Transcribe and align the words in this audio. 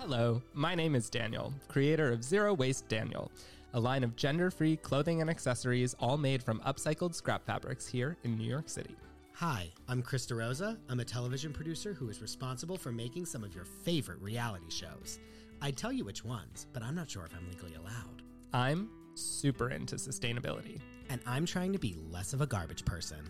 Hello, 0.00 0.40
my 0.54 0.74
name 0.74 0.94
is 0.94 1.10
Daniel, 1.10 1.52
creator 1.68 2.10
of 2.10 2.24
Zero 2.24 2.54
Waste 2.54 2.88
Daniel, 2.88 3.30
a 3.74 3.78
line 3.78 4.02
of 4.02 4.16
gender 4.16 4.50
free 4.50 4.74
clothing 4.78 5.20
and 5.20 5.28
accessories 5.28 5.94
all 6.00 6.16
made 6.16 6.42
from 6.42 6.58
upcycled 6.60 7.14
scrap 7.14 7.44
fabrics 7.44 7.86
here 7.86 8.16
in 8.24 8.38
New 8.38 8.48
York 8.48 8.70
City. 8.70 8.96
Hi, 9.34 9.70
I'm 9.88 10.02
Krista 10.02 10.38
Rosa. 10.38 10.78
I'm 10.88 11.00
a 11.00 11.04
television 11.04 11.52
producer 11.52 11.92
who 11.92 12.08
is 12.08 12.22
responsible 12.22 12.78
for 12.78 12.90
making 12.90 13.26
some 13.26 13.44
of 13.44 13.54
your 13.54 13.66
favorite 13.66 14.22
reality 14.22 14.70
shows. 14.70 15.18
I'd 15.60 15.76
tell 15.76 15.92
you 15.92 16.06
which 16.06 16.24
ones, 16.24 16.66
but 16.72 16.82
I'm 16.82 16.94
not 16.94 17.10
sure 17.10 17.26
if 17.26 17.34
I'm 17.36 17.46
legally 17.50 17.74
allowed. 17.74 18.22
I'm 18.54 18.88
super 19.12 19.68
into 19.68 19.96
sustainability. 19.96 20.80
And 21.10 21.20
I'm 21.26 21.44
trying 21.44 21.74
to 21.74 21.78
be 21.78 21.94
less 22.10 22.32
of 22.32 22.40
a 22.40 22.46
garbage 22.46 22.86
person, 22.86 23.20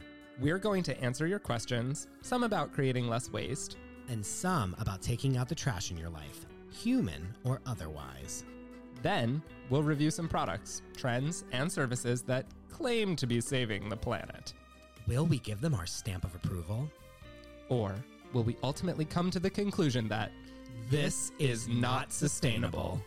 We're 0.40 0.58
going 0.58 0.84
to 0.84 0.98
answer 1.02 1.26
your 1.26 1.40
questions, 1.40 2.06
some 2.22 2.44
about 2.44 2.72
creating 2.72 3.08
less 3.08 3.32
waste, 3.32 3.76
and 4.08 4.24
some 4.24 4.76
about 4.78 5.02
taking 5.02 5.36
out 5.36 5.48
the 5.48 5.54
trash 5.54 5.90
in 5.90 5.96
your 5.96 6.10
life, 6.10 6.46
human 6.70 7.34
or 7.44 7.60
otherwise. 7.66 8.44
Then, 9.02 9.42
we'll 9.70 9.82
review 9.82 10.10
some 10.10 10.28
products, 10.28 10.82
trends, 10.96 11.44
and 11.52 11.70
services 11.70 12.22
that 12.22 12.46
claim 12.70 13.16
to 13.16 13.26
be 13.26 13.40
saving 13.40 13.88
the 13.88 13.96
planet. 13.96 14.52
Will 15.06 15.26
we 15.26 15.38
give 15.38 15.60
them 15.60 15.74
our 15.74 15.86
stamp 15.86 16.24
of 16.24 16.34
approval? 16.34 16.90
Or 17.68 17.94
will 18.32 18.44
we 18.44 18.56
ultimately 18.62 19.04
come 19.04 19.30
to 19.30 19.40
the 19.40 19.50
conclusion 19.50 20.08
that 20.08 20.32
this 20.90 21.32
is 21.38 21.68
not 21.68 22.12
sustainable? 22.12 23.00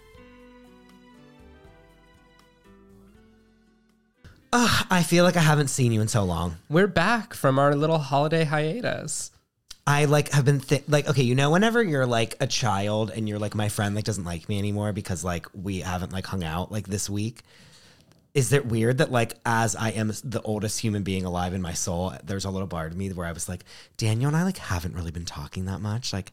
Ugh, 4.55 4.85
I 4.91 5.01
feel 5.01 5.23
like 5.23 5.35
I 5.35 5.41
haven't 5.41 5.69
seen 5.69 5.91
you 5.91 6.01
in 6.01 6.07
so 6.07 6.23
long. 6.23 6.57
We're 6.69 6.87
back 6.87 7.33
from 7.33 7.57
our 7.57 7.75
little 7.75 7.97
holiday 7.97 8.43
hiatus. 8.43 9.31
I 9.85 10.05
like 10.05 10.31
have 10.31 10.45
been 10.45 10.61
th- 10.61 10.83
like 10.87 11.09
okay, 11.09 11.23
you 11.23 11.35
know, 11.35 11.51
whenever 11.51 11.83
you're 11.83 12.05
like 12.05 12.35
a 12.39 12.47
child 12.47 13.11
and 13.11 13.27
you're 13.27 13.39
like 13.39 13.53
my 13.53 13.69
friend 13.69 13.95
like 13.95 14.05
doesn't 14.05 14.23
like 14.23 14.47
me 14.47 14.57
anymore 14.57 14.93
because 14.93 15.23
like 15.23 15.47
we 15.53 15.81
haven't 15.81 16.13
like 16.13 16.25
hung 16.25 16.43
out 16.43 16.71
like 16.71 16.87
this 16.87 17.09
week. 17.09 17.41
Is 18.33 18.51
it 18.51 18.65
weird 18.65 18.97
that 18.99 19.11
like 19.11 19.33
as 19.45 19.75
I 19.75 19.89
am 19.91 20.11
the 20.23 20.41
oldest 20.43 20.79
human 20.79 21.03
being 21.03 21.25
alive 21.25 21.53
in 21.53 21.61
my 21.61 21.73
soul, 21.73 22.13
there's 22.23 22.45
a 22.45 22.49
little 22.49 22.67
part 22.67 22.91
of 22.91 22.97
me 22.97 23.11
where 23.11 23.27
I 23.27 23.31
was 23.31 23.49
like, 23.49 23.65
Daniel 23.97 24.29
and 24.29 24.37
I 24.37 24.43
like 24.43 24.57
haven't 24.57 24.95
really 24.95 25.11
been 25.11 25.25
talking 25.25 25.65
that 25.65 25.81
much. 25.81 26.13
Like 26.13 26.31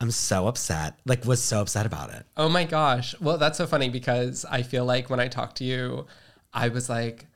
I'm 0.00 0.10
so 0.10 0.46
upset. 0.46 0.98
Like 1.06 1.24
was 1.24 1.42
so 1.42 1.62
upset 1.62 1.86
about 1.86 2.12
it. 2.12 2.26
Oh 2.36 2.48
my 2.48 2.64
gosh. 2.64 3.14
Well, 3.20 3.38
that's 3.38 3.58
so 3.58 3.66
funny 3.66 3.88
because 3.88 4.44
I 4.44 4.62
feel 4.62 4.84
like 4.84 5.08
when 5.10 5.20
I 5.20 5.28
talked 5.28 5.56
to 5.56 5.64
you, 5.64 6.06
I 6.52 6.68
was 6.68 6.88
like, 6.88 7.26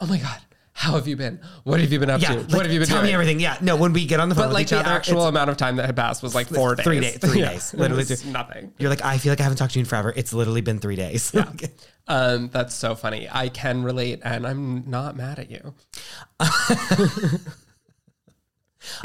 oh 0.00 0.06
my 0.06 0.18
God, 0.18 0.40
how 0.78 0.92
have 0.92 1.08
you 1.08 1.16
been? 1.16 1.40
What 1.64 1.80
have 1.80 1.90
you 1.90 1.98
been 1.98 2.10
up 2.10 2.20
Yeah, 2.20 2.34
to? 2.34 2.40
like, 2.40 2.50
what 2.52 2.62
have 2.66 2.72
you 2.72 2.78
been 2.80 2.86
doing? 2.86 2.88
tell 2.88 2.98
doing? 2.98 3.06
me 3.08 3.14
everything. 3.14 3.40
Yeah, 3.40 3.56
no, 3.62 3.76
when 3.76 3.94
we 3.94 4.04
get 4.04 4.20
on 4.20 4.28
the 4.28 4.34
phone 4.34 4.42
But 4.44 4.48
with 4.48 4.54
like 4.56 4.62
each 4.66 4.70
the 4.70 4.80
other, 4.80 4.90
actual 4.90 5.22
amount 5.26 5.48
of 5.48 5.56
time 5.56 5.76
that 5.76 5.86
had 5.86 5.96
passed 5.96 6.22
was 6.22 6.34
like 6.34 6.48
four 6.48 6.74
days. 6.74 6.84
three 6.84 7.00
days- 7.00 7.16
three 7.20 7.40
Yeah, 7.40 7.52
days. 7.52 7.72
it 7.72 7.80
Literally 7.80 8.04
three- 8.04 8.30
nothing. 8.30 8.74
you're 8.78 8.90
like, 8.90 9.02
I 9.02 9.16
feel 9.16 9.32
like 9.32 9.40
I 9.40 9.44
haven't 9.44 9.56
talked 9.56 9.72
to 9.72 9.78
you 9.78 9.84
in 9.84 9.86
forever. 9.86 10.12
It's 10.14 10.34
literally 10.34 10.60
been 10.60 10.78
three 10.78 10.96
days. 10.96 11.34
Um, 12.08 12.50
that's 12.52 12.72
so 12.72 12.94
funny. 12.94 13.26
I 13.28 13.48
can 13.48 13.82
relate, 13.82 14.20
and 14.22 14.46
I'm 14.46 14.88
not 14.88 15.16
mad 15.16 15.40
at 15.40 15.50
you. 15.50 15.74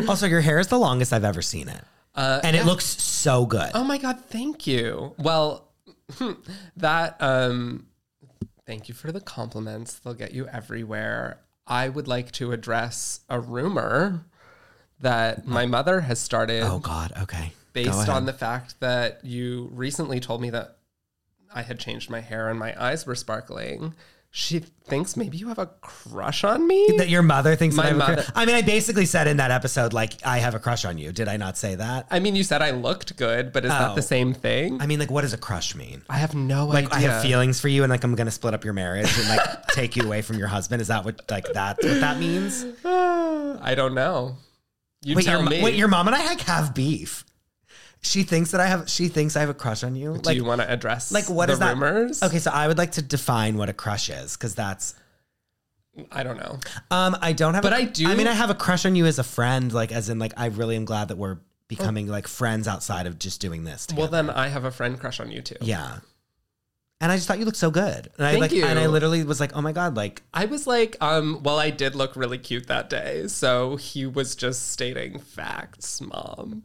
also, 0.08 0.28
your 0.28 0.42
hair 0.42 0.60
is 0.60 0.68
the 0.68 0.78
longest 0.78 1.12
I've 1.14 1.24
ever 1.24 1.42
seen 1.42 1.68
it, 1.68 1.82
Uh, 2.14 2.40
and 2.44 2.56
it 2.56 2.66
looks 2.66 2.86
so 2.86 3.46
good. 3.48 3.72
Oh 3.74 3.84
my 3.84 3.98
god, 3.98 4.20
thank 4.28 4.68
you. 4.68 5.16
Well, 5.18 5.68
that 6.78 7.16
um 7.22 7.88
thank 8.68 8.88
you 8.90 8.94
for 8.94 9.12
the 9.12 9.22
compliments. 9.22 9.98
They'll 10.00 10.14
get 10.14 10.34
you 10.34 10.48
everywhere. 10.48 11.40
I 11.72 11.88
would 11.88 12.08
like 12.08 12.34
to 12.34 12.52
address 12.52 13.22
a 13.30 13.40
rumor 13.40 14.26
that 15.00 15.48
my 15.48 15.66
mother 15.66 16.02
has 16.02 16.20
started 16.20 16.64
Oh 16.64 16.80
God. 16.80 17.14
Okay. 17.22 17.54
Based 17.72 18.10
on 18.10 18.26
the 18.26 18.34
fact 18.34 18.80
that 18.82 19.24
you 19.24 19.70
recently 19.72 20.20
told 20.20 20.42
me 20.42 20.50
that 20.50 20.80
I 21.54 21.62
had 21.62 21.80
changed 21.80 22.10
my 22.10 22.20
hair 22.20 22.50
and 22.50 22.60
my 22.60 22.76
eyes 22.82 23.06
were 23.06 23.16
sparkling. 23.16 23.94
She 24.34 24.60
thinks 24.60 25.18
maybe 25.18 25.38
you 25.38 25.50
have 25.50 25.60
a 25.60 25.66
crush 25.82 26.46
on 26.46 26.66
me. 26.66 26.88
that 26.98 27.10
your 27.10 27.22
mother 27.22 27.58
thinks 27.58 27.76
My 27.76 27.84
that 27.84 27.88
I 27.88 27.90
have 27.90 27.96
a 27.96 28.00
mother- 28.00 28.24
crush. 28.24 28.32
I 28.34 28.46
mean, 28.46 28.56
I 28.56 28.62
basically 28.62 29.06
said 29.06 29.28
in 29.28 29.38
that 29.38 29.52
episode, 29.52 29.92
like, 29.92 30.26
I 30.26 30.38
have 30.40 30.56
a 30.56 30.60
crush 30.60 30.86
on 30.86 30.98
you. 30.98 31.12
Did 31.12 31.28
I 31.28 31.36
not 31.36 31.58
say 31.58 31.76
that? 31.76 32.08
I 32.10 32.20
mean, 32.22 32.38
you 32.38 32.44
said 32.46 32.62
I 32.62 32.72
looked 32.72 33.18
good, 33.18 33.52
but 33.52 33.66
is 33.66 33.72
that 33.72 33.92
Oh. 33.92 33.96
the 33.96 34.02
same 34.02 34.34
thing? 34.34 34.82
I 34.82 34.86
mean, 34.88 35.00
like, 35.00 35.12
what 35.12 35.22
does 35.24 35.34
a 35.34 35.38
crush 35.38 35.76
mean? 35.76 36.02
I 36.10 36.16
have 36.18 36.34
no 36.34 36.66
Like, 36.68 36.86
idea. 36.94 37.10
I 37.10 37.12
have 37.12 37.22
feelings 37.22 37.60
for 37.60 37.68
you, 37.68 37.84
and 37.84 37.90
like, 37.92 38.06
I'm 38.06 38.16
gonna 38.16 38.32
split 38.32 38.54
up 38.54 38.64
your 38.64 38.74
marriage 38.74 39.12
and 39.20 39.28
like 39.28 39.68
take 39.74 39.98
you 39.98 40.04
away 40.04 40.22
from 40.22 40.38
your 40.38 40.48
husband. 40.48 40.82
Is 40.82 40.88
that 40.88 41.04
what 41.04 41.30
like 41.30 41.52
that's 41.52 41.84
what 41.86 42.00
that 42.00 42.18
means? 42.18 42.66
I 42.86 43.74
don't 43.76 43.94
know. 43.94 44.38
You 45.04 45.16
Wait, 45.16 45.26
tell 45.26 45.42
your, 45.42 45.50
me. 45.50 45.62
wait, 45.62 45.76
your 45.76 45.88
mom 45.90 46.08
and 46.08 46.16
I 46.16 46.26
like 46.26 46.42
have 46.42 46.74
beef. 46.74 47.26
She 48.04 48.24
thinks 48.24 48.52
that 48.52 48.60
I 48.62 48.66
have. 48.68 48.90
She 48.90 49.08
thinks 49.10 49.36
I 49.36 49.42
have 49.42 49.50
a 49.50 49.54
crush 49.54 49.84
on 49.84 49.96
you. 49.96 50.14
Do 50.16 50.22
Like, 50.24 50.36
you 50.36 50.44
want 50.44 50.62
to 50.62 50.70
address 50.72 51.12
like 51.12 51.30
what 51.30 51.48
the 51.48 51.54
is 51.54 51.60
that? 51.60 51.74
rumors? 51.78 52.24
Okay, 52.24 52.40
so 52.40 52.50
I 52.52 52.68
would 52.68 52.78
like 52.78 52.94
to 52.94 53.02
define 53.02 53.58
what 53.58 53.70
a 53.70 53.74
crush 53.74 54.10
is 54.10 54.36
because 54.36 54.56
that's. 54.56 54.96
I 56.12 56.24
don't 56.24 56.38
know. 56.38 56.58
Um, 56.90 57.18
I 57.22 57.34
don't 57.34 57.54
have, 57.54 57.64
But 57.64 57.74
a- 57.74 57.78
I 57.78 57.84
do- 57.86 58.08
I 58.08 58.16
mean, 58.16 58.28
I 58.28 58.32
have 58.34 58.50
a 58.50 58.56
crush 58.56 58.86
on 58.86 58.96
you 58.96 59.06
as 59.06 59.20
a 59.20 59.24
friend, 59.24 59.72
like 59.74 59.92
as 59.92 60.10
in, 60.10 60.20
like 60.20 60.34
I 60.38 60.48
really 60.48 60.76
am 60.78 60.86
glad 60.86 61.10
that 61.10 61.18
we're 61.18 61.38
becoming 61.68 62.08
like 62.08 62.28
friends 62.28 62.68
outside 62.68 63.08
of 63.08 63.20
just 63.20 63.40
doing 63.42 63.66
this. 63.66 63.88
Well, 63.96 64.08
then 64.08 64.30
I 64.30 64.48
have 64.48 64.64
a 64.66 64.72
friend 64.72 65.00
crush 65.00 65.20
on 65.20 65.32
you 65.32 65.42
too. 65.42 65.58
Yeah. 65.62 66.00
And 67.02 67.12
I 67.12 67.16
just 67.16 67.28
thought 67.28 67.40
you 67.40 67.46
looked 67.46 67.58
so 67.58 67.72
good. 67.72 68.10
And 68.18 68.26
I 68.28 68.32
Thank 68.32 68.42
like 68.42 68.52
you. 68.52 68.64
and 68.66 68.78
I 68.80 68.86
literally 68.88 69.24
was 69.24 69.40
like, 69.40 69.56
"Oh 69.56 69.62
my 69.62 69.72
god, 69.74 69.96
like 69.96 70.22
I 70.34 70.46
was 70.46 70.66
like, 70.68 70.98
um, 71.02 71.42
well, 71.44 71.60
I 71.60 71.70
did 71.72 71.94
look 71.96 72.16
really 72.16 72.38
cute 72.38 72.68
that 72.68 72.90
day. 72.90 73.28
So 73.28 73.76
he 73.76 74.06
was 74.06 74.36
just 74.36 74.72
stating 74.72 75.20
facts, 75.20 76.00
mom. 76.02 76.64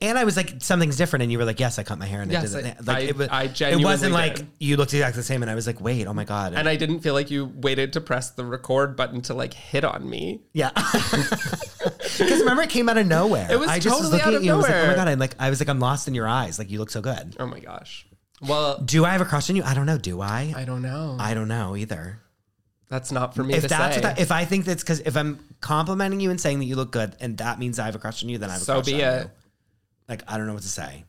And 0.00 0.18
I 0.18 0.24
was 0.24 0.36
like 0.36 0.54
something's 0.60 0.96
different 0.96 1.22
and 1.24 1.32
you 1.32 1.38
were 1.38 1.44
like, 1.44 1.60
"Yes, 1.60 1.78
I 1.78 1.82
cut 1.82 1.98
my 1.98 2.06
hair 2.06 2.22
and 2.22 2.30
Yes, 2.30 2.54
it 2.54 2.62
didn't 2.62 2.86
like 2.86 2.96
I- 2.96 3.00
it 3.00 3.16
was 3.16 3.28
I 3.30 3.42
It 3.44 3.54
genuinely 3.54 3.84
wasn't 3.84 4.12
like 4.12 4.36
did. 4.36 4.48
you 4.58 4.76
looked 4.76 4.92
exactly 4.94 5.20
the 5.20 5.24
same 5.24 5.42
and 5.42 5.50
I 5.50 5.54
was 5.54 5.66
like, 5.66 5.80
"Wait, 5.80 6.06
oh 6.06 6.14
my 6.14 6.24
god." 6.24 6.54
And 6.54 6.68
I 6.68 6.76
didn't 6.76 7.00
feel 7.00 7.14
like 7.14 7.30
you 7.30 7.52
waited 7.56 7.92
to 7.94 8.00
press 8.00 8.30
the 8.30 8.44
record 8.44 8.96
button 8.96 9.20
to 9.22 9.34
like 9.34 9.54
hit 9.54 9.84
on 9.84 10.08
me. 10.08 10.40
yeah. 10.52 10.70
Cuz 10.74 12.40
remember 12.40 12.62
it 12.62 12.70
came 12.70 12.88
out 12.88 12.98
of 12.98 13.06
nowhere. 13.06 13.48
It 13.50 13.58
was 13.58 13.68
I 13.68 13.78
just 13.78 13.88
totally 13.88 14.02
was 14.02 14.12
looking 14.12 14.26
out 14.28 14.34
at 14.34 14.36
of 14.38 14.44
you 14.44 14.50
and 14.52 14.58
was 14.58 14.66
like, 14.68 14.74
"Oh 14.74 14.78
my 14.78 14.82
nowhere. 14.82 14.96
god, 14.96 15.08
I'm 15.08 15.18
like 15.18 15.34
I 15.38 15.50
was 15.50 15.60
like 15.60 15.68
I'm 15.68 15.80
lost 15.80 16.08
in 16.08 16.14
your 16.14 16.28
eyes. 16.28 16.58
Like 16.58 16.70
you 16.70 16.78
look 16.78 16.90
so 16.90 17.00
good." 17.00 17.36
Oh 17.38 17.46
my 17.46 17.60
gosh. 17.60 18.06
Well, 18.42 18.78
Do 18.78 19.04
I 19.04 19.10
have 19.10 19.20
a 19.20 19.26
crush 19.26 19.50
on 19.50 19.56
you? 19.56 19.62
I 19.64 19.74
don't 19.74 19.84
know. 19.86 19.98
Do 19.98 20.20
I? 20.22 20.54
I 20.56 20.64
don't 20.64 20.80
know. 20.82 21.16
I 21.20 21.34
don't 21.34 21.48
know 21.48 21.76
either. 21.76 22.20
That's 22.88 23.12
not 23.12 23.34
for 23.34 23.44
me 23.44 23.54
If 23.54 23.62
to 23.62 23.68
that's 23.68 23.96
say. 23.96 24.00
what 24.00 24.16
that, 24.16 24.18
if 24.18 24.32
I 24.32 24.44
think 24.46 24.64
that's 24.64 24.82
because 24.82 25.00
if 25.00 25.16
I'm 25.16 25.38
complimenting 25.60 26.20
you 26.20 26.30
and 26.30 26.40
saying 26.40 26.58
that 26.58 26.64
you 26.64 26.74
look 26.74 26.90
good 26.90 27.14
and 27.20 27.36
that 27.38 27.58
means 27.58 27.78
I 27.78 27.84
have 27.86 27.94
a 27.94 27.98
crush 27.98 28.22
on 28.24 28.28
you, 28.30 28.38
then 28.38 28.48
I 28.50 28.54
have 28.54 28.62
a 28.62 28.64
So 28.64 28.74
crush 28.74 28.86
be 28.86 28.94
on 28.94 29.00
it. 29.14 29.22
you. 29.24 29.30
Like 30.10 30.22
I 30.28 30.36
don't 30.36 30.46
know 30.46 30.52
what 30.54 30.62
to 30.62 30.68
say. 30.68 31.04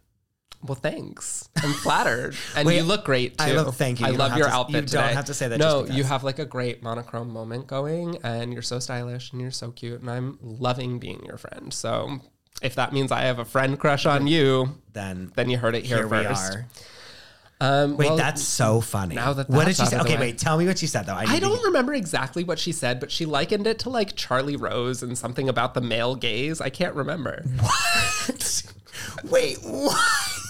Well, 0.63 0.75
thanks. 0.75 1.49
I'm 1.57 1.73
flattered, 1.73 2.35
and 2.55 2.67
Wait, 2.67 2.77
you 2.77 2.83
look 2.83 3.03
great 3.03 3.35
too. 3.39 3.43
I 3.45 3.51
love- 3.53 3.75
thank 3.75 3.99
you. 3.99 4.05
I 4.05 4.09
You 4.11 4.17
love 4.17 4.37
your 4.37 4.45
to- 4.47 4.53
outfit 4.53 4.75
you 4.75 4.81
today. 4.83 5.01
don't 5.07 5.13
have 5.15 5.25
to 5.25 5.33
say 5.33 5.47
that 5.47 5.57
No, 5.57 5.85
you 5.85 6.03
have 6.03 6.23
like 6.23 6.37
a 6.37 6.45
great 6.45 6.83
monochrome 6.83 7.31
moment 7.31 7.65
going, 7.65 8.19
and 8.23 8.53
you're 8.53 8.61
so 8.61 8.77
stylish 8.77 9.31
and 9.31 9.41
you're 9.41 9.49
so 9.49 9.71
cute, 9.71 10.01
and 10.01 10.09
I'm 10.11 10.37
loving 10.39 10.99
being 10.99 11.25
your 11.25 11.37
friend. 11.37 11.73
So, 11.73 12.19
if 12.61 12.75
that 12.75 12.93
means 12.93 13.11
I 13.11 13.21
have 13.21 13.39
a 13.39 13.45
friend 13.45 13.79
crush 13.79 14.05
on 14.05 14.27
you, 14.27 14.75
Then 14.93 15.31
then 15.35 15.49
you 15.49 15.57
heard 15.57 15.73
it 15.73 15.83
here, 15.83 16.07
here 16.07 16.07
first. 16.07 16.57
Um, 17.59 17.95
Wait, 17.97 18.07
well, 18.07 18.17
that's 18.17 18.41
so 18.43 18.81
funny. 18.81 19.13
now 19.15 19.33
that 19.33 19.47
what 19.49 19.65
did 19.65 19.75
she 19.75 19.85
say? 19.85 19.99
Okay, 19.99 20.17
wait. 20.19 20.37
Tell 20.39 20.57
me 20.59 20.65
what 20.67 20.77
she 20.79 20.87
said 20.87 21.05
though. 21.07 21.13
I, 21.15 21.25
I 21.27 21.39
don't 21.39 21.57
hear- 21.57 21.65
remember 21.67 21.93
exactly 21.95 22.43
what 22.43 22.59
she 22.59 22.71
said, 22.71 22.99
but 22.99 23.09
she 23.11 23.25
likened 23.25 23.65
it 23.65 23.79
to 23.79 23.89
like 23.89 24.15
Charlie 24.15 24.57
Rose 24.57 25.01
and 25.01 25.17
something 25.17 25.47
about 25.49 25.73
the 25.73 25.81
male 25.81 26.15
gaze. 26.15 26.61
I 26.61 26.69
can't 26.69 26.93
remember. 26.95 27.45
Wait, 29.25 29.57
what? 29.63 29.99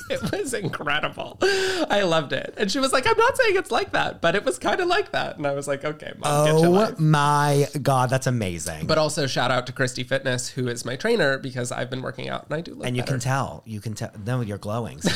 It 0.09 0.29
was 0.29 0.53
incredible. 0.53 1.37
I 1.41 2.01
loved 2.03 2.33
it. 2.33 2.53
And 2.57 2.69
she 2.69 2.79
was 2.79 2.91
like, 2.91 3.07
I'm 3.07 3.17
not 3.17 3.37
saying 3.37 3.55
it's 3.55 3.71
like 3.71 3.91
that, 3.93 4.19
but 4.19 4.35
it 4.35 4.43
was 4.43 4.59
kind 4.59 4.81
of 4.81 4.87
like 4.87 5.11
that. 5.13 5.37
And 5.37 5.47
I 5.47 5.53
was 5.53 5.69
like, 5.69 5.85
okay, 5.85 6.11
mom, 6.17 6.47
Oh 6.49 6.93
my 6.99 7.67
god, 7.81 8.09
that's 8.09 8.27
amazing. 8.27 8.87
But 8.87 8.97
also 8.97 9.25
shout 9.25 9.51
out 9.51 9.67
to 9.67 9.71
Christy 9.71 10.03
Fitness, 10.03 10.49
who 10.49 10.67
is 10.67 10.83
my 10.83 10.97
trainer, 10.97 11.37
because 11.37 11.71
I've 11.71 11.89
been 11.89 12.01
working 12.01 12.27
out 12.27 12.43
and 12.45 12.53
I 12.55 12.59
do 12.59 12.73
look 12.73 12.85
and 12.85 12.97
you 12.97 13.03
better. 13.03 13.13
can 13.13 13.19
tell. 13.21 13.63
You 13.65 13.79
can 13.79 13.93
tell. 13.93 14.11
No, 14.25 14.41
you're 14.41 14.57
glowing. 14.57 14.99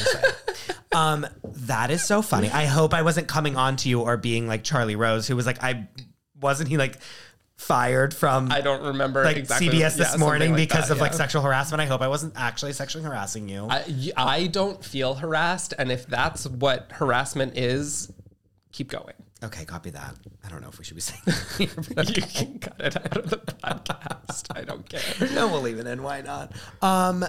Um, 0.95 1.27
that 1.44 1.92
is 1.92 2.06
so 2.06 2.21
funny. 2.21 2.50
I 2.50 2.65
hope 2.65 2.94
I 2.94 3.01
wasn't 3.01 3.27
coming 3.27 3.57
on 3.57 3.75
to 3.77 3.89
you 3.89 4.00
or 4.01 4.15
being 4.15 4.48
like 4.48 4.63
Charlie 4.63 4.95
Rose, 4.95 5.27
who 5.27 5.36
was 5.36 5.45
like, 5.45 5.62
I 5.62 5.89
wasn't 6.39 6.69
he 6.69 6.77
like 6.77 7.00
fired 7.57 8.13
from 8.13 8.52
I 8.52 8.62
don't 8.62 8.84
remember 8.84 9.24
like 9.24 9.38
exactly. 9.38 9.69
CBS 9.69 9.80
yeah, 9.80 9.90
this 9.90 10.18
morning 10.18 10.52
like 10.52 10.69
because 10.69 10.90
that, 10.90 10.96
of 10.96 11.02
like 11.02 11.13
sexual 11.13 11.42
harassment. 11.42 11.81
I 11.81 11.86
hope 11.86 12.02
I 12.02 12.07
wasn't 12.07 12.34
actually 12.36 12.74
sexually 12.74 13.06
harassing 13.06 13.48
you. 13.48 13.68
I 14.18 14.48
don't 14.48 14.84
feel 14.84 15.16
harassed. 15.16 15.74
And 15.78 15.92
if 15.92 16.06
that's 16.06 16.48
what 16.48 16.92
harassment 16.92 17.57
is, 17.57 18.12
keep 18.72 18.90
going. 18.90 19.13
okay, 19.44 19.66
copy 19.66 19.90
that. 19.92 20.16
I 20.44 20.50
don't 20.50 20.62
know 20.62 20.69
if 20.69 20.78
we 20.78 20.86
should 20.86 20.96
be 20.96 21.02
saying 21.02 21.22
that 21.96 22.13
you 22.16 22.22
can 22.22 22.60
cut 22.60 22.80
it 22.80 22.98
out 22.98 23.18
of 23.18 23.30
the 23.30 23.38
podcast. 23.38 24.56
I 24.56 24.63
don't 24.63 24.88
care. 24.88 25.30
no, 25.34 25.48
we'll 25.48 25.62
leave 25.62 25.80
it 25.80 25.88
in. 25.88 26.04
Why 26.04 26.22
not? 26.22 26.52
Um, 26.81 27.25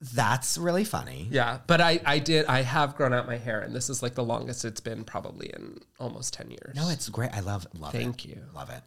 that's 0.00 0.56
really 0.56 0.84
funny. 0.84 1.28
Yeah, 1.30 1.58
but 1.66 1.82
I, 1.82 2.00
I 2.06 2.18
did 2.18 2.46
I 2.46 2.62
have 2.62 2.96
grown 2.96 3.12
out 3.12 3.26
my 3.26 3.36
hair 3.36 3.60
and 3.60 3.74
this 3.74 3.90
is 3.90 4.02
like 4.02 4.14
the 4.14 4.24
longest 4.24 4.64
it's 4.64 4.80
been 4.80 5.04
probably 5.04 5.50
in 5.50 5.80
almost 5.98 6.32
10 6.32 6.50
years. 6.50 6.74
No, 6.74 6.88
it's 6.88 7.10
great. 7.10 7.30
I 7.34 7.40
love 7.40 7.66
love 7.78 7.94
it. 7.94 7.98
Thank 7.98 8.24
you. 8.24 8.40
Love 8.54 8.70
it. 8.70 8.82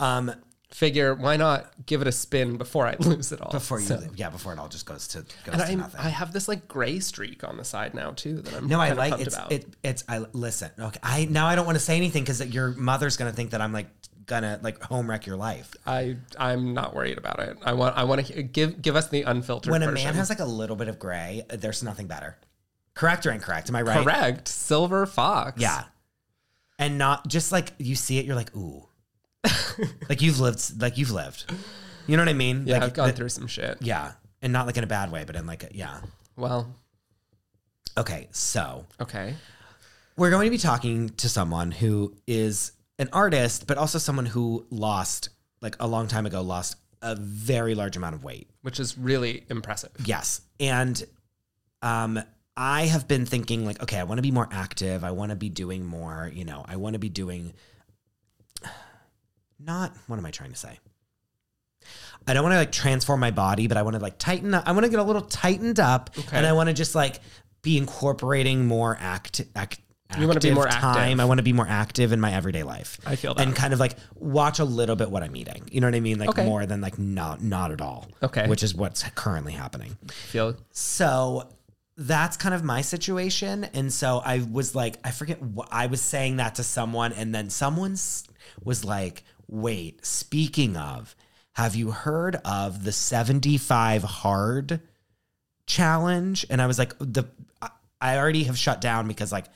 Um, 0.00 0.32
Figure 0.72 1.14
why 1.14 1.36
not 1.36 1.70
give 1.86 2.02
it 2.02 2.08
a 2.08 2.12
spin 2.12 2.56
before 2.58 2.86
I 2.86 2.96
lose 3.00 3.30
it 3.32 3.40
all? 3.40 3.50
Before 3.52 3.78
you, 3.80 3.86
So- 3.86 4.02
yeah, 4.16 4.30
before 4.30 4.52
it 4.52 4.58
all 4.58 4.68
just 4.68 4.84
goes 4.84 5.06
to 5.08 5.18
goes 5.18 5.28
and 5.46 5.60
to 5.60 5.68
I'm, 5.68 5.78
nothing. 5.78 6.00
I 6.00 6.08
have 6.08 6.32
this 6.32 6.48
like 6.48 6.66
gray 6.66 6.98
streak 6.98 7.44
on 7.44 7.56
the 7.56 7.64
side 7.64 7.94
now 7.94 8.10
too 8.10 8.42
that 8.42 8.52
I'm 8.54 8.66
no, 8.66 8.80
I 8.80 8.90
like 8.92 9.20
it's 9.20 9.34
about. 9.34 9.52
it, 9.52 9.64
it's 9.84 10.02
I 10.08 10.18
listen. 10.32 10.70
Okay, 10.78 10.98
I 11.02 11.26
now 11.30 11.46
I 11.46 11.54
don't 11.54 11.66
want 11.66 11.78
to 11.78 11.84
say 11.84 11.96
anything 11.96 12.24
because 12.24 12.44
your 12.46 12.70
mother's 12.72 13.16
gonna 13.16 13.32
think 13.32 13.50
that 13.52 13.60
I'm 13.60 13.72
like 13.72 13.86
gonna 14.26 14.58
like 14.60 14.82
home 14.82 15.08
wreck 15.08 15.24
your 15.24 15.36
life. 15.36 15.72
I 15.86 16.16
I'm 16.36 16.74
not 16.74 16.94
worried 16.96 17.16
about 17.16 17.38
it. 17.38 17.56
I 17.64 17.72
want 17.72 17.96
I 17.96 18.02
want 18.04 18.26
to 18.26 18.42
give 18.42 18.82
give 18.82 18.96
us 18.96 19.08
the 19.08 19.22
unfiltered. 19.22 19.70
When 19.70 19.82
a 19.82 19.86
version. 19.86 20.04
man 20.04 20.14
has 20.14 20.28
like 20.28 20.40
a 20.40 20.44
little 20.44 20.76
bit 20.76 20.88
of 20.88 20.98
gray, 20.98 21.44
there's 21.48 21.84
nothing 21.84 22.08
better. 22.08 22.36
Correct 22.94 23.24
or 23.24 23.30
incorrect? 23.30 23.68
Am 23.70 23.76
I 23.76 23.82
right? 23.82 24.02
correct 24.02 24.48
silver 24.48 25.06
fox. 25.06 25.62
Yeah. 25.62 25.84
And 26.78 26.98
not 26.98 27.28
just 27.28 27.52
like 27.52 27.72
you 27.78 27.94
see 27.94 28.18
it, 28.18 28.26
you're 28.26 28.34
like, 28.36 28.54
ooh. 28.56 28.88
like 30.08 30.22
you've 30.22 30.40
lived 30.40 30.80
like 30.80 30.98
you've 30.98 31.10
lived. 31.10 31.52
You 32.06 32.16
know 32.16 32.22
what 32.22 32.28
I 32.28 32.34
mean? 32.34 32.64
yeah. 32.66 32.74
like 32.74 32.82
I've 32.84 32.94
gone 32.94 33.12
through 33.12 33.30
some 33.30 33.46
shit. 33.46 33.78
Yeah. 33.80 34.12
And 34.42 34.52
not 34.52 34.66
like 34.66 34.76
in 34.76 34.84
a 34.84 34.86
bad 34.88 35.10
way, 35.10 35.24
but 35.24 35.34
in 35.36 35.46
like 35.46 35.64
a 35.64 35.68
yeah. 35.72 35.98
Well, 36.36 36.68
Okay, 37.98 38.28
so 38.30 38.84
okay. 39.00 39.34
we're 40.16 40.30
going 40.30 40.46
to 40.46 40.50
be 40.50 40.58
talking 40.58 41.08
to 41.10 41.28
someone 41.30 41.70
who 41.70 42.14
is 42.26 42.72
an 42.98 43.08
artist, 43.12 43.66
but 43.66 43.78
also 43.78 43.98
someone 43.98 44.26
who 44.26 44.66
lost, 44.70 45.30
like 45.62 45.76
a 45.80 45.86
long 45.86 46.06
time 46.06 46.26
ago, 46.26 46.42
lost 46.42 46.76
a 47.00 47.14
very 47.16 47.74
large 47.74 47.96
amount 47.96 48.14
of 48.14 48.22
weight. 48.22 48.50
Which 48.62 48.78
is 48.80 48.98
really 48.98 49.44
impressive. 49.48 49.92
Yes. 50.04 50.42
And 50.60 51.02
um 51.82 52.20
I 52.58 52.86
have 52.86 53.06
been 53.06 53.26
thinking 53.26 53.66
like, 53.66 53.82
okay, 53.82 53.98
I 53.98 54.04
want 54.04 54.16
to 54.18 54.22
be 54.22 54.30
more 54.30 54.48
active. 54.50 55.04
I 55.04 55.10
want 55.10 55.30
to 55.30 55.36
be 55.36 55.50
doing 55.50 55.84
more, 55.84 56.30
you 56.34 56.44
know, 56.44 56.64
I 56.66 56.76
want 56.76 56.94
to 56.94 56.98
be 56.98 57.10
doing 57.10 57.52
not 59.58 59.92
what 60.06 60.18
am 60.18 60.26
I 60.26 60.30
trying 60.30 60.50
to 60.50 60.56
say? 60.56 60.78
I 62.26 62.34
don't 62.34 62.42
want 62.42 62.54
to 62.54 62.58
like 62.58 62.72
transform 62.72 63.20
my 63.20 63.30
body, 63.30 63.68
but 63.68 63.76
I 63.76 63.82
want 63.82 63.94
to 63.94 64.02
like 64.02 64.18
tighten 64.18 64.52
up. 64.54 64.64
I 64.66 64.72
want 64.72 64.84
to 64.84 64.90
get 64.90 64.98
a 64.98 65.02
little 65.04 65.22
tightened 65.22 65.78
up 65.78 66.10
Okay. 66.18 66.36
and 66.36 66.44
I 66.46 66.52
want 66.52 66.68
to 66.68 66.72
just 66.74 66.94
like 66.94 67.20
be 67.62 67.78
incorporating 67.78 68.66
more 68.66 68.96
act, 69.00 69.42
act 69.54 69.80
You 70.18 70.26
wanna 70.26 70.40
be 70.40 70.52
more 70.52 70.66
time. 70.66 70.96
active. 70.96 71.20
I 71.20 71.24
want 71.24 71.38
to 71.38 71.42
be 71.44 71.52
more 71.52 71.66
active 71.68 72.12
in 72.12 72.20
my 72.20 72.32
everyday 72.32 72.62
life. 72.64 72.98
I 73.06 73.16
feel 73.16 73.34
that. 73.34 73.44
And 73.46 73.54
kind 73.54 73.72
of 73.72 73.80
like 73.80 73.96
watch 74.14 74.58
a 74.58 74.64
little 74.64 74.96
bit 74.96 75.10
what 75.10 75.22
I'm 75.22 75.34
eating. 75.36 75.62
You 75.70 75.80
know 75.80 75.86
what 75.88 75.94
I 75.94 76.00
mean? 76.00 76.18
Like 76.18 76.30
Okay. 76.30 76.44
more 76.44 76.66
than 76.66 76.80
like 76.80 76.98
not 76.98 77.42
not 77.42 77.70
at 77.72 77.80
all. 77.80 78.08
Okay. 78.22 78.46
Which 78.48 78.62
is 78.64 78.74
what's 78.74 79.02
currently 79.14 79.52
happening. 79.52 79.96
Feel 80.08 80.56
So 80.72 81.48
that's 81.96 82.36
kind 82.36 82.54
of 82.54 82.62
my 82.64 82.82
situation. 82.82 83.64
And 83.74 83.92
so 83.92 84.20
I 84.24 84.40
was 84.50 84.74
like, 84.74 84.96
I 85.04 85.10
forget 85.12 85.40
what 85.40 85.68
I 85.70 85.86
was 85.86 86.00
saying 86.02 86.36
that 86.36 86.56
to 86.56 86.62
someone. 86.64 87.12
And 87.12 87.34
then 87.34 87.48
someone 87.50 87.96
was 88.62 88.84
like, 88.84 89.24
wait, 89.48 90.04
speaking 90.04 90.76
of, 90.76 91.14
have 91.52 91.74
you 91.74 91.90
heard 91.90 92.36
of 92.44 92.84
the 92.84 92.92
75 92.92 94.02
hard 94.02 94.80
challenge? 95.66 96.44
And 96.50 96.60
I 96.60 96.66
was 96.66 96.78
like, 96.78 96.94
the, 96.98 97.24
I- 97.62 97.70
already 98.18 98.44
have 98.44 98.58
shut 98.58 98.80
down 98.80 99.08
because 99.08 99.32
like 99.32 99.46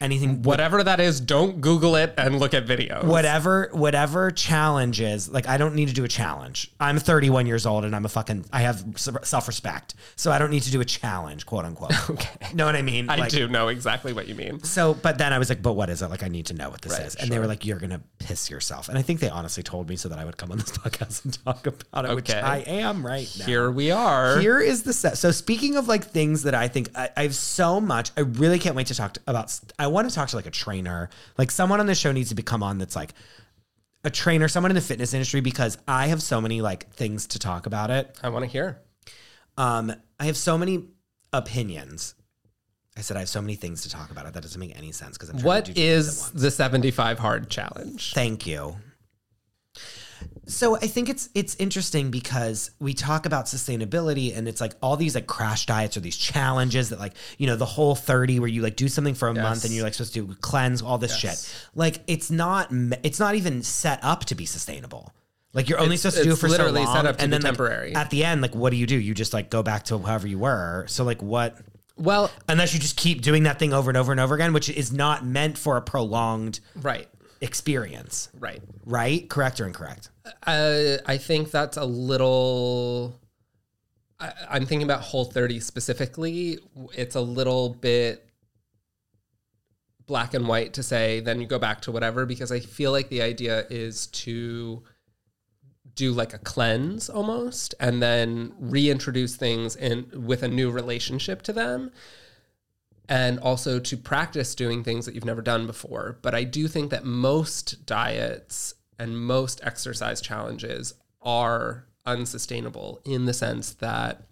anything, 0.00 0.42
whatever 0.42 0.82
that 0.82 1.00
is. 1.00 1.20
Don't 1.20 1.60
Google 1.60 1.96
it 1.96 2.14
and 2.18 2.38
look 2.40 2.54
at 2.54 2.66
videos. 2.66 3.04
whatever 3.04 3.68
whatever 3.72 4.30
challenge 4.30 5.00
is 5.00 5.28
like 5.28 5.46
i 5.48 5.56
don't 5.56 5.74
need 5.74 5.88
to 5.88 5.94
do 5.94 6.04
a 6.04 6.08
challenge 6.08 6.70
i'm 6.80 6.98
31 6.98 7.46
years 7.46 7.66
old 7.66 7.84
and 7.84 7.94
i'm 7.94 8.04
a 8.04 8.08
fucking 8.08 8.44
i 8.52 8.60
have 8.62 8.84
self-respect 9.22 9.94
so 10.16 10.30
i 10.30 10.38
don't 10.38 10.50
need 10.50 10.62
to 10.62 10.70
do 10.70 10.80
a 10.80 10.84
challenge 10.84 11.46
quote 11.46 11.64
unquote 11.64 11.92
okay 12.10 12.28
know 12.54 12.64
what 12.66 12.76
i 12.76 12.82
mean 12.82 13.08
I 13.10 13.16
Like, 13.16 13.30
do 13.30 13.48
know 13.48 13.68
exactly 13.68 14.12
what 14.12 14.28
you 14.28 14.34
mean. 14.34 14.62
so 14.62 14.94
but 14.94 15.18
then 15.18 15.32
i 15.32 15.38
was 15.38 15.48
like 15.48 15.62
but 15.62 15.74
what 15.74 15.90
is 15.90 16.02
it 16.02 16.08
like 16.08 16.22
i 16.22 16.28
need 16.28 16.46
to 16.46 16.54
know 16.54 16.70
what 16.70 16.82
this 16.82 16.92
Right, 16.92 17.06
is 17.06 17.14
and 17.16 17.30
they 17.30 17.38
were 17.38 17.46
like 17.46 17.64
you're 17.64 17.78
gonna 17.78 18.00
piss 18.18 18.50
yourself 18.50 18.88
and 18.88 18.98
i 18.98 19.02
think 19.02 19.20
they 19.20 19.28
honestly 19.30 19.62
told 19.62 19.88
me 19.88 19.96
so 19.96 20.08
that 20.08 20.18
i 20.18 20.24
would 20.24 20.36
come 20.36 20.50
on 20.52 20.58
this 20.58 20.70
podcast 20.78 21.24
and 21.24 21.44
talk 21.44 21.66
about 21.66 22.04
it 22.10 22.14
which 22.14 22.30
Okay. 22.30 22.40
i 22.40 22.58
am 22.58 23.04
right 23.06 23.32
now 23.38 23.44
Here 23.46 23.70
we 23.70 23.90
are. 23.90 24.38
here 24.40 24.60
is 24.60 24.82
the 24.82 24.92
set. 24.92 25.18
So 25.18 25.30
speaking 25.30 25.76
of 25.76 25.88
like 25.88 26.04
things 26.04 26.42
that 26.44 26.54
I 26.54 26.68
think 26.68 26.90
I, 26.96 27.10
I 27.16 27.22
have 27.22 27.34
so 27.34 27.80
much, 27.80 28.10
I 28.16 28.20
really 28.20 28.58
can't 28.58 28.74
wait 28.76 28.86
to 28.88 28.94
talk 28.94 29.14
to, 29.14 29.20
about. 29.26 29.58
I 29.78 29.86
want 29.90 30.08
to 30.08 30.14
talk 30.14 30.28
to 30.30 30.36
like 30.36 30.46
a 30.46 30.50
trainer, 30.50 31.10
like 31.36 31.50
someone 31.50 31.80
on 31.80 31.86
the 31.86 31.94
show 31.94 32.12
needs 32.12 32.30
to 32.30 32.34
become 32.34 32.62
on 32.62 32.78
that's 32.78 32.96
like 32.96 33.14
a 34.04 34.10
trainer, 34.10 34.48
someone 34.48 34.70
in 34.70 34.74
the 34.74 34.80
fitness 34.80 35.12
industry 35.12 35.40
because 35.40 35.76
I 35.86 36.06
have 36.06 36.22
so 36.22 36.40
many 36.40 36.62
like 36.62 36.90
things 36.94 37.26
to 37.28 37.38
talk 37.38 37.66
about 37.66 37.90
it. 37.90 38.18
I 38.22 38.30
want 38.30 38.44
to 38.44 38.50
hear. 38.50 38.80
Um, 39.56 39.92
I 40.18 40.24
have 40.24 40.36
so 40.36 40.56
many 40.56 40.84
opinions. 41.32 42.14
I 42.96 43.02
said 43.02 43.16
I 43.16 43.20
have 43.20 43.28
so 43.28 43.40
many 43.40 43.56
things 43.56 43.82
to 43.82 43.90
talk 43.90 44.10
about 44.10 44.26
it. 44.26 44.34
That 44.34 44.42
doesn't 44.42 44.58
make 44.58 44.76
any 44.76 44.92
sense 44.92 45.16
because 45.16 45.28
I'm 45.30 45.36
trying 45.36 45.46
What 45.46 45.64
to 45.66 45.72
do 45.72 45.80
two 45.82 46.02
things 46.02 46.28
at 46.28 46.40
the 46.40 46.50
75 46.50 47.18
hard 47.18 47.50
challenge? 47.50 48.14
Thank 48.14 48.46
you. 48.46 48.76
So 50.46 50.76
I 50.76 50.80
think 50.86 51.08
it's 51.08 51.28
it's 51.34 51.54
interesting 51.56 52.10
because 52.10 52.70
we 52.80 52.92
talk 52.94 53.24
about 53.26 53.46
sustainability 53.46 54.36
and 54.36 54.48
it's 54.48 54.60
like 54.60 54.74
all 54.82 54.96
these 54.96 55.14
like 55.14 55.26
crash 55.26 55.66
diets 55.66 55.96
or 55.96 56.00
these 56.00 56.16
challenges 56.16 56.88
that 56.90 56.98
like 56.98 57.14
you 57.38 57.46
know 57.46 57.56
the 57.56 57.64
whole 57.66 57.94
30 57.94 58.40
where 58.40 58.48
you 58.48 58.60
like 58.62 58.76
do 58.76 58.88
something 58.88 59.14
for 59.14 59.28
a 59.28 59.34
month 59.34 59.64
and 59.64 59.72
you're 59.72 59.84
like 59.84 59.94
supposed 59.94 60.14
to 60.14 60.26
cleanse 60.40 60.82
all 60.82 60.98
this 60.98 61.22
Yes. 61.22 61.48
shit. 61.48 61.66
Like 61.74 62.02
it's 62.06 62.30
not 62.30 62.68
it's 63.04 63.20
not 63.20 63.34
even 63.36 63.62
set 63.62 64.00
up 64.02 64.24
to 64.26 64.34
be 64.34 64.44
sustainable. 64.46 65.12
Like 65.52 65.68
you're 65.68 65.78
only 65.78 65.94
It's- 65.94 66.02
supposed 66.02 66.18
to 66.18 66.24
do 66.24 66.32
it 66.32 66.38
for 66.38 66.48
so 66.48 66.52
literally 66.52 66.84
long 66.84 66.94
set 66.96 67.06
up 67.06 67.16
to 67.18 67.22
and 67.22 67.30
be 67.30 67.34
then 67.36 67.42
like, 67.42 67.50
temporary. 67.52 67.94
at 67.94 68.10
the 68.10 68.24
end 68.24 68.42
like 68.42 68.54
what 68.54 68.70
do 68.70 68.76
you 68.76 68.86
do? 68.86 68.96
You 68.96 69.14
just 69.14 69.32
like 69.32 69.50
go 69.50 69.62
back 69.62 69.84
to 69.86 69.98
however 69.98 70.26
you 70.26 70.38
were. 70.40 70.84
So 70.88 71.04
like 71.04 71.22
what 71.22 71.56
Well, 71.96 72.30
unless 72.48 72.74
you 72.74 72.80
just 72.80 72.96
keep 72.96 73.22
doing 73.22 73.44
that 73.44 73.58
thing 73.60 73.72
over 73.72 73.90
and 73.90 73.96
over 73.96 74.10
and 74.10 74.20
over 74.20 74.34
again 74.34 74.52
which 74.52 74.68
is 74.68 74.92
not 74.92 75.24
meant 75.24 75.56
for 75.58 75.76
a 75.76 75.80
prolonged 75.82 76.60
right, 76.76 77.08
experience. 77.40 78.28
right. 78.38 78.60
Right? 78.84 79.28
Correct 79.28 79.60
or 79.60 79.66
incorrect? 79.66 80.09
Uh, 80.46 80.96
I 81.06 81.16
think 81.16 81.50
that's 81.50 81.76
a 81.76 81.84
little. 81.84 83.18
I, 84.18 84.32
I'm 84.50 84.66
thinking 84.66 84.84
about 84.84 85.02
Whole 85.02 85.24
30 85.24 85.60
specifically. 85.60 86.58
It's 86.94 87.14
a 87.14 87.20
little 87.20 87.70
bit 87.70 88.26
black 90.06 90.34
and 90.34 90.48
white 90.48 90.72
to 90.74 90.82
say, 90.82 91.20
then 91.20 91.40
you 91.40 91.46
go 91.46 91.58
back 91.58 91.80
to 91.82 91.92
whatever, 91.92 92.26
because 92.26 92.50
I 92.50 92.58
feel 92.58 92.90
like 92.90 93.08
the 93.10 93.22
idea 93.22 93.64
is 93.70 94.08
to 94.08 94.82
do 95.94 96.12
like 96.12 96.34
a 96.34 96.38
cleanse 96.38 97.08
almost 97.08 97.74
and 97.78 98.02
then 98.02 98.52
reintroduce 98.58 99.36
things 99.36 99.76
in 99.76 100.10
with 100.14 100.42
a 100.42 100.48
new 100.48 100.70
relationship 100.70 101.42
to 101.42 101.52
them 101.52 101.90
and 103.08 103.38
also 103.40 103.78
to 103.78 103.96
practice 103.96 104.54
doing 104.54 104.82
things 104.82 105.04
that 105.04 105.14
you've 105.14 105.24
never 105.24 105.42
done 105.42 105.66
before 105.66 106.18
but 106.22 106.34
i 106.34 106.44
do 106.44 106.68
think 106.68 106.90
that 106.90 107.04
most 107.04 107.84
diets 107.86 108.74
and 109.00 109.18
most 109.18 109.60
exercise 109.64 110.20
challenges 110.20 110.94
are 111.22 111.86
unsustainable 112.06 113.00
in 113.04 113.24
the 113.24 113.32
sense 113.32 113.72
that 113.74 114.22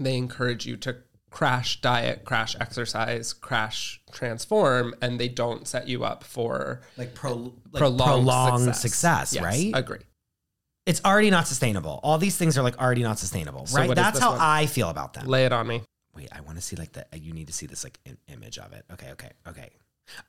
they 0.00 0.16
encourage 0.16 0.66
you 0.66 0.76
to 0.76 0.96
crash 1.30 1.80
diet 1.82 2.24
crash 2.24 2.56
exercise 2.58 3.32
crash 3.34 4.00
transform 4.12 4.94
and 5.02 5.20
they 5.20 5.28
don't 5.28 5.68
set 5.68 5.86
you 5.86 6.02
up 6.02 6.24
for 6.24 6.80
Like, 6.96 7.14
pro, 7.14 7.52
like 7.70 7.80
prolonged, 7.80 8.24
prolonged, 8.24 8.64
success, 8.74 8.80
success, 8.80 9.32
Yes, 9.34 9.44
right? 9.44 9.70
agree 9.74 9.98
it's 10.86 11.04
already 11.04 11.28
not 11.28 11.46
sustainable. 11.46 12.00
All 12.02 12.16
these 12.16 12.38
things 12.38 12.56
are 12.56 12.62
like 12.62 12.78
already 12.78 13.02
not 13.02 13.18
sustainable, 13.18 13.66
So 13.66 13.76
right? 13.78 13.94
That's 13.94 14.18
how 14.18 14.30
one? 14.30 14.40
I 14.40 14.64
feel 14.64 14.88
about 14.88 15.12
them. 15.12 15.26
lay 15.26 15.44
it 15.44 15.52
on 15.52 15.66
me 15.66 15.82
Wait, 16.18 16.30
I 16.32 16.40
want 16.40 16.56
to 16.56 16.62
see 16.62 16.74
like 16.76 16.92
the. 16.92 17.06
You 17.16 17.32
need 17.32 17.46
to 17.46 17.52
see 17.52 17.66
this 17.66 17.84
like 17.84 17.98
im- 18.04 18.18
image 18.26 18.58
of 18.58 18.72
it. 18.72 18.84
Okay, 18.92 19.12
okay, 19.12 19.30
okay, 19.46 19.70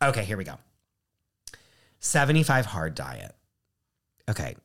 okay. 0.04 0.24
Here 0.24 0.38
we 0.38 0.44
go. 0.44 0.54
Seventy-five 2.00 2.66
hard 2.66 2.96
diet. 2.96 3.34
Okay. 4.30 4.56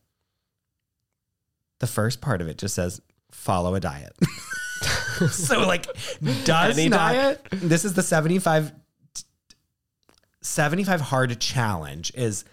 The 1.80 1.86
first 1.86 2.20
part 2.20 2.40
of 2.40 2.48
it 2.48 2.58
just 2.58 2.74
says 2.74 3.00
follow 3.30 3.74
a 3.74 3.80
diet. 3.80 4.12
so 5.30 5.60
like, 5.66 5.86
does 6.44 6.78
Any 6.78 6.88
not, 6.88 7.12
diet? 7.12 7.46
This 7.50 7.84
is 7.84 7.94
the 7.94 8.02
75, 8.02 8.72
75 10.40 11.00
hard 11.00 11.40
challenge. 11.40 12.12
Is 12.14 12.44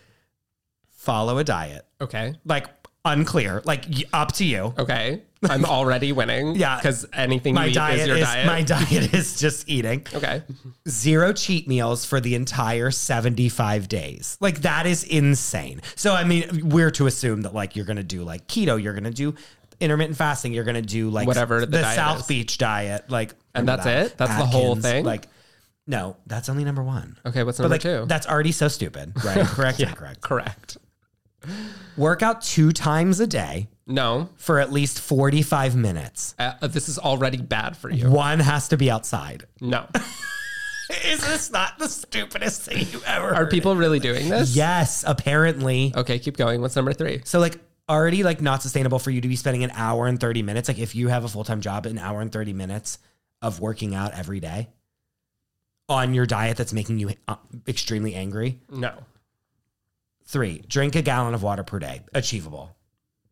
follow 0.89 1.37
a 1.37 1.43
diet. 1.43 1.85
okay 1.99 2.35
Like 2.45 2.67
unclear. 3.05 3.61
Like 3.65 3.85
up 4.13 4.31
to 4.33 4.45
you. 4.45 4.73
okay 4.77 5.21
i'm 5.49 5.65
already 5.65 6.11
winning 6.11 6.55
Yeah. 6.55 6.77
because 6.77 7.05
anything 7.13 7.55
My 7.55 7.65
you 7.65 7.71
eat 7.71 7.75
diet 7.75 7.99
is 8.01 8.07
your 8.07 8.17
is 8.17 8.23
diet 8.23 8.45
my 8.45 8.61
diet 8.75 9.13
is 9.13 9.39
just 9.39 9.67
eating. 9.69 10.05
okay 10.13 10.43
zero 10.87 11.33
cheat 11.33 11.67
meals 11.67 12.05
for 12.05 12.19
the 12.19 12.35
entire 12.35 12.91
75 12.91 13.87
days. 13.87 14.37
Like 14.39 14.61
that 14.61 14.85
is 14.85 15.03
insane. 15.03 15.81
So 15.95 16.13
I 16.13 16.23
mean, 16.23 16.69
we're 16.69 16.91
to 16.91 17.07
assume 17.07 17.41
that 17.41 17.53
like 17.53 17.75
you're 17.75 17.85
gonna 17.85 18.03
do 18.03 18.23
like 18.23 18.47
keto, 18.47 18.81
you're 18.81 18.93
gonna 18.93 19.11
do 19.11 19.33
intermittent 19.79 20.17
fasting, 20.17 20.53
you're 20.53 20.63
gonna 20.63 20.81
do 20.81 21.09
like 21.09 21.27
Whatever 21.27 21.61
the 21.61 21.65
the, 21.67 21.93
South 21.95 22.21
is. 22.21 22.27
Beach 22.27 22.57
diet, 22.57 23.09
like 23.09 23.33
And 23.55 23.67
that's 23.67 23.83
that? 23.85 24.05
it? 24.07 24.17
That's 24.17 24.35
the 24.37 24.45
whole 24.45 24.75
thing? 24.75 25.05
Like, 25.05 25.27
no, 25.87 26.17
that's 26.27 26.49
only 26.49 26.63
number 26.63 26.83
one. 26.83 27.17
okay 27.25 27.43
what's 27.43 27.57
But 27.57 27.63
number 27.63 27.73
like 27.75 27.81
two 27.81 28.05
that's 28.07 28.27
already 28.27 28.51
so 28.51 28.67
stupid, 28.67 29.13
right? 29.23 29.45
Correct, 29.45 29.79
or 29.81 29.87
incorrect. 29.87 30.21
correct 30.21 30.77
Work 31.97 32.21
out 32.21 32.41
two 32.41 32.71
times 32.71 33.19
a 33.19 33.27
day 33.27 33.67
no 33.87 34.29
for 34.35 34.59
at 34.59 34.71
least 34.71 34.99
45 34.99 35.75
minutes. 35.75 36.35
uh, 36.39 36.67
this 36.67 36.87
is 36.89 36.97
already 36.99 37.37
bad 37.41 37.75
for 37.77 37.89
you 37.89 38.09
One 38.09 38.39
has 38.39 38.67
to 38.69 38.77
be 38.77 38.89
outside. 38.91 39.45
no 39.59 39.87
Is 41.05 41.25
this 41.25 41.51
not 41.51 41.79
the 41.79 41.87
stupidest 41.87 42.63
thing 42.63 42.85
you 42.91 43.01
ever 43.05 43.29
are 43.29 43.35
heard? 43.35 43.49
people 43.49 43.75
really 43.77 43.99
doing 43.99 44.27
this 44.29 44.55
Yes, 44.55 45.03
apparently. 45.07 45.93
okay 45.95 46.19
keep 46.19 46.35
going 46.37 46.61
what's 46.61 46.75
number 46.75 46.93
three 46.93 47.21
So 47.23 47.39
like 47.39 47.57
already 47.89 48.23
like 48.23 48.41
not 48.41 48.61
sustainable 48.61 48.99
for 48.99 49.09
you 49.11 49.21
to 49.21 49.27
be 49.27 49.35
spending 49.35 49.63
an 49.63 49.71
hour 49.73 50.07
and 50.07 50.19
30 50.19 50.43
minutes. 50.43 50.67
Like 50.69 50.79
if 50.79 50.95
you 50.95 51.07
have 51.09 51.23
a 51.25 51.27
full 51.27 51.43
time 51.43 51.61
job, 51.61 51.85
an 51.85 51.97
hour 51.97 52.21
and 52.21 52.31
30 52.31 52.53
minutes 52.53 52.99
of 53.41 53.59
working 53.59 53.95
out 53.95 54.13
every 54.13 54.39
day 54.39 54.69
on 55.89 56.13
your 56.13 56.25
diet 56.25 56.55
that's 56.57 56.71
making 56.73 56.99
you 56.99 57.11
uh, 57.27 57.35
extremely 57.67 58.13
angry. 58.15 58.59
No. 58.69 58.93
Three, 60.25 60.63
drink 60.67 60.95
a 60.95 61.01
gallon 61.01 61.33
of 61.33 61.43
water 61.43 61.63
per 61.63 61.79
day. 61.79 62.01
Achievable. 62.13 62.73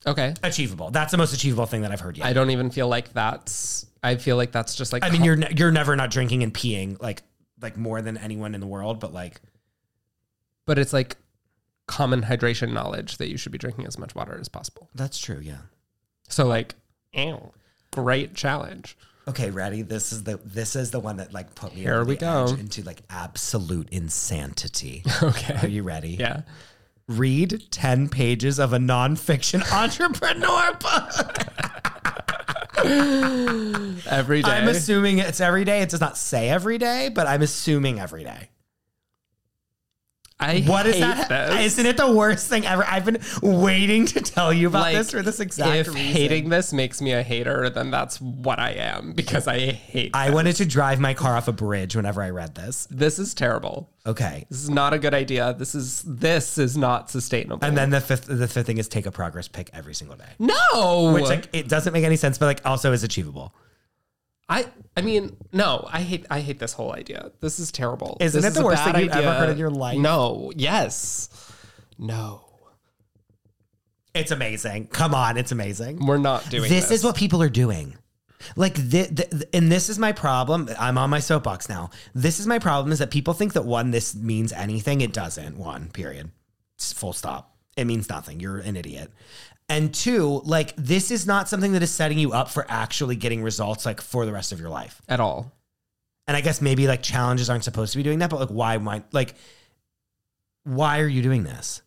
Okay. 0.07 0.33
Achievable. 0.43 0.91
That's 0.91 1.11
the 1.11 1.17
most 1.17 1.33
achievable 1.33 1.65
thing 1.65 1.81
that 1.81 1.91
I've 1.91 1.99
heard 1.99 2.17
yet. 2.17 2.25
I 2.27 2.33
don't 2.33 2.51
even 2.51 2.69
feel 2.71 2.87
like 2.87 3.11
that's. 3.13 3.85
I 4.01 4.15
feel 4.15 4.37
like 4.37 4.51
that's 4.51 4.75
just 4.75 4.93
like. 4.93 5.03
I 5.03 5.09
mean, 5.09 5.23
you're 5.23 5.35
ne- 5.35 5.53
you're 5.57 5.71
never 5.71 5.95
not 5.95 6.09
drinking 6.09 6.41
and 6.43 6.53
peeing 6.53 7.01
like 7.01 7.21
like 7.61 7.75
more 7.77 8.01
than 8.01 8.17
anyone 8.17 8.55
in 8.55 8.61
the 8.61 8.67
world, 8.67 8.99
but 8.99 9.13
like 9.13 9.41
but 10.65 10.79
it's 10.79 10.93
like 10.93 11.17
common 11.87 12.21
hydration 12.21 12.71
knowledge 12.71 13.17
that 13.17 13.29
you 13.29 13.35
should 13.37 13.51
be 13.51 13.57
drinking 13.57 13.85
as 13.87 13.97
much 13.97 14.13
water 14.15 14.37
as 14.39 14.47
possible. 14.47 14.89
that's 14.95 15.17
true. 15.17 15.39
Yeah. 15.41 15.57
So 16.29 16.45
like, 16.45 16.75
ew, 17.11 17.51
great 17.91 18.35
challenge. 18.35 18.95
Okay, 19.27 19.49
ready? 19.51 19.81
This 19.81 20.11
is 20.13 20.23
the 20.23 20.39
this 20.45 20.75
is 20.75 20.91
the 20.91 20.99
one 20.99 21.17
that 21.17 21.33
like 21.33 21.53
put 21.55 21.75
me 21.75 21.81
Here 21.81 22.03
we 22.05 22.15
go. 22.15 22.45
into 22.47 22.83
like 22.83 23.01
absolute 23.09 23.89
insanity. 23.91 25.03
Okay. 25.23 25.55
Are 25.61 25.67
you 25.67 25.83
ready? 25.83 26.11
Yeah. 26.11 26.41
Read 27.09 27.63
ten 27.71 28.07
pages 28.07 28.59
of 28.59 28.71
a 28.71 28.77
nonfiction 28.77 29.63
entrepreneur 29.73 30.73
book. 30.73 31.15
Every 34.05 34.43
day. 34.43 34.49
I'm 34.51 34.67
assuming 34.67 35.17
it's 35.17 35.41
every 35.41 35.65
day. 35.65 35.81
It 35.81 35.89
does 35.89 35.99
not 35.99 36.17
say 36.17 36.49
every 36.49 36.77
day, 36.77 37.09
but 37.09 37.25
I'm 37.25 37.41
assuming 37.41 37.99
every 37.99 38.23
day. 38.23 38.49
I 40.41 40.61
What 40.61 40.85
is 40.85 40.99
that? 40.99 41.27
This. 41.27 41.73
Isn't 41.73 41.85
it 41.85 41.97
the 41.97 42.11
worst 42.11 42.47
thing 42.47 42.65
ever? 42.65 42.85
I've 42.85 43.03
been 43.03 43.19
waiting 43.41 44.05
to 44.07 44.21
tell 44.21 44.53
you 44.53 44.67
about 44.67 44.83
Like, 44.83 44.95
this 44.95 45.11
for 45.11 45.21
this 45.21 45.39
exact 45.41 45.75
if 45.75 45.87
reason. 45.87 46.01
hating 46.01 46.49
this 46.49 46.71
makes 46.71 47.01
me 47.01 47.11
a 47.11 47.21
hater, 47.21 47.69
then 47.69 47.91
that's 47.91 48.21
what 48.21 48.57
I 48.57 48.71
am 48.71 49.11
because 49.13 49.47
I 49.47 49.59
hate. 49.71 50.11
I 50.13 50.29
wanted 50.29 50.55
to 50.57 50.65
drive 50.65 50.99
my 50.99 51.13
car 51.13 51.35
off 51.35 51.47
a 51.49 51.51
bridge 51.51 51.95
whenever 51.95 52.21
I 52.21 52.29
read 52.29 52.55
this. 52.55 52.87
this 52.89 53.19
is 53.19 53.33
terrible. 53.33 53.89
Okay. 54.05 54.45
This 54.49 54.63
is 54.63 54.69
not 54.69 54.93
a 54.93 54.97
good 54.99 55.13
idea. 55.13 55.53
This 55.57 55.75
is 55.75 56.03
this 56.03 56.57
is 56.57 56.77
not 56.77 57.09
sustainable. 57.09 57.59
And 57.67 57.77
then 57.77 57.89
the 57.89 57.99
fifth 57.99 58.25
the 58.27 58.47
fifth 58.47 58.65
thing 58.65 58.77
is 58.77 58.87
take 58.87 59.05
a 59.05 59.11
progress 59.11 59.47
pick 59.49 59.69
every 59.73 59.93
single 59.93 60.15
day. 60.15 60.29
no, 60.39 61.11
Which 61.13 61.25
like 61.25 61.49
it 61.51 61.67
doesn't 61.67 61.91
make 61.91 62.05
any 62.05 62.15
sense, 62.15 62.37
but 62.37 62.45
like 62.45 62.61
also 62.65 62.93
is 62.93 63.03
achievable. 63.03 63.53
I 64.49 64.65
I 64.97 65.01
mean 65.01 65.37
no, 65.53 65.87
I 65.91 66.01
hate 66.01 66.25
I 66.29 66.39
hate 66.41 66.59
this 66.59 66.73
whole 66.73 66.91
idea. 66.93 67.31
This 67.39 67.59
is 67.59 67.71
terrible. 67.71 68.17
Isn't 68.19 68.41
This 68.41 68.51
it 68.51 68.53
the 68.55 68.59
is 68.61 68.65
worst 68.65 68.83
thing 68.83 68.95
you've 69.03 69.11
ever 69.13 69.31
heard 69.33 69.49
in 69.49 69.57
your 69.57 69.69
life? 69.69 69.97
No. 69.97 70.51
Yes. 70.55 71.29
No. 71.97 72.41
It's 74.15 74.31
amazing. 74.31 74.87
Come 74.87 75.13
on, 75.13 75.37
it's 75.37 75.51
amazing. 75.51 76.03
We're 76.05 76.17
not 76.17 76.49
doing 76.49 76.63
this, 76.63 76.89
this. 76.89 76.99
is 76.99 77.03
what 77.03 77.15
people 77.15 77.43
are 77.43 77.49
doing. 77.49 77.95
Like 78.55 78.73
th- 78.75 79.15
th- 79.15 79.43
and 79.53 79.71
this 79.71 79.89
is 79.89 79.99
my 79.99 80.13
problem. 80.13 80.69
I'm 80.79 80.97
on 80.97 81.09
my 81.09 81.19
soapbox 81.19 81.69
now. 81.69 81.91
This 82.15 82.39
is 82.39 82.47
my 82.47 82.57
problem 82.57 82.91
is 82.91 82.99
that 82.99 83.11
people 83.11 83.33
think 83.33 83.53
that 83.53 83.65
one 83.65 83.91
this 83.91 84.15
means 84.15 84.51
anything. 84.53 85.01
It 85.01 85.13
doesn't. 85.13 85.57
One 85.57 85.89
period. 85.89 86.31
It's 86.75 86.91
full 86.93 87.13
stop. 87.13 87.55
It 87.77 87.85
means 87.85 88.09
nothing. 88.09 88.39
You're 88.39 88.59
an 88.59 88.75
idiot. 88.77 89.11
And 89.69 89.93
two, 89.93 90.41
like 90.45 90.75
this 90.75 91.11
is 91.11 91.27
not 91.27 91.47
something 91.47 91.73
that 91.73 91.83
is 91.83 91.91
setting 91.91 92.17
you 92.17 92.33
up 92.33 92.49
for 92.49 92.65
actually 92.67 93.15
getting 93.15 93.43
results 93.43 93.85
like 93.85 94.01
for 94.01 94.25
the 94.25 94.33
rest 94.33 94.51
of 94.51 94.59
your 94.59 94.69
life. 94.69 95.01
at 95.07 95.19
all. 95.19 95.53
And 96.27 96.35
I 96.35 96.41
guess 96.41 96.61
maybe 96.61 96.87
like 96.87 97.01
challenges 97.01 97.49
aren't 97.49 97.63
supposed 97.63 97.91
to 97.93 97.97
be 97.97 98.03
doing 98.03 98.19
that, 98.19 98.29
but 98.29 98.39
like 98.39 98.49
why 98.49 98.77
might 98.77 99.13
like 99.13 99.35
why 100.63 100.99
are 100.99 101.07
you 101.07 101.21
doing 101.21 101.43
this? 101.43 101.81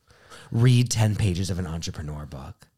Read 0.51 0.91
10 0.91 1.17
pages 1.17 1.51
of 1.51 1.59
an 1.59 1.67
entrepreneur 1.67 2.25
book. 2.25 2.69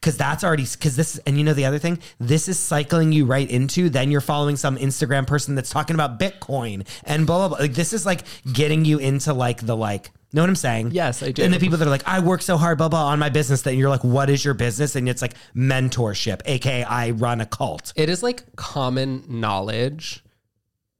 Cause 0.00 0.16
that's 0.16 0.42
already 0.42 0.64
cause 0.64 0.96
this 0.96 1.18
and 1.26 1.36
you 1.36 1.44
know 1.44 1.52
the 1.52 1.66
other 1.66 1.78
thing, 1.78 1.98
this 2.18 2.48
is 2.48 2.58
cycling 2.58 3.12
you 3.12 3.26
right 3.26 3.50
into 3.50 3.90
then 3.90 4.10
you're 4.10 4.22
following 4.22 4.56
some 4.56 4.78
Instagram 4.78 5.26
person 5.26 5.54
that's 5.54 5.68
talking 5.68 5.94
about 5.94 6.18
Bitcoin 6.18 6.86
and 7.04 7.26
blah 7.26 7.38
blah 7.38 7.48
blah. 7.48 7.58
Like 7.58 7.74
this 7.74 7.92
is 7.92 8.06
like 8.06 8.22
getting 8.50 8.86
you 8.86 8.98
into 8.98 9.34
like 9.34 9.64
the 9.64 9.76
like 9.76 10.10
know 10.34 10.42
what 10.42 10.50
I'm 10.50 10.56
saying? 10.56 10.90
Yes, 10.92 11.22
I 11.22 11.30
do. 11.30 11.42
And 11.42 11.52
the 11.54 11.58
people 11.58 11.78
that 11.78 11.86
are 11.86 11.90
like, 11.90 12.06
I 12.06 12.20
work 12.20 12.42
so 12.42 12.56
hard, 12.56 12.78
blah 12.78 12.88
blah 12.88 13.06
on 13.06 13.18
my 13.18 13.28
business 13.28 13.62
that 13.62 13.74
you're 13.76 13.88
like, 13.88 14.04
what 14.04 14.28
is 14.28 14.44
your 14.44 14.54
business? 14.54 14.96
And 14.96 15.08
it's 15.08 15.22
like 15.22 15.34
mentorship, 15.54 16.42
aka 16.44 16.84
I 16.84 17.10
run 17.10 17.40
a 17.40 17.46
cult. 17.46 17.92
It 17.96 18.08
is 18.08 18.22
like 18.22 18.56
common 18.56 19.24
knowledge 19.28 20.24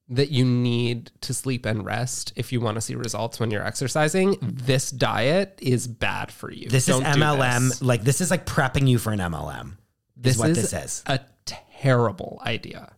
that 0.08 0.30
you 0.30 0.44
need 0.44 1.10
to 1.22 1.32
sleep 1.32 1.64
and 1.64 1.84
rest 1.84 2.32
if 2.36 2.52
you 2.52 2.60
want 2.60 2.76
to 2.76 2.80
see 2.80 2.94
results 2.94 3.40
when 3.40 3.50
you're 3.50 3.66
exercising. 3.66 4.36
This 4.42 4.90
diet 4.90 5.58
is 5.62 5.86
bad 5.86 6.30
for 6.30 6.52
you. 6.52 6.68
This 6.68 6.86
Don't 6.86 7.04
is 7.04 7.16
MLM. 7.16 7.68
this. 7.68 7.82
Like 7.82 8.02
this 8.02 8.20
is 8.20 8.30
like 8.30 8.46
prepping 8.46 8.86
you 8.86 8.98
for 8.98 9.12
an 9.12 9.18
MLM. 9.18 9.78
This 10.16 10.34
is 10.34 10.40
what 10.40 10.50
is 10.50 10.70
this 10.70 10.72
is. 10.72 11.02
a 11.06 11.20
terrible 11.44 12.40
idea. 12.44 12.92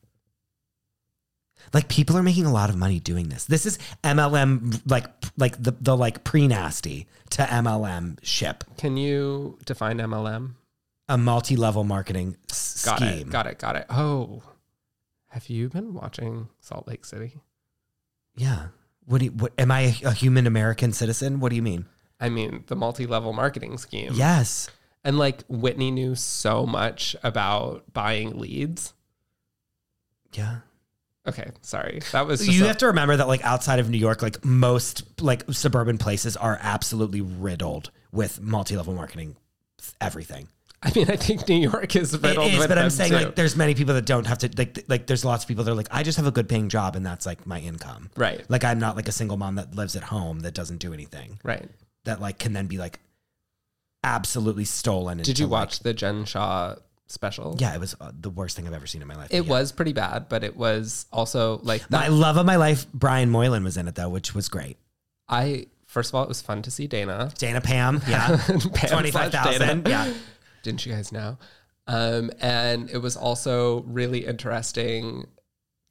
Like 1.73 1.89
people 1.89 2.17
are 2.17 2.23
making 2.23 2.47
a 2.47 2.53
lot 2.53 2.71
of 2.71 2.77
money 2.77 3.01
doing 3.01 3.29
this. 3.29 3.45
This 3.45 3.67
is 3.67 3.79
MLM 4.05 4.83
like 4.87 5.07
like 5.37 5.63
the 5.63 5.73
the 5.81 5.97
like 5.97 6.25
pre 6.25 6.47
nasty 6.49 7.07
to 7.31 7.43
MLM 7.43 8.19
ship. 8.23 8.65
Can 8.77 8.97
you 8.97 9.59
define 9.65 9.99
MLM? 9.99 10.55
A 11.09 11.17
multi 11.17 11.57
level 11.57 11.85
marketing 11.85 12.37
Got 12.49 12.99
scheme. 12.99 13.29
it. 13.29 13.31
Got 13.31 13.47
it. 13.47 13.59
Got 13.59 13.77
it. 13.77 13.87
Oh, 13.91 14.43
have 15.29 15.49
you 15.49 15.69
been 15.69 15.95
watching 15.95 16.49
Salt 16.61 16.89
Lake 16.89 17.05
City? 17.05 17.41
Yeah. 18.37 18.69
What 19.05 19.19
do 19.19 19.27
you, 19.27 19.31
what 19.31 19.53
am 19.57 19.71
I 19.71 19.95
a 20.05 20.13
human 20.13 20.47
American 20.49 20.93
citizen? 20.93 21.39
What 21.39 21.51
do 21.51 21.57
you 21.57 21.63
mean? 21.63 21.87
I 22.19 22.29
mean, 22.29 22.65
the 22.67 22.75
multi-level 22.75 23.33
marketing 23.33 23.79
scheme. 23.79 24.13
Yes. 24.15 24.69
And 25.05 25.17
like 25.19 25.45
Whitney 25.49 25.93
knew 25.93 26.17
so 26.17 26.67
much 26.67 27.15
about 27.23 27.85
buying 27.93 28.37
leads. 28.39 28.95
Yeah. 30.33 30.59
Okay, 31.29 31.51
sorry. 31.63 32.01
That 32.13 32.27
was 32.27 32.41
just 32.45 32.53
You 32.57 32.65
a- 32.65 32.69
have 32.69 32.79
to 32.79 32.87
remember 32.87 33.17
that 33.17 33.29
like 33.29 33.45
outside 33.45 33.79
of 33.81 33.91
New 33.91 33.99
York, 33.99 34.23
like 34.23 34.45
most 34.45 35.03
like 35.21 35.45
suburban 35.51 35.99
places 35.99 36.37
are 36.37 36.59
absolutely 36.61 37.21
riddled 37.21 37.91
with 38.13 38.41
multi 38.41 38.77
level 38.77 38.95
marketing 38.95 39.37
everything. 40.01 40.49
I 40.83 40.93
mean, 40.95 41.11
I 41.11 41.17
think 41.17 41.49
New 41.49 41.57
York 41.71 41.97
is 41.97 42.13
riddled 42.13 42.47
It 42.49 42.53
is, 42.55 42.59
with 42.61 42.69
but 42.69 42.79
I'm 42.79 42.91
saying 42.91 43.11
too. 43.11 43.17
like 43.17 43.35
there's 43.35 43.57
many 43.57 43.75
people 43.75 43.95
that 43.95 44.05
don't 44.05 44.27
have 44.27 44.39
to 44.39 44.51
like 44.57 44.85
like 44.89 45.07
there's 45.07 45.25
lots 45.25 45.43
of 45.43 45.49
people 45.49 45.65
that 45.65 45.71
are 45.73 45.75
like 45.75 45.89
I 45.91 46.03
just 46.03 46.17
have 46.19 46.27
a 46.27 46.31
good 46.31 46.49
paying 46.49 46.69
job 46.69 46.95
and 46.97 47.05
that's 47.05 47.27
like 47.27 47.47
my 47.47 47.59
income. 47.61 48.11
right, 48.17 48.45
Like 48.49 48.63
I'm 48.63 48.79
not 48.79 48.95
like 48.95 49.09
a 49.09 49.13
single 49.13 49.37
mom 49.37 49.55
that 49.57 49.75
lives 49.75 49.97
at 49.97 50.05
home 50.05 50.41
that 50.41 50.55
doesn't 50.55 50.79
do 50.79 50.93
anything 50.93 51.39
right. 51.43 51.69
that 52.05 52.21
like 52.21 52.39
can 52.39 52.53
then 52.53 52.67
be 52.67 52.79
like 52.79 53.01
absolutely 54.05 54.65
stolen. 54.65 55.19
Did 55.19 55.39
you 55.39 55.47
like- 55.47 55.51
watch 55.53 55.81
the 55.81 55.93
Jen 55.95 56.25
Shah 56.25 56.77
special? 57.07 57.57
yeah, 57.59 57.75
it 57.75 57.81
was 57.81 57.95
uh, 58.01 58.13
the 58.19 58.31
worst 58.31 58.57
thing 58.57 58.67
I've 58.67 58.73
ever 58.75 58.87
seen 58.87 59.03
in 59.03 59.09
my 59.09 59.15
life. 59.17 59.29
It 59.31 59.45
Yeah. 59.45 59.51
was 59.51 59.73
pretty 59.73 59.93
bad, 59.93 60.29
but 60.29 60.43
it 60.45 60.57
was 60.57 61.07
also 61.13 61.61
like 61.63 61.89
My 61.91 62.09
love 62.09 62.37
of 62.37 62.47
my 62.47 62.57
life, 62.57 62.87
Brian 62.93 63.31
Moylan 63.31 63.65
was 63.65 63.77
in 63.77 63.89
it 63.89 63.95
though, 63.95 64.09
which 64.09 64.35
was 64.35 64.49
great. 64.49 64.79
I 65.29 65.67
first 65.87 66.11
of 66.11 66.15
all, 66.17 66.23
it 66.23 66.29
was 66.29 66.43
fun 66.43 66.63
to 66.63 66.71
see 66.71 66.87
Dana. 66.87 67.31
Dana 67.39 67.61
Pam, 67.61 68.01
yeah, 68.09 68.37
twenty 68.89 69.11
five 69.11 69.33
thousand, 69.33 69.87
yeah. 69.89 70.13
Didn't 70.63 70.85
you 70.85 70.93
guys 70.93 71.13
know? 71.13 71.39
Um, 71.87 72.33
and 72.41 72.91
it 72.91 72.99
was 72.99 73.17
also 73.17 73.83
really 73.83 74.27
interesting 74.27 75.27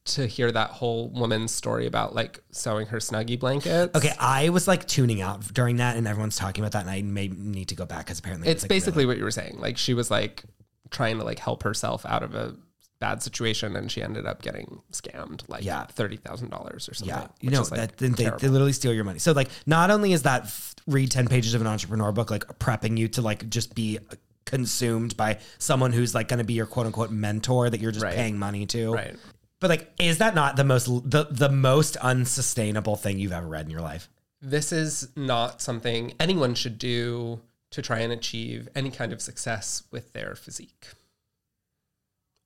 to 0.06 0.28
hear 0.28 0.52
that 0.52 0.70
whole 0.70 1.10
woman's 1.10 1.52
story 1.52 1.88
about 1.88 2.14
like 2.14 2.40
sewing 2.52 2.86
her 2.88 2.98
snuggie 2.98 3.40
blankets. 3.40 3.96
Okay, 3.96 4.12
I 4.20 4.50
was 4.50 4.68
like 4.68 4.86
tuning 4.88 5.22
out 5.22 5.42
during 5.54 5.78
that, 5.78 5.96
and 5.96 6.08
everyone's 6.08 6.36
talking 6.36 6.64
about 6.64 6.74
that, 6.74 6.82
and 6.82 6.90
I 6.90 7.02
may 7.02 7.28
need 7.30 7.70
to 7.70 7.76
go 7.76 7.86
back 7.86 8.06
because 8.06 8.20
apparently 8.20 8.50
it 8.50 8.52
it's 8.52 8.64
like, 8.64 8.70
basically 8.70 9.06
what 9.06 9.18
you 9.18 9.24
were 9.24 9.32
saying. 9.32 9.56
Like 9.60 9.78
she 9.78 9.94
was 9.94 10.12
like 10.12 10.44
trying 10.92 11.18
to 11.20 11.24
like 11.24 11.40
help 11.40 11.64
herself 11.64 12.06
out 12.06 12.24
of 12.24 12.36
a 12.36 12.56
bad 13.00 13.22
situation, 13.22 13.76
and 13.76 13.92
she 13.92 14.02
ended 14.02 14.26
up 14.26 14.42
getting 14.42 14.82
scammed 14.92 15.42
like 15.50 15.64
Yeah. 15.64 15.86
thirty 15.86 16.18
thousand 16.18 16.50
dollars 16.50 16.88
or 16.90 16.94
something. 16.94 17.16
Yeah, 17.16 17.28
you 17.42 17.50
know 17.52 17.62
like, 17.62 17.70
that 17.72 17.98
then 17.98 18.14
they, 18.14 18.30
they 18.40 18.48
literally 18.48 18.74
steal 18.74 18.94
your 18.94 19.04
money. 19.04 19.20
So 19.20 19.32
like, 19.34 19.50
not 19.66 19.92
only 19.92 20.14
is 20.14 20.24
that 20.24 20.44
f- 20.44 20.76
read 20.88 21.12
ten 21.12 21.28
pages 21.28 21.54
of 21.54 21.62
an 21.62 21.68
entrepreneur 21.68 22.12
book 22.12 22.32
like 22.32 22.46
prepping 22.60 22.98
you 22.98 23.08
to 23.10 23.22
like 23.22 23.50
just 23.50 23.76
be 23.76 24.00
consumed 24.46 25.18
by 25.18 25.40
someone 25.58 25.92
who's 25.92 26.14
like 26.14 26.28
going 26.28 26.38
to 26.38 26.44
be 26.46 26.54
your 26.54 26.68
quote 26.68 26.86
unquote 26.86 27.12
mentor 27.12 27.70
that 27.70 27.80
you're 27.82 27.92
just 27.92 28.04
Right. 28.06 28.16
paying 28.16 28.38
money 28.38 28.66
to, 28.68 28.94
right. 28.94 29.16
But 29.60 29.70
like, 29.70 29.92
is 30.00 30.20
that 30.20 30.36
not 30.36 30.56
the 30.56 30.64
most 30.64 30.86
the 31.10 31.28
the 31.32 31.50
most 31.50 31.96
unsustainable 31.98 32.96
thing 32.96 33.20
you've 33.20 33.32
ever 33.32 33.48
read 33.48 33.66
in 33.66 33.72
your 33.72 33.82
life? 33.82 34.10
This 34.42 34.72
is 34.72 35.08
not 35.16 35.62
something 35.62 36.14
anyone 36.20 36.54
should 36.54 36.78
do 36.78 37.40
to 37.76 37.82
try 37.82 38.00
and 38.00 38.14
achieve 38.14 38.70
any 38.74 38.90
kind 38.90 39.12
of 39.12 39.22
success 39.22 39.84
with 39.92 40.14
their 40.14 40.34
physique. 40.34 40.88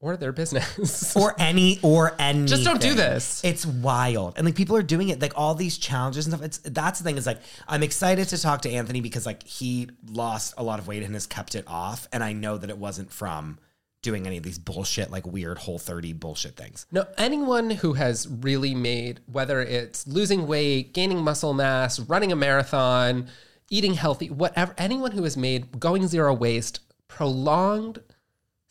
Or 0.01 0.17
their 0.17 0.31
business. 0.31 1.15
or 1.15 1.35
any 1.37 1.79
or 1.83 2.15
any 2.17 2.47
Just 2.47 2.63
don't 2.63 2.81
do 2.81 2.95
this. 2.95 3.43
it's 3.43 3.63
wild. 3.65 4.37
And 4.37 4.45
like 4.45 4.55
people 4.55 4.75
are 4.75 4.81
doing 4.81 5.09
it 5.09 5.21
like 5.21 5.33
all 5.35 5.53
these 5.53 5.77
challenges 5.77 6.25
and 6.25 6.33
stuff. 6.33 6.45
It's 6.45 6.57
that's 6.59 6.99
the 6.99 7.03
thing 7.03 7.17
is 7.17 7.27
like 7.27 7.39
i'm 7.67 7.83
excited 7.83 8.27
to 8.29 8.41
talk 8.41 8.61
to 8.61 8.69
anthony 8.71 9.01
because 9.01 9.25
like 9.25 9.43
he 9.43 9.89
lost 10.07 10.53
a 10.57 10.63
lot 10.63 10.79
of 10.79 10.87
weight 10.87 11.03
and 11.03 11.13
has 11.13 11.27
kept 11.27 11.53
it 11.53 11.65
off. 11.67 12.07
And 12.11 12.23
i 12.23 12.33
know 12.33 12.57
that 12.57 12.69
it 12.69 12.77
wasn't 12.77 13.11
from 13.11 13.59
doing 14.01 14.25
any 14.25 14.37
of 14.37 14.43
these 14.43 14.57
bullshit 14.57 15.11
like 15.11 15.27
weird 15.27 15.57
whole 15.59 15.77
30 15.77 16.13
bullshit 16.13 16.55
things. 16.55 16.87
No, 16.91 17.05
anyone 17.17 17.69
who 17.69 17.93
has 17.93 18.27
really 18.27 18.73
made, 18.73 19.19
whether 19.29 19.61
it's 19.61 20.07
losing 20.07 20.47
weight, 20.47 20.93
gaining 20.93 21.19
muscle 21.19 21.53
mass, 21.53 21.99
running 21.99 22.31
a 22.31 22.35
marathon, 22.35 23.27
eating 23.69 23.93
healthy, 23.95 24.29
whatever, 24.29 24.73
anyone 24.77 25.11
who 25.11 25.23
has 25.23 25.35
made 25.37 25.79
going 25.79 26.07
zero 26.07 26.33
waste 26.33 26.79
prolonged, 27.07 27.99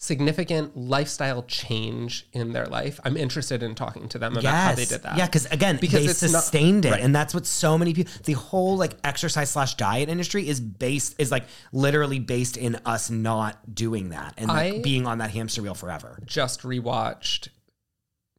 significant 0.01 0.77
lifestyle 0.77 1.43
change 1.43 2.27
in 2.33 2.53
their 2.53 2.67
life, 2.67 3.01
I'm 3.05 3.17
interested 3.17 3.63
in 3.65 3.75
talking 3.75 4.09
to 4.11 4.19
them 4.19 4.37
about 4.37 4.45
how 4.55 4.75
they 4.75 4.85
did 4.85 5.03
that. 5.03 5.17
Yeah, 5.17 5.27
because 5.27 5.47
again, 5.47 5.77
Because 5.81 6.05
they 6.05 6.11
it's 6.11 6.23
not- 6.23 6.43
sustained 6.43 6.85
it, 6.85 6.93
right. 6.93 7.01
and 7.03 7.15
that's 7.15 7.35
what 7.35 7.47
so 7.47 7.77
many 7.77 7.95
people. 7.95 8.13
The 8.25 8.35
whole 8.35 8.77
like 8.77 8.95
exercise 9.03 9.51
slash 9.51 9.75
diet 9.75 10.09
industry 10.09 10.49
is 10.49 10.61
based 10.61 11.17
is 11.19 11.31
like 11.33 11.45
literally 11.73 12.21
based 12.21 12.57
in 12.57 12.77
us 12.85 13.11
not 13.11 13.75
doing 13.75 14.11
that 14.11 14.35
and 14.37 14.47
like 14.49 14.75
I- 14.75 14.79
being 14.83 15.07
on 15.07 15.19
that 15.19 15.31
hamster 15.33 15.63
wheel 15.63 15.75
forever. 15.75 16.21
Just 16.25 16.63
rewatched 16.63 17.49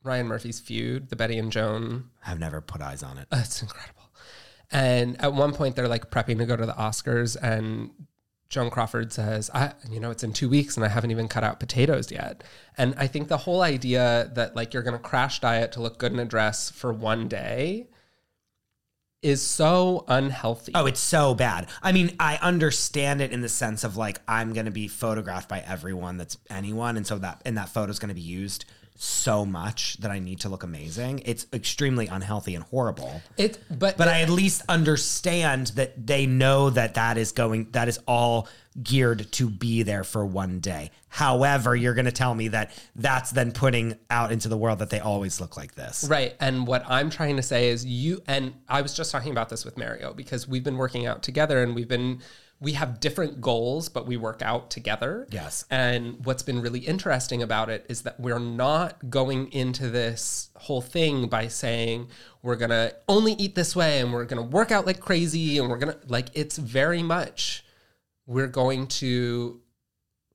Ryan 0.04 0.28
Murphy's 0.28 0.62
feud, 0.62 1.10
the 1.10 1.18
Betty 1.18 1.38
and 1.38 1.52
Joan 1.52 2.06
I've 2.26 2.40
never 2.40 2.62
put 2.62 2.82
eyes 2.82 3.04
on 3.04 3.18
it. 3.18 3.28
That's 3.30 3.62
incredible. 3.62 3.99
And 4.72 5.20
at 5.22 5.34
one 5.34 5.54
point, 5.54 5.76
they're 5.76 5.88
like 5.88 6.12
prepping 6.12 6.38
to 6.38 6.46
go 6.46 6.56
to 6.56 6.66
the 6.66 6.74
Oscars, 6.74 7.36
and 7.42 7.90
Joan 8.50 8.70
Crawford 8.70 9.12
says, 9.12 9.50
"I, 9.54 9.74
you 9.90 10.00
know, 10.00 10.12
it's 10.12 10.24
in 10.24 10.34
two 10.34 10.50
weeks, 10.50 10.76
and 10.76 10.86
I 10.86 10.90
haven't 10.90 11.12
even 11.12 11.28
cut 11.28 11.44
out 11.44 11.60
potatoes 11.60 12.12
yet." 12.12 12.44
And 12.78 12.94
I 12.98 13.08
think 13.08 13.28
the 13.28 13.38
whole 13.38 13.62
idea 13.62 14.32
that 14.36 14.56
like 14.56 14.74
you're 14.74 14.84
going 14.84 14.98
to 14.98 15.00
crash 15.00 15.40
diet 15.40 15.72
to 15.74 15.82
look 15.82 15.98
good 15.98 16.12
in 16.12 16.20
a 16.20 16.26
dress 16.26 16.70
for 16.70 16.94
one 16.94 17.28
day 17.28 17.88
is 19.22 19.46
so 19.46 20.06
unhealthy. 20.08 20.72
Oh, 20.76 20.86
it's 20.86 21.00
so 21.00 21.36
bad. 21.36 21.68
I 21.84 21.92
mean, 21.92 22.16
I 22.20 22.38
understand 22.38 23.22
it 23.22 23.32
in 23.32 23.42
the 23.42 23.50
sense 23.50 23.84
of 23.84 23.98
like 23.98 24.22
I'm 24.28 24.54
going 24.54 24.66
to 24.66 24.72
be 24.72 24.88
photographed 24.88 25.50
by 25.50 25.60
everyone 25.60 26.18
that's 26.18 26.38
anyone, 26.50 26.96
and 26.96 27.06
so 27.06 27.18
that 27.20 27.42
and 27.46 27.58
that 27.58 27.70
photo's 27.70 28.00
going 28.00 28.10
to 28.10 28.16
be 28.16 28.22
used 28.22 28.66
so 29.02 29.46
much 29.46 29.96
that 29.98 30.12
I 30.12 30.20
need 30.20 30.42
to 30.42 30.50
look 30.50 30.64
amazing. 30.64 31.22
It's 31.24 31.48
extremely 31.54 32.08
unhealthy 32.08 32.54
and 32.54 32.66
horrible. 32.66 33.22
it, 33.38 33.58
but 33.70 33.96
But 33.98 34.10
I 34.10 34.22
at 34.22 34.30
least 34.30 34.62
understand 34.68 35.68
that 35.68 36.06
they 36.06 36.26
know 36.26 36.70
that 36.70 36.96
that 36.96 37.18
is 37.18 37.32
going 37.32 37.72
that 37.72 37.88
is 37.88 37.98
all 38.06 38.50
geared 38.84 39.32
to 39.32 39.50
be 39.50 39.84
there 39.84 40.04
for 40.04 40.26
one 40.26 40.60
day. 40.60 40.92
However, 41.08 41.78
you're 41.78 41.94
going 41.94 42.06
to 42.06 42.12
tell 42.12 42.36
me 42.36 42.50
that 42.50 42.72
that's 42.96 43.32
then 43.32 43.54
putting 43.54 43.98
out 44.10 44.34
into 44.34 44.50
the 44.50 44.58
world 44.58 44.80
that 44.80 44.90
they 44.90 45.00
always 45.00 45.40
look 45.40 45.56
like 45.56 45.76
this. 45.76 46.06
Right. 46.10 46.36
And 46.42 46.68
what 46.68 46.84
I'm 46.86 47.10
trying 47.10 47.38
to 47.38 47.42
say 47.42 47.70
is 47.70 47.86
you 47.86 48.22
and 48.28 48.54
I 48.68 48.82
was 48.82 48.94
just 48.94 49.12
talking 49.12 49.32
about 49.32 49.48
this 49.48 49.64
with 49.64 49.78
Mario 49.78 50.14
because 50.14 50.46
we've 50.46 50.64
been 50.64 50.78
working 50.78 51.06
out 51.06 51.24
together 51.24 51.64
and 51.64 51.74
we've 51.74 51.88
been 51.88 52.20
we 52.62 52.74
have 52.74 53.00
different 53.00 53.40
goals, 53.40 53.88
but 53.88 54.06
we 54.06 54.18
work 54.18 54.42
out 54.42 54.70
together. 54.70 55.28
Yes. 55.32 55.66
And 55.70 56.26
what's 56.26 56.44
been 56.44 56.62
really 56.62 56.80
interesting 56.80 57.42
about 57.42 57.70
it 57.70 57.86
is 57.88 58.02
that 58.02 58.20
we're 58.20 58.40
not 58.40 59.10
going 59.10 59.52
into 59.54 59.90
this 59.90 60.50
whole 60.56 60.82
thing 60.82 61.28
by 61.28 61.48
saying 61.48 62.10
we're 62.42 62.58
going 62.58 62.72
to 62.72 62.94
only 63.08 63.34
eat 63.34 63.56
this 63.56 63.76
way 63.76 64.00
and 64.00 64.12
we're 64.12 64.26
going 64.26 64.44
to 64.44 64.56
work 64.56 64.72
out 64.72 64.86
like 64.86 65.00
crazy 65.00 65.58
and 65.58 65.70
we're 65.70 65.78
going 65.78 65.94
to 65.94 66.00
like 66.08 66.28
it's 66.34 66.58
very 66.58 67.02
much 67.02 67.64
we're 68.28 68.48
going 68.48 68.88
to 68.88 69.62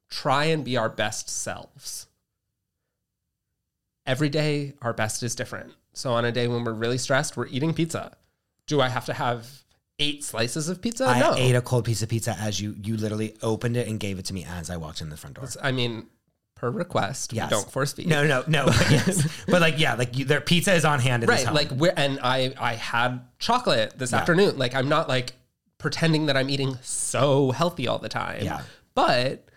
try 0.09 0.45
and 0.45 0.64
be 0.64 0.76
our 0.76 0.88
best 0.88 1.28
selves 1.28 2.07
every 4.07 4.28
day 4.28 4.73
our 4.81 4.93
best 4.93 5.23
is 5.23 5.35
different. 5.35 5.73
So 5.93 6.12
on 6.12 6.25
a 6.25 6.33
day 6.33 6.49
when 6.49 6.64
we're 6.64 6.73
really 6.73 6.99
stressed, 6.99 7.37
we're 7.37 7.47
eating 7.49 7.75
pizza. 7.75 8.16
Do 8.66 8.81
I 8.81 8.88
have 8.88 9.04
to 9.07 9.12
have 9.12 9.63
eight 9.99 10.25
slices 10.25 10.69
of 10.69 10.81
pizza? 10.81 11.07
I 11.07 11.21
no. 11.21 11.35
ate 11.35 11.55
a 11.55 11.61
cold 11.61 11.85
piece 11.85 12.03
of 12.03 12.09
pizza 12.09 12.37
as 12.39 12.61
you 12.61 12.75
you 12.83 12.97
literally 12.97 13.37
opened 13.43 13.77
it 13.77 13.89
and 13.89 13.99
gave 13.99 14.19
it 14.19 14.25
to 14.27 14.35
me 14.35 14.45
as 14.45 14.71
I 14.71 14.77
walked 14.77 15.01
in 15.01 15.11
the 15.11 15.17
front 15.17 15.37
door. 15.37 15.49
I 15.63 15.73
mean, 15.73 16.07
per 16.55 16.71
request, 16.71 17.33
Yes. 17.33 17.51
we 17.51 17.57
don't 17.57 17.71
force 17.71 17.93
feed. 17.93 18.07
No, 18.07 18.27
no, 18.27 18.45
no. 18.47 18.67
But 18.67 18.87
yes, 18.91 19.45
but 19.47 19.61
like 19.61 19.79
yeah, 19.79 19.95
like 19.95 20.17
you, 20.17 20.25
their 20.25 20.41
pizza 20.41 20.73
is 20.75 20.85
on 20.85 21.01
hand 21.01 21.27
right. 21.29 21.53
Like 21.53 21.71
and 21.97 22.19
I 22.23 22.55
I 22.59 22.75
had 22.75 23.21
chocolate 23.39 23.99
this 23.99 24.13
afternoon. 24.13 24.59
Like 24.59 24.75
I'm 24.75 24.89
not 24.89 25.09
like 25.09 25.33
pretending 25.79 26.27
that 26.27 26.37
I'm 26.37 26.49
eating 26.49 26.79
so 26.83 27.51
healthy 27.51 27.87
all 27.89 27.99
the 27.99 28.09
time. 28.09 28.45
Yeah. 28.45 28.63
But 28.95 29.49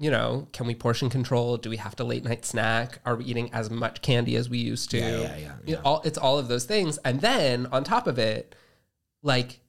you 0.00 0.10
know, 0.10 0.48
can 0.52 0.66
we 0.66 0.74
portion 0.74 1.10
control? 1.10 1.58
Do 1.58 1.68
we 1.68 1.76
have 1.76 1.94
to 1.96 2.04
late 2.04 2.24
night 2.24 2.46
snack? 2.46 3.00
Are 3.04 3.16
we 3.16 3.26
eating 3.26 3.52
as 3.52 3.70
much 3.70 4.00
candy 4.00 4.34
as 4.34 4.48
we 4.48 4.56
used 4.56 4.90
to? 4.92 4.98
Yeah, 4.98 5.18
yeah, 5.18 5.36
yeah, 5.36 5.74
know, 5.74 5.80
all, 5.84 6.00
it's 6.06 6.16
all 6.16 6.38
of 6.38 6.48
those 6.48 6.64
things. 6.64 6.96
And 7.04 7.20
then 7.20 7.66
on 7.66 7.84
top 7.84 8.06
of 8.06 8.18
it, 8.18 8.54
like 9.22 9.60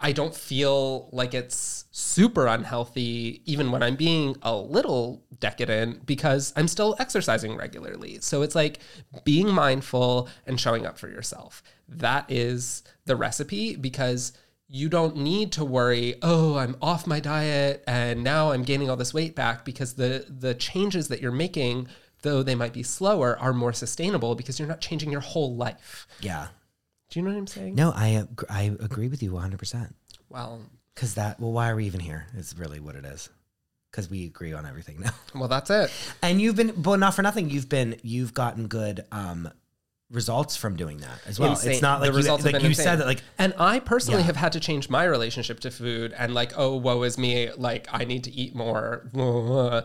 I 0.00 0.12
don't 0.12 0.34
feel 0.34 1.08
like 1.12 1.32
it's 1.32 1.86
super 1.90 2.46
unhealthy 2.46 3.42
even 3.46 3.70
when 3.70 3.82
I'm 3.82 3.96
being 3.96 4.36
a 4.42 4.54
little 4.54 5.24
decadent 5.38 6.04
because 6.04 6.52
I'm 6.56 6.68
still 6.68 6.96
exercising 6.98 7.56
regularly. 7.56 8.18
So 8.20 8.42
it's 8.42 8.54
like 8.54 8.80
being 9.24 9.48
mindful 9.50 10.28
and 10.46 10.60
showing 10.60 10.84
up 10.84 10.98
for 10.98 11.08
yourself. 11.08 11.62
That 11.88 12.30
is 12.30 12.82
the 13.06 13.16
recipe 13.16 13.76
because 13.76 14.32
you 14.68 14.88
don't 14.88 15.16
need 15.16 15.52
to 15.52 15.64
worry, 15.64 16.16
oh, 16.22 16.56
I'm 16.56 16.76
off 16.82 17.06
my 17.06 17.20
diet 17.20 17.84
and 17.86 18.24
now 18.24 18.50
I'm 18.50 18.64
gaining 18.64 18.90
all 18.90 18.96
this 18.96 19.14
weight 19.14 19.34
back 19.34 19.64
because 19.64 19.94
the 19.94 20.26
the 20.28 20.54
changes 20.54 21.08
that 21.08 21.22
you're 21.22 21.32
making 21.32 21.88
though 22.22 22.42
they 22.42 22.54
might 22.54 22.72
be 22.72 22.82
slower 22.82 23.38
are 23.38 23.52
more 23.52 23.72
sustainable 23.72 24.34
because 24.34 24.58
you're 24.58 24.68
not 24.68 24.80
changing 24.80 25.12
your 25.12 25.20
whole 25.20 25.54
life. 25.56 26.06
yeah. 26.20 26.48
Do 27.14 27.20
you 27.20 27.24
know 27.26 27.30
what 27.30 27.38
I'm 27.38 27.46
saying? 27.46 27.76
No, 27.76 27.92
I 27.94 28.08
ag- 28.16 28.44
I 28.50 28.62
agree 28.80 29.06
with 29.06 29.22
you 29.22 29.30
100%. 29.30 29.92
Well, 30.28 30.60
Cuz 30.96 31.14
that 31.14 31.38
well 31.38 31.52
why 31.52 31.70
are 31.70 31.76
we 31.76 31.86
even 31.86 32.00
here? 32.00 32.26
Is 32.36 32.58
really 32.58 32.80
what 32.80 32.96
it 32.96 33.04
is. 33.04 33.28
Cuz 33.92 34.10
we 34.10 34.24
agree 34.26 34.52
on 34.52 34.66
everything 34.66 34.98
now. 34.98 35.12
well 35.34 35.46
that's 35.46 35.70
it. 35.70 35.92
And 36.22 36.40
you've 36.42 36.56
been, 36.56 36.72
but 36.76 36.98
not 36.98 37.14
for 37.14 37.22
nothing. 37.22 37.50
You've 37.50 37.68
been, 37.68 38.00
you've 38.02 38.34
gotten 38.34 38.66
good 38.66 39.04
um, 39.12 39.48
results 40.10 40.56
from 40.56 40.74
doing 40.74 40.98
that 40.98 41.20
as 41.24 41.38
well. 41.38 41.50
Insane. 41.50 41.70
It's 41.70 41.82
not 41.82 42.00
The 42.00 42.06
like 42.06 42.12
you, 42.14 42.16
results 42.16 42.42
have 42.42 42.52
like 42.52 42.54
been 42.60 42.62
you 42.62 42.68
insane. 42.70 42.84
said 42.84 42.96
that, 42.98 43.06
like 43.06 43.22
And 43.38 43.54
I 43.60 43.78
personally 43.78 44.22
Yeah. 44.22 44.26
have 44.26 44.36
had 44.36 44.50
to 44.54 44.60
change 44.60 44.88
my 44.90 45.04
relationship 45.04 45.60
to 45.60 45.70
food 45.70 46.12
and 46.18 46.34
like, 46.34 46.52
oh, 46.56 46.74
woe 46.76 47.00
is 47.04 47.16
me. 47.16 47.52
Like, 47.56 47.86
I 47.92 48.04
need 48.04 48.24
to 48.24 48.32
eat 48.32 48.56
more. 48.56 49.08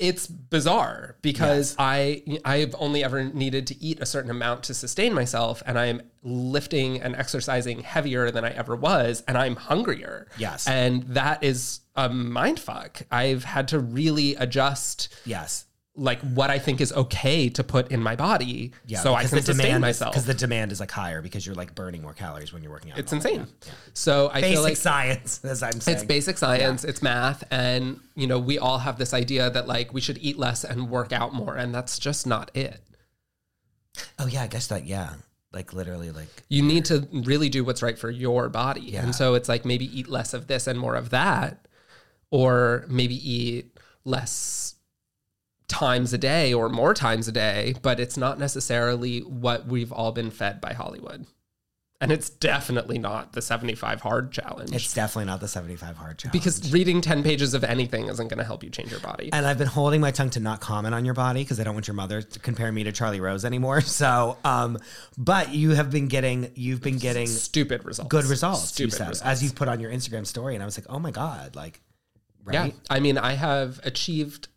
It's 0.00 0.26
bizarre 0.26 1.16
because 1.20 1.76
I 1.78 2.22
I've 2.44 2.74
only 2.78 3.04
ever 3.04 3.22
needed 3.22 3.66
to 3.68 3.80
eat 3.82 4.00
a 4.00 4.06
certain 4.06 4.30
amount 4.30 4.62
to 4.64 4.74
sustain 4.74 5.12
myself, 5.12 5.62
and 5.66 5.78
I'm 5.78 6.00
lifting 6.22 7.00
and 7.02 7.14
exercising 7.14 7.80
heavier 7.80 8.30
than 8.30 8.44
I 8.44 8.50
ever 8.50 8.74
was, 8.74 9.22
and 9.28 9.36
I'm 9.36 9.56
hungrier. 9.56 10.26
Yes. 10.38 10.66
and 10.66 11.02
that 11.08 11.44
is 11.44 11.80
a 11.94 12.08
mind 12.08 12.58
fuck. 12.58 13.02
I've 13.10 13.44
had 13.44 13.68
to 13.68 13.78
really 13.78 14.34
adjust 14.36 15.08
yes, 15.26 15.66
like 15.96 16.20
what 16.20 16.50
I 16.50 16.58
think 16.58 16.80
is 16.80 16.92
okay 16.92 17.48
to 17.50 17.64
put 17.64 17.90
in 17.90 18.00
my 18.00 18.14
body, 18.16 18.72
yeah. 18.86 19.00
so 19.00 19.12
I 19.14 19.24
can 19.24 19.42
sustain 19.42 19.80
myself. 19.80 20.12
because 20.12 20.24
the 20.24 20.34
demand 20.34 20.70
is 20.72 20.78
like 20.80 20.90
higher 20.90 21.20
because 21.20 21.44
you're 21.44 21.56
like 21.56 21.74
burning 21.74 22.00
more 22.02 22.14
calories 22.14 22.52
when 22.52 22.62
you're 22.62 22.70
working 22.72 22.92
out. 22.92 22.98
it's 22.98 23.12
and 23.12 23.20
all 23.26 23.32
that. 23.32 23.40
insane. 23.40 23.54
So 23.92 24.30
I 24.32 24.40
Basic 24.40 24.54
feel 24.54 24.62
like 24.62 24.76
science, 24.76 25.40
as 25.44 25.62
I'm 25.62 25.72
saying. 25.80 25.96
it's 25.96 26.04
basic 26.04 26.38
science, 26.38 26.84
it's 26.84 27.02
math, 27.02 27.42
and 27.50 27.98
you 28.14 28.26
know 28.28 28.38
we 28.38 28.58
all 28.58 28.78
have 28.78 28.98
this 28.98 29.12
idea 29.12 29.50
that 29.50 29.66
like 29.66 29.92
we 29.92 30.00
should 30.00 30.18
eat 30.22 30.38
less 30.38 30.62
and 30.64 30.88
work 30.90 31.12
out 31.12 31.34
more, 31.34 31.56
and 31.56 31.74
that's 31.74 31.98
just 31.98 32.26
not 32.26 32.50
it. 32.56 32.80
oh 34.18 34.26
yeah, 34.26 34.42
I 34.42 34.46
guess 34.46 34.68
that 34.68 34.86
yeah, 34.86 35.14
like 35.52 35.72
literally 35.72 36.12
like 36.12 36.28
You 36.48 36.62
need 36.62 36.84
to 36.86 37.08
really 37.12 37.48
do 37.48 37.64
what's 37.64 37.82
right 37.82 37.98
for 37.98 38.10
your 38.10 38.48
body, 38.48 38.82
Yeah. 38.82 39.02
and 39.02 39.14
so 39.14 39.34
it's 39.34 39.48
like 39.48 39.64
maybe 39.64 39.86
eat 39.98 40.08
less 40.08 40.34
of 40.34 40.46
this 40.46 40.68
and 40.68 40.78
more 40.78 40.94
of 40.94 41.10
that, 41.10 41.66
or 42.30 42.86
maybe 42.88 43.16
eat 43.28 43.76
less 44.04 44.76
times 45.70 46.12
a 46.12 46.18
day 46.18 46.52
or 46.52 46.68
more 46.68 46.92
times 46.92 47.28
a 47.28 47.32
day, 47.32 47.74
but 47.80 47.98
it's 47.98 48.16
not 48.16 48.38
necessarily 48.38 49.20
what 49.20 49.66
we've 49.66 49.92
all 49.92 50.12
been 50.12 50.30
fed 50.30 50.60
by 50.60 50.74
Hollywood. 50.74 51.26
And 52.02 52.10
it's 52.10 52.30
definitely 52.30 52.98
not 52.98 53.34
the 53.34 53.42
75 53.42 54.00
hard 54.00 54.32
challenge. 54.32 54.74
it's 54.74 54.94
definitely 54.94 55.26
not 55.26 55.40
the 55.40 55.48
75 55.48 55.96
hard 55.98 56.16
challenge. 56.16 56.32
because 56.32 56.72
reading 56.72 57.02
10 57.02 57.22
pages 57.22 57.52
of 57.52 57.62
anything 57.62 58.08
isn't 58.08 58.28
going 58.28 58.38
to 58.38 58.44
help 58.44 58.64
you 58.64 58.70
change 58.70 58.90
your 58.90 59.00
body. 59.00 59.28
and 59.34 59.44
I've 59.46 59.58
been 59.58 59.66
holding 59.66 60.00
my 60.00 60.10
tongue 60.10 60.30
to 60.30 60.40
not 60.40 60.60
comment 60.60 60.94
on 60.94 61.04
your 61.04 61.12
body 61.12 61.42
because 61.44 61.60
I 61.60 61.64
don't 61.64 61.74
want 61.74 61.86
your 61.88 61.94
mother 61.94 62.22
to 62.22 62.38
compare 62.38 62.72
me 62.72 62.84
to 62.84 62.92
Charlie 62.92 63.20
Rose 63.20 63.44
anymore. 63.44 63.80
So, 64.00 64.38
um, 64.44 64.78
but 65.18 65.52
you 65.54 65.72
have 65.72 65.90
been 65.90 66.08
getting, 66.08 66.50
you've 66.54 66.80
been 66.80 66.96
getting 66.96 67.26
Stupid 67.26 67.84
results. 67.84 68.08
good 68.08 68.24
results. 68.24 68.68
Stupid 68.68 68.92
you 68.92 68.96
said, 68.96 69.08
results. 69.10 69.28
as 69.28 69.42
you've 69.42 69.54
put 69.54 69.68
on 69.68 69.78
your 69.78 69.90
Instagram 69.90 70.26
story, 70.26 70.54
and 70.54 70.62
I 70.62 70.66
was 70.66 70.78
like, 70.78 70.86
oh 70.88 70.98
my 70.98 71.10
god, 71.10 71.54
like, 71.54 71.82
right? 72.44 72.72
Yeah. 72.72 72.80
I 72.88 73.00
mean, 73.00 73.18
I 73.18 73.34
have 73.34 73.78
achieved 73.84 74.48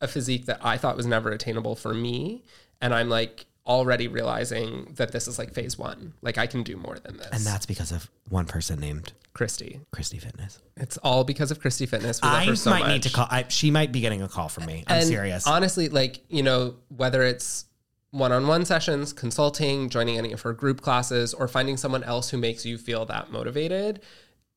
a 0.00 0.08
physique 0.08 0.46
that 0.46 0.58
I 0.64 0.76
thought 0.76 0.96
was 0.96 1.06
never 1.06 1.30
attainable 1.30 1.74
for 1.76 1.92
me. 1.94 2.44
And 2.80 2.94
I'm 2.94 3.08
like 3.08 3.46
already 3.66 4.08
realizing 4.08 4.94
that 4.96 5.12
this 5.12 5.28
is 5.28 5.38
like 5.38 5.52
phase 5.52 5.76
one. 5.78 6.14
Like 6.22 6.38
I 6.38 6.46
can 6.46 6.62
do 6.62 6.76
more 6.76 6.98
than 6.98 7.16
this. 7.18 7.28
And 7.32 7.42
that's 7.44 7.66
because 7.66 7.92
of 7.92 8.08
one 8.28 8.46
person 8.46 8.80
named 8.80 9.12
Christy. 9.34 9.80
Christy 9.90 10.18
Fitness. 10.18 10.60
It's 10.76 10.96
all 10.98 11.24
because 11.24 11.50
of 11.50 11.60
Christy 11.60 11.84
Fitness. 11.86 12.20
We 12.22 12.28
love 12.28 12.42
I 12.42 12.44
her 12.46 12.56
so 12.56 12.70
might 12.70 12.80
much. 12.80 12.88
need 12.90 13.02
to 13.04 13.10
call. 13.10 13.26
I, 13.30 13.44
she 13.48 13.70
might 13.70 13.92
be 13.92 14.00
getting 14.00 14.22
a 14.22 14.28
call 14.28 14.48
from 14.48 14.66
me. 14.66 14.84
I'm 14.86 14.98
And 15.00 15.06
serious. 15.06 15.46
Honestly, 15.46 15.88
like, 15.88 16.20
you 16.28 16.42
know, 16.42 16.76
whether 16.88 17.22
it's 17.22 17.66
one 18.10 18.32
on 18.32 18.46
one 18.46 18.64
sessions, 18.64 19.12
consulting, 19.12 19.90
joining 19.90 20.16
any 20.16 20.32
of 20.32 20.40
her 20.42 20.52
group 20.54 20.80
classes, 20.80 21.34
or 21.34 21.46
finding 21.46 21.76
someone 21.76 22.02
else 22.04 22.30
who 22.30 22.38
makes 22.38 22.64
you 22.64 22.78
feel 22.78 23.04
that 23.06 23.30
motivated, 23.30 24.00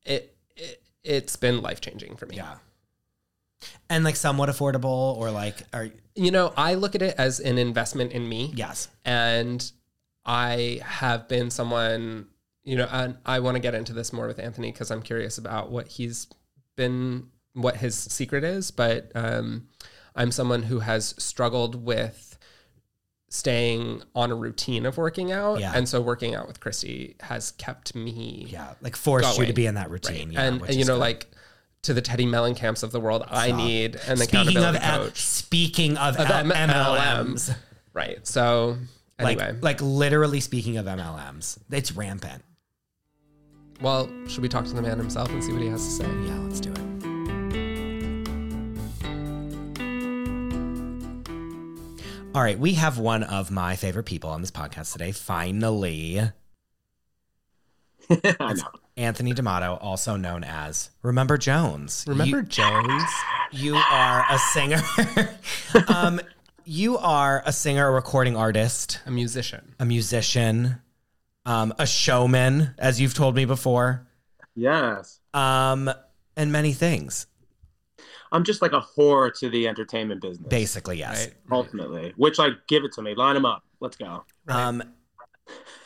it, 0.04 0.34
it 0.56 0.82
it's 1.04 1.36
been 1.36 1.60
life 1.60 1.80
changing 1.80 2.16
for 2.16 2.24
me. 2.26 2.36
yeah. 2.36 2.54
And 3.88 4.04
like 4.04 4.16
somewhat 4.16 4.48
affordable, 4.48 5.16
or 5.16 5.30
like, 5.30 5.56
are 5.72 5.88
You 6.14 6.30
know, 6.30 6.52
I 6.56 6.74
look 6.74 6.94
at 6.94 7.02
it 7.02 7.14
as 7.18 7.40
an 7.40 7.58
investment 7.58 8.12
in 8.12 8.28
me. 8.28 8.52
yes, 8.54 8.88
And 9.04 9.70
I 10.24 10.80
have 10.84 11.28
been 11.28 11.50
someone 11.50 12.26
you 12.64 12.76
know, 12.76 12.88
and 12.92 13.16
I 13.26 13.40
want 13.40 13.56
to 13.56 13.60
get 13.60 13.74
into 13.74 13.92
this 13.92 14.12
more 14.12 14.28
with 14.28 14.38
Anthony 14.38 14.70
because 14.70 14.92
I'm 14.92 15.02
curious 15.02 15.36
about 15.36 15.72
what 15.72 15.88
he's 15.88 16.28
been, 16.76 17.26
what 17.54 17.76
his 17.78 17.96
secret 17.98 18.44
is. 18.44 18.70
But 18.70 19.10
um, 19.16 19.66
I'm 20.14 20.30
someone 20.30 20.62
who 20.62 20.78
has 20.78 21.14
struggled 21.18 21.74
with 21.84 22.38
staying 23.28 24.02
on 24.14 24.30
a 24.30 24.34
routine 24.34 24.84
of 24.86 24.96
working 24.98 25.32
out, 25.32 25.58
Yeah. 25.58 25.72
and 25.74 25.88
so 25.88 26.00
working 26.00 26.34
out 26.34 26.46
with 26.46 26.60
Christy 26.60 27.16
has 27.20 27.52
kept 27.52 27.94
me 27.94 28.46
Yeah, 28.50 28.74
like 28.80 28.94
forced 28.94 29.38
you 29.38 29.46
to 29.46 29.52
be 29.52 29.66
in 29.66 29.74
that 29.76 29.90
routine. 29.90 30.32
Yeah, 30.32 30.42
and, 30.42 30.60
and 30.62 30.74
you 30.74 30.84
know, 30.84 30.94
good. 30.94 31.00
like 31.00 31.26
to 31.82 31.92
the 31.92 32.02
Teddi 32.02 32.26
Mellencamps 32.28 32.84
of 32.84 32.92
the 32.92 33.00
world, 33.00 33.24
I 33.28 33.50
need 33.50 33.96
an 34.06 34.16
speaking 34.16 34.38
of 34.40 34.76
accountability 34.76 34.78
M- 34.78 35.00
coach. 35.00 35.18
speaking 35.20 35.96
of, 35.96 36.16
Of 36.16 36.30
M- 36.30 36.52
M- 36.52 36.70
MLMs, 36.70 37.54
Right. 37.92 38.24
So 38.26 38.78
like 39.20 39.40
anyway, 39.40 39.58
like 39.60 39.82
literally 39.82 40.38
speaking 40.40 40.76
of 40.76 40.86
MLMs, 40.86 41.58
it's 41.70 41.90
rampant. 41.92 42.42
well, 43.80 44.08
should 44.28 44.42
we 44.42 44.48
talk 44.48 44.64
to 44.66 44.72
the 44.72 44.82
man 44.82 44.96
himself 44.96 45.28
and 45.30 45.42
see 45.42 45.52
what 45.52 45.60
he 45.62 45.68
has 45.68 45.84
to 45.84 45.90
say? 45.90 46.04
Yeah, 46.04 46.38
let's 46.38 46.60
do 46.60 46.70
it. 46.70 46.78
All 52.34 52.40
right, 52.42 52.58
we 52.58 52.74
have 52.74 52.98
one 52.98 53.24
of 53.24 53.50
my 53.50 53.76
favorite 53.76 54.04
people 54.04 54.30
on 54.30 54.40
this 54.40 54.50
podcast 54.50 54.92
today. 54.92 55.12
Finally, 55.12 56.30
I 58.40 58.52
know. 58.54 58.68
Anthony 58.96 59.32
D'Amato, 59.32 59.78
also 59.80 60.16
known 60.16 60.44
as 60.44 60.90
Remember 61.02 61.38
Jones. 61.38 62.04
Remember 62.06 62.38
You- 62.38 62.42
Jones? 62.42 63.02
You 63.52 63.76
are 63.76 64.24
a 64.30 64.38
singer. 64.38 64.82
um, 65.88 66.20
you 66.64 66.96
are 66.98 67.42
a 67.44 67.52
singer, 67.52 67.86
a 67.88 67.90
recording 67.90 68.36
artist, 68.36 69.00
A 69.06 69.10
musician. 69.10 69.74
a 69.80 69.84
musician, 69.84 70.80
um, 71.46 71.72
a 71.78 71.86
showman, 71.86 72.74
as 72.78 73.00
you've 73.00 73.14
told 73.14 73.34
me 73.34 73.44
before, 73.44 74.06
Yes. 74.54 75.20
um, 75.34 75.90
and 76.36 76.52
many 76.52 76.72
things. 76.72 77.26
I'm 78.30 78.44
just 78.44 78.62
like 78.62 78.72
a 78.72 78.80
whore 78.80 79.30
to 79.40 79.50
the 79.50 79.68
entertainment 79.68 80.22
business. 80.22 80.48
Basically, 80.48 80.98
yes. 80.98 81.26
Right. 81.26 81.34
Ultimately. 81.50 82.14
Which 82.16 82.38
like 82.38 82.52
give 82.68 82.84
it 82.84 82.92
to 82.92 83.02
me. 83.02 83.14
Line 83.14 83.34
them 83.34 83.44
up. 83.44 83.62
Let's 83.80 83.96
go. 83.96 84.24
Right. 84.46 84.56
Um, 84.64 84.82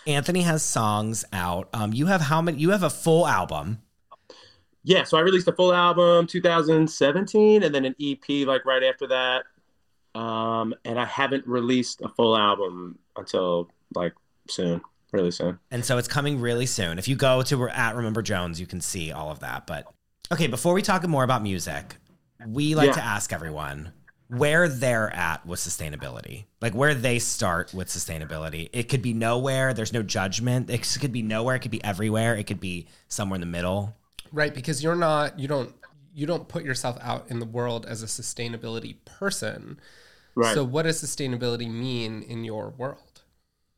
Anthony 0.06 0.42
has 0.42 0.62
songs 0.62 1.24
out. 1.32 1.68
Um, 1.72 1.92
you 1.92 2.06
have 2.06 2.20
how 2.20 2.40
many? 2.40 2.58
You 2.58 2.70
have 2.70 2.82
a 2.82 2.90
full 2.90 3.26
album. 3.26 3.82
Yeah, 4.84 5.02
so 5.02 5.16
I 5.16 5.20
released 5.20 5.48
a 5.48 5.52
full 5.52 5.74
album 5.74 6.28
2017 6.28 7.64
and 7.64 7.74
then 7.74 7.84
an 7.84 7.96
EP 8.00 8.46
like 8.46 8.64
right 8.64 8.84
after 8.84 9.08
that. 9.08 9.44
Um, 10.18 10.74
and 10.84 10.98
I 10.98 11.04
haven't 11.04 11.46
released 11.46 12.00
a 12.02 12.08
full 12.08 12.36
album 12.38 12.98
until 13.16 13.68
like 13.96 14.14
soon, 14.48 14.80
really 15.12 15.32
soon. 15.32 15.58
And 15.72 15.84
so 15.84 15.98
it's 15.98 16.06
coming 16.08 16.40
really 16.40 16.66
soon. 16.66 16.98
If 17.00 17.08
you 17.08 17.16
go 17.16 17.42
to 17.42 17.68
at 17.68 17.96
Remember 17.96 18.22
Jones, 18.22 18.60
you 18.60 18.66
can 18.66 18.80
see 18.80 19.10
all 19.10 19.30
of 19.30 19.40
that. 19.40 19.66
But 19.66 19.86
okay, 20.32 20.46
before 20.46 20.72
we 20.72 20.82
talk 20.82 21.06
more 21.08 21.24
about 21.24 21.42
music, 21.42 21.96
we 22.46 22.76
like 22.76 22.86
Yeah. 22.88 22.92
to 22.94 23.04
ask 23.04 23.32
everyone 23.32 23.92
where 24.28 24.68
they're 24.68 25.14
at 25.14 25.46
with 25.46 25.60
sustainability, 25.60 26.44
like 26.60 26.74
where 26.74 26.94
they 26.94 27.18
start 27.18 27.72
with 27.72 27.88
sustainability. 27.88 28.68
It 28.72 28.88
could 28.88 29.02
be 29.02 29.14
nowhere. 29.14 29.72
There's 29.72 29.92
no 29.92 30.02
judgment. 30.02 30.70
It 30.70 30.96
could 31.00 31.12
be 31.12 31.22
nowhere. 31.22 31.56
It 31.56 31.60
could 31.60 31.70
be 31.70 31.82
everywhere. 31.84 32.34
It 32.34 32.44
could 32.44 32.60
be 32.60 32.88
somewhere 33.08 33.36
in 33.36 33.40
the 33.40 33.46
middle. 33.46 33.94
Right, 34.32 34.54
because 34.54 34.82
you're 34.82 34.96
not 34.96 35.38
you 35.38 35.48
don't 35.48 35.72
you 36.14 36.26
don't 36.26 36.48
put 36.48 36.64
yourself 36.64 36.98
out 37.00 37.26
in 37.28 37.38
the 37.38 37.46
world 37.46 37.86
as 37.86 38.02
a 38.02 38.06
sustainability 38.06 38.96
person. 39.04 39.78
Right. 40.34 40.54
So 40.54 40.64
what 40.64 40.82
does 40.82 41.02
sustainability 41.02 41.70
mean 41.70 42.22
in 42.22 42.44
your 42.44 42.70
world? 42.70 43.22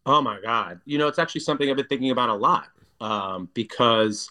Oh 0.06 0.22
my 0.22 0.40
God. 0.42 0.80
You 0.86 0.98
know, 0.98 1.08
it's 1.08 1.18
actually 1.18 1.42
something 1.42 1.68
I've 1.68 1.76
been 1.76 1.86
thinking 1.86 2.10
about 2.10 2.30
a 2.30 2.34
lot 2.34 2.68
um, 3.00 3.48
because 3.54 4.30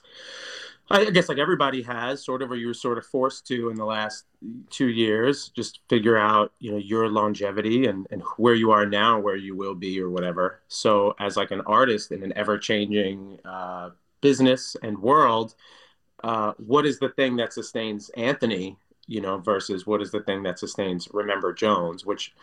I 0.89 1.09
guess 1.09 1.27
like 1.27 1.37
everybody 1.37 1.81
has 1.81 2.23
sort 2.23 2.41
of, 2.41 2.51
or 2.51 2.55
you 2.55 2.67
were 2.67 2.73
sort 2.73 2.97
of 2.97 3.05
forced 3.05 3.45
to 3.47 3.69
in 3.69 3.75
the 3.75 3.85
last 3.85 4.25
two 4.69 4.87
years, 4.87 5.49
just 5.49 5.81
figure 5.89 6.17
out, 6.17 6.53
you 6.59 6.71
know, 6.71 6.77
your 6.77 7.09
longevity 7.09 7.87
and, 7.87 8.07
and 8.09 8.21
where 8.37 8.53
you 8.53 8.71
are 8.71 8.85
now, 8.85 9.19
where 9.19 9.35
you 9.35 9.55
will 9.55 9.75
be 9.75 9.99
or 9.99 10.09
whatever. 10.09 10.61
So 10.69 11.13
as 11.19 11.35
like 11.35 11.51
an 11.51 11.61
artist 11.61 12.11
in 12.11 12.23
an 12.23 12.31
ever 12.37 12.57
changing 12.57 13.39
uh, 13.43 13.89
business 14.21 14.77
and 14.81 14.97
world, 14.97 15.55
uh, 16.23 16.53
what 16.57 16.85
is 16.85 16.99
the 16.99 17.09
thing 17.09 17.35
that 17.37 17.53
sustains 17.53 18.09
Anthony, 18.15 18.77
you 19.07 19.21
know, 19.21 19.39
versus 19.39 19.85
what 19.85 20.01
is 20.01 20.11
the 20.11 20.21
thing 20.21 20.43
that 20.43 20.57
sustains 20.57 21.09
Remember 21.11 21.53
Jones, 21.53 22.05
which 22.05 22.33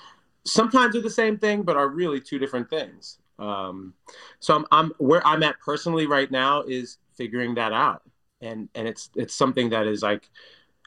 sometimes 0.44 0.94
are 0.96 1.00
the 1.00 1.10
same 1.10 1.38
thing, 1.38 1.62
but 1.62 1.76
are 1.76 1.88
really 1.88 2.20
two 2.20 2.38
different 2.38 2.68
things. 2.68 3.18
Um, 3.38 3.94
so 4.38 4.54
I'm, 4.54 4.66
I'm 4.70 4.92
where 4.98 5.26
I'm 5.26 5.42
at 5.42 5.58
personally 5.60 6.06
right 6.06 6.30
now 6.30 6.62
is 6.62 6.98
figuring 7.16 7.54
that 7.56 7.72
out, 7.72 8.02
and 8.44 8.68
and 8.74 8.86
it's 8.86 9.10
it's 9.16 9.34
something 9.34 9.70
that 9.70 9.86
is 9.86 10.02
like 10.02 10.30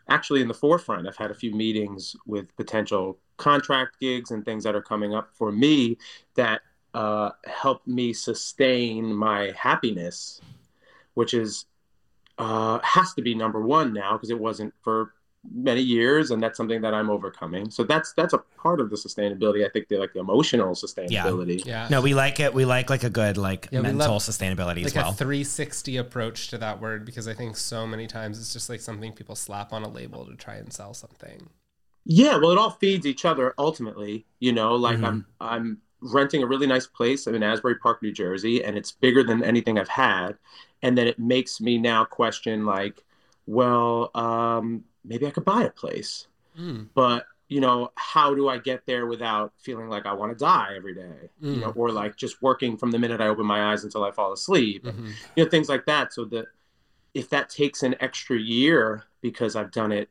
actually 0.09 0.41
in 0.41 0.47
the 0.47 0.53
forefront. 0.53 1.07
I've 1.07 1.17
had 1.17 1.31
a 1.31 1.35
few 1.35 1.53
meetings 1.53 2.15
with 2.25 2.55
potential 2.55 3.17
contract 3.37 3.99
gigs 3.99 4.31
and 4.31 4.43
things 4.45 4.63
that 4.63 4.75
are 4.75 4.81
coming 4.81 5.13
up 5.13 5.29
for 5.33 5.51
me 5.51 5.97
that 6.35 6.61
uh, 6.93 7.31
help 7.45 7.85
me 7.85 8.13
sustain 8.13 9.13
my 9.13 9.53
happiness, 9.57 10.41
which 11.13 11.33
is 11.33 11.65
uh, 12.37 12.79
has 12.83 13.13
to 13.13 13.21
be 13.21 13.35
number 13.35 13.61
one 13.61 13.93
now 13.93 14.13
because 14.13 14.29
it 14.29 14.39
wasn't 14.39 14.73
for 14.81 15.13
many 15.53 15.81
years 15.81 16.31
and 16.31 16.43
that's 16.43 16.57
something 16.57 16.81
that 16.81 16.93
i'm 16.93 17.09
overcoming 17.09 17.69
so 17.69 17.83
that's 17.83 18.11
that's 18.13 18.33
a 18.33 18.37
part 18.57 18.81
of 18.81 18.89
the 18.89 18.95
sustainability 18.97 19.65
i 19.65 19.69
think 19.69 19.87
the 19.87 19.97
like 19.97 20.11
the 20.13 20.19
emotional 20.19 20.73
sustainability 20.73 21.63
Yeah. 21.65 21.87
No, 21.89 22.01
we 22.01 22.13
like 22.13 22.39
it. 22.39 22.53
We 22.53 22.65
like 22.65 22.89
like 22.89 23.03
a 23.03 23.09
good 23.09 23.37
like 23.37 23.69
Yeah, 23.71 23.79
we 23.79 23.83
mental 23.83 24.13
love, 24.13 24.21
sustainability 24.21 24.77
like 24.83 24.87
as 24.87 24.95
well. 24.95 25.11
a 25.11 25.13
360 25.13 25.97
approach 25.97 26.49
to 26.49 26.57
that 26.57 26.81
word 26.81 27.05
because 27.05 27.27
I 27.27 27.33
think 27.33 27.55
so 27.55 27.87
many 27.87 28.07
times 28.07 28.39
it's 28.39 28.51
just 28.51 28.69
like 28.69 28.81
something 28.81 29.13
people 29.13 29.35
slap 29.35 29.71
on 29.71 29.83
a 29.83 29.89
label 29.89 30.25
to 30.25 30.35
try 30.35 30.55
and 30.55 30.71
sell 30.73 30.93
something. 30.93 31.49
yeah 32.05 32.37
well 32.37 32.51
it 32.51 32.57
all 32.57 32.71
feeds 32.71 33.05
each 33.05 33.25
other 33.25 33.53
ultimately 33.57 34.25
you 34.39 34.51
know 34.51 34.75
like 34.75 34.97
Mhm. 34.99 35.05
i'm 35.07 35.25
i'm 35.41 35.77
renting 36.01 36.43
a 36.43 36.47
really 36.47 36.67
nice 36.67 36.87
place 36.87 37.25
i'm 37.27 37.35
in 37.35 37.43
asbury 37.43 37.75
park 37.75 38.01
new 38.03 38.11
jersey 38.11 38.63
and 38.63 38.77
it's 38.77 38.91
bigger 38.91 39.23
than 39.23 39.43
anything 39.43 39.77
i've 39.79 39.89
had 39.89 40.37
and 40.83 40.97
then 40.97 41.07
it 41.07 41.17
makes 41.19 41.59
me 41.59 41.77
now 41.77 42.05
question 42.05 42.65
like 42.65 43.03
well 43.47 44.11
um 44.13 44.83
maybe 45.03 45.25
i 45.25 45.31
could 45.31 45.45
buy 45.45 45.63
a 45.63 45.71
place 45.71 46.27
Mm. 46.59 46.87
but 46.95 47.25
you 47.49 47.61
know 47.61 47.91
how 47.95 48.33
do 48.33 48.49
i 48.49 48.57
get 48.57 48.85
there 48.87 49.05
without 49.05 49.53
feeling 49.57 49.89
like 49.89 50.05
i 50.07 50.13
want 50.13 50.31
to 50.31 50.37
die 50.37 50.73
every 50.75 50.93
day 50.95 51.29
you 51.39 51.57
Mm. 51.57 51.61
know 51.61 51.69
or 51.75 51.91
like 51.91 52.15
just 52.17 52.41
working 52.41 52.77
from 52.77 52.91
the 52.91 52.99
minute 52.99 53.21
i 53.21 53.27
open 53.27 53.45
my 53.45 53.71
eyes 53.71 53.83
until 53.83 54.03
i 54.03 54.11
fall 54.11 54.33
asleep 54.33 54.83
Mhm. 54.83 55.13
you 55.35 55.43
know 55.43 55.49
things 55.49 55.69
like 55.69 55.85
that 55.85 56.13
so 56.13 56.25
that 56.25 56.47
if 57.13 57.29
that 57.29 57.49
takes 57.49 57.83
an 57.83 57.95
extra 57.99 58.37
year 58.37 59.03
because 59.21 59.55
i've 59.55 59.71
done 59.71 59.91
it 59.91 60.09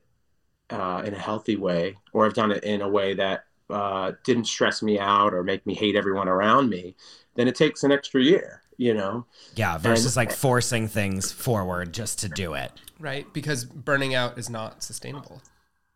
uh, 0.70 1.02
in 1.04 1.14
a 1.14 1.18
healthy 1.18 1.56
way 1.56 1.96
or 2.12 2.26
i've 2.26 2.34
done 2.34 2.50
it 2.52 2.62
in 2.64 2.80
a 2.80 2.88
way 2.88 3.12
that 3.14 3.44
uh, 3.70 4.12
didn't 4.24 4.46
stress 4.46 4.80
me 4.82 4.96
out 4.98 5.34
or 5.34 5.42
make 5.42 5.66
me 5.66 5.74
hate 5.74 5.96
everyone 5.96 6.28
around 6.28 6.68
me 6.70 6.94
then 7.34 7.48
it 7.48 7.54
takes 7.56 7.82
an 7.82 7.90
extra 7.92 8.22
year 8.22 8.62
you 8.78 8.92
know 8.94 9.24
yeah, 9.54 9.78
versus 9.78 10.16
and- 10.16 10.26
like 10.26 10.32
forcing 10.36 10.88
things 10.88 11.32
forward 11.32 11.92
just 11.94 12.18
to 12.20 12.28
do 12.28 12.54
it. 12.54 12.72
Right, 12.98 13.26
because 13.34 13.64
burning 13.64 14.14
out 14.14 14.38
is 14.38 14.48
not 14.48 14.82
sustainable. 14.82 15.42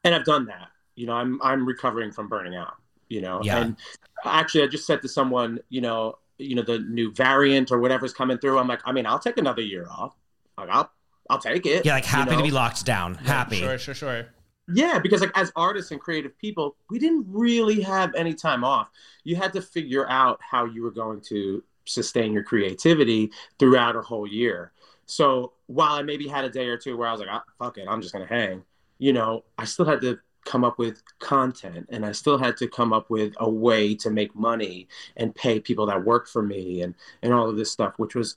and 0.05 0.15
I've 0.15 0.25
done 0.25 0.47
that. 0.47 0.69
You 0.97 1.07
know, 1.07 1.15
I'm 1.15 1.41
I'm 1.43 1.67
recovering 1.67 2.13
from 2.13 2.29
burning 2.29 2.55
out. 2.57 2.75
You 3.09 3.21
know, 3.23 3.41
Yeah. 3.43 3.59
and 3.63 3.77
actually, 4.25 4.65
I 4.65 4.67
just 4.67 4.87
said 4.87 5.01
to 5.03 5.09
someone, 5.09 5.59
you 5.69 5.81
know, 5.81 6.19
you 6.39 6.55
know, 6.55 6.63
the 6.63 6.79
new 6.79 7.13
variant 7.13 7.71
or 7.73 7.79
whatever's 7.81 8.13
coming 8.13 8.39
through. 8.39 8.59
I'm 8.59 8.69
like, 8.69 8.81
I 8.85 8.93
mean, 8.93 9.05
I'll 9.07 9.19
take 9.19 9.37
another 9.39 9.63
year 9.63 9.87
off. 9.91 10.15
Like, 10.59 10.69
I'll 10.71 10.91
I'll 11.31 11.39
take 11.39 11.65
it. 11.67 11.85
Yeah, 11.87 11.95
like 11.95 12.05
you 12.05 12.11
happy 12.11 12.37
to 12.37 12.43
be 12.43 12.51
locked 12.51 12.85
down. 12.85 13.15
Happy. 13.15 13.57
Sure, 13.57 13.79
sure, 13.79 13.95
sure. 13.95 14.27
Yeah, 14.73 14.99
because 15.01 15.21
like 15.23 15.33
as 15.37 15.51
artists 15.57 15.91
and 15.91 16.01
creative 16.01 16.37
people, 16.39 16.77
we 16.91 16.99
didn't 16.99 17.27
really 17.29 17.81
have 17.81 18.15
any 18.15 18.35
time 18.35 18.63
off. 18.63 18.89
You 19.25 19.37
had 19.37 19.53
to 19.55 19.63
figure 19.63 20.09
out 20.09 20.39
how 20.43 20.67
you 20.67 20.83
were 20.83 20.93
going 20.93 21.21
to 21.23 21.65
sustain 21.85 22.33
your 22.33 22.43
creativity 22.43 23.31
throughout 23.59 23.97
a 23.97 24.03
whole 24.03 24.27
year. 24.27 24.73
So 25.07 25.53
while 25.67 25.95
I 25.95 26.03
maybe 26.03 26.29
had 26.29 26.45
a 26.45 26.51
day 26.51 26.69
or 26.69 26.77
two 26.77 26.97
where 26.97 27.09
I 27.09 27.13
was 27.13 27.21
like, 27.21 27.31
ah, 27.31 27.43
fuck 27.59 27.79
it, 27.79 27.87
I'm 27.89 28.01
just 28.01 28.13
gonna 28.13 28.27
hang, 28.27 28.63
you 28.99 29.13
know, 29.13 29.45
I 29.59 29.65
still 29.65 29.87
had 29.87 30.01
to 30.03 30.19
come 30.45 30.65
up 30.65 30.79
with 30.79 31.03
content 31.19 31.87
and 31.91 32.05
I 32.07 32.13
still 32.13 32.39
had 32.39 32.57
to 32.59 32.69
come 32.69 32.93
up 32.93 33.11
with 33.11 33.35
a 33.39 33.51
way 33.51 33.95
to 33.97 34.11
make 34.11 34.35
money 34.35 34.89
and 35.17 35.35
pay 35.35 35.61
people 35.61 35.87
that 35.87 36.05
work 36.05 36.29
for 36.29 36.43
me 36.43 36.83
and 36.83 36.95
and 37.23 37.33
all 37.33 37.49
of 37.49 37.57
this 37.57 37.71
stuff, 37.71 37.95
which 37.99 38.15
was 38.15 38.37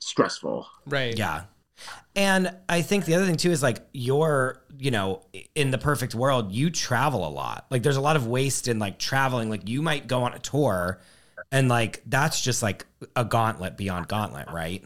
stressful. 0.00 0.66
Right. 0.86 1.16
Yeah. 1.18 1.44
And 2.14 2.54
I 2.68 2.82
think 2.82 3.04
the 3.06 3.14
other 3.14 3.24
thing 3.24 3.36
too 3.36 3.50
is 3.50 3.62
like 3.62 3.78
you're, 3.92 4.62
you 4.78 4.90
know, 4.90 5.22
in 5.54 5.70
the 5.70 5.78
perfect 5.78 6.14
world, 6.14 6.52
you 6.52 6.70
travel 6.70 7.26
a 7.26 7.30
lot. 7.30 7.66
Like 7.70 7.82
there's 7.82 7.96
a 7.96 8.02
lot 8.02 8.16
of 8.16 8.26
waste 8.26 8.68
in 8.68 8.78
like 8.78 8.98
traveling. 8.98 9.48
Like 9.48 9.68
you 9.68 9.80
might 9.80 10.06
go 10.06 10.22
on 10.22 10.34
a 10.34 10.38
tour 10.38 11.00
and 11.52 11.68
like 11.68 12.02
that's 12.06 12.40
just 12.40 12.62
like 12.62 12.86
a 13.16 13.24
gauntlet 13.24 13.76
beyond 13.76 14.08
gauntlet, 14.08 14.48
right? 14.50 14.84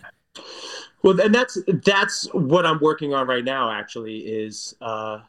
Well, 1.03 1.20
and 1.20 1.35
that's 1.35 1.59
that's 1.85 2.27
what 2.33 2.64
I'm 2.66 2.79
working 2.81 3.12
on 3.14 3.27
right 3.27 3.44
now. 3.44 3.70
Actually, 3.70 4.18
is 4.20 4.74
uh, 4.81 5.20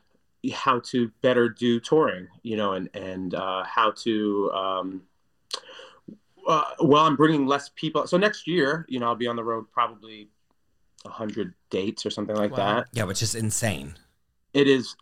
how 0.54 0.80
to 0.82 1.12
better 1.22 1.50
do 1.50 1.80
touring. 1.80 2.28
You 2.44 2.58
know, 2.58 2.74
and 2.74 2.90
and 2.94 3.34
uh, 3.36 3.64
how 3.64 3.92
to 4.04 4.52
um, 4.54 5.02
Uh, 6.48 6.64
well, 6.80 7.06
I'm 7.06 7.16
bringing 7.16 7.48
less 7.48 7.70
people. 7.76 8.06
So 8.08 8.18
next 8.18 8.48
year, 8.48 8.86
you 8.88 9.00
know, 9.00 9.08
I'll 9.08 9.16
be 9.16 9.28
on 9.28 9.36
the 9.36 9.44
road 9.44 9.66
probably 9.72 10.30
hundred 11.06 11.54
dates 11.70 12.06
or 12.06 12.10
something 12.12 12.36
like 12.36 12.52
Wow. 12.52 12.58
that. 12.58 12.88
Yeah, 12.94 13.04
which 13.04 13.22
is 13.22 13.36
insane. 13.36 13.96
It 14.54 14.68
is 14.68 14.96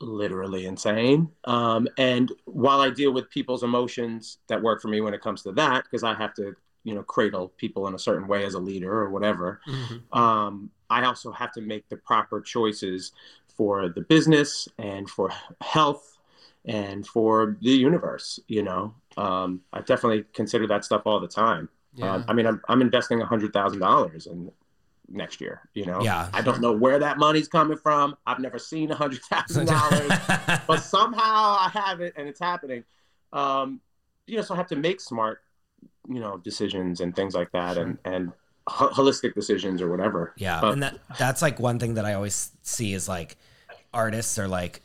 literally 0.00 0.66
insane. 0.66 1.30
Um, 1.44 1.88
and 1.98 2.32
while 2.46 2.80
I 2.80 2.90
deal 2.90 3.12
with 3.12 3.30
people's 3.30 3.62
emotions 3.62 4.38
that 4.48 4.62
work 4.62 4.80
for 4.80 4.88
me 4.88 5.00
when 5.00 5.14
it 5.14 5.20
comes 5.20 5.42
to 5.42 5.52
that, 5.52 5.84
because 5.84 6.02
I 6.02 6.14
have 6.14 6.34
to, 6.34 6.54
you 6.84 6.94
know, 6.94 7.02
cradle 7.02 7.48
people 7.56 7.86
in 7.88 7.94
a 7.94 7.98
certain 7.98 8.26
way 8.26 8.44
as 8.44 8.54
a 8.54 8.58
leader 8.58 8.92
or 8.92 9.10
whatever, 9.10 9.60
Mhm. 9.68 10.16
um, 10.16 10.70
I 10.88 11.04
also 11.04 11.30
have 11.32 11.52
to 11.52 11.60
make 11.60 11.88
the 11.88 11.96
proper 11.96 12.40
choices 12.40 13.12
for 13.56 13.88
the 13.90 14.00
business 14.00 14.68
and 14.78 15.08
for 15.08 15.30
health 15.60 16.18
and 16.64 17.06
for 17.06 17.56
the 17.60 17.70
universe. 17.70 18.40
You 18.48 18.62
know, 18.62 18.94
um, 19.16 19.60
I 19.72 19.80
definitely 19.80 20.24
consider 20.32 20.66
that 20.68 20.84
stuff 20.84 21.02
all 21.04 21.20
the 21.20 21.28
time. 21.28 21.68
Yeah. 21.94 22.14
Um, 22.14 22.24
I 22.28 22.32
mean, 22.32 22.46
I'm, 22.46 22.60
I'm 22.68 22.80
investing 22.80 23.20
a 23.20 23.26
hundred 23.26 23.52
thousand 23.52 23.80
dollars 23.80 24.26
in 24.26 24.50
next 25.10 25.40
year. 25.40 25.68
You 25.74 25.86
know, 25.86 26.00
Yeah. 26.02 26.28
I 26.32 26.40
don't 26.42 26.60
know 26.60 26.72
where 26.72 26.98
that 26.98 27.18
money's 27.18 27.48
coming 27.48 27.76
from. 27.76 28.16
I've 28.26 28.38
never 28.38 28.58
seen 28.58 28.90
a 28.90 28.94
hundred 28.94 29.20
thousand 29.22 29.66
dollars, 29.76 30.12
but 30.66 30.78
somehow 30.78 31.56
I 31.58 31.70
have 31.72 32.00
it 32.00 32.14
and 32.16 32.28
it's 32.28 32.40
happening. 32.40 32.84
Um, 33.32 33.80
you 34.26 34.36
know, 34.36 34.42
so 34.42 34.54
I 34.54 34.56
have 34.56 34.68
to 34.68 34.76
make 34.76 35.00
smart, 35.00 35.40
you 36.08 36.20
know, 36.20 36.38
decisions 36.38 37.00
and 37.00 37.14
things 37.14 37.34
like 37.34 37.50
that, 37.52 37.76
and 37.78 37.98
and 38.04 38.32
ho- 38.68 38.90
holistic 38.90 39.34
decisions 39.34 39.82
or 39.82 39.90
whatever. 39.90 40.32
Yeah, 40.36 40.60
But- 40.60 40.72
and 40.74 40.82
that 40.82 40.98
that's 41.18 41.42
like 41.42 41.58
one 41.58 41.78
thing 41.78 41.94
that 41.94 42.04
I 42.04 42.14
always 42.14 42.50
see 42.62 42.92
is 42.92 43.08
like 43.08 43.36
artists 43.92 44.38
are 44.38 44.46
like, 44.48 44.82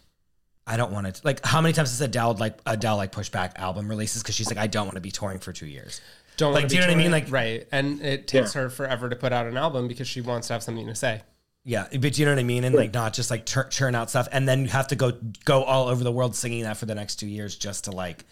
I 0.67 0.77
don't 0.77 0.91
want 0.91 1.13
to 1.13 1.21
like. 1.23 1.45
How 1.45 1.61
many 1.61 1.73
times 1.73 1.91
has 1.91 2.01
Adele 2.01 2.33
like 2.35 2.57
Adele 2.65 2.97
like 2.97 3.11
push 3.11 3.29
back 3.29 3.53
album 3.57 3.87
releases 3.87 4.23
because 4.23 4.33
she's 4.35 4.47
like, 4.49 4.57
I 4.57 4.67
don't 4.67 4.85
want 4.85 4.95
to 4.95 5.01
be 5.01 5.11
touring 5.11 5.37
for 5.39 5.53
two 5.53 5.67
years. 5.67 6.01
Don't 6.37 6.53
Like, 6.53 6.67
do 6.67 6.75
you 6.75 6.81
know 6.81 6.87
what 6.87 6.93
I 6.93 6.97
mean? 6.97 7.11
Like- 7.11 7.31
right, 7.31 7.67
and 7.71 8.01
it 8.01 8.27
takes 8.27 8.53
her 8.53 8.69
forever 8.69 9.09
to 9.09 9.15
put 9.15 9.31
out 9.33 9.45
an 9.47 9.57
album 9.57 9.87
because 9.87 10.07
she 10.07 10.21
wants 10.21 10.47
to 10.47 10.53
have 10.53 10.63
something 10.63 10.85
to 10.87 10.95
say. 10.95 11.21
Yeah, 11.63 11.87
but 11.99 12.17
you 12.19 12.25
know 12.25 12.31
what 12.31 12.39
I 12.39 12.43
mean, 12.43 12.63
and 12.63 12.75
like 12.75 12.93
not 12.93 13.13
just 13.13 13.31
like 13.31 13.45
tur- 13.45 13.69
churn 13.69 13.95
out 13.95 14.09
stuff, 14.09 14.27
and 14.31 14.47
then 14.47 14.61
you 14.61 14.67
have 14.69 14.87
to 14.89 14.95
go 14.95 15.13
go 15.45 15.63
all 15.63 15.87
over 15.87 16.03
the 16.03 16.11
world 16.11 16.35
singing 16.35 16.63
that 16.63 16.77
for 16.77 16.85
the 16.85 16.93
next 16.95 17.15
two 17.15 17.27
years 17.27 17.55
just 17.55 17.85
to 17.85 17.91
like 17.91 18.23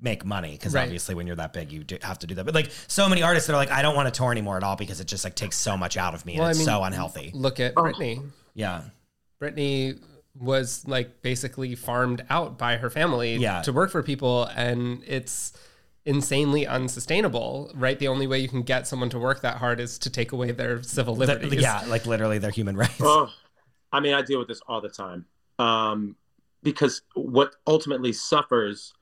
make 0.00 0.24
money 0.26 0.50
because 0.52 0.74
Right. 0.74 0.82
obviously 0.82 1.14
when 1.14 1.26
you're 1.28 1.36
that 1.36 1.52
big 1.52 1.70
you 1.72 1.84
do 1.84 1.96
have 2.02 2.18
to 2.18 2.26
do 2.26 2.34
that. 2.34 2.44
But 2.44 2.54
like 2.54 2.70
so 2.88 3.08
many 3.08 3.22
artists 3.22 3.46
that 3.46 3.54
are 3.54 3.56
like, 3.56 3.70
I 3.70 3.80
don't 3.82 3.94
want 3.94 4.12
to 4.12 4.18
tour 4.18 4.32
anymore 4.32 4.56
at 4.56 4.64
all 4.64 4.74
because 4.76 5.00
it 5.00 5.06
just 5.06 5.22
like 5.24 5.36
takes 5.36 5.56
so 5.56 5.76
much 5.76 5.96
out 5.96 6.12
of 6.14 6.26
me 6.26 6.32
and 6.32 6.40
Well, 6.40 6.48
I 6.48 6.50
it's 6.50 6.58
mean- 6.58 6.66
so 6.66 6.82
unhealthy. 6.82 7.30
Look 7.32 7.60
at 7.60 7.74
Oh. 7.76 7.82
Britney. 7.84 8.22
Yeah, 8.54 8.82
Britney 9.40 9.98
was 10.38 10.82
like 10.86 11.22
basically 11.22 11.74
farmed 11.74 12.24
out 12.30 12.58
by 12.58 12.76
her 12.76 12.90
family 12.90 13.36
Yeah. 13.36 13.62
to 13.62 13.72
work 13.72 13.90
for 13.90 14.02
people, 14.02 14.44
and 14.56 15.02
it's 15.06 15.52
insanely 16.04 16.66
unsustainable. 16.66 17.70
Right, 17.74 17.98
the 17.98 18.08
only 18.08 18.26
way 18.26 18.38
you 18.38 18.48
can 18.48 18.62
get 18.62 18.86
someone 18.86 19.10
to 19.10 19.18
work 19.18 19.42
that 19.42 19.56
hard 19.58 19.80
is 19.80 19.98
to 20.00 20.10
take 20.10 20.32
away 20.32 20.50
their 20.52 20.82
civil 20.82 21.16
Th- 21.16 21.28
liberties. 21.28 21.60
yeah, 21.60 21.84
like 21.88 22.06
literally 22.06 22.38
their 22.38 22.50
human 22.50 22.76
rights. 22.76 22.94
Oh, 23.00 23.30
I 23.92 24.00
mean, 24.00 24.14
I 24.14 24.22
deal 24.22 24.38
with 24.38 24.48
this 24.48 24.60
all 24.66 24.80
the 24.80 24.88
time 24.88 25.26
um, 25.58 26.16
because 26.62 27.02
what 27.14 27.54
ultimately 27.66 28.12
suffers 28.12 28.94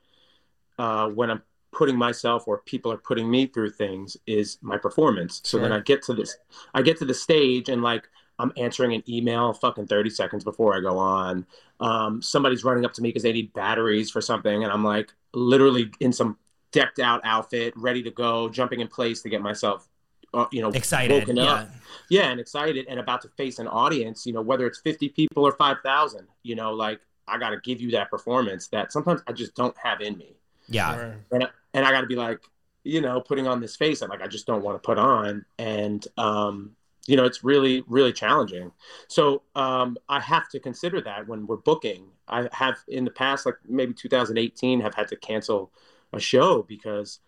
uh, 0.79 1.09
when 1.09 1.31
I'm 1.31 1.43
putting 1.73 1.97
myself 1.97 2.49
or 2.49 2.59
people 2.59 2.91
are 2.91 2.97
putting 2.97 3.31
me 3.31 3.47
through 3.47 3.71
things 3.71 4.17
is 4.27 4.59
my 4.61 4.77
performance. 4.77 5.41
So 5.45 5.59
then 5.59 5.71
I 5.73 5.79
get 5.79 6.03
to 6.05 6.15
this, 6.15 6.37
I 6.75 6.83
get 6.83 6.99
to 6.99 7.05
the 7.05 7.15
stage 7.15 7.69
and 7.69 7.83
like 7.83 8.09
I'm 8.41 8.53
answering 8.57 8.95
an 8.95 9.05
email 9.09 9.53
fucking 9.53 9.87
30 9.87 10.11
seconds 10.11 10.43
before 10.45 10.75
I 10.77 10.81
go 10.81 10.99
on. 10.99 11.47
Um, 11.79 12.23
somebody's 12.23 12.65
running 12.65 12.85
up 12.85 12.93
to 12.95 13.03
me 13.03 13.11
because 13.11 13.23
they 13.23 13.33
need 13.33 13.53
batteries 13.53 14.11
for 14.11 14.21
something, 14.21 14.65
and 14.65 14.73
I'm 14.73 14.83
like 14.85 15.13
literally 15.35 15.91
in 16.01 16.13
some 16.13 16.39
decked 16.73 16.99
out 16.99 17.21
outfit, 17.25 17.73
ready 17.77 18.03
to 18.03 18.11
go, 18.11 18.49
jumping 18.49 18.81
in 18.81 18.89
place 18.89 19.23
to 19.23 19.29
get 19.29 19.41
myself, 19.43 19.89
uh, 20.35 20.47
you 20.53 20.63
know, 20.63 20.71
Excited, 20.71 21.13
woken 21.21 21.37
yeah. 21.37 21.45
up. 21.53 21.69
yeah. 22.09 22.31
And 22.31 22.39
excited 22.41 22.87
and 22.89 23.01
about 23.01 23.21
to 23.23 23.29
face 23.37 23.59
an 23.59 23.67
audience 23.67 24.25
you 24.27 24.33
know 24.33 24.43
whether 24.43 24.67
it's 24.67 24.79
50 24.79 25.09
people 25.11 25.45
or 25.47 25.53
5000 25.53 26.27
you 26.45 26.55
know 26.55 26.73
like 26.73 27.01
i 27.27 27.37
got 27.39 27.51
to 27.51 27.59
give 27.65 27.81
you 27.81 27.91
that 27.93 28.11
performance 28.11 28.69
that 28.69 28.93
sometimes 28.93 29.21
i 29.27 29.33
just 29.33 29.55
don't 29.57 29.77
have 29.79 30.01
in 30.01 30.17
me. 30.17 30.37
Yeah, 30.69 30.95
Sure. 30.95 31.17
and, 31.33 31.45
I- 31.45 31.49
and 31.75 31.85
i 31.85 31.91
got 31.91 32.03
to 32.03 32.07
be 32.07 32.15
like 32.17 32.41
you 32.85 33.01
know 33.01 33.21
putting 33.21 33.47
on 33.49 33.61
this 33.61 33.75
face 33.77 34.01
that 34.01 34.09
like 34.09 34.23
i 34.23 34.29
just 34.29 34.47
don't 34.47 34.63
want 34.63 34.81
to 34.81 34.87
put 34.87 34.99
on. 34.99 35.45
And 35.59 36.07
um 36.17 36.77
you 37.09 37.17
know 37.17 37.25
it's 37.25 37.43
really 37.43 37.83
really 37.89 38.13
challenging. 38.13 38.71
So 39.09 39.43
um 39.57 39.97
i 40.09 40.21
have 40.21 40.49
to 40.51 40.61
consider 40.61 41.01
that 41.01 41.27
when 41.27 41.47
we're 41.49 41.57
booking. 41.57 42.05
I 42.29 42.49
have 42.53 42.77
in 42.87 43.05
the 43.05 43.11
past 43.11 43.47
like 43.47 43.57
maybe 43.69 43.93
2018 43.95 44.81
have 44.83 44.95
had 44.95 45.09
to 45.09 45.17
cancel 45.17 45.73
a 46.13 46.21
show 46.21 46.63
because 46.63 47.21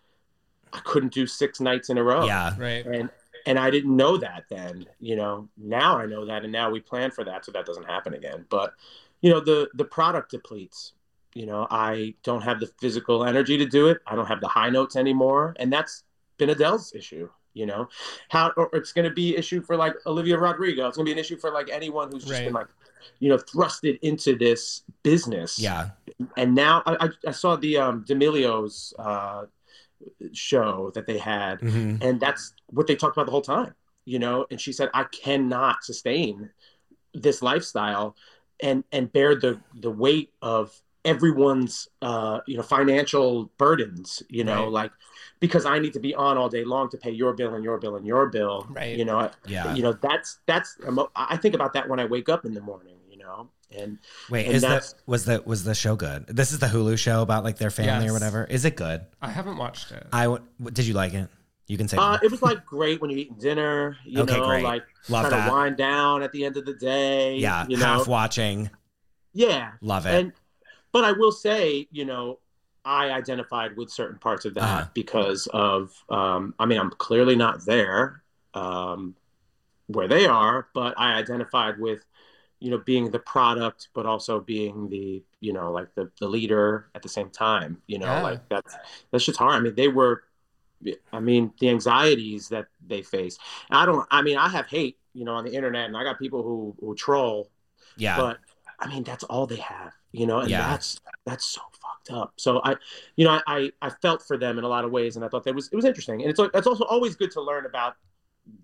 i 0.73 0.79
couldn't 0.79 1.13
do 1.13 1.25
six 1.27 1.59
nights 1.59 1.89
in 1.89 1.97
a 1.97 2.03
row 2.03 2.25
yeah, 2.25 2.53
Right. 2.57 2.85
and 2.85 3.09
and 3.45 3.59
I 3.59 3.71
didn't 3.71 3.93
know 3.97 4.15
that 4.15 4.45
then. 4.49 4.85
You 5.01 5.17
know, 5.17 5.49
now 5.57 5.97
I 5.97 6.05
know 6.05 6.25
that, 6.27 6.43
and 6.43 6.51
now 6.53 6.69
we 6.69 6.79
plan 6.79 7.11
for 7.11 7.25
that 7.25 7.43
so 7.43 7.51
that 7.51 7.65
doesn't 7.65 7.83
happen 7.83 8.13
again. 8.13 8.45
But 8.49 8.73
you 9.19 9.29
know, 9.29 9.41
the 9.41 9.69
the 9.73 9.83
product 9.83 10.31
depletes. 10.31 10.93
You 11.33 11.45
know, 11.47 11.67
I 11.69 12.13
don't 12.23 12.43
have 12.43 12.61
the 12.61 12.67
physical 12.79 13.25
energy 13.25 13.57
to 13.57 13.65
do 13.65 13.89
it. 13.89 13.97
I 14.07 14.15
don't 14.15 14.27
have 14.27 14.39
the 14.39 14.47
high 14.47 14.69
notes 14.69 14.95
anymore, 14.95 15.55
and 15.59 15.73
that's 15.73 16.05
been 16.37 16.51
Adele's 16.51 16.93
issue. 16.95 17.29
You 17.53 17.65
know, 17.65 17.89
how 18.29 18.53
or 18.55 18.69
it's 18.71 18.93
going 18.93 19.09
to 19.09 19.13
be 19.13 19.35
issue 19.35 19.61
for 19.61 19.75
like 19.75 19.95
Olivia 20.05 20.37
Rodrigo. 20.37 20.87
It's 20.87 20.95
going 20.95 21.05
to 21.05 21.09
be 21.09 21.13
an 21.13 21.19
issue 21.19 21.35
for 21.37 21.51
like 21.51 21.69
anyone 21.69 22.11
who's 22.11 22.23
just 22.23 22.31
Right. 22.31 22.45
been 22.45 22.53
like, 22.53 22.67
you 23.19 23.29
know, 23.29 23.37
thrusted 23.37 23.99
into 24.01 24.35
this 24.35 24.83
business 25.03 25.59
yeah, 25.59 25.89
and 26.37 26.55
now 26.55 26.83
I, 26.85 27.09
I, 27.27 27.31
saw 27.31 27.55
the 27.55 27.77
um, 27.77 28.03
D'Amelio's 28.07 28.93
uh, 28.99 29.45
show 30.31 30.91
that 30.95 31.07
they 31.07 31.17
had, 31.17 31.61
hmm 31.61 31.95
and 32.01 32.19
that's 32.19 32.53
what 32.67 32.87
they 32.87 32.95
talked 32.95 33.15
about 33.15 33.25
the 33.25 33.31
whole 33.31 33.41
time, 33.41 33.73
you 34.05 34.19
know. 34.19 34.45
And 34.51 34.59
she 34.59 34.73
said, 34.73 34.89
"I 34.93 35.05
cannot 35.05 35.83
sustain 35.83 36.49
this 37.13 37.41
lifestyle 37.41 38.15
and 38.61 38.83
and 38.91 39.11
bear 39.11 39.35
the 39.35 39.59
the 39.75 39.91
weight 39.91 40.31
of 40.41 40.81
everyone's 41.05 41.87
uh, 42.01 42.39
you 42.47 42.57
know 42.57 42.63
financial 42.63 43.51
burdens, 43.57 44.23
you 44.29 44.43
know, 44.43 44.63
Right. 44.63 44.71
like 44.71 44.91
because 45.43 45.65
I 45.65 45.77
need 45.77 45.91
to 45.91 45.99
be 45.99 46.15
on 46.15 46.37
all 46.37 46.47
day 46.47 46.63
long 46.63 46.89
to 46.91 46.97
pay 46.97 47.11
your 47.11 47.33
bill 47.33 47.53
and 47.53 47.63
your 47.65 47.77
bill 47.77 47.97
and 47.97 48.05
your 48.07 48.27
bill, 48.29 48.65
Right. 48.69 48.97
You 48.97 49.03
know, 49.03 49.29
yeah. 49.45 49.75
you 49.75 49.83
know 49.83 49.91
that's 49.91 50.39
that's 50.45 50.77
I 51.15 51.35
think 51.35 51.53
about 51.53 51.73
that 51.73 51.89
when 51.89 51.99
I 51.99 52.05
wake 52.05 52.29
up 52.29 52.45
in 52.45 52.53
the 52.53 52.61
morning, 52.61 52.95
you 53.11 53.17
know, 53.17 53.49
and 53.77 53.99
Wait, 54.29 54.45
and 54.45 54.55
is 54.55 54.61
the 54.61 54.67
that's- 54.69 54.95
was 55.05 55.25
the 55.25 55.43
was 55.45 55.65
the 55.65 55.75
show 55.75 55.95
good? 55.97 56.27
This 56.27 56.53
is 56.53 56.59
the 56.59 56.67
Hulu 56.67 56.97
show 56.97 57.21
about 57.21 57.43
like 57.43 57.57
their 57.57 57.71
family 57.71 58.05
Yes. 58.05 58.09
or 58.11 58.13
whatever. 58.13 58.45
Is 58.45 58.63
it 58.63 58.77
good? 58.77 59.01
I 59.21 59.29
haven't 59.31 59.57
watched 59.57 59.91
it. 59.91 60.07
I 60.13 60.23
w- 60.23 60.43
did 60.71 60.85
you 60.87 60.93
like 60.93 61.13
it? 61.13 61.27
You 61.67 61.77
can 61.77 61.87
say 61.89 61.97
Uh, 61.97 62.17
it 62.23 62.31
was 62.31 62.41
like 62.41 62.65
great 62.65 63.01
when 63.01 63.09
you're 63.09 63.19
eating 63.19 63.37
dinner, 63.37 63.97
you 64.05 64.21
Okay, 64.21 64.37
know, 64.37 64.45
great. 64.47 64.63
like 64.63 64.83
love 65.09 65.27
trying 65.27 65.39
that. 65.41 65.45
to 65.47 65.51
wind 65.51 65.75
down 65.77 66.23
at 66.23 66.31
the 66.31 66.45
end 66.45 66.55
of 66.55 66.65
the 66.65 66.73
day. 66.75 67.35
yeah, 67.37 67.65
you 67.67 67.75
know, 67.77 67.85
half 67.85 68.07
watching, 68.07 68.69
yeah. 69.33 69.71
love 69.81 70.05
it. 70.05 70.13
And 70.15 70.31
but 70.93 71.03
I 71.03 71.11
will 71.11 71.31
say, 71.33 71.87
you 71.91 72.05
know, 72.05 72.39
I 72.85 73.11
identified 73.11 73.77
with 73.77 73.89
certain 73.91 74.19
parts 74.19 74.45
of 74.45 74.55
that 74.55 74.79
Uh-huh. 74.79 74.93
because 74.93 75.47
of, 75.53 75.93
um, 76.09 76.53
I 76.59 76.65
mean, 76.65 76.79
I'm 76.79 76.91
clearly 76.91 77.35
not 77.35 77.65
there 77.65 78.23
um, 78.53 79.15
where 79.87 80.07
they 80.07 80.25
are, 80.27 80.69
but 80.73 80.95
I 80.99 81.13
identified 81.15 81.79
with, 81.79 82.05
you 82.59 82.71
know, 82.71 82.79
being 82.79 83.11
the 83.11 83.19
product, 83.19 83.89
but 83.93 84.05
also 84.05 84.39
being 84.41 84.89
the, 84.89 85.23
you 85.41 85.53
know, 85.53 85.71
like 85.71 85.93
the 85.95 86.11
the 86.19 86.27
leader 86.29 86.89
at 86.95 87.03
the 87.03 87.09
same 87.09 87.29
time. 87.29 87.81
You 87.87 87.99
know, 87.99 88.17
Yeah. 88.17 88.21
like 88.21 88.41
that's 88.49 88.79
that's 89.11 89.25
just 89.25 89.39
hard. 89.39 89.55
I 89.55 89.59
mean, 89.61 89.75
they 89.75 89.89
were. 89.89 90.23
I 91.13 91.19
mean, 91.19 91.53
the 91.59 91.69
anxieties 91.69 92.49
that 92.49 92.67
they 92.85 93.01
face. 93.01 93.37
I 93.71 93.85
don't. 93.85 94.05
I 94.11 94.21
mean, 94.21 94.37
I 94.37 94.49
have 94.49 94.67
hate, 94.67 94.97
you 95.13 95.23
know, 95.25 95.33
on 95.35 95.45
the 95.45 95.53
internet, 95.53 95.85
and 95.85 95.95
I 95.95 96.03
got 96.03 96.19
people 96.19 96.43
who 96.43 96.75
who 96.79 96.95
troll, 96.95 97.49
yeah, 97.95 98.17
but 98.17 98.39
I 98.79 98.87
mean 98.89 99.03
that's 99.03 99.23
all 99.25 99.47
they 99.47 99.57
have, 99.57 99.93
you 100.11 100.27
know, 100.27 100.39
and 100.39 100.49
Yeah. 100.49 100.59
that's 100.59 100.99
that's 101.25 101.45
so 101.45 101.61
fucked 102.07 102.17
up. 102.21 102.33
So 102.37 102.61
I, 102.63 102.75
you 103.15 103.25
know, 103.25 103.31
I, 103.31 103.41
I 103.47 103.71
I 103.81 103.89
felt 104.01 104.23
for 104.23 104.37
them 104.37 104.57
in 104.57 104.63
a 104.63 104.67
lot 104.67 104.85
of 104.85 104.91
ways, 104.91 105.15
and 105.15 105.25
I 105.25 105.27
thought 105.27 105.43
that 105.45 105.55
was 105.55 105.69
it 105.71 105.75
was 105.75 105.85
interesting, 105.85 106.21
and 106.21 106.29
it's 106.29 106.39
it's 106.53 106.67
also 106.67 106.85
always 106.85 107.15
good 107.15 107.31
to 107.31 107.41
learn 107.41 107.65
about 107.65 107.95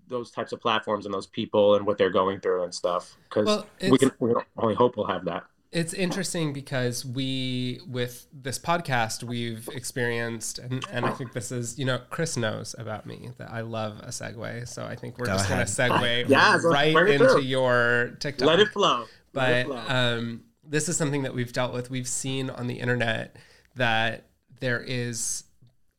those 0.08 0.30
types 0.30 0.52
of 0.52 0.60
platforms 0.60 1.06
and 1.06 1.14
those 1.14 1.26
people 1.26 1.74
and 1.76 1.86
what 1.86 1.96
they're 1.96 2.10
going 2.10 2.38
through 2.40 2.64
and 2.64 2.74
stuff 2.74 3.16
because 3.30 3.46
Well, 3.46 3.66
we 3.90 3.96
can 3.96 4.12
we 4.18 4.34
only 4.58 4.74
hope 4.74 4.96
we'll 4.96 5.06
have 5.06 5.24
that. 5.24 5.44
It's 5.72 5.94
interesting 5.94 6.52
because 6.52 7.04
we, 7.06 7.78
with 7.88 8.26
this 8.32 8.58
podcast, 8.58 9.22
we've 9.22 9.68
experienced, 9.72 10.58
and, 10.58 10.84
and 10.90 11.06
I 11.06 11.12
think 11.12 11.32
this 11.32 11.52
is, 11.52 11.78
you 11.78 11.84
know, 11.84 12.00
Chris 12.10 12.36
knows 12.36 12.74
about 12.76 13.06
me 13.06 13.30
that 13.38 13.52
I 13.52 13.60
love 13.60 14.00
a 14.00 14.08
segue. 14.08 14.66
So 14.66 14.84
I 14.84 14.96
think 14.96 15.16
we're 15.16 15.26
Go 15.26 15.34
just 15.34 15.48
going 15.48 15.64
to 15.64 15.72
segue 15.72 16.24
Yeah, 16.28 16.58
right 16.64 16.88
into 17.08 17.18
through. 17.28 17.42
your 17.42 18.16
TikTok. 18.18 18.48
Let 18.48 18.58
it 18.58 18.68
flow. 18.70 19.04
Let 19.32 19.52
it 19.52 19.66
flow. 19.66 19.84
um, 19.86 20.42
this 20.70 20.88
is 20.88 20.96
something 20.96 21.22
that 21.24 21.34
we've 21.34 21.52
dealt 21.52 21.74
with. 21.74 21.90
We've 21.90 22.08
seen 22.08 22.48
on 22.48 22.66
the 22.68 22.80
internet 22.80 23.36
that 23.74 24.24
there 24.60 24.80
is 24.80 25.44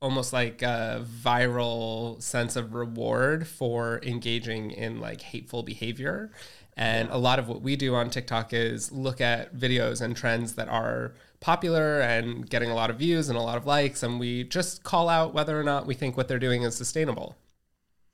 almost 0.02 0.34
like 0.34 0.62
a 0.64 1.06
viral 1.24 2.20
sense 2.22 2.56
of 2.56 2.74
reward 2.74 3.48
for 3.48 4.00
engaging 4.04 4.72
in 4.72 5.00
like 5.00 5.22
hateful 5.22 5.62
behavior. 5.62 6.32
And 6.78 7.10
a 7.12 7.18
lot 7.18 7.38
of 7.38 7.48
what 7.48 7.62
we 7.62 7.76
do 7.76 7.94
on 7.96 8.10
TikTok 8.10 8.54
is 8.54 8.92
look 8.92 9.22
at 9.22 9.54
videos 9.56 10.02
and 10.02 10.16
trends 10.16 10.56
that 10.56 10.70
are 10.70 11.14
popular 11.42 12.00
and 12.00 12.50
getting 12.50 12.72
a 12.72 12.74
lot 12.76 12.90
of 12.90 12.98
views 12.98 13.30
and 13.30 13.38
a 13.38 13.42
lot 13.42 13.58
of 13.58 13.66
likes, 13.68 14.02
and 14.04 14.20
we 14.20 14.44
just 14.46 14.84
call 14.84 15.10
out 15.10 15.34
whether 15.34 15.60
or 15.60 15.64
not 15.64 15.86
we 15.86 15.94
think 15.94 16.16
what 16.16 16.28
they're 16.28 16.40
doing 16.40 16.64
is 16.64 16.76
sustainable. 16.76 17.36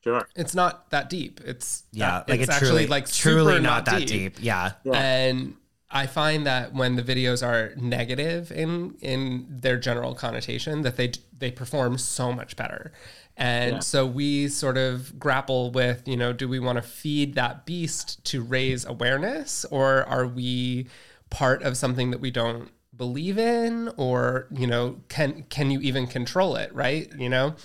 Sure. 0.03 0.27
It's 0.35 0.55
not 0.55 0.89
that 0.89 1.09
deep. 1.09 1.39
It's 1.45 1.83
Yeah, 1.91 2.11
that- 2.11 2.29
like 2.29 2.39
it's 2.39 2.49
it's 2.49 2.55
actually 2.57 2.69
truly, 2.69 2.87
like 2.87 3.09
truly 3.11 3.53
super 3.53 3.61
not, 3.61 3.85
that 3.85 4.07
deep. 4.07 4.37
Yeah. 4.41 4.71
and 4.91 5.55
I 5.89 6.05
find 6.05 6.45
that 6.45 6.73
when 6.73 6.95
the 6.97 7.03
videos 7.03 7.45
are 7.45 7.73
negative 7.77 8.51
in 8.51 8.95
in 9.01 9.45
their 9.49 9.77
general 9.77 10.13
connotation, 10.15 10.81
that 10.81 10.97
they 10.97 11.11
they 11.37 11.51
perform 11.51 11.97
so 11.97 12.33
much 12.33 12.55
better. 12.55 12.91
And 13.37 13.73
Yeah. 13.75 13.79
so 13.79 14.05
we 14.05 14.47
sort 14.49 14.77
of 14.77 15.17
grapple 15.19 15.71
with, 15.71 16.07
you 16.07 16.17
know, 16.17 16.33
do 16.33 16.47
we 16.49 16.59
want 16.59 16.77
to 16.77 16.81
feed 16.81 17.35
that 17.35 17.65
beast 17.65 18.23
to 18.25 18.41
raise 18.41 18.83
awareness, 18.83 19.63
or 19.65 20.03
are 20.05 20.25
we 20.27 20.87
part 21.29 21.61
of 21.63 21.77
something 21.77 22.11
that 22.11 22.19
we 22.19 22.31
don't 22.31 22.71
believe 22.95 23.37
in, 23.37 23.89
or 23.95 24.47
you 24.51 24.67
know, 24.67 24.99
can 25.07 25.43
can 25.49 25.71
you 25.71 25.79
even 25.81 26.07
control 26.07 26.55
it, 26.57 26.73
right? 26.73 27.09
You 27.17 27.29
know, 27.29 27.55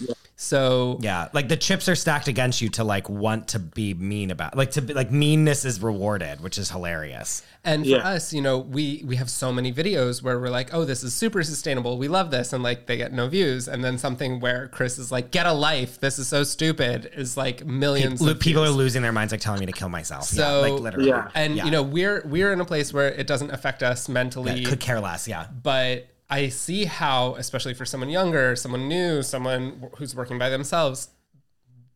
so 0.43 0.99
Yeah, 1.01 1.29
like 1.33 1.49
the 1.49 1.57
chips 1.57 1.89
are 1.89 1.95
stacked 1.95 2.27
against 2.29 2.61
you 2.61 2.69
to 2.71 2.85
like 2.85 3.09
want 3.09 3.49
to 3.49 3.59
be 3.59 3.95
mean 3.95 4.31
about, 4.31 4.57
like 4.57 4.73
to 4.73 4.83
be 4.83 4.93
like 4.93 5.11
meanness 5.13 5.65
is 5.65 5.81
rewarded, 5.81 6.41
which 6.41 6.59
is 6.59 6.71
hilarious. 6.71 7.43
And 7.65 7.85
for 7.85 7.91
Yeah. 7.91 7.99
us, 7.99 8.33
you 8.33 8.43
know, 8.43 8.59
we 8.59 9.05
we 9.07 9.15
have 9.17 9.31
so 9.31 9.53
many 9.53 9.73
videos 9.73 10.21
where 10.21 10.41
we're 10.41 10.51
like, 10.51 10.75
"Oh, 10.75 10.85
this 10.85 11.05
is 11.05 11.15
super 11.15 11.45
sustainable. 11.45 11.97
We 11.97 12.09
love 12.09 12.33
this." 12.33 12.53
And 12.53 12.61
like 12.65 12.87
they 12.87 12.97
get 12.97 13.13
no 13.13 13.29
views. 13.29 13.69
And 13.69 13.85
then 13.85 13.99
something 13.99 14.41
where 14.41 14.67
Chris 14.67 14.99
is 14.99 15.13
like, 15.13 15.31
"Get 15.31 15.47
a 15.47 15.53
life. 15.53 16.01
This 16.01 16.19
is 16.19 16.27
so 16.27 16.43
stupid." 16.43 17.09
is 17.17 17.37
like 17.37 17.65
millions 17.65 18.21
Lo- 18.21 18.33
of 18.33 18.41
People 18.41 18.65
are 18.65 18.71
losing 18.71 19.03
their 19.03 19.13
minds, 19.13 19.33
like 19.33 19.41
telling 19.41 19.61
me 19.61 19.67
to 19.67 19.73
kill 19.73 19.89
myself. 19.89 20.29
yeah, 20.33 20.43
So- 20.45 20.61
like 20.63 20.73
literally. 20.81 21.09
Yeah. 21.09 21.29
And 21.35 21.55
Yeah. 21.55 21.65
you 21.67 21.71
know, 21.71 21.83
we're 21.83 22.23
we're 22.27 22.53
in 22.53 22.61
a 22.61 22.65
place 22.65 22.93
where 22.93 23.09
it 23.09 23.29
doesn't 23.29 23.53
affect 23.53 23.83
us 23.85 24.09
mentally, 24.09 24.65
could 24.65 24.81
care 24.81 24.99
less. 25.01 25.29
Yeah. 25.29 25.47
but 25.63 26.09
I 26.33 26.49
see 26.49 26.85
how 26.87 27.35
especially 27.35 27.75
for 27.75 27.85
someone 27.85 28.09
younger, 28.09 28.57
someone 28.57 28.88
new, 28.88 29.23
someone 29.23 29.90
who's 29.99 30.14
working 30.16 30.38
by 30.38 30.49
themselves, 30.49 31.09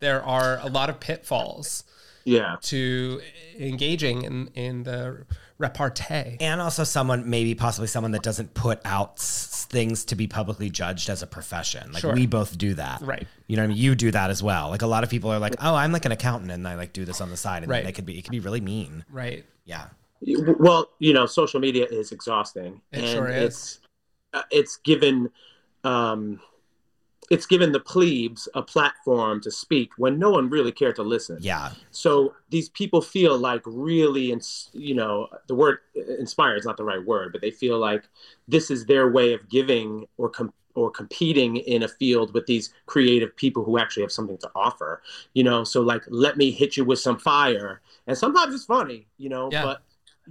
there 0.01 0.23
are 0.23 0.59
a 0.63 0.69
lot 0.69 0.91
of 0.91 1.01
pitfalls 1.01 1.85
Yeah. 2.25 2.57
to 2.63 3.21
engaging 3.59 4.23
in 4.23 4.49
in 4.55 4.83
the 4.83 5.25
repartee. 5.59 6.37
And 6.41 6.61
also 6.61 6.85
someone, 6.85 7.31
maybe 7.31 7.55
possibly 7.55 7.87
someone 7.89 8.13
that 8.13 8.23
doesn't 8.23 8.53
put 8.53 8.79
out 8.85 9.15
s- 9.19 9.67
things 9.71 10.05
to 10.07 10.15
be 10.15 10.27
publicly 10.27 10.69
judged 10.69 11.09
as 11.09 11.23
a 11.23 11.27
profession. 11.27 11.93
Like 11.93 12.03
Sure. 12.03 12.13
we 12.13 12.27
both 12.27 12.59
do 12.59 12.75
that. 12.75 13.01
Right. 13.01 13.27
You 13.47 13.57
know 13.57 13.63
what 13.63 13.67
I 13.67 13.69
mean? 13.69 13.79
You 13.79 13.95
do 13.95 14.11
that 14.11 14.29
as 14.29 14.43
well. 14.43 14.69
Like 14.69 14.83
a 14.83 14.87
lot 14.87 15.03
of 15.03 15.09
people 15.09 15.31
are 15.33 15.39
like, 15.39 15.55
oh, 15.61 15.75
I'm 15.75 15.93
like 15.93 16.05
an 16.05 16.13
accountant 16.13 16.51
and 16.53 16.69
I 16.69 16.75
like 16.75 16.93
do 16.93 17.07
this 17.07 17.23
on 17.23 17.31
the 17.31 17.39
side. 17.39 17.63
And 17.63 17.71
Right. 17.71 17.79
then 17.79 17.87
they 17.87 17.93
could 17.93 18.05
be, 18.05 18.19
it 18.19 18.23
could 18.23 18.33
be 18.33 18.41
really 18.41 18.61
mean. 18.61 19.05
Right. 19.11 19.47
Yeah. 19.65 19.87
Well, 20.59 20.91
you 20.99 21.15
know, 21.15 21.25
social 21.25 21.59
media 21.61 21.87
is 21.91 22.13
exhausting, 22.13 22.83
It 22.93 22.99
and 23.01 23.09
sure 23.09 23.29
is. 23.29 23.45
it's 23.45 23.79
it's 24.51 24.77
given 24.79 25.31
um, 25.85 26.41
it's 27.31 27.47
given 27.47 27.73
the 27.73 27.81
plebes 27.81 28.49
a 28.55 28.63
platform 28.63 29.41
to 29.41 29.51
speak 29.51 29.91
when 29.99 30.19
no 30.19 30.31
one 30.31 30.49
really 30.49 30.71
cared 30.71 30.95
to 30.97 31.03
listen. 31.03 31.39
Yeah. 31.41 31.73
So 31.91 32.35
these 32.51 32.69
people 32.69 33.01
feel 33.03 33.37
like 33.37 33.63
really, 33.65 34.31
ins- 34.31 34.71
you 34.73 34.95
know, 34.95 35.29
the 35.49 35.55
word 35.55 35.79
inspired 36.21 36.57
is 36.59 36.65
not 36.65 36.77
the 36.77 36.85
right 36.85 37.05
word, 37.05 37.33
but 37.33 37.41
they 37.41 37.51
feel 37.51 37.79
like 37.79 38.05
this 38.47 38.71
is 38.71 38.87
their 38.87 39.11
way 39.11 39.33
of 39.33 39.49
giving 39.49 40.07
or 40.19 40.29
com- 40.29 40.53
or 40.77 40.91
competing 40.91 41.57
in 41.57 41.83
a 41.83 41.89
field 41.89 42.33
with 42.35 42.47
these 42.47 42.73
creative 42.85 43.35
people 43.35 43.65
who 43.65 43.79
actually 43.79 44.03
have 44.03 44.13
something 44.13 44.39
to 44.39 44.51
offer. 44.55 45.03
You 45.35 45.43
know, 45.43 45.65
so 45.65 45.81
like, 45.81 46.05
let 46.09 46.37
me 46.37 46.51
hit 46.53 46.77
you 46.77 46.85
with 46.85 47.01
some 47.01 47.19
fire, 47.19 47.81
and 48.07 48.17
sometimes 48.17 48.55
it's 48.55 48.67
funny, 48.67 49.09
you 49.19 49.31
know, 49.31 49.49
Yeah. 49.51 49.65
but 49.65 49.83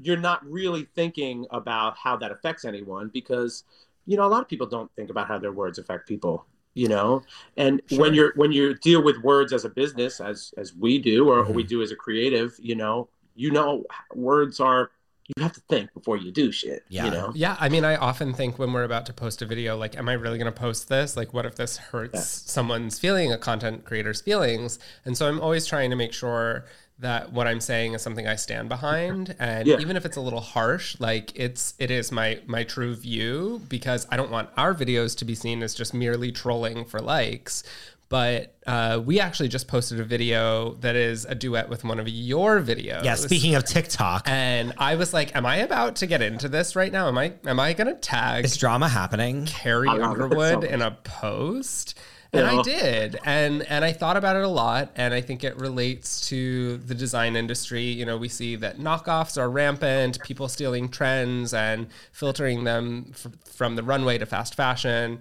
you're 0.01 0.17
not 0.17 0.45
really 0.45 0.87
thinking 0.95 1.45
about 1.51 1.97
how 1.97 2.15
that 2.17 2.31
affects 2.31 2.63
anyone 2.63 3.09
because, 3.13 3.63
you 4.05 4.15
know, 4.17 4.25
a 4.25 4.31
lot 4.35 4.41
of 4.41 4.47
people 4.47 4.67
don't 4.67 4.91
think 4.95 5.09
about 5.09 5.27
how 5.27 5.37
their 5.39 5.51
words 5.51 5.77
affect 5.79 6.07
people 6.07 6.45
you 6.77 6.89
know 6.89 7.21
and 7.55 7.81
Sure. 7.87 7.99
when 8.01 8.13
you're 8.13 8.33
when 8.35 8.51
you 8.51 8.75
deal 8.75 9.01
with 9.01 9.17
words 9.19 9.53
as 9.53 9.63
a 9.63 9.69
business 9.69 10.19
as 10.19 10.53
as 10.57 10.75
we 10.75 10.99
do 10.99 11.29
or, 11.29 11.39
or 11.39 11.51
we 11.53 11.63
do 11.63 11.81
as 11.81 11.89
a 11.91 11.95
creative 11.95 12.53
you 12.59 12.75
know 12.75 13.07
you 13.33 13.49
know 13.49 13.85
words 14.13 14.59
are 14.59 14.91
you 15.37 15.41
have 15.41 15.53
to 15.53 15.61
think 15.69 15.91
before 15.93 16.17
you 16.17 16.31
do 16.33 16.51
shit 16.51 16.83
Yeah. 16.89 17.05
you 17.05 17.11
know 17.11 17.31
Yeah, 17.33 17.55
I 17.61 17.69
mean, 17.69 17.85
I 17.85 17.95
often 17.95 18.33
think 18.33 18.59
when 18.59 18.73
we're 18.73 18.83
about 18.83 19.05
to 19.07 19.13
post 19.13 19.41
a 19.41 19.45
video, 19.45 19.75
like, 19.75 19.97
am 19.97 20.07
I 20.07 20.13
really 20.13 20.37
going 20.37 20.53
to 20.53 20.59
post 20.59 20.87
this? 20.87 21.17
Like, 21.17 21.33
what 21.33 21.45
if 21.45 21.55
this 21.55 21.77
hurts 21.77 22.13
Yeah. 22.13 22.51
someone's 22.55 22.99
feeling, 22.99 23.31
a 23.31 23.37
content 23.37 23.85
creator's 23.85 24.21
feelings? 24.21 24.77
And 25.03 25.17
so 25.17 25.27
I'm 25.27 25.39
always 25.41 25.65
trying 25.65 25.89
to 25.89 25.95
make 25.95 26.13
sure 26.13 26.65
that 26.99 27.34
what 27.34 27.45
I'm 27.47 27.60
saying 27.60 27.93
is 27.93 28.01
something 28.01 28.27
I 28.27 28.36
stand 28.36 28.69
behind, 28.69 29.36
and 29.38 29.67
Yeah. 29.67 29.77
even 29.79 29.97
if 29.97 30.05
it's 30.05 30.15
a 30.17 30.21
little 30.21 30.39
harsh, 30.39 30.95
like 30.99 31.31
it's 31.36 31.73
it 31.77 31.91
is 31.91 32.12
my 32.12 32.39
my 32.45 32.63
true 32.63 32.95
view 32.95 33.62
because 33.67 34.08
I 34.10 34.17
don't 34.17 34.31
want 34.31 34.49
our 34.55 34.73
videos 34.73 35.17
to 35.17 35.25
be 35.25 35.36
seen 35.36 35.62
as 35.62 35.73
just 35.75 35.93
merely 35.93 36.31
trolling 36.31 36.86
for 36.86 36.99
likes. 36.99 37.63
But 38.08 38.53
uh, 38.67 39.01
we 39.03 39.19
actually 39.19 39.49
just 39.49 39.67
posted 39.67 39.99
a 39.99 40.03
video 40.03 40.75
that 40.75 40.95
is 40.95 41.25
a 41.25 41.34
duet 41.34 41.69
with 41.69 41.84
one 41.84 41.99
of 41.99 42.08
your 42.08 42.62
videos. 42.62 43.03
Yeah. 43.03 43.15
Speaking 43.15 43.55
of 43.55 43.65
TikTok, 43.65 44.29
And 44.29 44.73
I 44.77 44.95
was 44.95 45.12
like, 45.12 45.36
"Am 45.36 45.43
I 45.45 45.58
about 45.58 45.95
to 45.97 46.05
get 46.05 46.21
into 46.21 46.47
this 46.47 46.75
right 46.75 46.91
now? 46.91 47.08
Am 47.08 47.17
I 47.17 47.34
am 47.47 47.60
I 47.60 47.73
gonna 47.73 47.95
tag 47.95 48.45
is 48.45 48.58
drama 48.58 48.88
happening? 48.88 49.47
Carrie 49.47 49.89
I 49.89 49.97
so 49.97 50.03
Underwood 50.03 50.63
in 50.63 50.81
a 50.84 50.91
post?" 50.91 51.97
And 52.37 52.47
I 52.47 52.61
did, 52.61 53.19
and 53.25 53.63
and 53.63 53.83
I 53.85 53.91
thought 53.91 54.17
about 54.17 54.35
it 54.35 54.43
a 54.43 54.47
lot, 54.47 54.91
and 54.95 55.13
I 55.13 55.21
think 55.21 55.43
it 55.43 55.57
relates 55.57 56.27
to 56.29 56.77
the 56.77 56.95
design 56.95 57.35
industry. 57.35 57.83
You 57.83 58.05
know, 58.05 58.17
we 58.17 58.29
see 58.29 58.55
that 58.57 58.77
knockoffs 58.77 59.37
are 59.37 59.49
rampant, 59.49 60.21
people 60.23 60.47
stealing 60.47 60.89
trends 60.89 61.53
and 61.53 61.87
filtering 62.11 62.63
them 62.63 63.11
f- 63.11 63.27
from 63.45 63.75
the 63.75 63.83
runway 63.83 64.17
to 64.17 64.25
fast 64.25 64.55
fashion. 64.55 65.19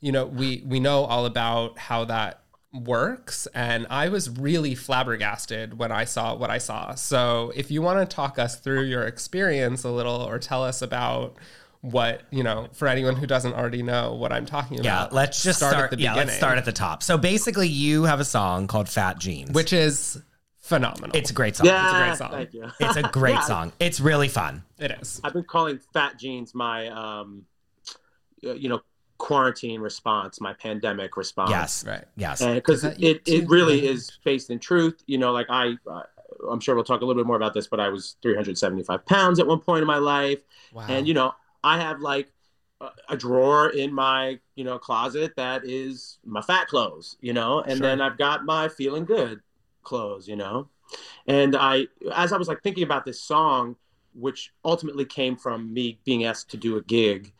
You 0.00 0.12
know, 0.12 0.26
we 0.26 0.62
we 0.66 0.80
know 0.80 1.04
all 1.04 1.26
about 1.26 1.78
how 1.78 2.04
that 2.04 2.42
works 2.84 3.46
and 3.54 3.86
i 3.88 4.08
was 4.08 4.28
really 4.28 4.74
flabbergasted 4.74 5.78
when 5.78 5.90
i 5.90 6.04
saw 6.04 6.34
what 6.34 6.50
i 6.50 6.58
saw 6.58 6.94
so 6.94 7.50
if 7.54 7.70
you 7.70 7.80
want 7.80 7.98
to 7.98 8.14
talk 8.14 8.38
us 8.38 8.56
through 8.58 8.82
your 8.82 9.04
experience 9.04 9.82
a 9.84 9.90
little 9.90 10.20
or 10.20 10.38
tell 10.38 10.62
us 10.62 10.82
about 10.82 11.36
what 11.82 12.22
you 12.30 12.42
know 12.42 12.68
for 12.72 12.88
anyone 12.88 13.14
who 13.16 13.26
doesn't 13.26 13.52
already 13.54 13.82
know 13.82 14.14
what 14.14 14.32
i'm 14.32 14.46
talking 14.46 14.78
about. 14.78 14.84
Yeah. 14.84 15.00
about 15.02 15.12
Let's 15.12 15.42
just 15.42 15.58
start. 15.58 15.98
yeah. 15.98 16.14
Let's 16.14 16.34
start 16.34 16.58
at 16.58 16.64
the 16.64 16.72
top. 16.72 17.02
So 17.02 17.16
basically, 17.18 17.68
you 17.68 18.04
have 18.04 18.18
a 18.20 18.24
song 18.24 18.66
called 18.66 18.88
Fat 18.88 19.18
Jeans, 19.18 19.50
which 19.52 19.72
is 19.72 20.20
phenomenal 20.58 21.14
it's 21.16 21.30
a 21.30 21.32
great 21.32 21.54
song. 21.54 21.66
yeah 21.66 22.06
great 22.08 22.18
song. 22.18 22.30
thank 22.32 22.52
you 22.52 22.68
It's 22.80 22.96
a 22.96 23.02
great 23.12 23.34
Yeah, 23.36 23.40
song. 23.42 23.72
It's 23.78 24.00
really 24.00 24.26
fun. 24.26 24.64
it 24.80 24.90
is 25.00 25.20
i've 25.22 25.32
been 25.32 25.44
calling 25.44 25.78
fat 25.92 26.18
jeans 26.18 26.56
my 26.56 26.88
um 26.88 27.44
uh, 28.44 28.52
you 28.54 28.68
know 28.68 28.80
quarantine 29.18 29.80
response 29.80 30.40
my 30.40 30.52
pandemic 30.54 31.16
response 31.16 31.50
Yes. 31.50 31.84
right 31.86 32.04
Yes. 32.16 32.44
because 32.44 32.76
Is 32.78 32.82
that 32.82 33.00
you 33.00 33.10
it, 33.12 33.22
it 33.26 33.48
really 33.48 33.84
Yeah. 33.84 33.92
is 33.92 34.18
based 34.24 34.50
in 34.50 34.58
truth 34.58 35.02
you 35.06 35.18
know 35.18 35.30
like 35.32 35.46
i 35.48 35.74
uh, 35.88 36.02
i'm 36.50 36.58
sure 36.60 36.74
we'll 36.74 36.84
talk 36.84 37.00
a 37.00 37.04
little 37.04 37.22
bit 37.22 37.26
more 37.26 37.36
about 37.36 37.54
this 37.54 37.66
but 37.68 37.78
i 37.80 37.88
was 37.88 38.16
375 38.22 39.06
pounds 39.06 39.38
at 39.38 39.46
one 39.46 39.60
point 39.60 39.80
in 39.82 39.86
my 39.86 39.96
life 39.98 40.40
wow 40.74 40.84
and 40.88 41.06
you 41.08 41.14
know 41.14 41.32
i 41.66 41.78
have 41.78 42.00
like 42.00 42.28
a, 42.80 42.88
a 43.10 43.16
drawer 43.16 43.70
in 43.70 43.92
my 43.92 44.38
you 44.54 44.64
know 44.64 44.78
closet 44.78 45.32
that 45.36 45.64
is 45.64 46.18
my 46.24 46.42
fat 46.42 46.66
clothes 46.68 47.16
you 47.20 47.32
know 47.32 47.60
and 47.60 47.78
Sure. 47.78 47.86
then 47.86 48.00
i've 48.00 48.18
got 48.18 48.44
my 48.44 48.68
feeling 48.68 49.04
good 49.04 49.40
clothes 49.82 50.28
you 50.28 50.36
know 50.36 50.68
and 51.26 51.56
i 51.56 51.86
as 52.14 52.32
i 52.32 52.36
was 52.36 52.48
like 52.48 52.62
thinking 52.62 52.84
about 52.84 53.04
this 53.04 53.20
song 53.20 53.76
which 54.14 54.52
ultimately 54.64 55.04
came 55.04 55.36
from 55.36 55.72
me 55.74 55.98
being 56.04 56.24
asked 56.24 56.50
to 56.50 56.56
do 56.56 56.76
a 56.76 56.82
gig 56.82 57.32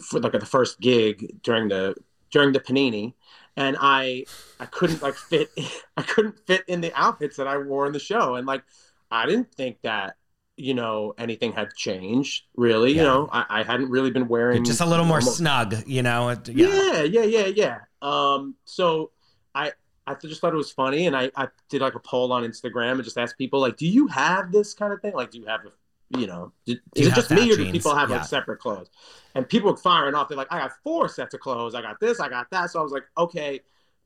for 0.00 0.20
like 0.20 0.32
the 0.32 0.46
first 0.46 0.80
gig 0.80 1.16
during 1.42 1.68
the 1.68 1.94
during 2.30 2.52
the 2.52 2.60
panini 2.60 3.14
and 3.56 3.76
i 3.80 4.26
i 4.60 4.66
couldn't 4.66 5.02
like 5.02 5.14
fit 5.14 5.50
i 5.96 6.02
couldn't 6.02 6.38
fit 6.46 6.62
in 6.68 6.80
the 6.80 6.92
outfits 6.94 7.36
that 7.36 7.46
i 7.46 7.56
wore 7.58 7.86
in 7.86 7.92
the 7.92 7.98
show 7.98 8.34
and 8.36 8.46
like 8.46 8.62
i 9.10 9.26
didn't 9.26 9.52
think 9.54 9.76
that 9.82 10.16
you 10.56 10.72
know 10.74 11.12
anything 11.18 11.52
had 11.52 11.74
changed 11.74 12.44
really 12.56 12.92
Yeah. 12.92 13.02
you 13.02 13.08
know 13.08 13.28
I, 13.32 13.44
I 13.48 13.62
hadn't 13.64 13.90
really 13.90 14.10
been 14.10 14.28
wearing 14.28 14.64
just 14.64 14.80
a 14.80 14.86
little 14.86 15.04
more 15.04 15.18
normal- 15.18 15.32
snug, 15.32 15.74
you 15.86 16.02
know. 16.02 16.30
Yeah. 16.46 16.66
yeah 16.68 17.02
yeah 17.02 17.22
yeah 17.24 17.46
yeah 17.46 17.78
um 18.02 18.54
so 18.64 19.10
i 19.54 19.72
i 20.06 20.14
just 20.14 20.40
thought 20.40 20.52
it 20.52 20.56
was 20.56 20.70
funny 20.70 21.06
and 21.08 21.16
i 21.16 21.30
i 21.36 21.48
did 21.68 21.80
like 21.80 21.94
a 21.96 21.98
poll 21.98 22.32
on 22.32 22.44
instagram 22.44 22.92
and 22.92 23.04
just 23.04 23.18
asked 23.18 23.36
people 23.36 23.58
like 23.60 23.76
do 23.76 23.86
you 23.88 24.06
have 24.06 24.52
this 24.52 24.74
kind 24.74 24.92
of 24.92 25.00
thing 25.02 25.14
like 25.14 25.30
do 25.32 25.38
you 25.38 25.46
have 25.46 25.60
a 25.66 26.18
you 26.18 26.26
know 26.28 26.52
do, 26.66 26.74
Do 26.74 26.80
you 27.02 27.06
is 27.06 27.12
it 27.12 27.14
just 27.16 27.30
me 27.32 27.50
or 27.52 27.56
do 27.56 27.64
jeans? 27.64 27.72
people 27.72 27.94
have 27.96 28.10
Yeah. 28.10 28.18
like 28.18 28.26
separate 28.26 28.58
clothes 28.60 28.90
and 29.34 29.48
people 29.48 29.70
were 29.72 29.76
firing 29.76 30.14
off 30.14 30.28
they're 30.28 30.36
like 30.38 30.52
i 30.52 30.58
got 30.60 30.72
four 30.84 31.08
sets 31.08 31.34
of 31.34 31.40
clothes 31.40 31.74
i 31.74 31.82
got 31.82 31.98
this 31.98 32.20
i 32.20 32.28
got 32.28 32.48
that 32.50 32.70
so 32.70 32.78
i 32.78 32.82
was 32.82 32.92
like 32.92 33.04
okay 33.18 33.60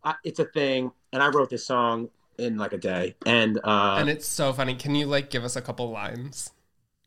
I, 0.05 0.15
it's 0.25 0.39
a 0.39 0.45
thing 0.47 0.93
and 1.13 1.23
i 1.23 1.29
wrote 1.29 1.51
this 1.51 1.67
song 1.67 2.09
in 2.39 2.57
like 2.57 2.73
a 2.73 2.79
day. 2.79 3.17
And 3.27 3.59
uh 3.63 3.97
and 3.99 4.09
it's 4.09 4.27
so 4.27 4.53
funny. 4.53 4.75
Can 4.75 4.95
you 4.95 5.07
like 5.07 5.31
give 5.31 5.45
us 5.45 5.57
a 5.57 5.63
couple 5.63 5.91
lines? 5.91 6.51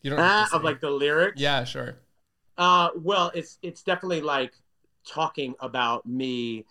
You 0.02 0.12
don't 0.12 0.20
have 0.20 0.50
to 0.50 0.58
of 0.58 0.64
like 0.64 0.82
the 0.82 0.92
lyrics? 0.92 1.40
Yeah 1.40 1.64
sure. 1.64 1.96
Uh, 2.58 2.90
well, 2.96 3.32
it's 3.34 3.58
it's 3.62 3.82
definitely 3.82 4.22
like 4.22 4.54
talking 5.08 5.56
about 5.60 6.06
me 6.06 6.66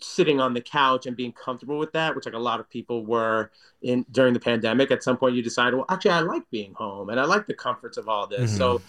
sitting 0.00 0.38
on 0.38 0.52
the 0.52 0.60
couch 0.60 1.06
and 1.06 1.16
being 1.16 1.32
comfortable 1.32 1.78
with 1.78 1.92
that, 1.92 2.14
which 2.14 2.26
like 2.26 2.34
a 2.34 2.38
lot 2.38 2.60
of 2.60 2.68
people 2.68 3.04
were 3.06 3.50
in 3.82 4.04
during 4.10 4.34
the 4.34 4.40
pandemic. 4.40 4.90
At 4.90 5.02
some 5.02 5.16
point, 5.16 5.34
you 5.34 5.42
decide, 5.42 5.74
well, 5.74 5.86
actually, 5.88 6.12
I 6.12 6.20
like 6.20 6.48
being 6.50 6.74
home 6.74 7.08
and 7.10 7.18
I 7.18 7.24
like 7.24 7.46
the 7.46 7.54
comforts 7.54 7.96
of 7.96 8.08
all 8.08 8.26
this. 8.26 8.56
So 8.56 8.82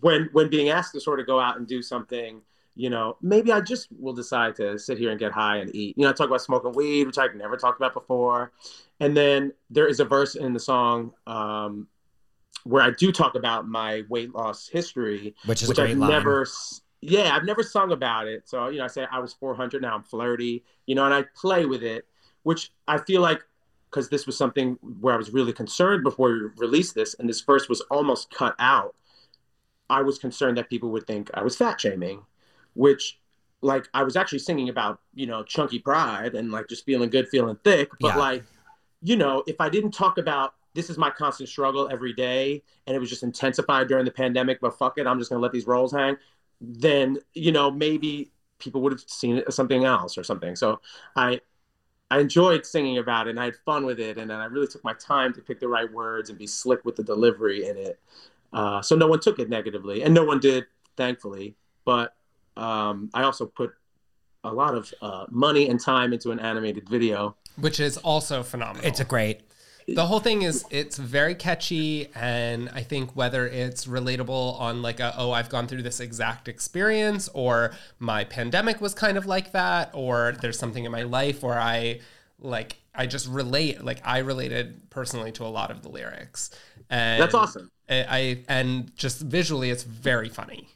when 0.00 0.28
when 0.32 0.48
being 0.50 0.68
asked 0.68 0.92
to 0.92 1.00
sort 1.00 1.18
of 1.20 1.26
go 1.26 1.40
out 1.40 1.56
and 1.56 1.66
do 1.66 1.82
something, 1.82 2.42
you 2.76 2.90
know, 2.90 3.16
maybe 3.22 3.52
I 3.52 3.60
just 3.60 3.88
will 3.98 4.12
decide 4.12 4.56
to 4.56 4.78
sit 4.78 4.98
here 4.98 5.10
and 5.10 5.18
get 5.18 5.32
high 5.32 5.58
and 5.58 5.74
eat. 5.74 5.96
You 5.96 6.04
know, 6.04 6.10
I 6.10 6.12
talk 6.12 6.26
about 6.26 6.42
smoking 6.42 6.72
weed, 6.72 7.06
which 7.06 7.18
I've 7.18 7.34
never 7.34 7.56
talked 7.56 7.78
about 7.78 7.94
before, 7.94 8.52
and 9.00 9.16
then 9.16 9.52
there 9.70 9.86
is 9.86 10.00
a 10.00 10.04
verse 10.04 10.34
in 10.34 10.52
the 10.52 10.60
song. 10.60 11.12
Um, 11.26 11.88
where 12.64 12.82
I 12.82 12.90
do 12.92 13.12
talk 13.12 13.34
about 13.34 13.68
my 13.68 14.02
weight 14.08 14.34
loss 14.34 14.68
history, 14.68 15.34
Which 15.44 15.62
is 15.62 15.68
which 15.68 15.78
I've 15.78 15.98
line. 15.98 16.10
never, 16.10 16.46
yeah, 17.02 17.36
I've 17.36 17.44
never 17.44 17.62
sung 17.62 17.92
about 17.92 18.26
it. 18.26 18.48
So 18.48 18.68
you 18.68 18.78
know, 18.78 18.84
I 18.84 18.88
say 18.88 19.06
I 19.10 19.18
was 19.18 19.34
400, 19.34 19.82
now 19.82 19.94
I'm 19.94 20.02
flirty, 20.02 20.64
you 20.86 20.94
know, 20.94 21.04
and 21.04 21.12
I 21.12 21.24
play 21.36 21.66
with 21.66 21.82
it, 21.82 22.06
which 22.42 22.72
I 22.88 22.98
feel 22.98 23.20
like 23.20 23.42
because 23.90 24.08
this 24.08 24.26
was 24.26 24.36
something 24.36 24.76
where 25.00 25.14
I 25.14 25.16
was 25.16 25.30
really 25.30 25.52
concerned 25.52 26.02
before 26.02 26.28
we 26.30 26.40
released 26.56 26.94
this, 26.94 27.14
and 27.14 27.28
this 27.28 27.42
verse 27.42 27.68
was 27.68 27.80
almost 27.90 28.30
cut 28.30 28.56
out. 28.58 28.94
I 29.88 30.02
was 30.02 30.18
concerned 30.18 30.56
that 30.56 30.68
people 30.68 30.90
would 30.90 31.06
think 31.06 31.30
I 31.34 31.42
was 31.44 31.56
fat 31.56 31.80
shaming, 31.80 32.22
which 32.74 33.18
like 33.62 33.88
I 33.94 34.02
was 34.02 34.16
actually 34.16 34.40
singing 34.40 34.68
about, 34.68 35.00
you 35.14 35.26
know, 35.26 35.42
chunky 35.42 35.78
pride 35.78 36.34
and 36.34 36.52
like 36.52 36.68
just 36.68 36.84
feeling 36.84 37.08
good, 37.10 37.28
feeling 37.28 37.56
thick. 37.64 37.90
But 38.00 38.08
Yeah. 38.08 38.18
like, 38.18 38.44
you 39.02 39.16
know, 39.16 39.42
if 39.46 39.60
I 39.60 39.68
didn't 39.68 39.92
talk 39.92 40.18
about 40.18 40.54
this 40.74 40.90
is 40.90 40.98
my 40.98 41.10
constant 41.10 41.48
struggle 41.48 41.88
every 41.90 42.12
day 42.12 42.62
and 42.86 42.96
it 42.96 42.98
was 42.98 43.08
just 43.08 43.22
intensified 43.22 43.88
during 43.88 44.04
the 44.04 44.10
pandemic, 44.10 44.60
but 44.60 44.76
fuck 44.76 44.98
it, 44.98 45.06
I'm 45.06 45.18
just 45.18 45.30
gonna 45.30 45.42
let 45.42 45.52
these 45.52 45.66
rolls 45.66 45.92
hang, 45.92 46.16
then, 46.60 47.18
you 47.32 47.52
know, 47.52 47.70
maybe 47.70 48.32
people 48.58 48.80
would 48.82 48.92
have 48.92 49.02
seen 49.06 49.36
it 49.38 49.44
as 49.48 49.54
something 49.54 49.84
else 49.84 50.18
or 50.18 50.24
something. 50.24 50.56
So 50.56 50.80
I 51.16 51.40
I 52.10 52.20
enjoyed 52.20 52.66
singing 52.66 52.98
about 52.98 53.26
it 53.26 53.30
and 53.30 53.40
I 53.40 53.46
had 53.46 53.56
fun 53.64 53.86
with 53.86 53.98
it 53.98 54.18
and 54.18 54.30
then 54.30 54.38
I 54.38 54.44
really 54.46 54.66
took 54.66 54.84
my 54.84 54.94
time 54.94 55.32
to 55.34 55.40
pick 55.42 55.58
the 55.60 55.68
right 55.68 55.90
words 55.90 56.30
and 56.30 56.38
be 56.38 56.46
slick 56.46 56.84
with 56.84 56.96
the 56.96 57.02
delivery 57.02 57.66
in 57.66 57.76
it. 57.76 57.98
Uh, 58.52 58.82
so 58.82 58.94
no 58.94 59.06
one 59.06 59.20
took 59.20 59.38
it 59.38 59.48
negatively 59.48 60.02
and 60.02 60.14
no 60.14 60.24
one 60.24 60.38
did, 60.40 60.66
thankfully. 60.96 61.56
But 61.84 62.14
um, 62.56 63.10
I 63.14 63.22
also 63.22 63.46
put 63.46 63.72
a 64.44 64.52
lot 64.52 64.74
of 64.74 64.92
uh, 65.00 65.26
money 65.30 65.68
and 65.68 65.80
time 65.80 66.12
into 66.12 66.30
an 66.30 66.38
animated 66.38 66.88
video. 66.88 67.34
which 67.56 67.80
is 67.80 67.96
also 67.98 68.42
phenomenal. 68.42 68.86
It's 68.86 69.00
a 69.00 69.04
great. 69.04 69.40
the 69.86 70.06
whole 70.06 70.20
thing 70.20 70.42
is 70.42 70.64
it's 70.70 70.96
very 70.96 71.34
catchy 71.34 72.08
and 72.14 72.70
i 72.70 72.82
think 72.82 73.14
whether 73.14 73.46
it's 73.46 73.84
relatable 73.84 74.58
on 74.58 74.80
like 74.80 74.98
a 74.98 75.12
oh 75.18 75.30
i've 75.30 75.50
gone 75.50 75.66
through 75.66 75.82
this 75.82 76.00
exact 76.00 76.48
experience 76.48 77.28
or 77.34 77.70
my 77.98 78.24
pandemic 78.24 78.80
was 78.80 78.94
kind 78.94 79.18
of 79.18 79.26
like 79.26 79.52
that 79.52 79.90
or 79.92 80.32
there's 80.40 80.58
something 80.58 80.86
in 80.86 80.90
my 80.90 81.02
life 81.02 81.42
where 81.42 81.58
i 81.60 82.00
like 82.40 82.78
i 82.94 83.04
just 83.04 83.28
relate 83.28 83.84
like 83.84 84.00
i 84.06 84.18
related 84.18 84.88
personally 84.88 85.30
to 85.30 85.44
a 85.44 85.52
lot 85.52 85.70
of 85.70 85.82
the 85.82 85.90
lyrics 85.90 86.50
and 86.88 87.20
That's 87.22 87.34
awesome. 87.34 87.70
I, 87.88 88.06
I 88.08 88.44
and 88.48 88.96
just 88.96 89.20
visually 89.20 89.68
it's 89.68 89.82
very 89.82 90.30
funny 90.30 90.68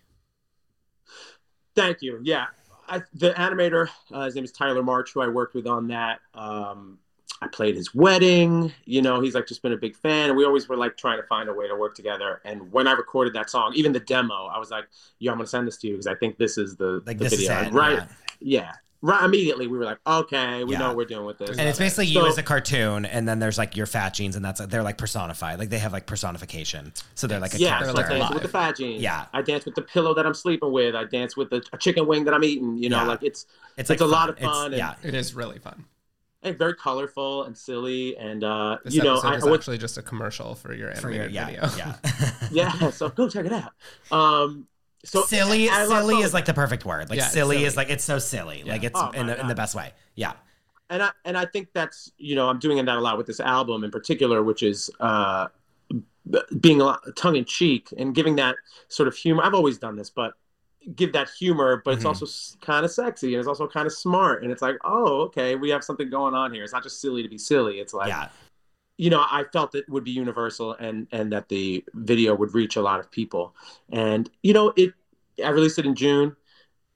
Thank 1.78 2.02
you. 2.02 2.20
Yeah, 2.22 2.46
I, 2.88 3.02
the 3.14 3.30
animator, 3.32 3.88
uh, 4.12 4.24
his 4.24 4.34
name 4.34 4.44
is 4.44 4.52
Tyler 4.52 4.82
March, 4.82 5.12
who 5.12 5.20
I 5.20 5.28
worked 5.28 5.54
with 5.54 5.66
on 5.66 5.88
that. 5.88 6.20
Um, 6.34 6.98
I 7.40 7.46
played 7.46 7.76
his 7.76 7.94
wedding. 7.94 8.72
You 8.84 9.00
know, 9.02 9.20
he's 9.20 9.34
like 9.34 9.46
just 9.46 9.62
been 9.62 9.72
a 9.72 9.76
big 9.76 9.94
fan, 9.96 10.30
and 10.30 10.36
we 10.36 10.44
always 10.44 10.68
were 10.68 10.76
like 10.76 10.96
trying 10.96 11.20
to 11.20 11.26
find 11.26 11.48
a 11.48 11.52
way 11.52 11.68
to 11.68 11.76
work 11.76 11.94
together. 11.94 12.40
And 12.44 12.72
when 12.72 12.88
I 12.88 12.92
recorded 12.92 13.32
that 13.34 13.48
song, 13.48 13.72
even 13.76 13.92
the 13.92 14.00
demo, 14.00 14.46
I 14.46 14.58
was 14.58 14.70
like, 14.70 14.88
"Yo, 15.18 15.30
I'm 15.30 15.38
gonna 15.38 15.46
send 15.46 15.66
this 15.66 15.76
to 15.78 15.86
you 15.86 15.94
because 15.94 16.08
I 16.08 16.14
think 16.14 16.36
this 16.36 16.58
is 16.58 16.76
the, 16.76 17.02
Like 17.06 17.18
the 17.18 17.28
video." 17.28 17.60
is 17.60 17.66
it. 17.68 17.72
right? 17.72 17.98
yeah. 17.98 18.06
Yeah. 18.40 18.72
Right. 19.00 19.22
Immediately, 19.22 19.68
we 19.68 19.78
were 19.78 19.84
like, 19.84 19.98
"Okay, 20.06 20.64
we 20.64 20.72
Yeah. 20.72 20.78
know 20.80 20.88
what 20.88 20.96
we're 20.96 21.04
doing 21.04 21.24
with 21.24 21.38
this." 21.38 21.50
And 21.56 21.68
it's 21.68 21.78
basically 21.78 22.06
you 22.06 22.20
So- 22.20 22.26
as 22.26 22.36
a 22.38 22.42
cartoon, 22.42 23.04
and 23.04 23.28
then 23.28 23.38
there's 23.38 23.56
like 23.56 23.76
your 23.76 23.86
fat 23.86 24.12
jeans, 24.14 24.34
and 24.34 24.44
that's 24.44 24.58
like 24.58 24.70
they're 24.70 24.82
like 24.82 24.98
personified. 24.98 25.58
Like 25.60 25.70
they 25.70 25.78
have 25.78 25.92
like 25.92 26.06
personification, 26.06 26.92
so 27.14 27.26
they're 27.28 27.38
like 27.38 27.54
a 27.54 27.58
yeah, 27.58 27.78
character. 27.78 27.92
so 27.92 27.98
I 27.98 28.08
dance 28.08 28.14
alive. 28.14 28.34
with 28.34 28.42
the 28.42 28.48
fat 28.48 28.76
jeans. 28.76 29.00
Yeah. 29.00 29.26
I 29.32 29.42
dance 29.42 29.64
with 29.64 29.76
the 29.76 29.82
pillow 29.82 30.14
that 30.14 30.26
I'm 30.26 30.34
sleeping 30.34 30.72
with. 30.72 30.96
I 30.96 31.04
dance 31.04 31.36
with 31.36 31.50
the 31.50 31.62
a 31.72 31.78
chicken 31.78 32.06
wing 32.08 32.24
that 32.24 32.34
I'm 32.34 32.42
eating. 32.42 32.76
You 32.76 32.88
know, 32.88 32.96
Yeah. 33.02 33.04
like 33.08 33.22
it's 33.22 33.46
It's 33.76 33.88
it's 33.88 33.90
like 33.90 34.00
a 34.00 34.04
lot 34.06 34.30
of 34.30 34.38
fun 34.38 34.66
and- 34.72 34.76
yeah, 34.76 34.94
it 35.04 35.14
is 35.14 35.32
really 35.34 35.58
fun 35.60 35.84
and 36.42 36.56
very 36.58 36.74
colorful 36.74 37.44
and 37.44 37.56
silly. 37.56 38.16
And 38.16 38.42
uh, 38.42 38.78
this 38.84 38.94
you 38.94 39.02
know, 39.02 39.14
episode 39.14 39.28
I, 39.28 39.36
I 39.40 39.44
would 39.50 39.60
actually 39.60 39.78
just 39.78 39.96
a 39.98 40.02
commercial 40.02 40.54
for 40.56 40.72
your 40.74 40.92
for 40.96 41.10
your, 41.12 41.24
animated 41.24 41.32
yeah, 41.32 41.68
video 41.68 41.70
yeah. 42.50 42.72
yeah 42.82 42.90
so 42.90 43.08
go 43.10 43.28
check 43.28 43.44
it 43.46 43.52
out 43.52 43.72
um 44.12 44.66
so 45.10 45.22
silly, 45.22 45.68
I 45.68 45.84
love 45.84 46.02
silly 46.02 46.20
is 46.22 46.34
like 46.34 46.44
the 46.44 46.54
perfect 46.54 46.84
word. 46.84 47.08
Like 47.10 47.18
Yeah, 47.18 47.28
silly, 47.28 47.56
silly. 47.56 47.64
is 47.66 47.76
like 47.76 47.90
it's 47.90 48.04
so 48.04 48.18
silly. 48.18 48.62
Like 48.64 48.84
it's 48.84 48.98
Oh, 48.98 49.10
in 49.10 49.26
the, 49.26 49.40
in 49.40 49.48
the 49.48 49.54
best 49.54 49.74
way. 49.74 49.92
Yeah, 50.14 50.32
and 50.90 51.02
i 51.02 51.10
and 51.24 51.36
i 51.36 51.44
think 51.44 51.68
that's 51.74 52.10
you 52.16 52.34
know 52.34 52.48
i'm 52.48 52.58
doing 52.58 52.82
that 52.84 52.96
a 52.96 53.00
lot 53.00 53.18
with 53.18 53.26
this 53.26 53.40
album 53.40 53.84
in 53.84 53.90
particular 53.90 54.42
which 54.42 54.62
is 54.62 54.90
uh 55.00 55.46
being 56.60 56.80
a 56.80 56.84
lot 56.84 57.00
tongue-in-cheek 57.16 57.92
and 57.96 58.14
giving 58.14 58.36
that 58.36 58.56
sort 58.88 59.06
of 59.08 59.14
humor 59.14 59.42
i've 59.44 59.54
always 59.54 59.78
done 59.78 59.96
this 59.96 60.10
but 60.10 60.32
give 60.94 61.12
that 61.12 61.28
humor 61.38 61.82
but 61.84 61.94
it's 61.94 62.04
Mhm. 62.04 62.08
also 62.08 62.26
kind 62.60 62.84
of 62.84 62.90
sexy 62.90 63.34
and 63.34 63.38
it's 63.40 63.48
also 63.48 63.66
kind 63.66 63.86
of 63.86 63.92
smart 63.92 64.42
and 64.42 64.50
it's 64.52 64.62
like 64.62 64.76
oh 64.84 65.22
okay 65.22 65.54
we 65.56 65.70
have 65.70 65.84
something 65.84 66.08
going 66.10 66.34
on 66.34 66.52
here 66.52 66.64
it's 66.64 66.72
not 66.72 66.82
just 66.82 67.00
silly 67.00 67.22
to 67.22 67.28
be 67.28 67.38
silly 67.38 67.80
it's 67.80 67.92
like 67.94 68.08
yeah, 68.08 68.28
you 68.96 69.10
know 69.10 69.24
i 69.30 69.44
felt 69.52 69.74
it 69.74 69.88
would 69.88 70.04
be 70.04 70.10
universal 70.10 70.72
and 70.74 71.06
and 71.12 71.32
that 71.32 71.48
the 71.48 71.84
video 71.94 72.34
would 72.34 72.54
reach 72.54 72.76
a 72.76 72.82
lot 72.82 73.00
of 73.00 73.10
people 73.10 73.54
and 73.90 74.30
you 74.42 74.52
know 74.52 74.72
it 74.76 74.92
i 75.44 75.48
released 75.48 75.78
it 75.78 75.86
in 75.86 75.94
june 75.94 76.36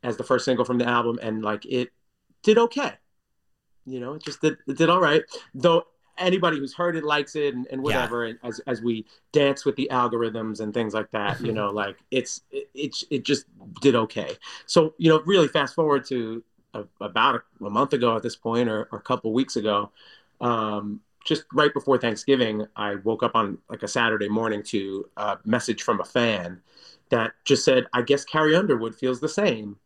as 0.03 0.17
the 0.17 0.25
first 0.25 0.45
single 0.45 0.65
from 0.65 0.79
the 0.79 0.87
album 0.87 1.19
and 1.23 1.43
like 1.43 1.65
it 1.67 1.91
did 2.43 2.59
okay. 2.59 2.93
You 3.85 4.01
know 4.01 4.15
it 4.15 4.23
just 4.23 4.41
did 4.41 4.59
it 4.67 4.77
did 4.77 4.91
all 4.91 5.01
right. 5.01 5.23
Though 5.55 5.85
anybody 6.19 6.59
who's 6.59 6.75
heard 6.75 6.95
it 6.95 7.05
likes 7.05 7.35
it 7.37 7.55
and, 7.55 7.67
and 7.71 7.83
whatever 7.83 8.27
and 8.27 8.39
as, 8.45 8.61
as 8.67 8.83
we 8.83 9.07
dance 9.33 9.65
with 9.65 9.75
the 9.77 9.89
algorithms 9.91 10.61
and 10.61 10.75
things 10.75 10.93
like 10.93 11.11
that 11.11 11.41
you 11.41 11.53
know 11.59 11.71
like 11.71 11.97
it's 12.11 12.43
it, 12.51 12.69
it, 12.75 12.97
it 13.11 13.25
just 13.25 13.47
did 13.81 13.95
okay. 13.95 14.37
So 14.67 14.95
you 14.99 15.09
know 15.09 15.23
really 15.25 15.49
fast 15.49 15.75
forward 15.75 16.05
to 16.07 16.43
a, 16.75 16.85
about 17.01 17.37
a, 17.37 17.65
a 17.65 17.71
month 17.71 17.93
ago 17.93 18.17
at 18.17 18.23
this 18.23 18.37
point 18.37 18.69
or, 18.69 18.89
or 18.93 18.99
a 18.99 19.03
couple 19.03 19.33
weeks 19.33 19.57
ago 19.57 19.91
um, 20.41 21.01
just 21.25 21.45
right 21.53 21.73
before 21.73 21.99
Thanksgiving, 21.99 22.67
I 22.77 22.97
woke 22.97 23.23
up 23.23 23.33
on 23.35 23.59
like 23.69 23.83
a 23.83 23.89
Saturday 23.89 24.29
morning 24.29 24.63
to 24.65 25.09
a 25.17 25.39
message 25.45 25.83
from 25.83 26.01
a 26.01 26.05
fan 26.05 26.61
that 27.11 27.33
just 27.45 27.65
said, 27.65 27.87
I 27.93 28.03
guess 28.03 28.25
Carrie 28.25 28.57
Underwood 28.57 28.95
feels 28.95 29.21
the 29.21 29.29
same. 29.29 29.77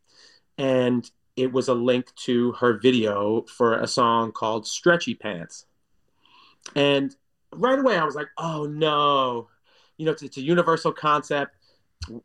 And 0.59 1.11
it 1.37 1.53
was 1.53 1.69
a 1.69 1.75
link 1.75 2.15
to 2.25 2.53
her 2.53 2.79
video 2.79 3.43
for 3.43 3.75
a 3.75 3.87
song 3.87 4.33
called 4.33 4.67
Stretchy 4.67 5.15
Pants. 5.15 5.67
And 6.75 7.15
right 7.53 7.79
away, 7.79 7.99
I 7.99 8.05
was 8.05 8.15
like, 8.15 8.29
oh 8.39 8.67
no, 8.67 9.49
you 9.99 10.07
know, 10.07 10.13
it's, 10.13 10.23
it's 10.23 10.37
a 10.37 10.43
universal 10.43 10.93
concept. 10.93 11.57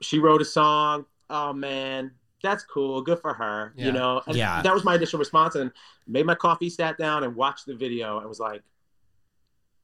She 0.02 0.20
wrote 0.20 0.42
a 0.42 0.46
song. 0.46 1.06
Oh 1.30 1.54
man, 1.54 2.12
that's 2.44 2.64
cool. 2.64 3.02
Good 3.02 3.20
for 3.20 3.34
her. 3.34 3.74
Yeah. 3.76 3.86
You 3.88 3.92
know, 3.92 4.22
and 4.28 4.36
Yeah. 4.36 4.62
that 4.62 4.74
was 4.74 4.84
my 4.84 4.96
initial 4.96 5.20
response. 5.20 5.56
And 5.56 5.72
made 6.08 6.26
my 6.26 6.36
coffee, 6.36 6.70
sat 6.70 6.98
down, 6.98 7.24
and 7.24 7.36
watched 7.36 7.66
the 7.66 7.76
video. 7.76 8.20
and 8.20 8.28
was 8.28 8.40
like, 8.40 8.62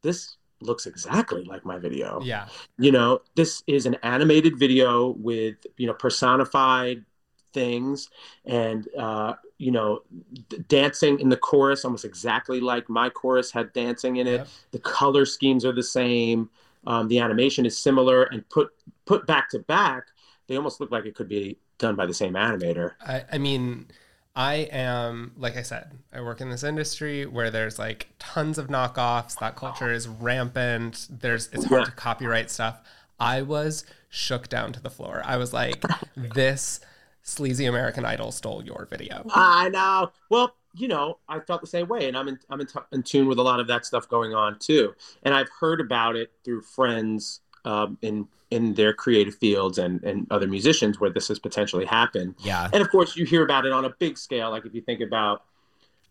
this 0.07 0.37
looks 0.61 0.85
exactly 0.87 1.43
like 1.43 1.65
my 1.65 1.77
video. 1.77 2.21
Yeah. 2.21 2.47
You 2.79 2.91
know 2.91 3.21
this 3.35 3.61
is 3.67 3.85
an 3.85 3.95
animated 4.03 4.57
video 4.57 5.09
with 5.09 5.57
you 5.77 5.85
know 5.87 5.93
personified 5.93 7.03
things 7.53 8.09
and 8.45 8.87
uh 8.97 9.33
you 9.57 9.71
know 9.71 10.01
d- 10.49 10.57
dancing 10.67 11.19
in 11.19 11.29
the 11.29 11.37
chorus 11.37 11.85
almost 11.85 12.05
exactly 12.05 12.59
like 12.59 12.89
my 12.89 13.09
chorus 13.09 13.51
had 13.51 13.73
dancing 13.73 14.17
in 14.17 14.27
it. 14.27 14.39
Yep. 14.39 14.47
the 14.71 14.79
color 14.79 15.25
schemes 15.25 15.65
are 15.65 15.73
the 15.73 15.83
same. 15.83 16.49
Um, 16.85 17.09
the 17.09 17.19
animation 17.19 17.65
is 17.65 17.77
similar 17.77 18.23
and 18.23 18.47
put 18.49 18.69
put 19.05 19.27
back 19.27 19.49
to 19.51 19.59
back 19.59 20.07
they 20.47 20.55
almost 20.55 20.79
look 20.79 20.91
like 20.91 21.05
it 21.05 21.15
could 21.15 21.27
be 21.27 21.57
done 21.77 21.95
by 21.95 22.05
the 22.05 22.13
same 22.13 22.33
animator. 22.33 22.93
I, 23.05 23.25
I 23.33 23.37
mean, 23.37 23.87
I 24.37 24.69
am, 24.71 25.31
like 25.35 25.57
I 25.57 25.63
said, 25.63 25.91
I 26.13 26.21
work 26.21 26.41
in 26.41 26.51
this 26.51 26.63
industry 26.63 27.25
where 27.25 27.49
there's 27.49 27.79
like 27.79 28.07
tons 28.19 28.59
of 28.59 28.67
knockoffs. 28.67 29.39
That 29.39 29.55
culture 29.55 29.91
is 29.91 30.07
rampant. 30.07 31.07
There's, 31.09 31.49
it's 31.51 31.65
hard 31.65 31.85
to 31.85 31.91
copyright 31.91 32.51
stuff. 32.51 32.79
I 33.19 33.41
was 33.41 33.83
shook 34.09 34.47
down 34.47 34.73
to 34.73 34.79
the 34.79 34.91
floor. 34.91 35.23
I 35.25 35.37
was 35.37 35.53
like, 35.53 35.83
this 36.15 36.79
sleazy 37.23 37.65
American 37.65 38.05
Idol 38.05 38.31
stole 38.31 38.63
your 38.63 38.87
video. 38.87 39.25
I 39.33 39.69
know. 39.69 40.11
Well, 40.29 40.55
you 40.75 40.87
know, 40.87 41.17
I 41.27 41.39
felt 41.39 41.61
the 41.61 41.67
same 41.67 41.87
way, 41.87 42.07
and 42.07 42.15
I'm 42.15 42.27
in 42.27 42.39
I'm 42.51 42.61
in, 42.61 42.67
t- 42.67 42.79
in 42.91 43.01
tune 43.01 43.27
with 43.27 43.39
a 43.39 43.41
lot 43.41 43.59
of 43.59 43.65
that 43.67 43.87
stuff 43.87 44.07
going 44.07 44.35
on 44.35 44.59
too. 44.59 44.93
And 45.23 45.33
I've 45.33 45.49
heard 45.59 45.81
about 45.81 46.15
it 46.15 46.31
through 46.43 46.61
friends 46.61 47.41
um, 47.65 47.97
in 48.03 48.27
in 48.49 48.73
their 48.75 48.93
creative 48.93 49.35
fields 49.35 49.77
and 49.77 50.03
and 50.03 50.27
other 50.31 50.47
musicians 50.47 50.99
where 50.99 51.09
this 51.09 51.27
has 51.27 51.39
potentially 51.39 51.85
happened. 51.85 52.35
yeah, 52.39 52.69
And 52.71 52.81
of 52.81 52.89
course, 52.89 53.15
you 53.17 53.25
hear 53.25 53.43
about 53.43 53.65
it 53.65 53.73
on 53.73 53.85
a 53.85 53.89
big 53.89 54.17
scale. 54.17 54.51
Like 54.51 54.65
if 54.65 54.73
you 54.73 54.81
think 54.81 55.01
about, 55.01 55.43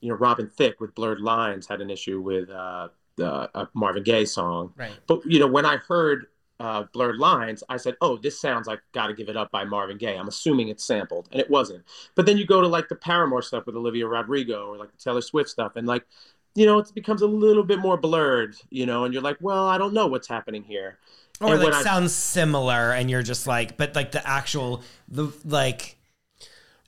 you 0.00 0.10
know, 0.10 0.16
Robin 0.16 0.48
Thicke 0.48 0.80
with 0.80 0.94
Blurred 0.94 1.20
Lines 1.20 1.66
had 1.66 1.80
an 1.80 1.90
issue 1.90 2.20
with 2.20 2.50
uh, 2.50 2.88
the 3.16 3.50
a 3.58 3.68
Marvin 3.74 4.02
Gaye 4.02 4.26
song. 4.26 4.72
Right. 4.76 4.92
But 5.06 5.24
you 5.24 5.38
know, 5.38 5.46
when 5.46 5.64
I 5.64 5.78
heard 5.78 6.26
uh, 6.60 6.84
Blurred 6.92 7.16
Lines, 7.18 7.62
I 7.68 7.76
said, 7.78 7.96
"Oh, 8.00 8.16
this 8.16 8.38
sounds 8.40 8.66
like 8.66 8.80
Got 8.92 9.08
to 9.08 9.14
Give 9.14 9.28
It 9.28 9.36
Up 9.36 9.50
by 9.50 9.64
Marvin 9.64 9.98
Gaye." 9.98 10.16
I'm 10.16 10.28
assuming 10.28 10.68
it's 10.68 10.84
sampled, 10.84 11.28
and 11.32 11.40
it 11.40 11.50
wasn't. 11.50 11.84
But 12.14 12.26
then 12.26 12.36
you 12.38 12.46
go 12.46 12.60
to 12.60 12.68
like 12.68 12.88
the 12.88 12.96
Paramore 12.96 13.42
stuff 13.42 13.66
with 13.66 13.76
Olivia 13.76 14.06
Rodrigo, 14.06 14.68
or 14.68 14.76
like 14.76 14.92
the 14.92 14.98
Taylor 14.98 15.22
Swift 15.22 15.48
stuff, 15.50 15.76
and 15.76 15.86
like, 15.86 16.06
you 16.54 16.64
know, 16.66 16.78
it 16.78 16.90
becomes 16.94 17.22
a 17.22 17.26
little 17.26 17.62
bit 17.62 17.78
more 17.78 17.96
blurred, 17.98 18.56
you 18.70 18.86
know, 18.86 19.04
and 19.04 19.12
you're 19.12 19.22
like, 19.22 19.38
"Well, 19.40 19.66
I 19.66 19.76
don't 19.78 19.92
know 19.94 20.06
what's 20.06 20.28
happening 20.28 20.62
here." 20.64 20.98
Or 21.40 21.54
And 21.54 21.62
like 21.62 21.74
I- 21.74 21.82
sounds 21.82 22.12
similar 22.14 22.92
and 22.92 23.10
you're 23.10 23.22
just 23.22 23.46
like 23.46 23.76
but 23.76 23.94
like 23.94 24.12
the 24.12 24.26
actual 24.26 24.82
the 25.08 25.32
like 25.44 25.96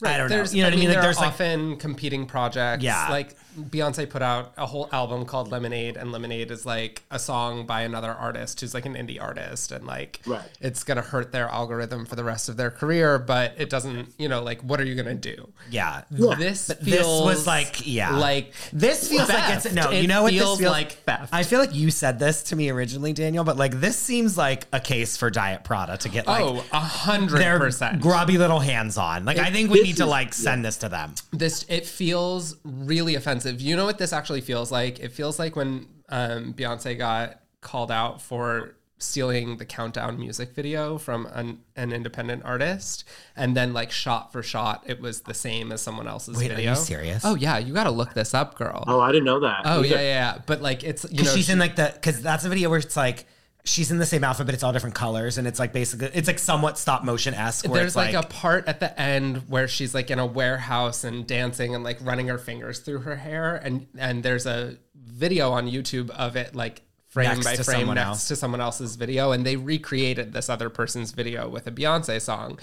I 0.05 0.17
don't 0.17 0.31
know. 0.31 0.37
There's, 0.37 0.55
You 0.55 0.63
know 0.63 0.69
what 0.69 0.75
I 0.75 0.77
mean? 0.77 0.89
Like, 0.91 1.01
there's, 1.03 1.17
are 1.19 1.23
like- 1.23 1.29
often 1.33 1.77
competing 1.77 2.27
projects. 2.27 2.85
Yeah. 2.85 3.09
Like 3.11 3.37
Beyonce 3.59 4.09
put 4.09 4.23
out 4.23 4.53
a 4.57 4.67
whole 4.67 4.89
album 4.93 5.25
called 5.25 5.51
Lemonade, 5.51 5.97
and 5.97 6.13
Lemonade 6.13 6.51
is 6.51 6.65
like 6.65 7.03
a 7.11 7.19
song 7.19 7.67
by 7.67 7.83
another 7.83 8.11
artist 8.13 8.61
who's 8.61 8.75
like 8.75 8.87
an 8.87 8.95
indie 8.95 9.21
artist, 9.21 9.73
and 9.73 9.87
like 9.87 10.21
Right. 10.27 10.43
it's 10.61 10.85
gonna 10.85 11.01
hurt 11.03 11.33
their 11.33 11.49
algorithm 11.49 12.07
for 12.07 12.17
the 12.17 12.25
rest 12.25 12.49
of 12.49 12.57
their 12.57 12.71
career. 12.71 13.19
But 13.19 13.55
it 13.59 13.71
doesn't, 13.71 14.15
you 14.19 14.29
know, 14.29 14.43
like 14.43 14.61
what 14.63 14.81
are 14.81 14.85
you 14.85 14.95
gonna 14.95 15.15
do? 15.15 15.49
yeah 15.71 16.03
This 16.11 16.69
But 16.69 16.79
feels 16.83 16.97
this 16.99 17.07
was 17.37 17.47
like 17.47 17.87
yeah 17.87 18.17
like 18.17 18.53
this 18.73 19.09
feels 19.09 19.29
like 19.29 19.55
it's 19.55 19.65
theft. 19.65 19.75
no 19.75 19.91
It 19.91 20.03
you 20.03 20.09
know 20.09 20.23
what 20.23 20.33
feels 20.33 20.59
this 20.59 20.67
feels 20.67 20.73
like 20.73 20.93
theft. 20.93 21.29
I 21.33 21.43
feel 21.43 21.59
like 21.61 21.75
you 21.75 21.91
said 21.91 22.19
this 22.19 22.43
to 22.45 22.57
me 22.57 22.71
originally 22.71 23.13
Daniel 23.13 23.45
but 23.45 23.57
like 23.57 23.81
this 23.81 23.97
seems 23.99 24.37
like 24.39 24.67
a 24.73 24.81
case 24.81 25.17
for 25.17 25.31
Diet 25.31 25.65
Prada 25.65 25.97
to 25.99 26.09
get 26.09 26.27
like 26.27 26.43
oh, 26.45 26.65
a 26.73 26.81
hundred 26.81 27.39
their 27.41 27.59
percent. 27.59 28.01
grubby 28.01 28.39
little 28.39 28.61
hands 28.61 28.97
on 28.99 29.25
like 29.25 29.39
I 29.39 29.51
think 29.51 29.71
we 29.71 29.79
this 29.81 29.87
need 29.89 29.97
to 29.99 30.07
like 30.07 30.33
send 30.35 30.65
this 30.65 30.77
to 30.79 30.89
them 30.89 31.15
this 31.33 31.65
it 31.69 31.87
feels 31.87 32.57
really 32.65 33.15
offensive. 33.15 33.48
You 33.53 33.77
know 33.77 33.85
what 33.85 33.99
this 33.99 34.13
actually 34.13 34.41
feels 34.41 34.71
like? 34.71 35.01
It 35.01 35.13
feels 35.13 35.39
like 35.39 35.57
when 35.57 35.87
um, 36.09 36.55
Beyonce 36.55 36.97
got 36.97 37.41
called 37.61 37.91
out 37.91 38.21
for 38.23 38.75
stealing 39.01 39.59
the 39.59 39.65
countdown 39.65 40.19
music 40.19 40.53
video 40.55 40.99
from 40.99 41.27
an, 41.27 41.61
an 41.77 41.93
independent 41.93 42.45
artist, 42.45 43.05
and 43.37 43.57
then 43.57 43.73
like 43.73 43.91
shot 43.91 44.33
for 44.33 44.43
shot, 44.43 44.83
it 44.87 45.01
was 45.01 45.23
the 45.23 45.35
same 45.35 45.71
as 45.71 45.81
someone 45.81 46.09
else's 46.09 46.37
Wait, 46.37 46.51
are 46.51 46.57
video. 46.57 46.71
you 46.71 46.77
serious? 46.77 47.23
Oh 47.25 47.35
yeah, 47.37 47.59
you 47.59 47.73
got 47.73 47.85
to 47.85 47.91
look 47.91 48.15
this 48.15 48.35
up, 48.35 48.57
girl. 48.57 48.85
Oh, 48.87 49.01
I 49.01 49.13
didn't 49.13 49.25
know 49.25 49.41
that. 49.41 49.63
Oh 49.65 49.83
yeah, 49.83 49.95
yeah, 49.95 50.01
yeah. 50.01 50.39
But 50.47 50.63
like 50.63 50.83
it's 50.85 51.05
you 51.05 51.11
know 51.11 51.17
because 51.19 51.35
she's 51.35 51.47
she- 51.47 51.53
in 51.53 51.59
like 51.59 51.77
the 51.77 51.93
because 51.95 52.21
that's 52.23 52.45
a 52.45 52.49
video 52.49 52.71
where 52.71 52.79
it's 52.81 52.97
like 52.97 53.27
she's 53.69 53.91
in 53.91 53.99
the 53.99 54.07
same 54.07 54.25
outfit 54.25 54.47
but 54.47 54.55
it's 54.55 54.63
all 54.63 54.73
different 54.73 54.95
colors 54.95 55.39
and 55.39 55.47
it's 55.47 55.59
like 55.59 55.73
basically 55.73 56.09
it's 56.15 56.27
like 56.27 56.39
somewhat 56.39 56.79
stop 56.79 57.05
motion 57.05 57.35
esque 57.35 57.67
There's 57.67 57.95
like, 57.95 58.15
like, 58.15 58.25
a 58.25 58.29
part 58.29 58.67
at 58.67 58.81
the 58.81 58.99
end 59.01 59.49
where 59.49 59.69
she's 59.69 59.95
like 59.95 60.11
in 60.11 60.19
a 60.19 60.27
warehouse 60.27 61.05
and 61.05 61.27
dancing 61.27 61.75
and 61.75 61.85
like 61.85 61.99
running 62.01 62.29
her 62.29 62.39
fingers 62.39 62.81
through 62.81 63.01
her 63.01 63.17
hair 63.17 63.57
and 63.57 63.87
and 63.99 64.23
there's 64.23 64.47
a 64.47 64.79
video 64.97 65.53
on 65.53 65.69
YouTube 65.69 66.11
of 66.11 66.37
it 66.37 66.55
like 66.55 66.83
frame 67.09 67.29
Next 67.29 67.45
by 67.45 67.57
to 67.57 67.65
frame 67.65 67.87
next 67.89 68.07
else. 68.07 68.29
to 68.29 68.37
someone 68.37 68.61
else's 68.61 68.97
video 68.97 69.33
and 69.33 69.45
they 69.45 69.57
recreated 69.57 70.33
this 70.33 70.49
other 70.49 70.71
person's 70.71 71.13
video 71.13 71.49
with 71.49 71.67
a 71.67 71.73
Beyonce 71.73 72.21
song. 72.21 72.59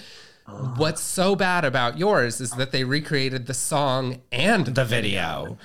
Ah. 0.46 0.74
What's 0.76 1.02
so 1.02 1.34
bad 1.36 1.64
about 1.64 1.98
yours 1.98 2.40
is 2.40 2.52
that 2.52 2.70
they 2.70 2.84
recreated 2.84 3.46
the 3.46 3.54
song 3.54 4.22
and 4.30 4.66
the 4.66 4.84
video. 4.84 5.58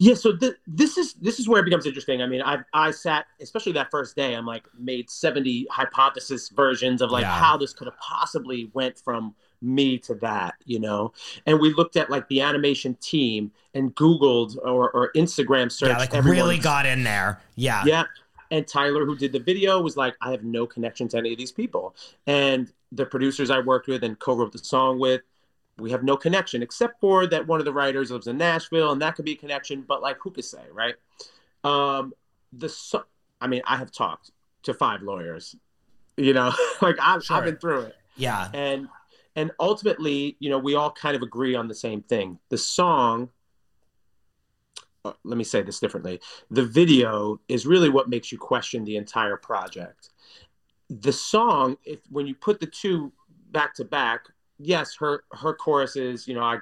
Yeah, 0.00 0.14
so 0.14 0.36
th- 0.36 0.54
this 0.66 0.96
is 0.96 1.14
this 1.14 1.40
is 1.40 1.48
where 1.48 1.60
it 1.60 1.64
becomes 1.64 1.84
interesting. 1.84 2.22
I 2.22 2.26
mean, 2.26 2.40
I 2.42 2.58
I 2.72 2.92
sat, 2.92 3.26
especially 3.40 3.72
that 3.72 3.90
first 3.90 4.14
day, 4.14 4.34
I'm 4.34 4.46
like 4.46 4.64
made 4.78 5.10
70 5.10 5.66
hypothesis 5.70 6.50
versions 6.50 7.02
of 7.02 7.10
like 7.10 7.22
Yeah. 7.22 7.36
how 7.36 7.56
this 7.56 7.72
could 7.72 7.88
have 7.88 7.98
possibly 7.98 8.70
went 8.74 8.98
from 8.98 9.34
me 9.60 9.98
to 9.98 10.14
that, 10.16 10.54
you 10.66 10.78
know. 10.78 11.12
And 11.46 11.58
we 11.58 11.74
looked 11.74 11.96
at 11.96 12.10
like 12.10 12.28
the 12.28 12.40
animation 12.42 12.94
team 13.00 13.50
and 13.74 13.92
Googled 13.96 14.56
or, 14.58 14.88
or 14.92 15.10
Instagram 15.16 15.70
searched. 15.72 15.90
Yeah, 15.90 15.98
like 15.98 16.14
everyone's- 16.14 16.42
really 16.42 16.58
got 16.58 16.86
in 16.86 17.02
there. 17.02 17.40
Yeah. 17.56 17.82
Yeah. 17.84 18.04
And 18.52 18.66
Tyler, 18.68 19.04
who 19.04 19.16
did 19.16 19.32
the 19.32 19.40
video, 19.40 19.80
was 19.82 19.96
like, 19.96 20.14
I 20.22 20.30
have 20.30 20.44
no 20.44 20.64
connection 20.64 21.08
to 21.08 21.18
any 21.18 21.32
of 21.32 21.38
these 21.38 21.52
people. 21.52 21.94
And 22.26 22.72
the 22.92 23.04
producers 23.04 23.50
I 23.50 23.58
worked 23.58 23.88
with 23.88 24.04
and 24.04 24.16
co 24.18 24.36
wrote 24.36 24.52
the 24.52 24.58
song 24.58 24.98
with, 25.00 25.22
we 25.78 25.90
have 25.90 26.02
no 26.02 26.16
connection, 26.16 26.62
except 26.62 27.00
for 27.00 27.26
that 27.28 27.46
one 27.46 27.60
of 27.60 27.64
the 27.64 27.72
writers 27.72 28.10
lives 28.10 28.26
in 28.26 28.36
Nashville, 28.38 28.92
and 28.92 29.00
that 29.02 29.14
could 29.14 29.24
be 29.24 29.32
a 29.32 29.36
connection, 29.36 29.82
but 29.82 30.02
like, 30.02 30.16
who 30.20 30.30
could 30.30 30.44
say, 30.44 30.62
right? 30.72 30.94
Um, 31.64 32.12
the 32.52 32.68
so- 32.68 33.04
I 33.40 33.46
mean, 33.46 33.62
I 33.66 33.76
have 33.76 33.92
talked 33.92 34.32
to 34.64 34.74
five 34.74 35.02
lawyers, 35.02 35.54
you 36.16 36.32
know, 36.32 36.52
like 36.82 36.96
I've, 37.00 37.22
Sure. 37.24 37.36
I've 37.36 37.44
been 37.44 37.56
through 37.58 37.82
it 37.82 37.96
Yeah. 38.16 38.48
and 38.52 38.88
and 39.36 39.52
ultimately 39.60 40.36
you 40.40 40.50
know 40.50 40.58
we 40.58 40.74
all 40.74 40.90
kind 40.90 41.14
of 41.14 41.22
agree 41.22 41.54
on 41.54 41.68
the 41.68 41.74
same 41.74 42.02
thing 42.02 42.40
the 42.48 42.58
song 42.58 43.28
uh, 45.04 45.12
let 45.22 45.38
me 45.38 45.44
say 45.44 45.62
this 45.62 45.78
differently 45.78 46.20
the 46.50 46.64
video 46.64 47.40
is 47.48 47.66
really 47.66 47.88
what 47.88 48.08
makes 48.08 48.32
you 48.32 48.38
question 48.38 48.84
the 48.84 48.96
entire 48.96 49.36
project 49.36 50.10
the 50.90 51.12
song 51.12 51.76
if 51.84 52.00
when 52.10 52.26
you 52.26 52.34
put 52.34 52.58
the 52.58 52.66
two 52.66 53.12
back 53.52 53.74
to 53.74 53.84
back 53.84 54.22
yes 54.58 54.96
her 54.96 55.24
her 55.32 55.54
chorus 55.54 55.96
is 55.96 56.26
you 56.28 56.34
know 56.34 56.42
i 56.42 56.58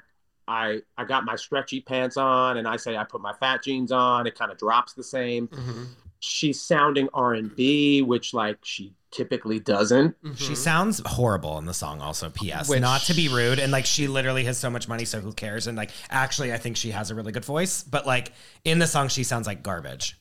i 0.49 0.81
i 0.99 1.05
got 1.05 1.25
my 1.25 1.35
stretchy 1.37 1.81
pants 1.81 2.17
on 2.17 2.57
and 2.59 2.69
i 2.69 2.77
say 2.77 2.97
i 2.97 3.05
put 3.05 3.21
my 3.21 3.33
fat 3.35 3.63
jeans 3.63 3.91
on 3.93 4.27
it 4.27 4.35
kind 4.39 4.51
of 4.53 4.59
drops 4.59 4.93
the 4.93 5.03
same 5.03 5.49
Mhm. 5.49 5.87
she's 6.21 6.61
sounding 6.61 7.09
r&b 7.15 8.03
which 8.03 8.35
like 8.35 8.59
she 8.63 8.93
typically 9.11 9.59
doesn't 9.59 10.15
She 10.37 10.53
Mhm. 10.53 10.57
sounds 10.57 11.01
horrible 11.07 11.57
in 11.59 11.65
the 11.65 11.73
song 11.73 12.03
also, 12.03 12.29
PS. 12.29 12.69
Which- 12.69 12.81
Not 12.83 13.01
to 13.03 13.15
be 13.15 13.29
rude. 13.29 13.59
And 13.59 13.73
like 13.73 13.87
she 13.87 14.09
literally 14.09 14.45
has 14.45 14.59
so 14.59 14.69
much 14.69 14.89
money, 14.89 15.07
so 15.07 15.21
who 15.21 15.33
cares? 15.33 15.67
And 15.67 15.75
like 15.79 15.91
actually 16.11 16.53
I 16.53 16.59
think 16.59 16.77
she 16.77 16.91
has 16.91 17.11
a 17.11 17.15
really 17.15 17.33
good 17.33 17.45
voice. 17.45 17.83
But 17.83 18.07
like 18.07 18.33
in 18.65 18.79
the 18.79 18.87
song 18.87 19.09
she 19.09 19.25
sounds 19.25 19.47
like 19.47 19.63
garbage. 19.63 20.19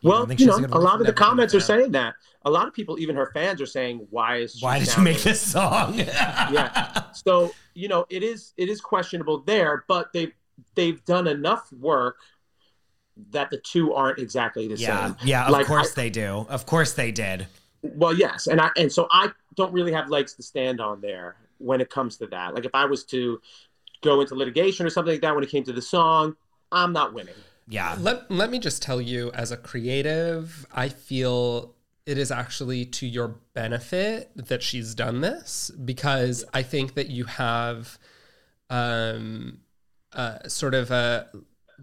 You 0.00 0.08
Well, 0.08 0.18
don't 0.20 0.28
think 0.28 0.40
you 0.40 0.44
she 0.54 0.60
know, 0.62 0.68
a 0.74 0.78
a 0.78 0.80
lot 0.80 0.94
of 0.94 1.00
the 1.00 1.04
Never 1.04 1.04
been 1.04 1.08
a 1.10 1.12
comments 1.12 1.54
are 1.54 1.60
saying 1.60 1.92
that. 1.92 2.14
A 2.42 2.50
lot 2.50 2.68
of 2.68 2.72
people, 2.74 2.98
even 2.98 3.16
her 3.16 3.30
fans, 3.34 3.60
are 3.60 3.66
saying, 3.66 4.06
"Why 4.10 4.36
is 4.36 4.60
Why 4.62 4.78
did 4.78 4.96
you 4.96 5.02
make 5.02 5.22
this 5.22 5.40
song? 5.40 5.94
Yeah. 5.98 7.02
So 7.12 7.52
you 7.74 7.88
know, 7.88 8.06
it 8.08 8.22
is 8.22 8.52
it 8.56 8.68
is 8.68 8.80
questionable 8.80 9.40
there, 9.40 9.84
but 9.88 10.12
they 10.12 10.32
they've 10.74 11.04
done 11.04 11.26
enough 11.26 11.72
work 11.72 12.16
that 13.30 13.50
the 13.50 13.58
two 13.58 13.92
aren't 13.94 14.18
exactly 14.18 14.68
the 14.68 14.76
Yeah. 14.76 15.06
same. 15.08 15.16
Yeah, 15.24 15.46
of 15.46 15.50
Like, 15.52 15.66
course 15.66 15.92
I- 15.92 16.02
they 16.02 16.10
do. 16.10 16.46
Of 16.48 16.66
course 16.66 16.92
they 16.94 17.10
did. 17.10 17.48
Well, 17.82 18.14
yes, 18.14 18.46
and 18.46 18.60
I 18.60 18.70
and 18.76 18.92
so 18.92 19.06
I 19.10 19.30
don't 19.56 19.72
really 19.72 19.92
have 19.92 20.08
legs 20.08 20.34
to 20.34 20.42
stand 20.42 20.80
on 20.80 21.00
there 21.00 21.36
when 21.58 21.80
it 21.80 21.90
comes 21.90 22.16
to 22.18 22.26
that. 22.28 22.54
Like 22.54 22.64
if 22.64 22.74
I 22.74 22.84
was 22.84 23.04
to 23.06 23.40
go 24.02 24.20
into 24.20 24.34
litigation 24.36 24.86
or 24.86 24.90
something 24.90 25.12
like 25.14 25.22
that 25.22 25.34
when 25.34 25.42
it 25.42 25.50
came 25.50 25.64
to 25.64 25.72
the 25.72 25.82
song, 25.82 26.36
I'm 26.70 26.92
not 26.92 27.12
winning. 27.14 27.34
Yeah. 27.68 27.96
Let, 27.98 28.30
let 28.30 28.50
me 28.50 28.58
just 28.60 28.80
tell 28.82 29.00
you, 29.00 29.30
as 29.32 29.50
a 29.52 29.56
creative, 29.56 30.64
I 30.72 30.88
feel 30.88 31.74
it 32.08 32.16
is 32.16 32.30
actually 32.30 32.86
to 32.86 33.06
your 33.06 33.36
benefit 33.52 34.30
that 34.34 34.62
she's 34.62 34.94
done 34.94 35.20
this 35.20 35.70
because 35.84 36.42
I 36.54 36.62
think 36.62 36.94
that 36.94 37.08
you 37.08 37.24
have 37.24 37.98
um, 38.70 39.58
uh, 40.14 40.48
sort 40.48 40.72
of 40.72 40.90
a 40.90 41.28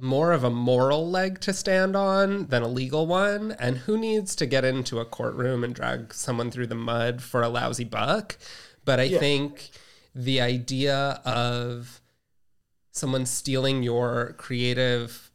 more 0.02 0.32
of 0.32 0.44
a 0.44 0.50
moral 0.50 1.08
leg 1.08 1.40
to 1.42 1.54
stand 1.54 1.96
on 1.96 2.48
than 2.48 2.64
a 2.64 2.68
legal 2.68 3.06
one. 3.06 3.52
And 3.60 3.78
who 3.78 4.00
needs 4.00 4.36
to 4.38 4.48
get 4.48 4.66
into 4.66 5.00
a 5.00 5.06
courtroom 5.06 5.64
and 5.64 5.76
drag 5.76 6.12
someone 6.12 6.50
through 6.50 6.68
the 6.68 6.76
mud 6.76 7.22
for 7.22 7.44
a 7.44 7.48
lousy 7.48 7.84
buck? 7.86 8.36
But 8.84 9.00
I 9.00 9.04
Yeah. 9.04 9.20
think 9.20 9.70
the 10.16 10.42
idea 10.42 11.22
of 11.24 12.02
someone 12.92 13.28
stealing 13.28 13.84
your 13.84 14.34
creative 14.40 15.30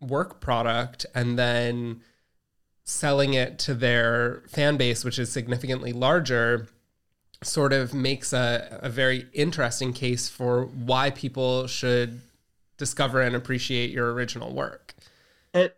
work 0.00 0.40
product 0.40 1.06
and 1.14 1.38
then 1.38 2.02
selling 2.88 3.34
it 3.34 3.58
to 3.58 3.74
their 3.74 4.42
fan 4.48 4.78
base, 4.78 5.04
which 5.04 5.18
is 5.18 5.30
significantly 5.30 5.92
larger, 5.92 6.66
sort 7.42 7.74
of 7.74 7.92
makes 7.92 8.32
a, 8.32 8.78
a 8.82 8.88
very 8.88 9.26
interesting 9.34 9.92
case 9.92 10.26
for 10.26 10.64
why 10.64 11.10
people 11.10 11.66
should 11.66 12.18
discover 12.78 13.20
and 13.20 13.36
appreciate 13.36 13.90
your 13.90 14.10
original 14.14 14.54
work. 14.54 14.94
It, 15.52 15.76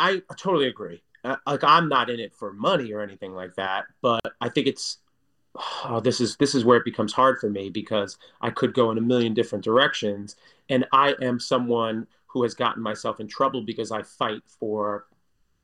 I 0.00 0.20
totally 0.36 0.66
agree. 0.66 1.00
Uh, 1.22 1.36
like 1.46 1.62
I'm 1.62 1.88
not 1.88 2.10
in 2.10 2.18
it 2.18 2.34
for 2.34 2.52
money 2.52 2.92
or 2.92 3.02
anything 3.02 3.34
like 3.34 3.54
that, 3.54 3.84
but 4.00 4.20
I 4.40 4.48
think 4.48 4.66
it's 4.66 4.98
oh, 5.84 6.00
this 6.00 6.20
is 6.20 6.36
this 6.38 6.56
is 6.56 6.64
where 6.64 6.78
it 6.78 6.84
becomes 6.84 7.12
hard 7.12 7.38
for 7.38 7.50
me 7.50 7.70
because 7.70 8.18
I 8.40 8.50
could 8.50 8.74
go 8.74 8.90
in 8.90 8.98
a 8.98 9.02
million 9.02 9.32
different 9.32 9.62
directions, 9.62 10.34
and 10.68 10.86
I 10.92 11.14
am 11.22 11.38
someone 11.38 12.08
who 12.26 12.42
has 12.42 12.54
gotten 12.54 12.82
myself 12.82 13.20
in 13.20 13.28
trouble 13.28 13.62
because 13.62 13.92
I 13.92 14.02
fight 14.02 14.42
for 14.46 15.06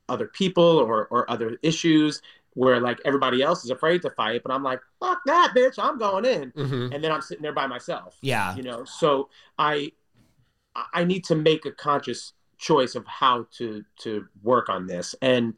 other 0.09 0.27
people 0.27 0.63
or 0.63 1.07
or 1.07 1.29
other 1.29 1.57
issues 1.63 2.21
where 2.55 2.79
like 2.81 2.99
everybody 3.05 3.41
else 3.41 3.63
is 3.63 3.69
afraid 3.69 4.01
to 4.01 4.09
fight, 4.09 4.41
but 4.43 4.51
I'm 4.51 4.63
like 4.63 4.79
fuck 4.99 5.19
that 5.25 5.53
bitch, 5.55 5.75
I'm 5.77 5.97
going 5.97 6.25
in, 6.25 6.51
Mhm. 6.51 6.93
and 6.93 7.03
then 7.03 7.11
I'm 7.11 7.21
sitting 7.21 7.43
there 7.43 7.53
by 7.53 7.67
myself 7.67 8.17
Yeah. 8.21 8.55
you 8.55 8.63
know? 8.63 8.83
So 8.85 9.29
i 9.57 9.91
i 10.93 11.03
need 11.03 11.23
to 11.25 11.35
make 11.35 11.65
a 11.65 11.71
conscious 11.71 12.33
choice 12.57 12.95
of 12.95 13.05
how 13.05 13.47
to 13.57 13.83
to 13.99 14.25
work 14.43 14.69
on 14.69 14.87
this. 14.87 15.15
And 15.21 15.53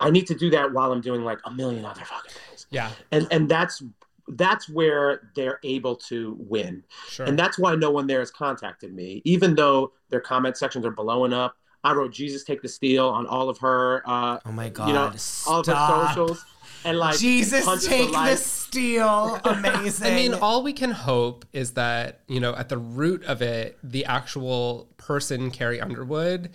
i 0.00 0.10
need 0.10 0.26
to 0.26 0.34
do 0.34 0.50
that 0.50 0.72
while 0.72 0.92
i'm 0.92 1.00
doing 1.00 1.22
like 1.24 1.38
a 1.44 1.50
million 1.50 1.84
other 1.84 2.04
fucking 2.04 2.30
things. 2.48 2.66
Yeah, 2.70 2.90
and 3.12 3.26
and 3.30 3.48
that's 3.48 3.82
that's 4.28 4.68
where 4.68 5.30
they're 5.36 5.60
able 5.62 5.94
to 6.10 6.36
win. 6.40 6.82
Sure. 7.08 7.26
and 7.26 7.38
that's 7.38 7.58
why 7.58 7.74
no 7.76 7.90
one 7.90 8.06
there 8.06 8.18
has 8.20 8.30
contacted 8.30 8.92
me 8.94 9.22
even 9.24 9.54
though 9.54 9.92
their 10.10 10.20
comment 10.20 10.56
sections 10.56 10.84
are 10.84 10.90
blowing 10.90 11.32
up 11.32 11.56
i 11.86 11.92
wrote 11.92 12.12
jesus 12.12 12.44
take 12.44 12.60
the 12.62 12.68
steal 12.68 13.08
on 13.08 13.26
all 13.26 13.48
of 13.48 13.58
her 13.58 14.02
uh 14.06 14.38
Oh 14.44 14.52
my 14.52 14.68
god. 14.68 14.88
you 14.88 14.94
know 14.94 15.12
all 15.46 15.60
of 15.60 15.66
her 15.66 16.06
socials 16.08 16.44
and 16.84 16.98
like 16.98 17.18
Jesus, 17.18 17.64
take 17.84 18.12
the 18.12 18.36
steal. 18.36 19.40
Amazing. 19.44 20.06
I 20.06 20.14
mean, 20.14 20.34
all 20.34 20.62
we 20.62 20.72
can 20.72 20.92
hope 20.92 21.44
is 21.52 21.72
that, 21.72 22.20
you 22.28 22.38
know, 22.38 22.54
at 22.54 22.68
the 22.68 22.78
root 22.78 23.24
of 23.24 23.42
it, 23.42 23.76
the 23.82 24.04
actual 24.04 24.88
person, 24.96 25.50
Carrie 25.50 25.80
Underwood, 25.80 26.50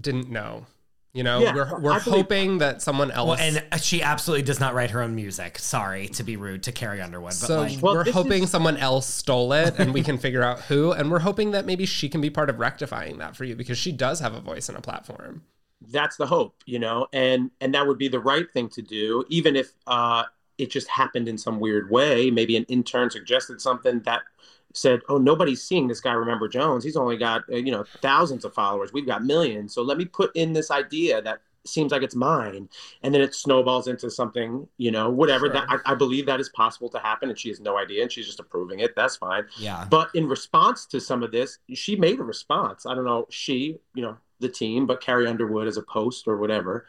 didn't 0.00 0.30
know. 0.30 0.64
You 1.12 1.24
know, 1.24 1.40
Yeah, 1.40 1.54
we're, 1.54 1.80
we're 1.80 1.92
I 1.92 1.98
believe- 1.98 2.20
hoping 2.22 2.58
that 2.58 2.82
someone 2.82 3.10
else. 3.10 3.28
well, 3.40 3.60
and 3.72 3.82
she 3.82 4.00
absolutely 4.00 4.42
does 4.44 4.60
not 4.60 4.74
write 4.74 4.90
her 4.90 5.02
own 5.02 5.16
music. 5.16 5.58
Sorry 5.58 6.06
to 6.08 6.22
be 6.22 6.36
rude 6.36 6.62
to 6.64 6.72
Carrie 6.72 7.00
Underwood, 7.00 7.30
but 7.30 7.34
so 7.48 7.60
like, 7.62 7.82
Well, 7.82 7.94
we're 7.94 8.12
hoping 8.12 8.44
is- 8.44 8.50
someone 8.50 8.76
else 8.76 9.06
stole 9.08 9.52
it 9.52 9.74
and 9.78 9.92
we 9.92 10.02
can 10.04 10.18
figure 10.18 10.42
out 10.44 10.60
who. 10.60 10.92
And 10.92 11.10
we're 11.10 11.18
hoping 11.20 11.50
that 11.50 11.66
maybe 11.66 11.84
she 11.84 12.08
can 12.08 12.20
be 12.20 12.30
part 12.30 12.48
of 12.48 12.60
rectifying 12.60 13.18
that 13.18 13.34
for 13.34 13.44
you 13.44 13.56
because 13.56 13.76
she 13.78 13.90
does 13.90 14.20
have 14.20 14.34
a 14.34 14.40
voice 14.40 14.68
and 14.68 14.78
a 14.78 14.80
platform. 14.80 15.42
that's 15.90 16.16
the 16.16 16.26
hope 16.26 16.54
you 16.66 16.78
know 16.78 17.06
and 17.12 17.50
and 17.62 17.74
that 17.74 17.86
would 17.86 17.96
be 17.96 18.06
the 18.08 18.20
right 18.20 18.52
thing 18.52 18.68
to 18.68 18.82
do 18.82 19.24
even 19.30 19.56
if 19.56 19.72
uh 19.86 20.22
it 20.58 20.70
just 20.70 20.86
happened 20.88 21.26
in 21.26 21.38
some 21.38 21.58
weird 21.58 21.90
way 21.90 22.30
maybe 22.30 22.54
an 22.54 22.64
intern 22.68 23.08
suggested 23.10 23.58
something 23.62 24.00
that 24.00 24.20
said 24.72 25.00
oh 25.08 25.18
nobody's 25.18 25.62
seeing 25.62 25.88
this 25.88 26.00
guy 26.00 26.12
remember 26.12 26.48
jones 26.48 26.84
he's 26.84 26.96
only 26.96 27.16
got 27.16 27.42
uh, 27.52 27.56
you 27.56 27.72
know 27.72 27.84
thousands 28.00 28.44
of 28.44 28.54
followers 28.54 28.92
we've 28.92 29.06
got 29.06 29.24
millions 29.24 29.74
so 29.74 29.82
let 29.82 29.98
me 29.98 30.04
put 30.04 30.34
in 30.36 30.52
this 30.52 30.70
idea 30.70 31.20
that 31.20 31.40
seems 31.66 31.92
like 31.92 32.02
it's 32.02 32.14
mine 32.14 32.66
and 33.02 33.14
then 33.14 33.20
it 33.20 33.34
snowballs 33.34 33.86
into 33.86 34.10
something 34.10 34.66
you 34.78 34.90
know 34.90 35.10
whatever 35.10 35.46
Sure. 35.46 35.52
that 35.52 35.66
I, 35.68 35.92
I 35.92 35.94
believe 35.94 36.24
that 36.24 36.40
is 36.40 36.48
possible 36.48 36.88
to 36.88 36.98
happen 36.98 37.28
and 37.28 37.38
she 37.38 37.48
has 37.50 37.60
no 37.60 37.76
idea 37.76 38.00
and 38.02 38.10
she's 38.10 38.24
just 38.26 38.40
approving 38.40 38.80
it 38.80 38.96
that's 38.96 39.16
fine 39.16 39.44
yeah. 39.58 39.86
but 39.90 40.08
in 40.14 40.26
response 40.26 40.86
to 40.86 41.00
some 41.00 41.22
of 41.22 41.32
this, 41.32 41.58
she 41.74 41.96
made 41.96 42.18
a 42.18 42.22
response. 42.22 42.86
I 42.86 42.94
don't 42.94 43.04
know, 43.04 43.26
she, 43.30 43.78
you 43.94 44.02
know, 44.02 44.16
the 44.38 44.48
team, 44.48 44.86
but 44.86 45.00
Carrie 45.02 45.26
Underwood 45.26 45.68
as 45.68 45.76
a 45.76 45.82
post 45.82 46.26
or 46.26 46.38
whatever, 46.38 46.86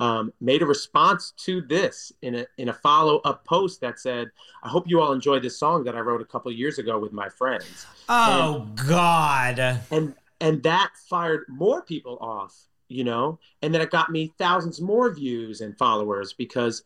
um, 0.00 0.32
made 0.40 0.62
a 0.62 0.66
response 0.66 1.32
to 1.36 1.60
this 1.60 2.10
in 2.22 2.34
a 2.34 2.46
in 2.56 2.70
a 2.70 2.72
follow 2.72 3.18
up 3.18 3.44
post 3.44 3.82
that 3.82 4.00
said, 4.00 4.30
"I 4.62 4.68
hope 4.68 4.88
you 4.88 5.00
all 5.00 5.12
enjoyed 5.12 5.42
this 5.42 5.58
song 5.58 5.84
that 5.84 5.94
I 5.94 6.00
wrote 6.00 6.22
a 6.22 6.24
couple 6.24 6.50
years 6.50 6.78
ago 6.78 6.98
with 6.98 7.12
my 7.12 7.28
friends," 7.28 7.86
Oh 8.08 8.66
God. 8.88 9.58
and 9.90 10.14
and 10.40 10.62
that 10.62 10.92
fired 11.08 11.44
more 11.48 11.82
people 11.82 12.16
off, 12.20 12.56
you 12.88 13.04
know, 13.04 13.38
and 13.60 13.74
then 13.74 13.82
it 13.82 13.90
got 13.90 14.10
me 14.10 14.32
thousands 14.38 14.80
more 14.80 15.14
views 15.14 15.60
and 15.60 15.76
followers 15.76 16.32
because 16.32 16.84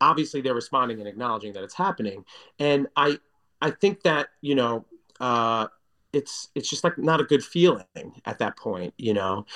obviously 0.00 0.40
they're 0.40 0.52
responding 0.52 0.98
and 0.98 1.06
acknowledging 1.08 1.52
that 1.52 1.62
it's 1.62 1.74
happening, 1.74 2.24
and 2.58 2.88
I 2.96 3.18
I 3.60 3.70
think 3.70 4.02
that 4.02 4.28
you 4.40 4.56
know. 4.56 4.84
Uh, 5.20 5.68
it's 6.12 6.48
it's 6.54 6.68
just 6.68 6.84
like 6.84 6.98
not 6.98 7.20
a 7.20 7.24
good 7.24 7.42
feeling 7.44 7.84
at 8.26 8.38
that 8.38 8.56
point 8.56 8.92
you 8.98 9.14
know 9.14 9.46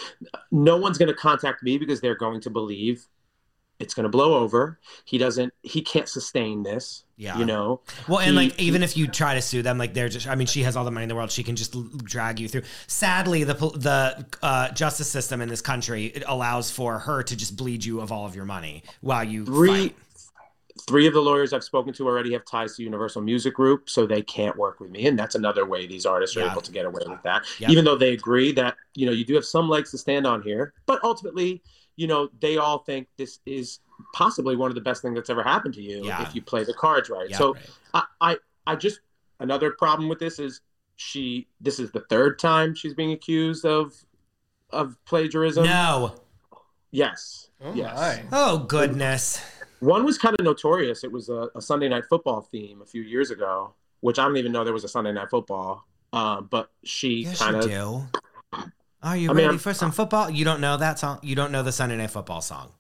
no 0.51 0.77
one's 0.77 0.97
going 0.99 1.09
to 1.09 1.15
contact 1.15 1.63
me 1.63 1.77
because 1.79 2.01
they're 2.01 2.17
going 2.17 2.41
to 2.41 2.51
believe 2.51 3.07
it's 3.79 3.93
going 3.93 4.05
to 4.05 4.09
blow 4.09 4.35
over 4.37 4.79
he 5.05 5.19
doesn't 5.19 5.53
he 5.63 5.83
can't 5.83 6.09
sustain 6.09 6.63
this 6.63 7.05
Yeah. 7.19 7.37
you 7.39 7.45
know 7.45 7.83
Well, 8.09 8.21
and 8.21 8.31
He- 8.31 8.49
like 8.49 8.59
even 8.59 8.83
if 8.83 8.97
you 8.97 9.07
try 9.07 9.35
to 9.35 9.43
sue 9.43 9.61
them, 9.61 9.77
like 9.77 9.93
they're 9.93 10.09
just. 10.09 10.27
I 10.27 10.35
mean, 10.35 10.47
she 10.47 10.63
has 10.63 10.77
all 10.77 10.85
the 10.87 10.91
money 10.91 11.03
in 11.05 11.09
the 11.11 11.15
world. 11.15 11.31
She 11.31 11.43
can 11.43 11.57
just 11.57 11.75
drag 12.05 12.41
you 12.41 12.49
through. 12.49 12.63
Sadly, 12.87 13.45
the 13.45 13.55
the 13.55 14.27
uh, 14.43 14.71
justice 14.73 15.09
system 15.11 15.41
in 15.43 15.49
this 15.51 15.61
country 15.61 16.07
it 16.07 16.25
allows 16.27 16.71
for 16.71 16.99
her 17.01 17.23
to 17.23 17.37
just 17.37 17.57
bleed 17.57 17.85
you 17.85 18.01
of 18.01 18.11
all 18.13 18.25
of 18.27 18.35
your 18.35 18.45
money 18.47 18.83
while 19.03 19.25
you 19.25 19.45
three 19.45 19.89
fight. 19.89 19.97
Three 20.83 21.07
of 21.07 21.15
the 21.15 21.21
lawyers 21.21 21.53
I've 21.53 21.65
spoken 21.65 21.93
to 21.95 22.07
already 22.07 22.33
have 22.35 22.45
ties 22.45 22.77
to 22.77 22.83
Universal 22.83 23.23
Music 23.23 23.55
Group, 23.55 23.89
so 23.89 24.07
they 24.07 24.23
can't 24.23 24.57
work 24.57 24.79
with 24.81 24.91
me, 24.91 25.07
and 25.07 25.19
that's 25.19 25.35
another 25.35 25.65
way 25.65 25.87
these 25.87 26.05
artists 26.07 26.37
are 26.37 26.41
Yeah. 26.41 26.53
able 26.53 26.61
to 26.63 26.73
get 26.73 26.85
away 26.87 27.03
with 27.07 27.23
that. 27.23 27.45
Yep. 27.61 27.71
Even 27.71 27.85
though 27.85 27.97
they 27.97 28.13
agree 28.13 28.53
that 28.53 28.77
you 28.95 29.07
know 29.07 29.13
you 29.13 29.25
do 29.25 29.35
have 29.35 29.45
some 29.45 29.69
legs 29.69 29.91
to 29.93 29.99
stand 29.99 30.27
on 30.27 30.43
here, 30.43 30.75
but 30.87 31.03
ultimately, 31.03 31.63
you 31.97 32.07
know, 32.07 32.29
they 32.41 32.57
all 32.59 32.79
think 32.79 33.09
this 33.17 33.39
is 33.47 33.81
possibly 34.15 34.55
one 34.57 34.71
of 34.71 34.75
the 34.75 34.81
best 34.83 35.01
things 35.01 35.15
that's 35.15 35.31
ever 35.31 35.43
happened 35.43 35.73
to 35.75 35.83
you 35.83 36.05
Yeah. 36.05 36.23
if 36.23 36.35
you 36.35 36.43
play 36.43 36.63
the 36.65 36.75
cards 36.75 37.09
right. 37.09 37.31
Yeah. 37.31 37.39
so 37.39 37.55
Right. 37.55 37.71
I, 37.95 38.03
I 38.21 38.37
I 38.67 38.77
just 38.77 39.01
another 39.41 39.71
problem 39.71 40.09
with 40.09 40.19
this 40.19 40.39
is 40.39 40.61
she 40.97 41.47
this 41.61 41.79
is 41.79 41.91
the 41.93 42.01
third 42.01 42.39
time 42.39 42.75
she's 42.75 42.93
being 42.95 43.13
accused 43.13 43.65
of 43.65 43.95
of 44.71 44.97
plagiarism. 45.07 45.65
No. 45.65 46.17
Yes. 46.91 47.51
Oh 47.63 47.73
yes. 47.75 47.95
my. 47.97 48.25
Oh 48.33 48.59
goodness. 48.59 49.41
One 49.81 50.05
was 50.05 50.19
kind 50.19 50.35
of 50.39 50.45
notorious. 50.45 51.05
It 51.05 51.13
was 51.13 51.29
a, 51.29 51.49
a 51.55 51.61
Sunday 51.61 51.89
night 51.89 52.05
football 52.09 52.41
theme 52.41 52.81
a 52.83 52.87
few 52.87 53.03
years 53.03 53.31
ago, 53.31 53.75
which 54.01 54.19
I 54.19 54.25
don't 54.25 54.37
even 54.37 54.53
know 54.53 54.65
there 54.65 54.73
was 54.73 54.85
a 54.85 54.89
Sunday 54.89 55.13
night 55.13 55.29
football. 55.31 55.87
Um, 56.13 56.49
but 56.51 56.71
she 56.85 57.25
Yes, 57.25 57.39
kind 57.39 57.57
you 57.57 57.61
of 57.63 58.11
do. 58.53 58.63
Are 59.03 59.17
you 59.17 59.31
I 59.31 59.35
ready 59.35 59.47
I'm- 59.49 59.59
for 59.59 59.75
some 59.75 59.93
football? 59.93 60.31
You 60.31 60.45
don't 60.45 60.61
know 60.61 60.77
that 60.79 60.99
song. 60.99 61.19
You 61.23 61.35
don't 61.37 61.53
know 61.53 61.63
the 61.63 61.73
Sunday 61.73 61.97
Night 61.97 62.11
Football 62.11 62.41
song, 62.41 62.73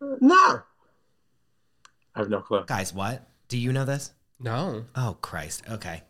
no. 0.00 0.62
I 2.14 2.18
have 2.18 2.30
no 2.30 2.40
clue. 2.40 2.64
guys. 2.66 2.94
What? 2.94 3.28
Do 3.48 3.58
you 3.58 3.72
know 3.72 3.84
this? 3.84 4.12
No. 4.40 4.84
Oh 4.94 5.16
Christ. 5.20 5.62
Okay. 5.70 6.02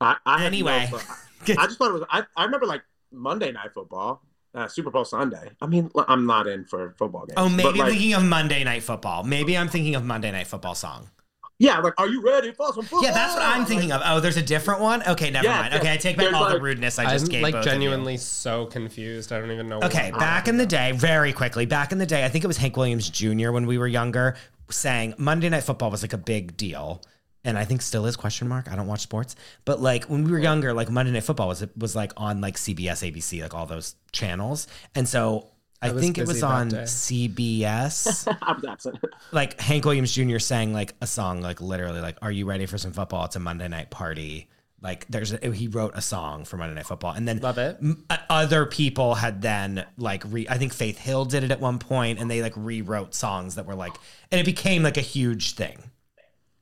I, 0.00 0.16
I 0.26 0.44
Anyway. 0.44 0.88
no. 0.90 0.98
I 1.58 1.66
just 1.66 1.78
thought 1.78 1.90
it 1.90 1.94
was. 1.94 2.02
I, 2.10 2.24
I 2.36 2.44
remember 2.44 2.66
like 2.66 2.82
Monday 3.12 3.52
night 3.52 3.72
football, 3.72 4.22
uh, 4.54 4.68
Super 4.68 4.90
Bowl 4.90 5.04
Sunday. 5.04 5.50
I 5.60 5.66
mean, 5.66 5.90
I'm 6.08 6.26
not 6.26 6.46
in 6.46 6.64
for 6.64 6.94
football 6.98 7.26
games. 7.26 7.34
Oh, 7.36 7.48
maybe 7.48 7.78
like, 7.78 7.90
thinking 7.92 8.14
of 8.14 8.24
Monday 8.24 8.64
Night 8.64 8.82
Football. 8.82 9.24
Maybe 9.24 9.56
I'm 9.56 9.68
thinking 9.68 9.94
of 9.94 10.04
Monday 10.04 10.30
Night 10.32 10.46
Football 10.46 10.74
song. 10.74 11.08
yeah, 11.58 11.78
like, 11.78 11.92
are 11.98 12.08
you 12.08 12.22
ready 12.22 12.52
for 12.52 12.66
some 12.72 12.82
football? 12.82 13.02
Yeah, 13.04 13.12
that's 13.12 13.34
what 13.34 13.42
I'm 13.44 13.64
thinking 13.66 13.92
of. 13.92 14.00
Oh, 14.04 14.18
there's 14.20 14.36
a 14.38 14.42
different 14.42 14.80
one. 14.80 15.02
Okay, 15.06 15.30
never 15.30 15.46
Yeah, 15.46 15.60
mind. 15.60 15.72
yeah. 15.74 15.78
Okay, 15.80 15.92
I 15.92 15.96
take 15.98 16.16
back 16.16 16.24
There's 16.24 16.34
all 16.34 16.48
the 16.48 16.60
rudeness 16.60 16.98
I 16.98 17.04
I'm 17.04 17.10
just 17.10 17.30
gave. 17.30 17.42
like 17.42 17.52
both 17.52 17.60
of 17.60 17.66
you. 17.66 17.70
genuinely 17.72 18.16
so 18.16 18.66
confused. 18.66 19.32
I 19.32 19.38
don't 19.40 19.50
even 19.50 19.68
know. 19.68 19.80
Okay, 19.82 20.10
what- 20.10 20.20
back 20.20 20.48
in 20.48 20.56
the 20.56 20.66
day, 20.66 20.92
very 20.92 21.32
quickly, 21.32 21.66
back 21.66 21.92
in 21.92 21.98
the 21.98 22.06
day, 22.06 22.24
I 22.24 22.28
think 22.28 22.44
it 22.44 22.48
was 22.48 22.56
Hank 22.56 22.76
Williams 22.76 23.08
Jr. 23.10 23.50
when 23.52 23.66
we 23.66 23.78
were 23.78 23.86
younger, 23.88 24.36
saying 24.70 25.14
Monday 25.18 25.48
Night 25.48 25.64
Football 25.64 25.90
was 25.90 26.02
like 26.02 26.12
a 26.12 26.18
big 26.18 26.56
deal. 26.56 27.02
And 27.44 27.56
I 27.56 27.64
think 27.64 27.80
still 27.80 28.04
is 28.04 28.16
question 28.16 28.48
mark. 28.48 28.70
I 28.70 28.76
don't 28.76 28.86
watch 28.86 29.00
sports, 29.00 29.34
but 29.64 29.80
like 29.80 30.04
when 30.04 30.24
we 30.24 30.30
were 30.30 30.38
younger, 30.38 30.74
like 30.74 30.90
Monday 30.90 31.12
Night 31.12 31.24
Football 31.24 31.48
was 31.48 31.64
was 31.76 31.96
like 31.96 32.12
on 32.16 32.40
like 32.42 32.56
CBS, 32.56 33.10
ABC, 33.10 33.40
like 33.40 33.54
all 33.54 33.64
those 33.66 33.94
channels. 34.12 34.66
And 34.94 35.08
so 35.08 35.48
I, 35.82 35.88
I 35.88 35.92
think 35.94 36.18
it 36.18 36.26
was 36.26 36.42
on 36.42 36.68
day. 36.68 36.82
CBS. 36.82 38.28
I 38.42 38.52
was 38.52 38.64
absent. 38.64 38.98
like 39.32 39.58
Hank 39.60 39.84
Williams 39.84 40.12
Jr. 40.12 40.38
sang 40.38 40.74
like 40.74 40.94
a 41.00 41.06
song, 41.06 41.40
like 41.40 41.60
literally, 41.60 42.00
like 42.00 42.18
"Are 42.20 42.30
you 42.30 42.44
ready 42.44 42.66
for 42.66 42.76
some 42.76 42.92
football?" 42.92 43.24
It's 43.24 43.36
a 43.36 43.40
Monday 43.40 43.68
night 43.68 43.90
party. 43.90 44.48
Like 44.82 45.06
there's, 45.08 45.32
a, 45.32 45.50
he 45.52 45.68
wrote 45.68 45.92
a 45.94 46.00
song 46.00 46.46
for 46.46 46.56
Monday 46.56 46.74
Night 46.74 46.86
Football, 46.86 47.12
and 47.12 47.28
then 47.28 47.38
Love 47.40 47.58
it. 47.58 47.76
m- 47.82 48.02
uh, 48.08 48.16
other 48.30 48.64
people 48.64 49.14
had 49.14 49.42
then 49.42 49.84
like 49.98 50.22
re. 50.26 50.46
I 50.48 50.56
think 50.56 50.72
Faith 50.72 50.98
Hill 50.98 51.26
did 51.26 51.44
it 51.44 51.50
at 51.50 51.60
one 51.60 51.78
point, 51.78 52.18
and 52.18 52.30
they 52.30 52.40
like 52.40 52.54
rewrote 52.56 53.14
songs 53.14 53.56
that 53.56 53.66
were 53.66 53.74
like, 53.74 53.92
and 54.32 54.40
it 54.40 54.44
became 54.44 54.82
like 54.82 54.96
a 54.96 55.02
huge 55.02 55.54
thing. 55.54 55.89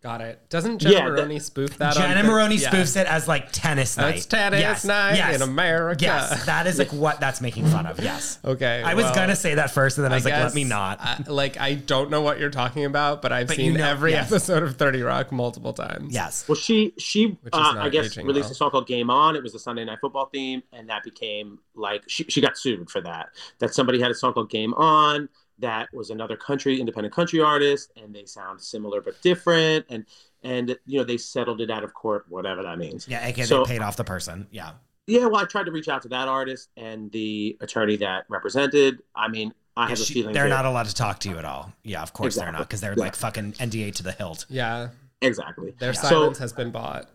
Got 0.01 0.21
it. 0.21 0.49
Doesn't 0.49 0.79
Jenna 0.79 0.95
Yeah, 0.95 1.05
that- 1.07 1.11
Maroney 1.17 1.39
spoof 1.41 1.77
that? 1.79 1.97
on 1.97 2.03
Jenna 2.03 2.21
Fit- 2.23 2.25
Maroney 2.31 2.55
Yeah. 2.55 2.71
spoofs 2.71 2.97
it 2.97 3.09
as 3.09 3.27
like 3.27 3.49
tennis 3.51 3.97
night. 3.97 4.15
It's 4.19 4.27
tennis 4.27 4.61
Yes, 4.61 4.85
night 4.85 5.17
yes, 5.17 5.35
in 5.35 5.43
America. 5.43 6.05
Yes, 6.05 6.47
that 6.47 6.69
is 6.69 6.79
like 6.79 6.93
what 6.93 7.19
that's 7.19 7.41
making 7.41 7.67
fun 7.67 7.85
of. 7.85 7.99
Yes. 8.01 8.39
Okay. 8.45 8.81
I 8.85 8.95
was 8.95 9.07
well, 9.07 9.15
gonna 9.17 9.35
say 9.35 9.57
that 9.57 9.73
first, 9.73 9.99
and 9.99 10.05
then 10.05 10.13
I 10.13 10.15
was 10.15 10.25
like, 10.25 10.35
let 10.35 10.55
me 10.55 10.63
not. 10.63 11.01
I, 11.01 11.25
like 11.27 11.59
I 11.59 11.75
don't 11.75 12.11
know 12.11 12.21
what 12.21 12.39
you're 12.39 12.49
talking 12.49 12.85
about, 12.85 13.23
but 13.23 13.33
I've 13.33 13.49
But 13.49 13.57
seen 13.57 13.73
you 13.73 13.79
know- 13.79 13.89
every 13.89 14.13
yes. 14.13 14.31
episode 14.31 14.63
of 14.63 14.77
Thirty 14.77 15.03
Rock 15.03 15.33
multiple 15.33 15.73
times. 15.73 16.15
yes. 16.15 16.45
Well, 16.49 16.55
she 16.55 16.95
she 16.97 17.37
uh, 17.53 17.75
I 17.79 17.89
guess 17.89 18.17
released 18.17 18.45
well. 18.45 18.53
a 18.53 18.55
song 18.55 18.71
called 18.71 18.87
"Game 18.87 19.11
On." 19.11 19.35
It 19.35 19.43
was 19.43 19.53
the 19.53 19.59
Sunday 19.59 19.85
Night 19.85 19.99
Football 20.01 20.27
theme, 20.33 20.63
and 20.73 20.89
that 20.91 21.03
became 21.03 21.59
like 21.75 22.05
she 22.07 22.23
she 22.29 22.41
got 22.41 22.57
sued 22.57 22.89
for 22.89 23.01
that. 23.01 23.31
That 23.59 23.75
somebody 23.75 24.01
had 24.01 24.13
a 24.13 24.15
song 24.15 24.33
called 24.33 24.49
"Game 24.49 24.75
On." 24.75 25.29
That 25.61 25.89
was 25.93 26.11
another 26.11 26.37
country 26.37 26.79
independent 26.79 27.15
country 27.15 27.41
artist, 27.41 27.91
and 27.97 28.15
they 28.15 28.25
sound 28.27 28.61
similar 28.61 29.01
but 29.01 29.21
different, 29.23 29.87
and 29.89 30.05
and 30.45 30.77
you 30.87 30.99
know 30.99 31.05
they 31.05 31.17
settled 31.17 31.61
it 31.61 31.71
out 31.71 31.83
of 31.85 31.95
court, 31.95 32.27
whatever 32.29 32.63
that 32.63 32.79
means. 32.79 33.09
Yeah, 33.09 33.27
aka 33.27 33.45
So- 33.45 33.65
they 33.65 33.73
paid 33.75 33.83
off 33.83 33.97
the 33.97 34.05
person. 34.05 34.47
Yeah. 34.51 34.73
Yeah, 35.09 35.25
well, 35.25 35.37
I 35.37 35.45
tried 35.47 35.65
to 35.65 35.73
reach 35.73 35.89
out 35.89 36.03
to 36.03 36.09
that 36.11 36.29
artist 36.29 36.69
and 36.77 37.11
the 37.13 37.57
attorney 37.63 37.97
that 37.97 38.27
represented. 38.29 39.01
I 39.17 39.29
mean, 39.29 39.55
I 39.75 39.85
Yeah, 39.85 39.89
have 39.89 40.01
a 40.01 40.05
feeling 40.05 40.35
they're 40.35 40.45
that- 40.51 40.55
not 40.55 40.67
allowed 40.67 40.85
to 40.87 40.95
talk 40.95 41.19
to 41.21 41.31
you 41.31 41.39
at 41.39 41.47
all. 41.47 41.73
Yeah, 41.83 42.03
of 42.03 42.13
course 42.13 42.37
they're 42.37 42.53
not 42.53 42.59
because 42.61 42.81
they're 42.83 42.93
Yeah. 42.95 43.05
like 43.05 43.17
fucking 43.17 43.55
NDA 43.59 43.91
to 43.93 44.03
the 44.03 44.13
hilt. 44.13 44.45
Yeah. 44.49 44.89
exactly. 45.21 45.73
Their 45.81 45.93
Yeah. 45.95 46.01
silence 46.01 46.39
So- 46.39 46.43
has 46.45 46.53
been 46.53 46.71
bought. 46.71 47.09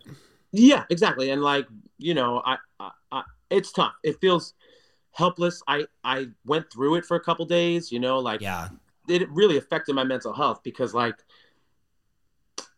Yeah, 0.52 0.84
exactly. 0.90 1.30
And 1.30 1.40
like, 1.40 1.66
you 1.98 2.12
know, 2.12 2.42
I, 2.44 2.58
I, 2.78 2.90
I 3.12 3.22
it's 3.48 3.72
tough. 3.72 3.94
It 4.02 4.20
feels 4.20 4.52
helpless. 5.14 5.62
I 5.68 5.86
I 6.04 6.28
went 6.46 6.72
through 6.72 6.96
it 6.96 7.06
for 7.06 7.16
a 7.16 7.20
couple 7.20 7.46
days, 7.46 7.92
you 7.92 8.00
know, 8.00 8.18
like 8.20 8.42
Yeah, 8.42 8.68
it 9.08 9.28
really 9.30 9.56
affected 9.58 9.94
my 9.94 10.04
mental 10.04 10.34
health 10.34 10.62
because 10.64 10.94
like 10.94 11.16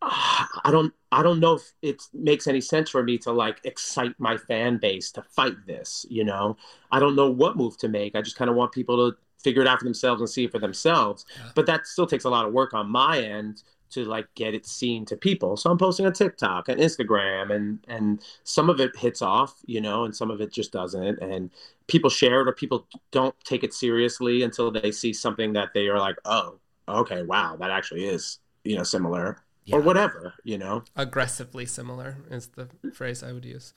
ah, 0.02 0.48
I 0.64 0.70
don't 0.70 0.92
I 1.12 1.22
don't 1.22 1.40
know 1.40 1.54
if 1.54 1.72
it 1.82 2.02
makes 2.12 2.46
any 2.46 2.60
sense 2.60 2.90
for 2.90 3.02
me 3.02 3.18
to 3.18 3.32
like 3.32 3.60
excite 3.64 4.14
my 4.18 4.36
fan 4.36 4.78
base 4.78 5.10
to 5.12 5.22
fight 5.22 5.56
this, 5.66 6.06
you 6.10 6.24
know. 6.24 6.56
I 6.90 7.00
don't 7.00 7.16
know 7.16 7.30
what 7.30 7.56
move 7.56 7.78
to 7.78 7.88
make. 7.88 8.14
I 8.14 8.22
just 8.22 8.36
kind 8.36 8.50
of 8.50 8.56
want 8.56 8.72
people 8.72 9.10
to 9.10 9.16
figure 9.42 9.62
it 9.62 9.68
out 9.68 9.78
for 9.78 9.84
themselves 9.84 10.20
and 10.20 10.28
see 10.28 10.44
it 10.44 10.52
for 10.52 10.58
themselves. 10.58 11.24
Yeah. 11.36 11.50
But 11.54 11.66
that 11.66 11.86
still 11.86 12.06
takes 12.06 12.24
a 12.24 12.30
lot 12.30 12.46
of 12.46 12.52
work 12.52 12.74
on 12.74 12.90
my 12.90 13.20
end 13.20 13.62
to 13.90 14.04
like 14.04 14.26
get 14.34 14.54
it 14.54 14.66
seen 14.66 15.04
to 15.06 15.16
people. 15.16 15.56
So 15.56 15.70
I'm 15.70 15.78
posting 15.78 16.06
on 16.06 16.12
TikTok 16.12 16.68
and 16.68 16.80
Instagram 16.80 17.54
and 17.54 17.78
and 17.88 18.20
some 18.44 18.68
of 18.70 18.80
it 18.80 18.96
hits 18.96 19.22
off, 19.22 19.54
you 19.66 19.80
know, 19.80 20.04
and 20.04 20.14
some 20.14 20.30
of 20.30 20.40
it 20.40 20.52
just 20.52 20.72
doesn't 20.72 21.18
and 21.20 21.50
people 21.86 22.10
share 22.10 22.40
it 22.42 22.48
or 22.48 22.52
people 22.52 22.86
don't 23.12 23.34
take 23.44 23.62
it 23.64 23.72
seriously 23.74 24.42
until 24.42 24.70
they 24.70 24.90
see 24.90 25.12
something 25.12 25.52
that 25.54 25.72
they 25.74 25.88
are 25.88 25.98
like, 25.98 26.16
"Oh, 26.24 26.58
okay, 26.88 27.22
wow, 27.22 27.56
that 27.56 27.70
actually 27.70 28.06
is 28.06 28.38
you 28.64 28.76
know 28.76 28.82
similar 28.82 29.38
Yeah. 29.64 29.76
or 29.76 29.80
whatever, 29.82 30.34
you 30.44 30.58
know. 30.58 30.82
Aggressively 30.96 31.66
similar 31.66 32.18
is 32.30 32.48
the 32.48 32.68
phrase 32.92 33.22
I 33.22 33.32
would 33.32 33.44
use. 33.44 33.74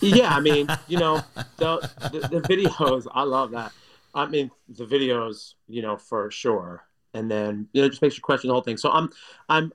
yeah, 0.00 0.34
I 0.34 0.40
mean, 0.40 0.66
you 0.88 0.98
know, 0.98 1.22
the, 1.58 1.90
the 2.12 2.20
the 2.28 2.40
videos, 2.40 3.06
I 3.12 3.22
love 3.24 3.50
that. 3.52 3.72
I 4.14 4.26
mean, 4.26 4.50
the 4.68 4.86
videos, 4.86 5.54
you 5.68 5.82
know, 5.82 5.96
for 5.96 6.30
sure. 6.30 6.84
And 7.14 7.30
then 7.30 7.68
you 7.72 7.82
know, 7.82 7.86
it 7.86 7.90
just 7.90 8.02
makes 8.02 8.16
you 8.16 8.22
question 8.22 8.48
the 8.48 8.54
whole 8.54 8.62
thing. 8.62 8.76
So 8.76 8.90
I'm 8.90 9.10
I'm 9.48 9.72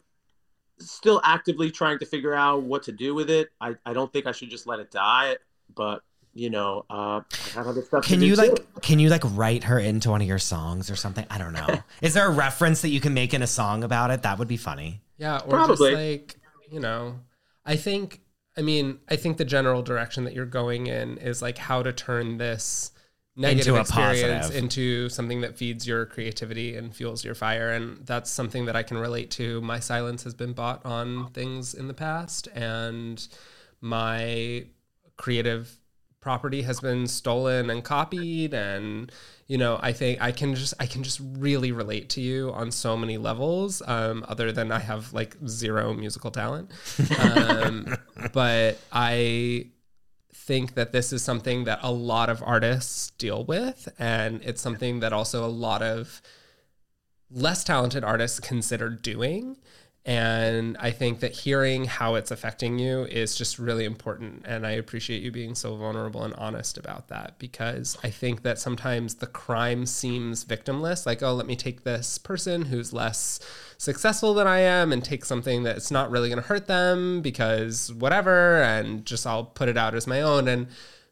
still 0.80 1.22
actively 1.24 1.72
trying 1.72 2.00
to 2.00 2.06
figure 2.06 2.34
out 2.34 2.64
what 2.64 2.84
to 2.84 2.92
do 2.92 3.14
with 3.16 3.30
it. 3.30 3.50
I, 3.62 3.76
I 3.86 3.94
don't 3.94 4.12
think 4.12 4.26
I 4.26 4.32
should 4.32 4.50
just 4.50 4.68
let 4.68 4.80
it 4.80 4.92
die, 4.92 5.38
but 5.74 6.02
you 6.34 6.50
know, 6.50 6.86
uh, 6.90 7.22
I 7.22 7.56
got 7.56 7.68
other 7.68 7.82
stuff. 7.82 8.04
to 8.04 8.10
Can 8.10 8.20
do 8.20 8.26
you 8.26 8.36
too. 8.36 8.42
like 8.42 8.82
can 8.82 9.00
you 9.00 9.10
like 9.10 9.24
write 9.24 9.64
her 9.66 9.80
into 9.80 10.10
one 10.10 10.22
of 10.22 10.28
your 10.28 10.40
songs 10.40 10.90
or 10.92 10.96
something? 10.96 11.26
I 11.30 11.38
don't 11.38 11.54
know. 11.54 11.82
Is 12.02 12.14
there 12.14 12.28
a 12.28 12.32
reference 12.32 12.82
that 12.82 12.90
you 12.90 13.00
can 13.00 13.14
make 13.14 13.34
in 13.34 13.42
a 13.42 13.48
song 13.48 13.84
about 13.84 14.12
it? 14.12 14.22
That 14.24 14.38
would 14.40 14.48
be 14.50 14.58
funny. 14.58 15.02
Yeah, 15.18 15.38
or 15.40 15.50
Probably. 15.50 15.92
just 15.92 16.02
like, 16.02 16.36
you 16.70 16.80
know, 16.82 17.20
I 17.66 17.78
think 17.78 18.22
I 18.58 18.62
mean, 18.62 19.00
I 19.10 19.16
think 19.16 19.38
the 19.38 19.46
general 19.46 19.82
direction 19.82 20.24
that 20.26 20.34
you're 20.34 20.46
going 20.46 20.88
in 20.88 21.18
is 21.18 21.42
like 21.42 21.58
how 21.58 21.84
to 21.84 21.92
turn 21.94 22.38
this 22.38 22.92
negative 23.36 23.76
Into 23.76 23.82
experience 23.82 24.48
positive. 24.48 24.64
into 24.64 25.10
something 25.10 25.42
that 25.42 25.58
feeds 25.58 25.86
your 25.86 26.06
creativity 26.06 26.76
and 26.78 26.96
fuels 26.96 27.26
your 27.26 27.36
fire 27.36 27.72
and 27.72 28.06
that's 28.06 28.32
something 28.32 28.66
that 28.66 28.76
I 28.76 28.84
can 28.84 28.98
relate 28.98 29.30
to. 29.32 29.60
My 29.62 29.80
silence 29.80 30.24
has 30.24 30.34
been 30.34 30.54
bought 30.54 30.86
on 30.86 31.30
things 31.32 31.74
in 31.74 31.88
the 31.88 31.94
past 31.94 32.48
and 32.56 33.28
my 33.82 34.66
creative 35.18 35.78
property 36.22 36.64
has 36.64 36.80
been 36.80 37.06
stolen 37.06 37.70
and 37.70 37.84
copied 37.84 38.52
and 38.52 39.12
you 39.46 39.60
know 39.60 39.80
i 39.84 39.92
think 39.94 40.20
i 40.20 40.32
can 40.32 40.56
just 40.56 40.74
i 40.80 40.88
can 40.88 41.04
just 41.04 41.22
really 41.38 41.72
relate 41.72 42.10
to 42.10 42.20
you 42.20 42.52
on 42.54 42.72
so 42.72 42.98
many 42.98 43.16
levels 43.16 43.84
um, 43.86 44.26
other 44.28 44.52
than 44.52 44.72
i 44.72 44.80
have 44.80 45.14
like 45.14 45.38
zero 45.48 45.94
musical 45.94 46.32
talent 46.32 46.72
um, 47.20 47.96
but 48.34 48.80
i 48.92 49.68
think 50.46 50.76
that 50.76 50.92
this 50.92 51.12
is 51.12 51.24
something 51.24 51.64
that 51.64 51.80
a 51.82 51.92
lot 51.92 52.30
of 52.30 52.44
artists 52.46 53.10
deal 53.18 53.44
with 53.44 53.90
and 53.98 54.44
it's 54.44 54.62
something 54.62 55.00
that 55.00 55.12
also 55.12 55.44
a 55.44 55.48
lot 55.48 55.82
of 55.82 56.22
less 57.32 57.64
talented 57.64 58.04
artists 58.04 58.40
consider 58.40 58.90
doing 58.90 59.58
and 60.08 60.78
I 60.80 60.92
think 60.92 61.20
that 61.22 61.32
hearing 61.32 61.86
how 61.86 62.14
it's 62.14 62.30
affecting 62.30 62.78
you 62.78 63.06
is 63.06 63.36
just 63.36 63.58
really 63.58 63.86
important. 63.86 64.46
And 64.46 64.66
I 64.66 64.72
appreciate 64.72 65.24
you 65.24 65.32
being 65.32 65.56
so 65.56 65.76
vulnerable 65.76 66.24
and 66.24 66.36
honest 66.36 66.78
about 66.78 67.08
that 67.08 67.40
because 67.40 67.98
I 68.04 68.12
think 68.12 68.44
that 68.44 68.60
sometimes 68.60 69.16
the 69.16 69.26
crime 69.26 69.88
seems 69.88 70.46
victimless. 70.46 71.08
Like, 71.08 71.24
oh, 71.24 71.34
let 71.34 71.48
me 71.48 71.56
take 71.56 71.84
this 71.84 72.20
person 72.20 72.66
who's 72.66 72.94
less 72.94 73.40
successful 73.80 74.36
than 74.36 74.46
I 74.46 74.60
am 74.60 74.94
and 74.94 75.04
take 75.04 75.26
something 75.26 75.64
that's 75.64 75.90
not 75.90 76.12
really 76.12 76.30
going 76.30 76.42
to 76.42 76.48
hurt 76.48 76.68
them 76.68 77.22
because 77.22 77.92
whatever, 77.92 78.62
and 78.62 79.04
just 79.08 79.26
I'll 79.26 79.46
put 79.46 79.70
it 79.70 79.78
out 79.78 79.96
as 79.96 80.06
my 80.06 80.22
own. 80.22 80.48
And 80.48 80.68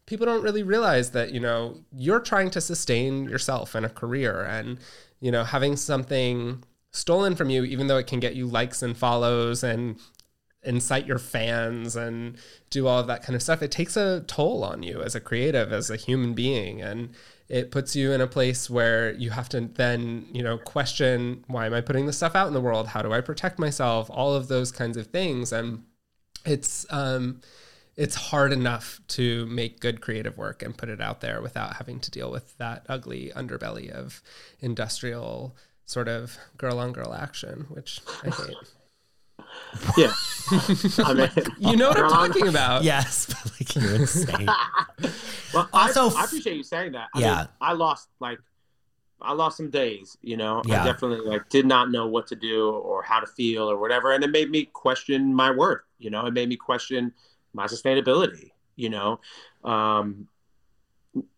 people 0.06 0.28
don't 0.28 0.44
really 0.44 0.62
realize 0.62 1.10
that, 1.12 1.34
you 1.34 1.40
know, 1.40 1.80
you're 1.92 2.20
trying 2.20 2.52
to 2.52 2.62
sustain 2.62 3.24
yourself 3.24 3.74
and 3.74 3.88
a 3.88 3.90
career. 3.90 4.44
And, 4.44 4.78
you 5.20 5.32
know, 5.32 5.44
having 5.44 5.78
something 5.78 6.64
stolen 6.94 7.36
from 7.36 7.50
you, 7.50 7.64
even 7.64 7.88
though 7.88 7.98
it 7.98 8.08
can 8.08 8.20
get 8.20 8.36
you 8.36 8.48
likes 8.48 8.82
and 8.82 8.96
follows 8.96 9.64
and 9.64 10.00
incite 10.64 11.06
your 11.06 11.20
fans 11.20 11.96
and 11.96 12.38
do 12.70 12.88
all 12.88 13.00
of 13.00 13.08
that 13.08 13.24
kind 13.24 13.36
of 13.36 13.42
stuff, 13.42 13.62
it 13.62 13.72
takes 13.72 13.98
a 13.98 14.22
toll 14.28 14.64
on 14.64 14.84
you 14.84 15.02
as 15.02 15.16
a 15.16 15.20
creative, 15.20 15.74
as 15.74 15.90
a 15.90 15.98
human 15.98 16.34
being. 16.34 16.82
And 16.82 17.10
it 17.50 17.72
puts 17.72 17.96
you 17.96 18.12
in 18.12 18.22
a 18.22 18.28
place 18.28 18.70
where 18.70 19.14
you 19.14 19.32
have 19.32 19.50
to 19.50 19.62
then, 19.62 20.28
you 20.32 20.42
know, 20.42 20.58
question 20.58 21.44
why 21.48 21.66
am 21.66 21.74
I 21.74 21.82
putting 21.82 22.06
this 22.06 22.18
stuff 22.18 22.36
out 22.36 22.48
in 22.48 22.54
the 22.54 22.62
world? 22.62 22.88
How 22.88 23.02
do 23.02 23.12
I 23.12 23.22
protect 23.22 23.60
myself? 23.60 24.10
All 24.10 24.34
of 24.34 24.48
those 24.48 24.72
kinds 24.72 24.96
of 24.96 25.08
things. 25.08 25.52
And 25.52 25.84
it's, 26.46 26.86
um, 26.90 27.42
it's 27.96 28.16
hard 28.16 28.52
enough 28.54 29.02
to 29.08 29.46
make 29.48 29.80
good 29.80 30.02
creative 30.02 30.38
work 30.38 30.64
and 30.64 30.78
put 30.78 30.90
it 30.90 31.02
out 31.02 31.22
there 31.22 31.42
without 31.42 31.76
having 31.76 32.00
to 32.00 32.12
deal 32.12 32.32
with 32.32 32.58
that 32.58 32.86
ugly 32.90 33.32
underbelly 33.36 33.90
of 33.90 34.22
industrial 34.62 35.56
sort 35.86 36.08
of 36.08 36.38
girl 36.58 36.80
on 36.80 36.92
girl 36.94 37.14
action, 37.14 37.66
which 37.70 38.02
I 38.24 38.30
hate. 38.30 38.58
Yeah. 39.98 40.12
I 41.00 41.14
mean, 41.14 41.30
You 41.60 41.76
know 41.78 41.90
what 41.90 41.98
I'm 42.00 42.10
talking 42.10 42.48
about. 42.48 42.84
Yes, 42.84 43.26
but 43.30 43.52
like 43.54 43.76
you're 43.76 43.96
insane. 43.96 44.48
well, 45.54 45.70
Also, 45.74 46.10
I, 46.16 46.22
I 46.22 46.26
appreciate 46.26 46.56
you 46.58 46.64
saying 46.64 46.94
that. 46.94 47.08
I 47.16 47.20
Yeah. 47.20 47.36
mean, 47.38 47.48
I 47.62 47.74
lost 47.74 48.10
like 48.20 48.40
I 49.22 49.34
lost 49.34 49.58
some 49.58 49.70
days. 49.70 50.18
You 50.22 50.38
know, 50.38 50.62
Yeah. 50.66 50.82
I 50.82 50.86
definitely 50.86 51.26
like 51.28 51.50
did 51.50 51.66
not 51.66 51.92
know 51.92 52.08
what 52.08 52.28
to 52.28 52.36
do 52.36 52.70
or 52.72 53.04
how 53.04 53.20
to 53.20 53.28
feel 53.28 53.70
or 53.70 53.78
whatever, 53.78 54.12
and 54.14 54.24
it 54.24 54.32
made 54.32 54.50
me 54.50 54.66
question 54.66 55.34
my 55.34 55.52
worth. 55.52 55.82
You 56.00 56.10
know, 56.10 56.26
it 56.26 56.34
made 56.34 56.50
me 56.50 56.56
question 56.56 57.14
my 57.54 57.66
sustainability. 57.66 58.52
You 58.76 58.90
know, 58.90 59.20
um, 59.64 60.28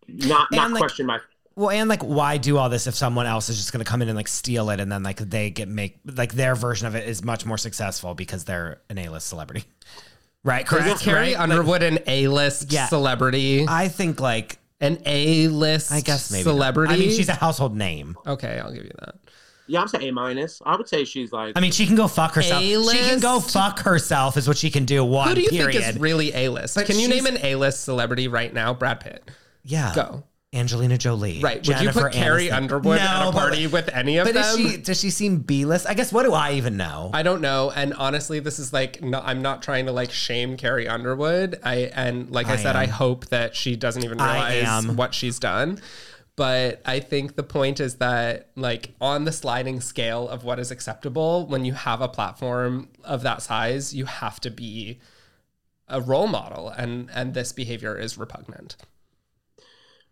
not 0.08 0.52
not 0.52 0.72
like, 0.72 0.80
question 0.80 1.06
my 1.06 1.20
Well, 1.58 1.70
and 1.70 1.88
like, 1.90 2.04
why 2.04 2.38
do 2.38 2.58
all 2.58 2.70
this 2.70 2.86
if 2.86 2.96
someone 2.96 3.26
else 3.26 3.48
is 3.50 3.56
just 3.58 3.72
going 3.72 3.84
to 3.84 3.90
come 3.90 4.02
in 4.02 4.10
and 4.10 4.16
like 4.18 4.28
steal 4.28 4.70
it, 4.72 4.80
and 4.82 4.92
then 4.92 5.04
like 5.04 5.18
they 5.18 5.50
get 5.50 5.68
make 5.70 5.98
like 6.06 6.34
their 6.34 6.54
version 6.56 6.86
of 6.88 6.96
it 6.96 7.08
is 7.08 7.24
much 7.24 7.46
more 7.46 7.58
successful 7.58 8.14
because 8.14 8.44
they're 8.44 8.82
an 8.90 8.98
A-list 8.98 9.28
celebrity, 9.28 9.64
right? 10.44 10.70
Is 10.70 11.02
Carrie 11.02 11.18
right? 11.20 11.32
Like, 11.34 11.40
Underwood 11.40 11.82
an 11.84 12.00
A-list 12.08 12.72
Yeah. 12.74 12.88
celebrity? 12.88 13.66
I 13.70 13.88
think 13.88 14.20
like 14.20 14.58
An 14.82 15.02
A-list 15.06 15.94
I 15.94 16.02
guess 16.02 16.30
maybe 16.32 16.44
not. 16.44 16.52
celebrity? 16.52 16.94
I 16.94 16.98
mean, 16.98 17.10
she's 17.12 17.30
a 17.30 17.34
household 17.34 17.76
name. 17.78 18.18
Okay, 18.28 18.60
I'll 18.60 18.74
give 18.74 18.84
you 18.84 18.92
that. 19.00 19.16
yeah. 19.68 19.80
I'm 19.80 19.88
saying 19.88 20.10
A 20.10 20.12
minus. 20.12 20.62
I 20.66 20.76
would 20.76 20.90
say 20.90 21.06
she's 21.06 21.32
like 21.32 21.54
I 21.56 21.62
mean, 21.62 21.72
she 21.72 21.86
can 21.88 21.96
go 21.96 22.10
fuck 22.10 22.34
herself. 22.34 22.62
She 22.62 22.76
can 22.84 23.22
go 23.22 23.40
fuck 23.40 23.80
herself 23.80 24.36
is 24.36 24.46
what 24.46 24.58
she 24.58 24.70
can 24.70 24.84
do. 24.84 25.06
One 25.06 25.30
Who 25.30 25.36
do 25.36 25.42
you 25.42 25.50
period. 25.52 25.82
think 25.84 25.96
is 25.96 26.02
really 26.02 26.34
A-list? 26.34 26.78
Can 26.86 27.00
you 27.00 27.08
name 27.08 27.26
an 27.28 27.38
A-list 27.42 27.86
celebrity 27.86 28.28
right 28.28 28.54
now? 28.54 28.74
Brad 28.74 29.00
Pitt. 29.00 29.32
yeah, 29.64 29.94
Go. 29.96 30.24
Angelina 30.56 30.98
Jolie. 30.98 31.40
Right. 31.42 31.58
Would 31.58 31.64
Jennifer 31.64 32.00
you 32.00 32.04
put 32.06 32.14
Carrie 32.14 32.48
Aniston. 32.48 32.54
Underwood 32.54 32.98
at 33.00 33.20
No, 33.20 33.30
a 33.30 33.32
but- 33.32 33.40
party 33.40 33.68
with 33.68 33.90
any 33.94 34.18
of 34.18 34.26
But 34.26 34.34
them? 34.36 34.44
is 34.44 34.56
she? 34.72 34.78
Does 34.78 35.00
she 35.00 35.10
seem 35.10 35.38
B-list? 35.40 35.86
I 35.88 35.94
guess. 35.94 36.12
What 36.14 36.24
do 36.24 36.34
I 36.34 36.54
even 36.54 36.78
know? 36.78 37.12
I 37.14 37.24
don't 37.24 37.42
know. 37.42 37.72
And 37.76 37.94
honestly, 37.94 38.40
this 38.40 38.58
is 38.60 38.72
like, 38.74 39.02
no, 39.02 39.22
I'm 39.24 39.42
not 39.42 39.62
trying 39.62 39.86
to 39.88 39.92
like 39.92 40.12
shame 40.12 40.58
Carrie 40.58 40.88
Underwood. 40.88 41.60
I 41.64 41.92
and 41.94 42.30
like 42.32 42.48
I, 42.48 42.54
I 42.54 42.56
said, 42.58 42.76
I 42.76 42.86
hope 42.88 43.28
that 43.28 43.56
she 43.56 43.76
doesn't 43.76 44.04
even 44.04 44.18
realize 44.18 44.88
what 44.88 45.14
she's 45.14 45.40
done. 45.40 45.80
But 46.38 46.82
I 46.86 47.00
think 47.00 47.36
the 47.38 47.44
point 47.44 47.80
is 47.80 47.96
that 47.96 48.50
like 48.58 48.94
on 49.00 49.24
the 49.24 49.32
sliding 49.32 49.80
scale 49.80 50.28
of 50.28 50.44
what 50.44 50.60
is 50.60 50.70
acceptable, 50.70 51.46
when 51.48 51.64
you 51.64 51.72
have 51.74 52.02
a 52.02 52.10
platform 52.10 52.90
of 53.06 53.22
that 53.24 53.42
size, 53.42 53.94
you 53.96 54.04
have 54.06 54.42
to 54.42 54.50
be 54.52 55.00
a 55.88 56.02
role 56.02 56.28
model, 56.28 56.68
and 56.70 57.10
and 57.14 57.34
this 57.36 57.54
behavior 57.54 57.98
is 57.98 58.18
repugnant. 58.18 58.76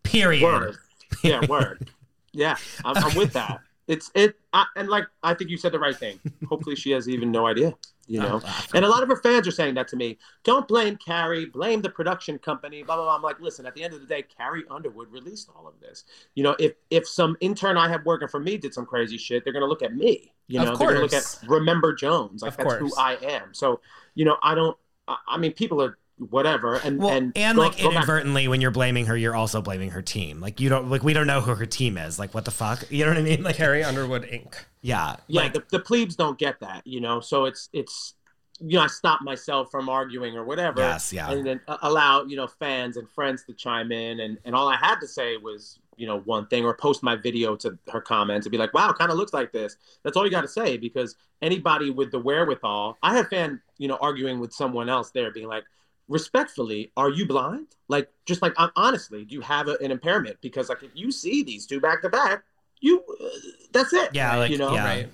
Period. 0.03 0.43
word. 0.43 0.75
Yeah, 1.23 1.45
word. 1.49 1.89
Yeah, 2.31 2.55
I'm, 2.83 2.97
I'm 2.97 3.15
with 3.15 3.33
that. 3.33 3.59
It's 3.87 4.11
it, 4.15 4.35
I, 4.53 4.65
and 4.75 4.87
like 4.89 5.05
I 5.23 5.33
think 5.33 5.49
you 5.49 5.57
said 5.57 5.71
the 5.71 5.79
right 5.79 5.95
thing. 5.95 6.19
Hopefully, 6.47 6.75
she 6.75 6.91
has 6.91 7.09
even 7.09 7.31
no 7.31 7.45
idea. 7.47 7.73
You 8.05 8.19
know, 8.19 8.41
and 8.73 8.83
a 8.83 8.87
lot 8.89 9.01
of 9.01 9.07
her 9.07 9.15
fans 9.15 9.47
are 9.47 9.51
saying 9.51 9.75
that 9.75 9.87
to 9.89 9.95
me. 9.95 10.17
Don't 10.43 10.67
blame 10.67 10.97
Carrie, 10.97 11.45
blame 11.45 11.81
the 11.81 11.89
production 11.89 12.37
company. 12.37 12.83
Blah 12.83 12.95
blah 12.95 13.05
blah. 13.05 13.15
I'm 13.15 13.21
like, 13.21 13.39
listen. 13.39 13.65
At 13.65 13.75
the 13.75 13.83
end 13.83 13.93
of 13.93 14.01
the 14.01 14.07
day, 14.07 14.23
Carrie 14.23 14.63
Underwood 14.69 15.09
released 15.09 15.49
all 15.55 15.67
of 15.67 15.79
this. 15.79 16.03
You 16.35 16.43
know, 16.43 16.55
if 16.59 16.73
if 16.89 17.07
some 17.07 17.37
intern 17.39 17.77
I 17.77 17.87
have 17.87 18.05
working 18.05 18.27
for 18.27 18.41
me 18.41 18.57
did 18.57 18.73
some 18.73 18.85
crazy 18.85 19.17
shit, 19.17 19.43
they're 19.45 19.53
gonna 19.53 19.67
look 19.67 19.83
at 19.83 19.95
me. 19.95 20.33
You 20.47 20.59
know, 20.59 20.75
they're 20.75 20.89
gonna 20.89 20.99
look 20.99 21.13
at. 21.13 21.39
Remember 21.47 21.93
Jones. 21.93 22.41
Like 22.41 22.51
Of 22.51 22.57
that's 22.57 22.67
course. 22.77 22.93
who 22.93 23.01
I 23.01 23.15
am. 23.21 23.53
So 23.53 23.79
you 24.15 24.25
know, 24.25 24.37
I 24.43 24.53
don't. 24.55 24.77
I, 25.07 25.17
I 25.29 25.37
mean, 25.37 25.53
people 25.53 25.81
are 25.81 25.97
whatever, 26.17 26.75
and 26.75 26.99
Well, 26.99 27.09
and 27.09 27.31
and, 27.35 27.55
go- 27.55 27.63
like 27.63 27.77
go 27.77 27.83
back- 27.89 27.93
inadvertently, 27.97 28.47
when 28.47 28.61
you're 28.61 28.71
blaming 28.71 29.05
her, 29.07 29.17
you're 29.17 29.35
also 29.35 29.61
blaming 29.61 29.91
her 29.91 30.01
team. 30.01 30.39
Like 30.39 30.59
you 30.59 30.69
don't 30.69 30.89
like 30.89 31.03
we 31.03 31.13
don't 31.13 31.27
know 31.27 31.41
who 31.41 31.55
her 31.55 31.65
team 31.65 31.97
is. 31.97 32.19
Like 32.19 32.33
what 32.33 32.45
the 32.45 32.51
fuck? 32.51 32.83
You 32.91 33.05
know 33.05 33.11
what 33.11 33.17
I 33.19 33.23
mean? 33.23 33.43
Like 33.43 33.55
Carrie 33.55 33.83
Underwood 33.83 34.23
Inc. 34.23 34.53
yeah, 34.81 35.15
yeah 35.27 35.41
like, 35.43 35.53
the, 35.53 35.63
the 35.71 35.79
plebes 35.79 36.15
don't 36.15 36.37
get 36.37 36.59
that 36.59 36.85
you 36.85 37.01
know 37.01 37.19
so 37.19 37.45
it's 37.45 37.69
it's 37.73 38.13
you 38.59 38.77
know 38.77 38.83
i 38.83 38.87
stop 38.87 39.21
myself 39.21 39.69
from 39.71 39.89
arguing 39.89 40.35
or 40.37 40.43
whatever 40.45 40.79
Yes, 40.81 41.11
yeah. 41.11 41.31
and 41.31 41.45
then 41.45 41.59
allow 41.81 42.23
you 42.23 42.35
know 42.35 42.45
fans 42.47 42.97
and 42.97 43.09
friends 43.09 43.43
to 43.45 43.53
chime 43.53 43.91
in 43.91 44.19
and 44.19 44.37
and 44.45 44.55
all 44.55 44.67
i 44.69 44.75
had 44.75 44.99
to 44.99 45.07
say 45.07 45.37
was 45.37 45.79
you 45.97 46.05
know 46.05 46.19
one 46.21 46.45
thing 46.47 46.63
or 46.65 46.73
post 46.75 47.01
my 47.01 47.15
video 47.15 47.55
to 47.57 47.77
her 47.91 47.99
comments 48.01 48.45
and 48.45 48.51
be 48.51 48.57
like 48.57 48.73
wow 48.73 48.93
kind 48.93 49.09
of 49.11 49.17
looks 49.17 49.33
like 49.33 49.51
this 49.51 49.77
that's 50.03 50.15
all 50.15 50.23
you 50.25 50.31
got 50.31 50.41
to 50.41 50.47
say 50.47 50.77
because 50.77 51.15
anybody 51.41 51.89
with 51.89 52.11
the 52.11 52.19
wherewithal 52.19 52.97
i 53.01 53.15
had 53.15 53.27
fan 53.27 53.59
you 53.79 53.87
know 53.87 53.97
arguing 54.01 54.39
with 54.39 54.53
someone 54.53 54.87
else 54.87 55.09
there 55.11 55.31
being 55.31 55.47
like 55.47 55.63
respectfully 56.07 56.91
are 56.97 57.09
you 57.09 57.25
blind 57.25 57.67
like 57.87 58.09
just 58.25 58.41
like 58.41 58.53
hon- 58.57 58.71
honestly 58.75 59.23
do 59.23 59.33
you 59.33 59.41
have 59.41 59.67
a, 59.67 59.77
an 59.81 59.89
impairment 59.89 60.35
because 60.41 60.69
like 60.69 60.83
if 60.83 60.91
you 60.93 61.11
see 61.11 61.43
these 61.43 61.65
two 61.65 61.79
back 61.79 62.01
to 62.01 62.09
back 62.09 62.43
you 62.83 63.01
uh, 63.23 63.27
that's 63.71 63.93
it 63.93 64.09
yeah, 64.13 64.35
like 64.35 64.51
you 64.51 64.57
know 64.57 64.73
yeah. 64.73 64.85
Right. 64.85 65.09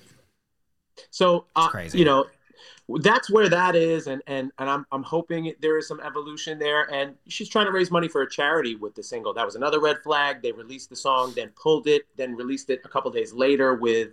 so 1.10 1.46
uh, 1.54 1.68
crazy. 1.68 1.98
you 1.98 2.04
know, 2.04 2.26
that's 2.98 3.30
where 3.30 3.48
that 3.48 3.76
is, 3.76 4.08
and 4.08 4.20
and 4.26 4.50
and 4.58 4.68
I'm 4.68 4.84
I'm 4.90 5.04
hoping 5.04 5.54
there 5.60 5.78
is 5.78 5.86
some 5.86 6.00
evolution 6.00 6.58
there. 6.58 6.92
And 6.92 7.14
she's 7.28 7.48
trying 7.48 7.66
to 7.66 7.72
raise 7.72 7.90
money 7.90 8.08
for 8.08 8.22
a 8.22 8.28
charity 8.28 8.74
with 8.74 8.96
the 8.96 9.02
single. 9.02 9.32
That 9.32 9.46
was 9.46 9.54
another 9.54 9.80
red 9.80 9.98
flag. 10.02 10.42
They 10.42 10.50
released 10.50 10.90
the 10.90 10.96
song, 10.96 11.32
then 11.36 11.50
pulled 11.50 11.86
it, 11.86 12.02
then 12.16 12.34
released 12.34 12.68
it 12.70 12.80
a 12.84 12.88
couple 12.88 13.10
days 13.12 13.32
later 13.32 13.74
with 13.74 14.08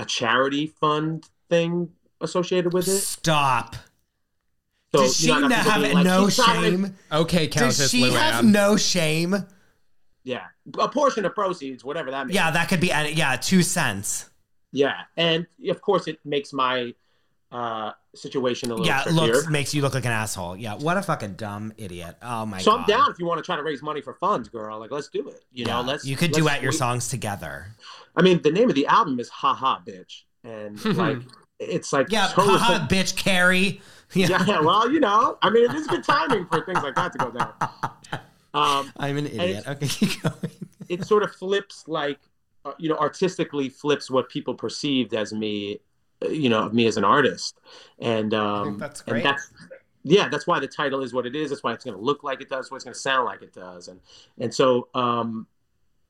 a 0.00 0.04
charity 0.04 0.66
fund 0.66 1.28
thing 1.48 1.90
associated 2.20 2.72
with 2.72 2.88
it. 2.88 2.98
Stop. 2.98 3.76
So, 4.94 5.02
Does 5.02 5.16
she 5.16 5.26
you 5.26 5.32
know, 5.32 5.38
I 5.38 5.40
got 5.42 5.48
not 5.50 5.66
have 5.66 5.82
being 5.82 5.94
like, 5.94 6.04
no 6.04 6.28
"She's 6.28 6.36
to-" 6.36 6.42
shame? 6.50 6.96
Okay, 7.12 7.46
Countess 7.48 7.76
Does 7.78 7.90
she 7.90 8.10
have 8.10 8.44
no 8.44 8.76
shame? 8.76 9.36
Yeah, 10.24 10.44
a 10.78 10.88
portion 10.88 11.24
of 11.24 11.34
proceeds, 11.34 11.84
whatever 11.84 12.10
that 12.10 12.26
means. 12.26 12.34
Yeah, 12.34 12.50
that 12.50 12.68
could 12.68 12.80
be. 12.80 12.86
Yeah, 12.88 13.36
two 13.36 13.62
cents. 13.62 14.30
yeah, 14.72 15.00
and 15.16 15.46
of 15.68 15.80
course 15.82 16.06
it 16.08 16.18
makes 16.24 16.52
my 16.52 16.94
uh, 17.52 17.92
situation 18.14 18.70
a 18.70 18.74
little 18.74 18.86
Yeah, 18.86 19.02
trickier. 19.04 19.26
looks 19.34 19.48
makes 19.48 19.74
you 19.74 19.80
look 19.82 19.94
like 19.94 20.04
an 20.04 20.12
asshole. 20.12 20.56
Yeah, 20.56 20.74
what 20.74 20.96
a 20.98 21.02
fucking 21.02 21.34
dumb 21.34 21.72
idiot. 21.78 22.16
Oh 22.22 22.44
my 22.46 22.58
so 22.60 22.72
god. 22.72 22.80
I'm 22.80 22.86
down 22.86 23.10
if 23.10 23.18
you 23.18 23.26
want 23.26 23.38
to 23.38 23.42
try 23.44 23.56
to 23.56 23.62
raise 23.62 23.82
money 23.82 24.00
for 24.02 24.14
funds, 24.14 24.48
girl. 24.48 24.78
Like, 24.78 24.90
let's 24.90 25.08
do 25.08 25.28
it. 25.28 25.44
You 25.52 25.64
Yeah, 25.66 25.74
know, 25.74 25.82
let's. 25.82 26.04
you 26.04 26.16
could 26.16 26.32
let's- 26.32 26.38
duet 26.44 26.62
your 26.62 26.72
we- 26.72 26.76
songs 26.76 27.08
together. 27.08 27.66
I 28.16 28.22
mean, 28.22 28.40
the 28.42 28.50
name 28.50 28.68
of 28.68 28.74
the 28.74 28.86
album 28.86 29.20
is 29.20 29.28
"Ha 29.30 29.54
Ha 29.54 29.82
Bitch," 29.86 30.22
and 30.44 30.82
like, 30.96 31.18
it's 31.58 31.92
like 31.92 32.10
Yeah, 32.10 32.28
so 32.28 32.42
haha, 32.42 32.86
bitch, 32.86 33.16
Carrie. 33.16 33.80
Yeah. 34.14 34.42
yeah, 34.46 34.60
well, 34.60 34.90
you 34.90 35.00
know, 35.00 35.36
I 35.42 35.50
mean, 35.50 35.68
it 35.70 35.74
is 35.74 35.86
good 35.86 36.02
timing 36.02 36.46
for 36.46 36.64
things 36.64 36.82
like 36.82 36.94
that 36.94 37.12
to 37.12 37.18
go 37.18 37.30
down. 37.30 37.52
Um, 38.54 38.90
I'm 38.96 39.18
an 39.18 39.26
idiot. 39.26 39.58
it's- 39.58 39.66
Okay, 39.68 39.86
keep 40.06 40.22
going. 40.22 40.50
it 40.88 41.04
sort 41.04 41.22
of 41.22 41.34
flips, 41.34 41.86
like, 41.86 42.18
uh, 42.64 42.72
you 42.78 42.88
know, 42.88 42.96
artistically 42.96 43.68
flips 43.68 44.10
what 44.10 44.28
people 44.30 44.54
perceived 44.54 45.12
as 45.14 45.32
me, 45.32 45.80
uh, 46.24 46.28
you 46.28 46.48
know, 46.48 46.60
of 46.64 46.72
me 46.72 46.86
as 46.86 46.96
an 46.96 47.04
artist, 47.04 47.60
and 47.98 48.32
um, 48.34 48.64
think 48.64 48.78
that's 48.78 49.00
and 49.02 49.08
great. 49.10 49.24
that's 49.24 49.52
yeah, 50.04 50.28
that's 50.30 50.46
why 50.46 50.58
the 50.58 50.66
title 50.66 51.02
is 51.02 51.12
what 51.12 51.26
it 51.26 51.36
is. 51.36 51.50
That's 51.50 51.62
why 51.62 51.74
it's 51.74 51.84
going 51.84 51.96
to 51.96 52.02
look 52.02 52.24
like 52.24 52.40
it 52.40 52.48
does. 52.48 52.70
What 52.70 52.76
it's 52.76 52.84
going 52.84 52.94
to 52.94 52.98
sound 53.00 53.26
like 53.26 53.42
it 53.42 53.52
does, 53.52 53.88
and 53.88 54.00
and 54.38 54.52
so 54.54 54.88
um, 54.94 55.46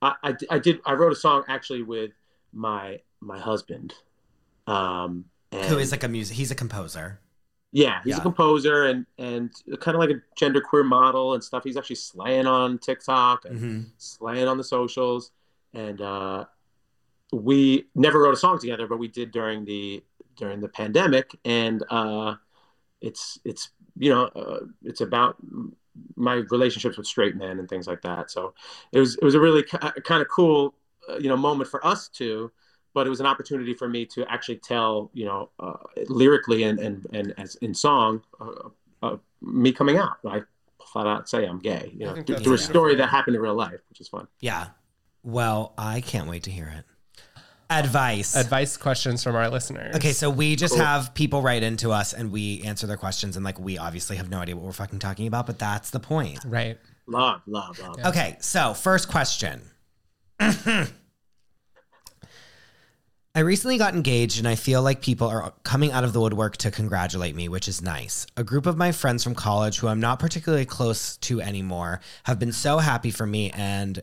I, 0.00 0.14
I 0.22 0.34
I 0.50 0.58
did 0.60 0.80
I 0.86 0.92
wrote 0.92 1.12
a 1.12 1.16
song 1.16 1.42
actually 1.48 1.82
with 1.82 2.12
my 2.52 3.00
my 3.20 3.38
husband, 3.40 3.92
um, 4.68 5.24
and 5.52 5.64
Who 5.66 5.78
is 5.78 5.90
like 5.90 6.04
a 6.04 6.08
music? 6.08 6.36
He's 6.36 6.50
a 6.52 6.54
composer. 6.54 7.20
Yeah, 7.70 8.00
he's 8.02 8.14
Yeah. 8.14 8.18
a 8.18 8.22
composer 8.22 8.84
and 8.84 9.06
and 9.18 9.52
kind 9.80 9.94
of 9.94 10.00
like 10.00 10.10
a 10.10 10.22
genderqueer 10.42 10.86
model 10.86 11.34
and 11.34 11.44
stuff. 11.44 11.64
He's 11.64 11.76
actually 11.76 11.96
slaying 11.96 12.46
on 12.46 12.78
TikTok 12.78 13.44
and 13.44 13.58
hmm 13.58 13.82
slaying 13.98 14.48
on 14.48 14.56
the 14.56 14.64
socials. 14.64 15.32
And 15.74 16.00
uh, 16.00 16.46
we 17.32 17.88
never 17.94 18.20
wrote 18.20 18.34
a 18.34 18.38
song 18.38 18.58
together, 18.58 18.86
but 18.86 18.98
we 18.98 19.08
did 19.08 19.30
during 19.32 19.64
the 19.64 20.02
during 20.36 20.60
the 20.60 20.68
pandemic. 20.68 21.30
And 21.44 21.84
uh, 21.90 22.36
it's 23.00 23.38
it's 23.44 23.70
you 23.98 24.10
know 24.10 24.24
uh, 24.26 24.60
it's 24.84 25.00
about 25.02 25.36
my 26.16 26.34
relationships 26.50 26.96
with 26.96 27.06
straight 27.06 27.36
men 27.36 27.58
and 27.58 27.68
things 27.68 27.86
like 27.86 28.02
that. 28.02 28.30
So 28.30 28.54
it 28.92 29.00
was 29.00 29.16
it 29.16 29.24
was 29.24 29.34
a 29.34 29.40
really 29.40 29.62
kind 29.62 30.22
of 30.22 30.28
cool 30.28 30.74
uh, 31.08 31.18
you 31.18 31.28
know 31.28 31.36
moment 31.36 31.70
for 31.70 31.84
us 31.86 32.08
two 32.08 32.50
but 32.98 33.06
it 33.06 33.10
was 33.10 33.20
an 33.20 33.26
opportunity 33.26 33.74
for 33.74 33.88
me 33.88 34.04
to 34.04 34.26
actually 34.28 34.56
tell, 34.56 35.08
you 35.14 35.24
know, 35.24 35.50
uh, 35.60 35.74
lyrically 36.08 36.64
and, 36.64 36.80
and, 36.80 37.06
and 37.12 37.32
as 37.38 37.54
in 37.62 37.72
song, 37.72 38.20
uh, 38.40 38.70
uh, 39.04 39.16
me 39.40 39.70
coming 39.70 39.96
out. 39.96 40.16
I 40.28 40.42
flat 40.84 41.06
out 41.06 41.28
say 41.28 41.44
I'm 41.44 41.60
gay, 41.60 41.92
you 41.96 42.06
know, 42.06 42.16
through, 42.22 42.38
through 42.38 42.54
a 42.54 42.58
story 42.58 42.96
that 42.96 43.08
happened 43.08 43.36
in 43.36 43.42
real 43.42 43.54
life, 43.54 43.78
which 43.88 44.00
is 44.00 44.08
fun. 44.08 44.26
Yeah. 44.40 44.70
Well, 45.22 45.74
I 45.78 46.00
can't 46.00 46.28
wait 46.28 46.42
to 46.42 46.50
hear 46.50 46.74
it. 46.76 46.84
Advice. 47.70 48.34
Advice 48.34 48.76
questions 48.76 49.22
from 49.22 49.36
our 49.36 49.48
listeners. 49.48 49.94
Okay, 49.94 50.12
so 50.12 50.28
we 50.28 50.56
just 50.56 50.74
Cool. 50.74 50.84
have 50.84 51.14
people 51.14 51.40
write 51.40 51.62
into 51.62 51.92
us 51.92 52.14
and 52.14 52.32
we 52.32 52.62
answer 52.62 52.88
their 52.88 52.96
questions, 52.96 53.36
and 53.36 53.44
like 53.44 53.60
we 53.60 53.78
obviously 53.78 54.16
have 54.16 54.28
no 54.28 54.38
idea 54.38 54.56
what 54.56 54.64
we're 54.64 54.72
fucking 54.72 54.98
talking 54.98 55.28
about, 55.28 55.46
but 55.46 55.60
that's 55.60 55.90
the 55.90 56.00
point. 56.00 56.40
Right. 56.44 56.78
Love, 57.06 57.42
love, 57.46 57.78
love. 57.78 57.94
Yeah. 57.98 58.08
Okay, 58.08 58.36
so 58.40 58.74
first 58.74 59.08
question. 59.08 59.62
I 63.38 63.42
recently 63.42 63.78
got 63.78 63.94
engaged 63.94 64.40
and 64.40 64.48
I 64.48 64.56
feel 64.56 64.82
like 64.82 65.00
people 65.00 65.28
are 65.28 65.52
coming 65.62 65.92
out 65.92 66.02
of 66.02 66.12
the 66.12 66.18
woodwork 66.18 66.56
to 66.56 66.72
congratulate 66.72 67.36
me, 67.36 67.48
which 67.48 67.68
is 67.68 67.80
nice. 67.80 68.26
A 68.36 68.42
group 68.42 68.66
of 68.66 68.76
my 68.76 68.90
friends 68.90 69.22
from 69.22 69.36
college 69.36 69.78
who 69.78 69.86
I'm 69.86 70.00
not 70.00 70.18
particularly 70.18 70.64
close 70.64 71.16
to 71.18 71.40
anymore 71.40 72.00
have 72.24 72.40
been 72.40 72.50
so 72.50 72.78
happy 72.78 73.12
for 73.12 73.26
me 73.26 73.52
and 73.52 74.02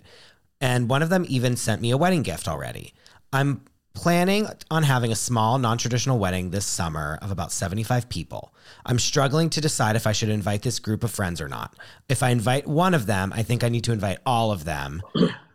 and 0.62 0.90
one 0.90 1.04
of 1.04 1.10
them 1.10 1.26
even 1.28 1.58
sent 1.58 1.82
me 1.82 1.92
a 1.92 1.98
wedding 1.98 2.24
gift 2.24 2.48
already. 2.48 2.94
I'm 3.34 3.66
planning 3.94 4.48
on 4.72 4.84
having 4.84 5.12
a 5.12 5.16
small 5.16 5.58
non-traditional 5.58 6.18
wedding 6.18 6.52
this 6.52 6.66
summer 6.66 7.20
of 7.22 7.30
about 7.30 7.52
75 7.52 8.08
people. 8.08 8.54
I'm 8.86 9.00
struggling 9.00 9.50
to 9.50 9.60
decide 9.60 9.98
if 9.98 10.08
I 10.08 10.14
should 10.14 10.30
invite 10.30 10.62
this 10.62 10.80
group 10.80 11.04
of 11.04 11.12
friends 11.12 11.42
or 11.42 11.50
not. 11.50 11.76
If 12.08 12.24
I 12.24 12.30
invite 12.30 12.68
one 12.68 12.94
of 12.94 13.06
them, 13.06 13.34
I 13.36 13.44
think 13.44 13.66
I 13.66 13.70
need 13.70 13.84
to 13.84 13.92
invite 13.92 14.20
all 14.26 14.54
of 14.54 14.64
them. 14.64 15.02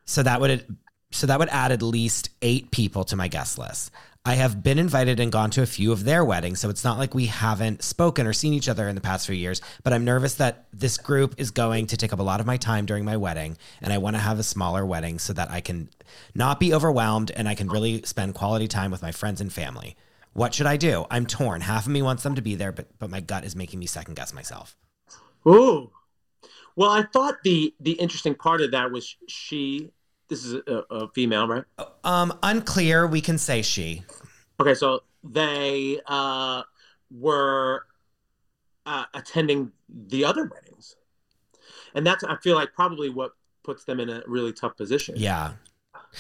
So 0.05 0.23
that 0.23 0.39
would 0.43 0.77
so 1.11 1.27
that 1.27 1.39
would 1.39 1.49
add 1.49 1.73
at 1.73 1.83
least 1.83 2.31
8 2.43 2.71
people 2.71 3.05
to 3.05 3.17
my 3.17 3.29
guest 3.29 3.59
list. 3.59 3.91
I 4.23 4.35
have 4.35 4.63
been 4.63 4.79
invited 4.79 5.19
and 5.19 5.33
gone 5.33 5.51
to 5.53 5.63
a 5.63 5.67
few 5.67 5.93
of 5.93 6.05
their 6.05 6.23
weddings, 6.23 6.61
so 6.61 6.69
it's 6.69 6.85
not 6.85 6.99
like 6.99 7.15
we 7.15 7.27
haven't 7.27 7.83
spoken 7.83 8.27
or 8.27 8.35
seen 8.35 8.53
each 8.53 8.69
other 8.69 8.87
in 8.87 8.95
the 8.95 9.01
past 9.01 9.27
few 9.27 9.35
years, 9.35 9.63
but 9.83 9.95
I'm 9.95 10.05
nervous 10.05 10.35
that 10.35 10.67
this 10.75 10.99
group 10.99 11.35
is 11.39 11.51
going 11.51 11.87
to 11.87 11.97
take 11.97 12.13
up 12.13 12.19
a 12.19 12.23
lot 12.23 12.39
of 12.39 12.47
my 12.47 12.59
time 12.59 12.85
during 12.85 13.05
my 13.05 13.17
wedding, 13.17 13.57
and 13.81 13.95
I 13.95 13.99
want 13.99 14.17
to 14.17 14.21
have 14.21 14.39
a 14.39 14.43
smaller 14.43 14.85
wedding 14.85 15.19
so 15.19 15.33
that 15.33 15.51
I 15.51 15.63
can 15.63 15.89
not 16.35 16.61
be 16.61 16.75
overwhelmed 16.75 17.31
and 17.31 17.49
I 17.49 17.55
can 17.55 17.69
really 17.69 18.03
spend 18.03 18.35
quality 18.35 18.69
time 18.69 18.91
with 18.91 19.01
my 19.01 19.11
friends 19.11 19.41
and 19.41 19.51
family. 19.51 19.97
What 20.35 20.53
should 20.53 20.67
I 20.67 20.77
do? 20.77 21.07
I'm 21.11 21.25
torn. 21.25 21.63
Half 21.63 21.87
of 21.87 21.93
me 21.93 22.03
wants 22.03 22.23
them 22.23 22.35
to 22.35 22.43
be 22.43 22.55
there, 22.55 22.73
but 22.73 22.87
but 22.99 23.09
my 23.09 23.21
gut 23.21 23.45
is 23.45 23.57
making 23.57 23.79
me 23.79 23.87
second 23.87 24.17
guess 24.17 24.35
myself. 24.35 24.77
Ooh. 25.49 25.91
Well, 26.77 26.91
I 26.91 27.05
thought 27.11 27.37
the 27.43 27.75
the 27.81 27.93
interesting 27.93 28.35
part 28.35 28.61
of 28.61 28.71
that 28.73 28.93
was 28.93 29.17
she. 29.29 29.93
This 30.31 30.45
is 30.45 30.55
a, 30.55 30.85
a 30.91 31.09
female, 31.09 31.49
right? 31.49 31.65
Um, 32.05 32.33
unclear. 32.45 33.05
We 33.07 33.21
can 33.21 33.37
say 33.37 33.63
she. 33.63 34.05
Okay, 34.61 34.75
so 34.75 35.03
they 35.25 36.01
uh, 36.07 36.63
were 37.11 37.85
uh, 38.87 39.05
attending 39.13 39.73
the 39.89 40.25
other 40.25 40.45
weddings, 40.45 40.95
and 41.95 42.07
that's 42.07 42.23
I 42.23 42.37
feel 42.37 42.55
like 42.55 42.73
probably 42.73 43.11
what 43.11 43.33
puts 43.65 43.85
them 43.85 43.99
in 43.99 44.09
a 44.09 44.23
really 44.29 44.53
tough 44.53 44.77
position. 44.77 45.17
Yeah. 45.19 45.53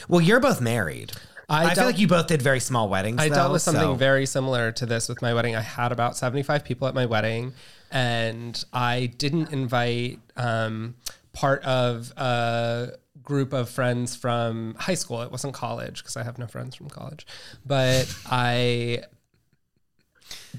Well, 0.09 0.21
you're 0.21 0.41
both 0.41 0.61
married. 0.61 1.13
I, 1.49 1.67
feel 1.67 1.75
dealt- 1.75 1.87
like 1.87 1.99
you 1.99 2.09
both 2.09 2.27
did 2.27 2.43
very 2.43 2.61
small 2.61 2.89
weddings. 2.89 3.21
I 3.21 3.29
though, 3.29 3.35
dealt 3.37 3.53
with 3.53 3.63
something 3.63 3.83
so- 3.83 3.95
very 3.95 4.27
similar 4.27 4.73
to 4.73 4.87
this 4.87 5.09
with 5.09 5.23
my 5.23 5.35
wedding. 5.35 5.55
I 5.55 5.61
had 5.61 5.93
about 5.93 6.17
75 6.17 6.65
people 6.65 6.89
at 6.89 6.95
my 6.95 7.07
wedding, 7.07 7.53
and 7.93 8.63
I 8.73 9.07
didn't 9.19 9.53
invite 9.53 10.19
um, 10.37 10.97
part 11.33 11.63
of 11.63 12.13
a 12.17 12.93
group 13.31 13.53
of 13.53 13.71
friends 13.71 14.17
from 14.17 14.75
high 14.75 14.99
school. 15.03 15.23
It 15.23 15.31
wasn't 15.31 15.55
college 15.55 16.03
because 16.03 16.17
I 16.17 16.25
have 16.25 16.37
no 16.37 16.49
friends 16.49 16.75
from 16.75 16.91
college, 16.91 17.25
but 17.65 18.13
I 18.27 19.05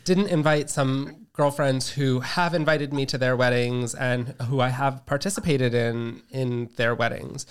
didn't 0.05 0.27
invite 0.27 0.69
some 0.69 1.27
girlfriends 1.33 1.89
who 1.89 2.21
have 2.21 2.53
invited 2.53 2.93
me 2.93 3.05
to 3.07 3.17
their 3.17 3.35
weddings 3.35 3.93
and 3.93 4.29
who 4.47 4.61
I 4.61 4.69
have 4.69 5.05
participated 5.05 5.73
in 5.73 6.23
in 6.29 6.69
their 6.77 6.95
weddings. 6.95 7.45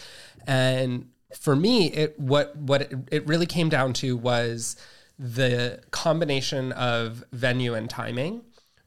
And 0.46 1.10
for 1.38 1.54
me, 1.54 1.92
it 1.92 2.18
what 2.18 2.56
what 2.56 2.80
it, 2.80 2.94
it 3.12 3.26
really 3.26 3.46
came 3.46 3.68
down 3.68 3.92
to 4.00 4.16
was 4.16 4.74
the 5.18 5.82
combination 5.90 6.72
of 6.72 7.24
venue 7.30 7.74
and 7.74 7.90
timing. 7.90 8.40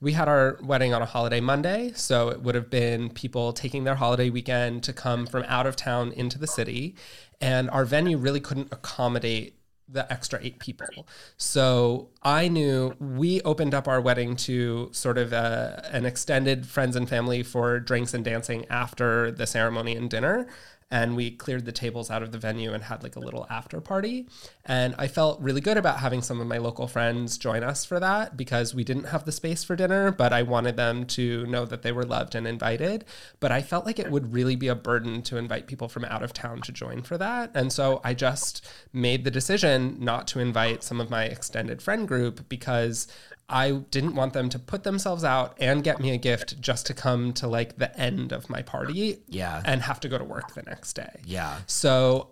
We 0.04 0.12
had 0.12 0.28
our 0.28 0.60
wedding 0.62 0.94
on 0.94 1.02
a 1.02 1.06
holiday 1.06 1.40
Monday, 1.40 1.94
so 1.96 2.28
it 2.28 2.42
would 2.42 2.56
have 2.56 2.70
been 2.70 3.10
people 3.10 3.54
taking 3.54 3.86
their 3.86 3.96
holiday 3.96 4.30
weekend 4.30 4.84
to 4.84 4.92
come 4.92 5.26
from 5.26 5.44
out 5.48 5.66
of 5.66 5.78
town 5.78 6.12
into 6.12 6.38
the 6.38 6.46
city, 6.46 6.98
and 7.40 7.70
our 7.70 7.86
venue 7.86 8.18
really 8.18 8.42
couldn't 8.42 8.68
accommodate 8.74 9.58
the 9.88 10.12
extra 10.12 10.40
eight 10.42 10.60
people. 10.60 11.08
So 11.38 12.10
I 12.22 12.50
knew 12.50 12.96
we 13.00 13.40
opened 13.44 13.74
up 13.74 13.88
our 13.88 14.02
wedding 14.02 14.36
to 14.38 14.90
sort 14.92 15.18
of 15.18 15.32
a, 15.32 15.90
an 15.94 16.06
extended 16.06 16.66
friends 16.66 16.98
and 16.98 17.08
family 17.08 17.42
for 17.42 17.80
drinks 17.80 18.14
and 18.14 18.26
dancing 18.26 18.66
after 18.70 19.32
the 19.32 19.48
ceremony 19.48 19.96
and 19.96 20.10
dinner. 20.10 20.48
And 20.94 21.16
we 21.16 21.32
cleared 21.32 21.66
the 21.66 21.72
tables 21.72 22.12
out 22.12 22.22
of 22.22 22.32
the 22.32 22.38
venue 22.38 22.72
and 22.72 22.84
had 22.84 23.02
like 23.02 23.16
a 23.16 23.20
little 23.20 23.48
after 23.50 23.82
party. 23.82 24.28
And 24.64 24.94
I 25.00 25.08
felt 25.08 25.42
really 25.42 25.60
good 25.60 25.76
about 25.76 26.02
having 26.02 26.22
some 26.22 26.40
of 26.40 26.46
my 26.46 26.60
local 26.60 26.88
friends 26.88 27.40
join 27.40 27.64
us 27.64 27.84
for 27.84 28.00
that 28.00 28.38
because 28.38 28.76
we 28.76 28.84
didn't 28.84 29.06
have 29.06 29.26
the 29.26 29.32
space 29.32 29.64
for 29.64 29.76
dinner, 29.76 30.12
but 30.12 30.32
I 30.32 30.44
wanted 30.44 30.78
them 30.78 31.08
to 31.08 31.48
know 31.48 31.66
that 31.66 31.82
they 31.82 31.92
were 31.92 32.06
loved 32.06 32.36
and 32.36 32.46
invited. 32.46 33.06
But 33.40 33.52
I 33.52 33.64
felt 33.64 33.88
like 33.88 33.98
it 33.98 34.12
would 34.12 34.34
really 34.34 34.56
be 34.56 34.68
a 34.68 34.76
burden 34.76 35.24
to 35.24 35.38
invite 35.38 35.66
people 35.66 35.90
from 35.90 36.06
out 36.06 36.22
of 36.22 36.32
town 36.32 36.62
to 36.62 36.72
join 36.72 37.02
for 37.02 37.18
that. 37.18 37.50
And 37.56 37.74
so 37.74 38.00
I 38.04 38.14
just 38.14 38.64
made 38.94 39.24
the 39.24 39.32
decision 39.32 39.98
not 40.00 40.28
to 40.28 40.40
invite 40.40 40.84
some 40.84 41.02
of 41.02 41.10
my 41.10 41.24
extended 41.24 41.82
friend 41.82 42.08
group 42.08 42.48
because 42.50 43.08
I 43.50 43.72
didn't 43.72 44.16
want 44.16 44.34
them 44.34 44.50
to 44.50 44.60
put 44.60 44.84
themselves 44.84 45.24
out 45.24 45.56
and 45.60 45.84
get 45.84 46.00
me 46.00 46.12
a 46.12 46.18
gift 46.18 46.60
just 46.62 46.86
to 46.88 46.94
come 46.94 47.34
to 47.34 47.48
like 47.48 47.78
the 47.78 47.96
end 48.00 48.32
of 48.32 48.50
my 48.50 48.62
party 48.62 49.20
Yeah. 49.28 49.62
and 49.66 49.82
have 49.82 50.00
to 50.02 50.10
go 50.10 50.18
to 50.18 50.24
work 50.24 50.54
the 50.54 50.64
next 50.64 50.94
day. 50.94 51.20
Yeah. 51.26 51.58
So 51.68 52.30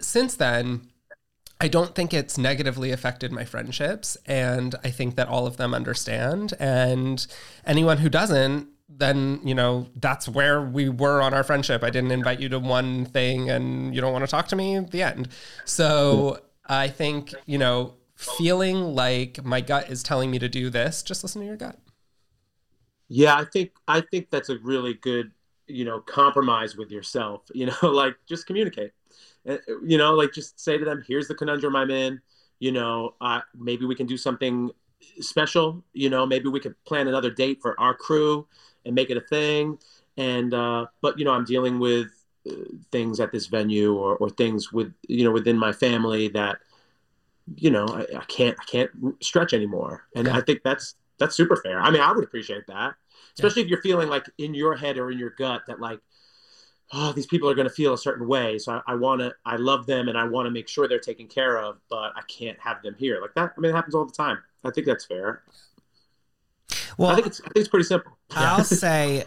since 0.00 0.34
then, 0.36 0.88
I 1.60 1.68
don't 1.68 1.94
think 1.94 2.12
it's 2.12 2.36
negatively 2.36 2.90
affected 2.90 3.32
my 3.32 3.44
friendships. 3.44 4.16
And 4.26 4.74
I 4.84 4.90
think 4.90 5.16
that 5.16 5.28
all 5.28 5.46
of 5.46 5.56
them 5.56 5.74
understand. 5.74 6.54
And 6.58 7.24
anyone 7.64 7.98
who 7.98 8.08
doesn't, 8.08 8.68
then, 8.88 9.40
you 9.44 9.54
know, 9.54 9.86
that's 9.96 10.28
where 10.28 10.60
we 10.60 10.88
were 10.88 11.22
on 11.22 11.32
our 11.32 11.44
friendship. 11.44 11.82
I 11.82 11.90
didn't 11.90 12.10
invite 12.10 12.40
you 12.40 12.48
to 12.50 12.58
one 12.58 13.04
thing 13.06 13.48
and 13.48 13.94
you 13.94 14.00
don't 14.00 14.12
want 14.12 14.24
to 14.24 14.30
talk 14.30 14.48
to 14.48 14.56
me, 14.56 14.78
the 14.80 15.02
end. 15.02 15.28
So 15.64 16.40
I 16.66 16.88
think, 16.88 17.32
you 17.46 17.58
know, 17.58 17.94
feeling 18.22 18.94
like 18.94 19.44
my 19.44 19.60
gut 19.60 19.90
is 19.90 20.02
telling 20.02 20.30
me 20.30 20.38
to 20.38 20.48
do 20.48 20.70
this, 20.70 21.02
just 21.02 21.22
listen 21.22 21.40
to 21.42 21.46
your 21.46 21.56
gut. 21.56 21.78
Yeah, 23.08 23.36
I 23.36 23.44
think 23.44 23.72
I 23.88 24.00
think 24.00 24.30
that's 24.30 24.48
a 24.48 24.58
really 24.58 24.94
good, 24.94 25.32
you 25.66 25.84
know, 25.84 26.00
compromise 26.00 26.76
with 26.76 26.90
yourself. 26.90 27.42
You 27.54 27.66
know, 27.66 27.88
like 27.90 28.16
just 28.28 28.46
communicate. 28.46 28.92
Uh, 29.48 29.58
You 29.86 29.98
know, 29.98 30.14
like 30.14 30.32
just 30.32 30.58
say 30.60 30.78
to 30.78 30.84
them, 30.84 31.02
"Here's 31.06 31.28
the 31.28 31.34
conundrum 31.34 31.76
I'm 31.76 31.90
in. 31.90 32.20
You 32.60 32.72
know, 32.72 33.14
maybe 33.54 33.84
we 33.86 33.94
can 33.96 34.06
do 34.06 34.16
something 34.16 34.70
special. 35.20 35.84
You 35.92 36.10
know, 36.10 36.26
maybe 36.26 36.48
we 36.48 36.60
could 36.60 36.76
plan 36.84 37.08
another 37.08 37.30
date 37.30 37.60
for 37.60 37.78
our 37.80 37.94
crew 37.94 38.46
and 38.84 38.94
make 38.94 39.10
it 39.10 39.16
a 39.16 39.20
thing. 39.20 39.78
And 40.16 40.54
uh, 40.54 40.86
but 41.02 41.18
you 41.18 41.24
know, 41.24 41.32
I'm 41.32 41.44
dealing 41.44 41.78
with 41.80 42.08
uh, 42.48 42.54
things 42.92 43.20
at 43.20 43.32
this 43.32 43.46
venue 43.46 43.94
or, 43.94 44.16
or 44.16 44.30
things 44.30 44.72
with 44.72 44.92
you 45.08 45.24
know 45.24 45.32
within 45.32 45.58
my 45.58 45.72
family 45.72 46.28
that 46.28 46.58
you 47.56 47.70
know 47.70 47.86
I, 47.88 48.18
I 48.18 48.24
can't 48.26 48.56
I 48.60 48.64
can't 48.64 48.90
stretch 49.22 49.52
anymore. 49.52 50.04
And 50.14 50.26
Yeah. 50.26 50.36
I 50.36 50.40
think 50.42 50.62
that's 50.64 50.94
that's 51.18 51.36
super 51.36 51.56
fair. 51.56 51.80
I 51.80 51.90
mean, 51.90 52.00
I 52.00 52.12
would 52.12 52.24
appreciate 52.24 52.66
that, 52.68 52.94
especially 53.36 53.62
if 53.62 53.68
you're 53.68 53.82
feeling 53.82 54.08
like 54.08 54.28
in 54.38 54.54
your 54.54 54.74
head 54.76 54.98
or 54.98 55.10
in 55.10 55.18
your 55.18 55.30
gut 55.30 55.62
that 55.66 55.80
like. 55.80 56.00
Oh, 56.94 57.12
these 57.12 57.26
people 57.26 57.48
are 57.48 57.54
going 57.54 57.66
to 57.66 57.72
feel 57.72 57.94
a 57.94 57.98
certain 57.98 58.28
way, 58.28 58.58
so 58.58 58.72
I, 58.72 58.92
I 58.92 58.94
want 58.96 59.20
to. 59.22 59.34
I 59.46 59.56
love 59.56 59.86
them, 59.86 60.08
and 60.08 60.18
I 60.18 60.24
want 60.24 60.46
to 60.46 60.50
make 60.50 60.68
sure 60.68 60.86
they're 60.86 60.98
taken 60.98 61.26
care 61.26 61.58
of. 61.58 61.78
But 61.88 62.12
I 62.16 62.20
can't 62.28 62.58
have 62.60 62.82
them 62.82 62.94
here 62.98 63.18
like 63.20 63.32
that. 63.34 63.52
I 63.56 63.60
mean, 63.60 63.70
it 63.70 63.74
happens 63.74 63.94
all 63.94 64.04
the 64.04 64.12
time. 64.12 64.38
I 64.64 64.70
think 64.70 64.86
that's 64.86 65.06
fair. 65.06 65.42
Well, 66.96 67.10
I 67.10 67.14
think 67.14 67.26
it's. 67.26 67.40
I 67.40 67.44
think 67.44 67.56
it's 67.56 67.68
pretty 67.68 67.84
simple. 67.84 68.12
I'll 68.34 68.64
say, 68.64 69.24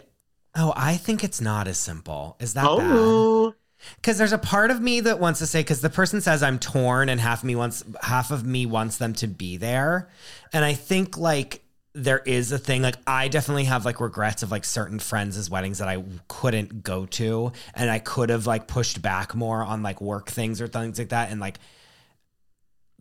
oh, 0.54 0.72
I 0.76 0.96
think 0.96 1.24
it's 1.24 1.40
not 1.40 1.68
as 1.68 1.78
simple. 1.78 2.36
Is 2.40 2.54
that 2.54 2.70
oh, 2.70 2.76
bad? 2.76 3.56
Because 3.96 4.18
there's 4.18 4.32
a 4.32 4.38
part 4.38 4.70
of 4.70 4.80
me 4.80 5.00
that 5.00 5.20
wants 5.20 5.38
to 5.40 5.46
say, 5.46 5.60
because 5.60 5.80
the 5.80 5.90
person 5.90 6.20
says 6.20 6.42
I'm 6.42 6.58
torn, 6.58 7.08
and 7.08 7.20
half 7.20 7.40
of 7.40 7.44
me 7.44 7.56
wants 7.56 7.84
half 8.02 8.30
of 8.30 8.44
me 8.44 8.66
wants 8.66 8.98
them 8.98 9.12
to 9.14 9.26
be 9.26 9.56
there, 9.56 10.08
and 10.52 10.64
I 10.64 10.74
think 10.74 11.16
like 11.16 11.62
there 11.94 12.18
is 12.18 12.52
a 12.52 12.58
thing 12.58 12.82
like 12.82 12.96
I 13.06 13.28
definitely 13.28 13.64
have 13.64 13.86
like 13.86 14.00
regrets 14.00 14.42
of 14.42 14.50
like 14.50 14.64
certain 14.64 14.98
friends' 14.98 15.48
weddings 15.48 15.78
that 15.78 15.88
I 15.88 16.04
couldn't 16.28 16.82
go 16.82 17.06
to, 17.06 17.52
and 17.74 17.90
I 17.90 17.98
could 17.98 18.30
have 18.30 18.46
like 18.46 18.66
pushed 18.66 19.00
back 19.00 19.34
more 19.34 19.62
on 19.62 19.82
like 19.82 20.00
work 20.00 20.28
things 20.28 20.60
or 20.60 20.68
things 20.68 20.98
like 20.98 21.08
that, 21.08 21.30
and 21.30 21.40
like 21.40 21.58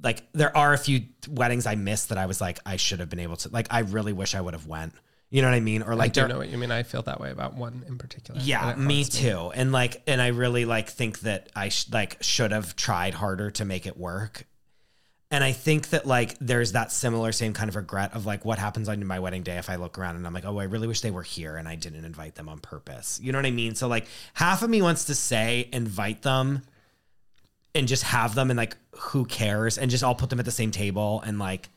like 0.01 0.23
there 0.33 0.55
are 0.55 0.73
a 0.73 0.77
few 0.77 1.01
weddings 1.27 1.65
I 1.65 1.75
missed 1.75 2.09
that 2.09 2.17
I 2.17 2.25
was 2.25 2.39
like 2.41 2.59
I 2.65 2.77
should 2.77 2.99
have 2.99 3.09
been 3.09 3.19
able 3.19 3.37
to 3.37 3.49
like 3.49 3.67
I 3.69 3.79
really 3.79 4.13
wish 4.13 4.35
I 4.35 4.41
would 4.41 4.53
have 4.53 4.67
went. 4.67 4.93
You 5.29 5.41
know 5.41 5.49
what 5.49 5.55
I 5.55 5.59
mean? 5.59 5.81
Or 5.81 5.93
I 5.93 5.95
like 5.95 6.13
do 6.13 6.21
there, 6.21 6.29
know 6.29 6.37
what 6.37 6.49
you 6.49 6.57
mean. 6.57 6.71
I 6.71 6.83
feel 6.83 7.01
that 7.03 7.19
way 7.19 7.31
about 7.31 7.55
one 7.55 7.83
in 7.87 7.97
particular. 7.97 8.39
yeah, 8.41 8.75
me 8.75 9.03
too. 9.03 9.51
And 9.53 9.71
like, 9.71 10.01
and 10.07 10.21
I 10.21 10.27
really 10.27 10.65
like 10.65 10.89
think 10.89 11.21
that 11.21 11.49
I 11.55 11.69
sh- 11.69 11.87
like 11.91 12.17
should 12.21 12.51
have 12.51 12.75
tried 12.75 13.13
harder 13.13 13.51
to 13.51 13.65
make 13.65 13.85
it 13.85 13.97
work. 13.97 14.45
And 15.31 15.43
I 15.43 15.51
think 15.51 15.89
that 15.89 16.05
like 16.05 16.37
there's 16.39 16.73
that 16.73 16.91
similar 16.91 17.31
same 17.31 17.53
kind 17.53 17.67
of 17.67 17.75
regret 17.75 18.13
of 18.13 18.25
like 18.25 18.45
what 18.45 18.59
happens 18.59 18.87
on 18.87 19.05
my 19.05 19.19
wedding 19.19 19.41
day 19.43 19.57
if 19.57 19.69
I 19.69 19.75
look 19.75 19.97
around 19.97 20.15
and 20.15 20.25
I'm 20.25 20.33
like, 20.33 20.45
oh, 20.45 20.59
I 20.59 20.65
really 20.65 20.87
wish 20.87 21.01
they 21.01 21.11
were 21.11 21.23
here 21.23 21.57
and 21.57 21.67
I 21.67 21.75
didn't 21.75 22.05
invite 22.05 22.35
them 22.35 22.47
on 22.47 22.59
purpose. 22.59 23.19
You 23.21 23.31
know 23.31 23.39
what 23.39 23.45
I 23.47 23.51
mean? 23.51 23.75
So 23.75 23.87
like 23.87 24.05
half 24.35 24.61
of 24.61 24.69
me 24.69 24.81
wants 24.81 25.05
to 25.05 25.15
say 25.15 25.67
invite 25.73 26.21
them 26.21 26.61
and 27.73 27.87
just 27.87 28.03
have 28.03 28.35
them 28.35 28.51
and 28.51 28.57
like 28.57 28.77
who 28.91 29.25
cares 29.25 29.77
and 29.77 29.91
just 29.91 30.03
all 30.03 30.15
put 30.15 30.29
them 30.29 30.39
at 30.39 30.45
the 30.45 30.51
same 30.51 30.71
table 30.71 31.21
and 31.25 31.39
like 31.39 31.69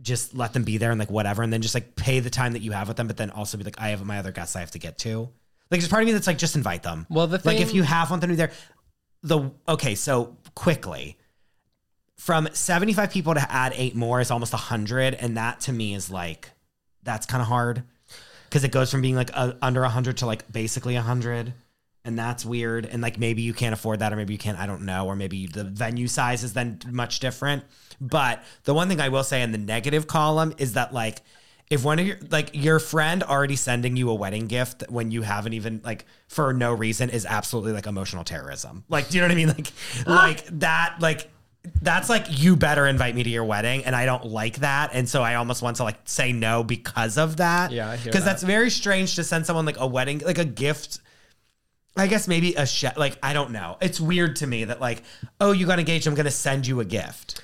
just 0.00 0.34
let 0.34 0.52
them 0.52 0.64
be 0.64 0.78
there 0.78 0.90
and 0.90 0.98
like 0.98 1.10
whatever 1.10 1.42
and 1.42 1.52
then 1.52 1.62
just 1.62 1.74
like 1.74 1.94
pay 1.94 2.20
the 2.20 2.30
time 2.30 2.52
that 2.52 2.62
you 2.62 2.72
have 2.72 2.88
with 2.88 2.96
them 2.96 3.06
but 3.06 3.16
then 3.16 3.30
also 3.30 3.58
be 3.58 3.64
like 3.64 3.80
I 3.80 3.90
have 3.90 4.04
my 4.04 4.18
other 4.18 4.32
guests 4.32 4.56
I 4.56 4.60
have 4.60 4.70
to 4.72 4.78
get 4.78 4.98
to. 4.98 5.28
Like 5.70 5.80
there's 5.80 5.88
part 5.88 6.02
of 6.02 6.06
me 6.06 6.12
that's 6.12 6.26
like 6.26 6.38
just 6.38 6.56
invite 6.56 6.82
them. 6.82 7.06
Well, 7.08 7.26
the 7.26 7.40
like 7.44 7.60
if 7.60 7.74
you 7.74 7.82
have 7.82 8.10
want 8.10 8.22
them 8.22 8.28
to 8.28 8.32
be 8.32 8.36
there 8.36 8.52
the 9.22 9.50
okay, 9.68 9.94
so 9.94 10.36
quickly 10.54 11.18
from 12.16 12.48
75 12.52 13.10
people 13.10 13.34
to 13.34 13.52
add 13.52 13.72
8 13.74 13.94
more 13.94 14.20
is 14.20 14.30
almost 14.30 14.52
100 14.52 15.14
and 15.14 15.36
that 15.36 15.60
to 15.60 15.72
me 15.72 15.94
is 15.94 16.10
like 16.10 16.50
that's 17.02 17.24
kind 17.24 17.40
of 17.40 17.48
hard 17.48 17.82
cuz 18.50 18.62
it 18.62 18.70
goes 18.70 18.90
from 18.90 19.00
being 19.00 19.16
like 19.16 19.30
a, 19.30 19.56
under 19.62 19.80
100 19.82 20.18
to 20.18 20.26
like 20.26 20.50
basically 20.52 20.94
100 20.94 21.54
and 22.04 22.18
that's 22.18 22.44
weird 22.44 22.86
and 22.86 23.02
like 23.02 23.18
maybe 23.18 23.42
you 23.42 23.52
can't 23.52 23.74
afford 23.74 23.98
that 23.98 24.12
or 24.12 24.16
maybe 24.16 24.32
you 24.32 24.38
can't 24.38 24.58
i 24.58 24.66
don't 24.66 24.82
know 24.82 25.06
or 25.06 25.14
maybe 25.14 25.46
the 25.46 25.64
venue 25.64 26.06
size 26.06 26.42
is 26.42 26.52
then 26.52 26.78
much 26.90 27.20
different. 27.20 27.64
But 28.00 28.42
the 28.64 28.72
one 28.72 28.88
thing 28.88 29.00
i 29.00 29.08
will 29.08 29.24
say 29.24 29.42
in 29.42 29.52
the 29.52 29.58
negative 29.58 30.06
column 30.06 30.54
is 30.58 30.72
that 30.74 30.94
like 30.94 31.20
if 31.68 31.84
one 31.84 31.98
of 31.98 32.06
your 32.06 32.18
like 32.30 32.50
your 32.52 32.78
friend 32.78 33.22
already 33.22 33.56
sending 33.56 33.96
you 33.96 34.10
a 34.10 34.14
wedding 34.14 34.46
gift 34.46 34.82
when 34.88 35.10
you 35.10 35.22
haven't 35.22 35.52
even 35.52 35.80
like 35.84 36.04
for 36.26 36.52
no 36.52 36.72
reason 36.72 37.10
is 37.10 37.24
absolutely 37.26 37.72
like 37.72 37.86
emotional 37.86 38.24
terrorism. 38.24 38.84
Like 38.88 39.08
do 39.08 39.18
you 39.18 39.22
know 39.22 39.28
what 39.28 39.32
i 39.32 39.36
mean? 39.36 39.48
Like 40.06 40.06
like 40.06 40.60
that 40.60 40.96
like 41.00 41.30
that's 41.82 42.08
like 42.08 42.26
you 42.28 42.56
better 42.56 42.86
invite 42.86 43.14
me 43.14 43.22
to 43.22 43.28
your 43.28 43.44
wedding 43.44 43.84
and 43.84 43.94
i 43.94 44.06
don't 44.06 44.24
like 44.24 44.56
that 44.60 44.92
and 44.94 45.06
so 45.06 45.22
i 45.22 45.34
almost 45.34 45.60
want 45.60 45.76
to 45.76 45.84
like 45.84 45.98
say 46.06 46.32
no 46.32 46.64
because 46.64 47.18
of 47.18 47.36
that. 47.36 47.70
Yeah, 47.70 47.96
because 47.96 48.24
that. 48.24 48.30
that's 48.30 48.42
very 48.42 48.70
strange 48.70 49.14
to 49.16 49.24
send 49.24 49.44
someone 49.44 49.66
like 49.66 49.78
a 49.78 49.86
wedding 49.86 50.20
like 50.20 50.38
a 50.38 50.44
gift 50.44 51.00
I 52.00 52.06
guess 52.06 52.26
maybe 52.26 52.54
a 52.54 52.66
chef. 52.66 52.96
Like 52.96 53.18
I 53.22 53.32
don't 53.32 53.50
know. 53.50 53.76
It's 53.80 54.00
weird 54.00 54.36
to 54.36 54.46
me 54.46 54.64
that 54.64 54.80
like, 54.80 55.02
oh, 55.40 55.52
you 55.52 55.66
got 55.66 55.78
engaged. 55.78 56.06
I'm 56.06 56.14
going 56.14 56.24
to 56.26 56.30
send 56.30 56.66
you 56.66 56.80
a 56.80 56.84
gift. 56.84 57.42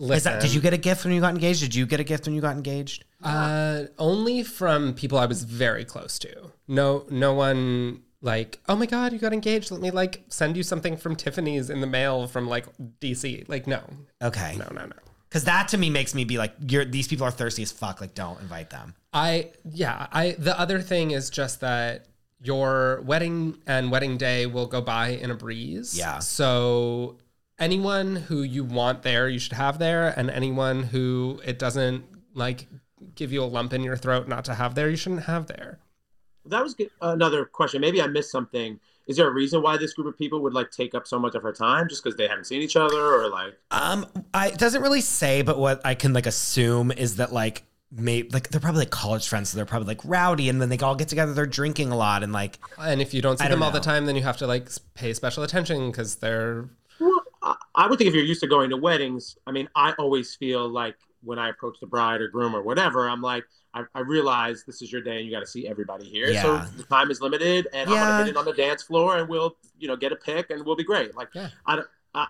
Is 0.00 0.24
that? 0.24 0.40
Did 0.40 0.54
you 0.54 0.60
get 0.60 0.72
a 0.72 0.78
gift 0.78 1.04
when 1.04 1.12
you 1.12 1.20
got 1.20 1.34
engaged? 1.34 1.60
Did 1.60 1.74
you 1.74 1.84
get 1.86 2.00
a 2.00 2.04
gift 2.04 2.26
when 2.26 2.34
you 2.34 2.40
got 2.40 2.56
engaged? 2.56 3.04
Uh, 3.22 3.84
only 3.98 4.42
from 4.42 4.94
people 4.94 5.18
I 5.18 5.26
was 5.26 5.44
very 5.44 5.84
close 5.84 6.18
to. 6.20 6.52
No, 6.66 7.04
no 7.10 7.34
one 7.34 8.02
like, 8.22 8.60
oh 8.68 8.76
my 8.76 8.86
god, 8.86 9.12
you 9.12 9.18
got 9.18 9.32
engaged. 9.34 9.70
Let 9.70 9.80
me 9.82 9.90
like 9.90 10.24
send 10.28 10.56
you 10.56 10.62
something 10.62 10.96
from 10.96 11.16
Tiffany's 11.16 11.68
in 11.68 11.80
the 11.82 11.86
mail 11.86 12.26
from 12.26 12.48
like 12.48 12.66
DC. 13.00 13.46
Like, 13.48 13.66
no, 13.66 13.82
Okay. 14.22 14.56
no, 14.56 14.68
no, 14.72 14.86
no. 14.86 14.96
Because 15.28 15.44
that 15.44 15.68
to 15.68 15.78
me 15.78 15.90
makes 15.90 16.14
me 16.14 16.24
be 16.24 16.38
like, 16.38 16.54
you're 16.66 16.84
these 16.84 17.06
people 17.06 17.24
are 17.26 17.30
thirsty 17.30 17.62
as 17.62 17.70
fuck. 17.70 18.00
Like, 18.00 18.14
don't 18.14 18.40
invite 18.40 18.70
them. 18.70 18.94
I 19.12 19.50
yeah. 19.70 20.06
I 20.12 20.34
the 20.38 20.58
other 20.58 20.80
thing 20.80 21.10
is 21.10 21.28
just 21.30 21.60
that 21.60 22.06
your 22.42 23.02
wedding 23.04 23.58
and 23.66 23.90
wedding 23.90 24.16
day 24.16 24.46
will 24.46 24.66
go 24.66 24.80
by 24.80 25.08
in 25.08 25.30
a 25.30 25.34
breeze. 25.34 25.96
Yeah. 25.96 26.18
So 26.20 27.18
anyone 27.58 28.16
who 28.16 28.42
you 28.42 28.64
want 28.64 29.02
there, 29.02 29.28
you 29.28 29.38
should 29.38 29.52
have 29.52 29.78
there, 29.78 30.14
and 30.16 30.30
anyone 30.30 30.82
who 30.82 31.40
it 31.44 31.58
doesn't 31.58 32.04
like 32.34 32.66
give 33.14 33.32
you 33.32 33.42
a 33.42 33.44
lump 33.44 33.72
in 33.72 33.82
your 33.82 33.96
throat 33.96 34.28
not 34.28 34.44
to 34.46 34.54
have 34.54 34.74
there, 34.74 34.88
you 34.88 34.96
shouldn't 34.96 35.24
have 35.24 35.46
there. 35.46 35.78
that 36.46 36.62
was 36.62 36.74
good. 36.74 36.90
another 37.02 37.44
question. 37.44 37.80
Maybe 37.80 38.00
I 38.00 38.06
missed 38.06 38.30
something. 38.30 38.80
Is 39.06 39.16
there 39.16 39.28
a 39.28 39.32
reason 39.32 39.62
why 39.62 39.76
this 39.76 39.92
group 39.92 40.06
of 40.06 40.16
people 40.16 40.40
would 40.42 40.54
like 40.54 40.70
take 40.70 40.94
up 40.94 41.06
so 41.06 41.18
much 41.18 41.34
of 41.34 41.42
her 41.42 41.52
time, 41.52 41.88
just 41.88 42.02
because 42.02 42.16
they 42.16 42.28
haven't 42.28 42.44
seen 42.44 42.62
each 42.62 42.76
other, 42.76 43.14
or 43.14 43.28
like? 43.28 43.58
Um, 43.70 44.06
I 44.32 44.48
it 44.48 44.58
doesn't 44.58 44.82
really 44.82 45.00
say, 45.00 45.42
but 45.42 45.58
what 45.58 45.80
I 45.84 45.94
can 45.94 46.12
like 46.12 46.26
assume 46.26 46.90
is 46.90 47.16
that 47.16 47.32
like. 47.32 47.64
Maybe 47.92 48.28
like 48.30 48.50
they're 48.50 48.60
probably 48.60 48.80
like 48.80 48.90
college 48.90 49.26
friends, 49.28 49.50
so 49.50 49.56
they're 49.56 49.66
probably 49.66 49.88
like 49.88 50.00
rowdy, 50.04 50.48
and 50.48 50.60
then 50.62 50.68
they 50.68 50.78
all 50.78 50.94
get 50.94 51.08
together, 51.08 51.32
they're 51.34 51.44
drinking 51.46 51.90
a 51.90 51.96
lot, 51.96 52.22
and 52.22 52.32
like 52.32 52.58
And 52.78 53.02
if 53.02 53.12
you 53.12 53.20
don't 53.20 53.38
see 53.38 53.44
I 53.44 53.48
don't 53.48 53.58
them 53.58 53.64
all 53.64 53.72
the 53.72 53.80
time, 53.80 54.06
then 54.06 54.14
you 54.14 54.22
have 54.22 54.36
to 54.38 54.46
like 54.46 54.68
pay 54.94 55.12
special 55.12 55.42
attention 55.42 55.90
because 55.90 56.16
they're 56.16 56.68
Well, 57.00 57.22
I, 57.42 57.56
I 57.74 57.86
would 57.88 57.98
think 57.98 58.08
if 58.08 58.14
you're 58.14 58.24
used 58.24 58.42
to 58.42 58.46
going 58.46 58.70
to 58.70 58.76
weddings, 58.76 59.36
I 59.46 59.50
mean, 59.50 59.68
I 59.74 59.92
always 59.98 60.36
feel 60.36 60.68
like 60.68 60.96
when 61.22 61.38
I 61.38 61.48
approach 61.48 61.80
the 61.80 61.86
bride 61.86 62.20
or 62.20 62.28
groom 62.28 62.54
or 62.54 62.62
whatever, 62.62 63.08
I'm 63.08 63.22
like, 63.22 63.44
I, 63.74 63.84
I 63.94 64.00
realize 64.00 64.64
this 64.64 64.82
is 64.82 64.92
your 64.92 65.00
day 65.02 65.16
and 65.18 65.26
you 65.26 65.32
got 65.32 65.40
to 65.40 65.46
see 65.46 65.66
everybody 65.66 66.04
here. 66.04 66.28
Yeah. 66.28 66.42
So 66.42 66.76
the 66.76 66.82
time 66.84 67.10
is 67.10 67.20
limited, 67.20 67.68
and 67.72 67.90
I'm 67.90 67.96
gonna 67.96 68.24
hit 68.24 68.30
it 68.30 68.36
on 68.36 68.44
the 68.44 68.52
dance 68.52 68.82
floor, 68.82 69.18
and 69.18 69.28
we'll, 69.28 69.56
you 69.78 69.88
know, 69.88 69.96
get 69.96 70.12
a 70.12 70.16
pick, 70.16 70.50
and 70.50 70.64
we'll 70.64 70.76
be 70.76 70.84
great. 70.84 71.14
Like, 71.16 71.28
Yeah. 71.34 71.48
I 71.66 71.76
don't. 71.76 71.88
I, 72.14 72.26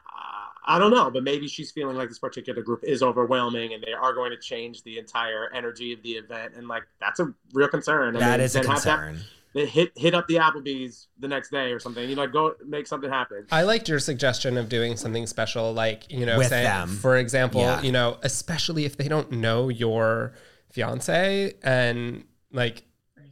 I- 0.71 0.77
I 0.77 0.79
don't 0.79 0.91
know, 0.93 1.11
but 1.11 1.23
maybe 1.25 1.49
she's 1.49 1.71
feeling 1.71 1.97
like 1.97 2.09
this 2.09 2.19
particular 2.19 2.63
group 2.63 2.85
is 2.85 3.03
overwhelming, 3.03 3.75
and 3.75 3.83
they 3.83 3.93
are 3.93 4.13
going 4.15 4.31
to 4.31 4.37
change 4.39 4.83
the 4.85 4.99
entire 4.99 5.51
energy 5.53 5.93
of 5.93 6.03
the 6.03 6.13
event, 6.13 6.55
and 6.57 6.69
like 6.69 6.85
that's 7.01 7.21
a 7.21 7.33
real 7.53 7.69
concern. 7.69 8.17
I 8.17 8.21
that 8.21 8.39
mean, 8.39 8.45
is 8.45 8.55
a 8.55 8.59
then 8.61 8.67
that- 8.69 8.73
concern. 8.75 9.21
then 9.53 9.67
hit 9.67 9.93
hit 9.97 10.15
up 10.15 10.27
the 10.29 10.37
Applebee's 10.37 11.09
the 11.19 11.27
next 11.29 11.51
day 11.51 11.73
or 11.73 11.81
something. 11.81 12.09
You 12.09 12.15
know, 12.15 12.23
like 12.23 12.33
go 12.33 12.55
make 12.65 12.87
something 12.87 13.11
happen. 13.11 13.47
I 13.51 13.63
liked 13.63 13.89
your 13.89 13.99
suggestion 13.99 14.57
of 14.57 14.69
doing 14.69 14.97
something 14.97 15.27
special, 15.27 15.73
like 15.73 16.11
you 16.11 16.25
know, 16.25 16.39
With 16.39 16.49
say, 16.49 16.63
them. 16.63 16.89
for 16.89 17.17
example, 17.17 17.63
Yeah. 17.63 17.83
you 17.83 17.91
know, 17.93 18.19
especially 18.23 18.85
if 18.85 18.97
they 18.97 19.09
don't 19.09 19.33
know 19.33 19.69
your 19.69 20.33
fiance 20.71 21.55
and 21.63 22.25
like 22.53 22.85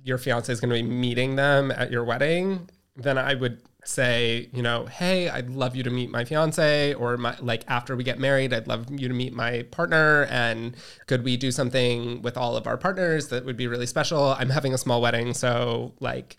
your 0.04 0.18
fiance 0.18 0.52
is 0.52 0.60
going 0.60 0.70
to 0.70 0.82
be 0.82 0.82
meeting 0.82 1.36
them 1.36 1.70
at 1.70 1.90
your 1.90 2.02
wedding, 2.04 2.68
then 2.96 3.16
I 3.18 3.34
would 3.34 3.62
say, 3.84 4.48
you 4.52 4.62
know, 4.62 4.86
hey, 4.86 5.28
I'd 5.28 5.50
love 5.50 5.74
you 5.74 5.82
to 5.82 5.90
meet 5.90 6.10
my 6.10 6.24
fiance, 6.24 6.94
or 6.94 7.16
my 7.16 7.36
like 7.40 7.64
after 7.68 7.96
we 7.96 8.04
get 8.04 8.18
married, 8.18 8.52
I'd 8.52 8.66
love 8.66 8.86
you 8.90 9.08
to 9.08 9.14
meet 9.14 9.32
my 9.32 9.62
partner, 9.70 10.24
and 10.30 10.76
could 11.06 11.24
we 11.24 11.36
do 11.36 11.50
something 11.50 12.22
with 12.22 12.36
all 12.36 12.56
of 12.56 12.66
our 12.66 12.76
partners 12.76 13.28
that 13.28 13.44
would 13.44 13.56
be 13.56 13.66
really 13.66 13.86
special? 13.86 14.34
I'm 14.38 14.50
having 14.50 14.74
a 14.74 14.78
small 14.78 15.00
wedding, 15.00 15.34
so 15.34 15.94
like. 16.00 16.36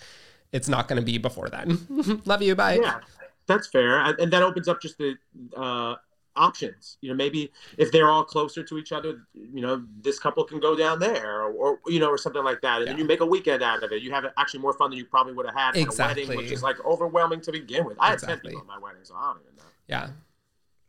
It's 0.51 0.67
not 0.67 0.87
going 0.87 0.99
to 0.99 1.05
be 1.05 1.19
before 1.19 1.47
then. 1.47 2.21
love 2.25 2.41
you. 2.41 2.55
Bye. 2.55 2.79
Yeah, 2.81 3.01
that's 3.45 3.67
fair, 3.67 3.99
and 3.99 4.33
that 4.33 4.41
opens 4.41 4.67
up 4.67 4.81
just 4.81 4.97
the 4.97 5.15
uh, 5.55 5.93
options. 6.39 6.97
You 7.01 7.09
know, 7.09 7.15
maybe 7.15 7.51
if 7.77 7.91
they're 7.91 8.09
all 8.09 8.23
closer 8.23 8.63
to 8.63 8.77
each 8.77 8.91
other, 8.91 9.21
you 9.33 9.61
know, 9.61 9.85
this 10.01 10.17
couple 10.17 10.43
can 10.45 10.59
go 10.59 10.75
down 10.75 10.99
there, 10.99 11.41
or, 11.43 11.51
or 11.51 11.79
you 11.87 11.99
know, 11.99 12.09
or 12.09 12.17
something 12.17 12.43
like 12.43 12.61
that, 12.61 12.79
and 12.81 12.87
then 12.87 12.97
you 12.97 13.05
make 13.05 13.19
a 13.19 13.25
weekend 13.25 13.61
out 13.61 13.83
of 13.83 13.91
it. 13.91 14.01
You 14.01 14.11
have 14.11 14.25
actually 14.37 14.61
more 14.61 14.73
fun 14.73 14.89
than 14.89 14.97
you 14.97 15.05
probably 15.05 15.33
would 15.33 15.45
have 15.45 15.55
had 15.55 15.69
at 15.69 15.75
a 15.77 15.81
Exactly. 15.81 16.23
wedding, 16.23 16.37
which 16.37 16.51
is 16.51 16.63
like 16.63 16.83
overwhelming 16.85 17.41
to 17.41 17.51
begin 17.51 17.85
with. 17.85 17.97
I 17.99 18.11
had 18.11 18.19
ten 18.19 18.39
people 18.39 18.61
at 18.61 18.67
my 18.67 18.79
wedding, 18.79 19.01
so 19.03 19.15
I 19.15 19.33
don't 19.33 19.41
even 19.43 19.55
know. 19.57 19.63
Yeah. 19.87 20.09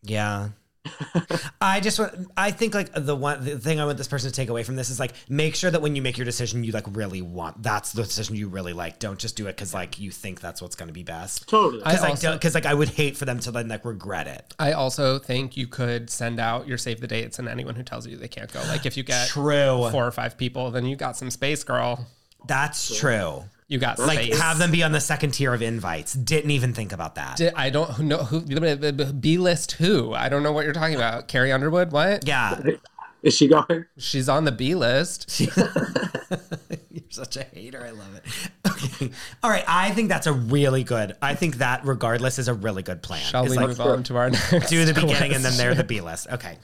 Yeah. 0.03 0.48
I 1.61 1.81
just 1.81 1.99
want. 1.99 2.31
I 2.37 2.51
think 2.51 2.74
like 2.74 2.91
the 2.95 3.14
one 3.14 3.45
the 3.45 3.59
thing 3.59 3.81
I 3.81 3.85
want 3.85 3.99
this 3.99 4.09
person 4.09 4.31
to 4.31 4.35
take 4.35 4.49
away 4.49 4.62
from 4.62 4.76
this 4.76 4.89
is 4.89 4.99
like 4.99 5.12
make 5.28 5.55
sure 5.55 5.70
that 5.70 5.83
when 5.83 5.95
you 5.95 6.03
make 6.03 6.16
your 6.16 6.24
decision, 6.24 6.64
you 6.64 6.72
like 6.72 6.87
really 6.93 7.20
want 7.22 7.62
that's 7.62 7.93
the 7.93 8.03
decision 8.03 8.37
you 8.37 8.49
really 8.49 8.72
like. 8.72 8.99
Don't 8.99 9.18
just 9.18 9.37
do 9.37 9.47
it 9.47 9.57
because 9.57 9.74
like 9.74 9.99
you 10.01 10.11
think 10.11 10.41
that's 10.41 10.62
what's 10.62 10.74
going 10.76 10.87
to 10.89 10.93
be 10.95 11.03
best. 11.03 11.49
Totally. 11.49 11.83
I 11.83 11.91
Because 11.91 12.01
like, 12.03 12.11
also- 12.11 12.33
because 12.33 12.55
like 12.55 12.66
I 12.66 12.74
would 12.74 12.89
hate 12.89 13.16
for 13.16 13.24
them 13.26 13.41
to 13.41 13.51
then 13.51 13.68
like 13.68 13.85
regret 13.85 14.26
it. 14.26 14.55
I 14.59 14.72
also 14.72 15.18
think 15.18 15.57
you 15.57 15.66
could 15.66 16.09
send 16.09 16.41
out 16.41 16.66
your 16.66 16.78
save 16.78 17.01
the 17.01 17.07
dates 17.07 17.39
and 17.39 17.47
anyone 17.49 17.74
who 17.74 17.83
tells 17.83 18.07
you 18.07 18.16
they 18.16 18.28
can't 18.28 18.53
go. 18.53 18.61
Like 18.68 18.87
if 18.87 18.97
you 18.97 19.03
get 19.03 19.28
True. 19.28 19.89
four 19.91 20.07
or 20.07 20.11
five 20.12 20.39
people, 20.39 20.70
then 20.70 20.87
you 20.87 20.97
got 20.97 21.16
some 21.16 21.31
space, 21.31 21.62
girl. 21.62 22.07
That's 22.47 22.99
true. 22.99 23.45
You 23.71 23.79
got 23.79 23.99
Like 24.01 24.18
space. 24.18 24.39
have 24.41 24.59
them 24.59 24.71
be 24.73 24.83
on 24.83 24.91
the 24.93 25.01
second 25.01 25.31
tier 25.31 25.55
of 25.55 25.62
invites. 25.62 26.12
Didn't 26.12 26.51
even 26.51 26.75
think 26.75 26.93
about 26.93 27.14
that. 27.14 27.37
Di- 27.39 27.53
I 27.55 27.71
don't 27.71 28.01
know 28.01 28.18
who 28.18 28.43
B 28.43 29.39
list 29.39 29.73
who. 29.73 30.12
I 30.12 30.29
don't 30.29 30.43
know 30.43 30.51
what 30.53 30.64
you're 30.64 30.75
talking 30.75 30.97
about. 30.97 31.29
Carrie 31.29 31.53
Underwood, 31.53 31.93
what? 31.93 32.27
yeah. 32.27 32.61
Is 33.23 33.35
she 33.35 33.49
going? 33.49 33.85
She's 33.99 34.29
on 34.29 34.45
the 34.45 34.51
B 34.53 34.75
list. 34.75 35.41
You're 36.91 37.03
such 37.11 37.37
a 37.37 37.43
hater. 37.45 37.85
I 37.85 37.91
love 37.91 38.14
it. 38.16 38.25
Okay. 38.66 39.11
All 39.43 39.51
right. 39.51 39.64
I 39.68 39.91
think 39.91 40.09
that's 40.09 40.27
a 40.27 40.33
really 40.33 40.85
good. 40.85 41.14
I 41.21 41.35
think 41.35 41.57
that 41.57 41.85
regardless 41.85 42.39
is 42.39 42.49
a 42.49 42.55
really 42.55 42.83
good 42.83 43.03
plan. 43.03 43.21
Shall 43.23 43.43
It's 43.45 43.51
we 43.51 43.57
like, 43.59 43.68
move 43.68 43.81
on 43.81 44.03
to 44.05 44.16
our 44.16 44.31
next? 44.31 44.71
do 44.71 44.85
the 44.87 44.95
beginning 44.95 45.35
and 45.35 45.45
then 45.45 45.57
they're 45.59 45.75
the 45.75 45.85
B 45.85 46.01
list. 46.01 46.29
Okay. 46.33 46.57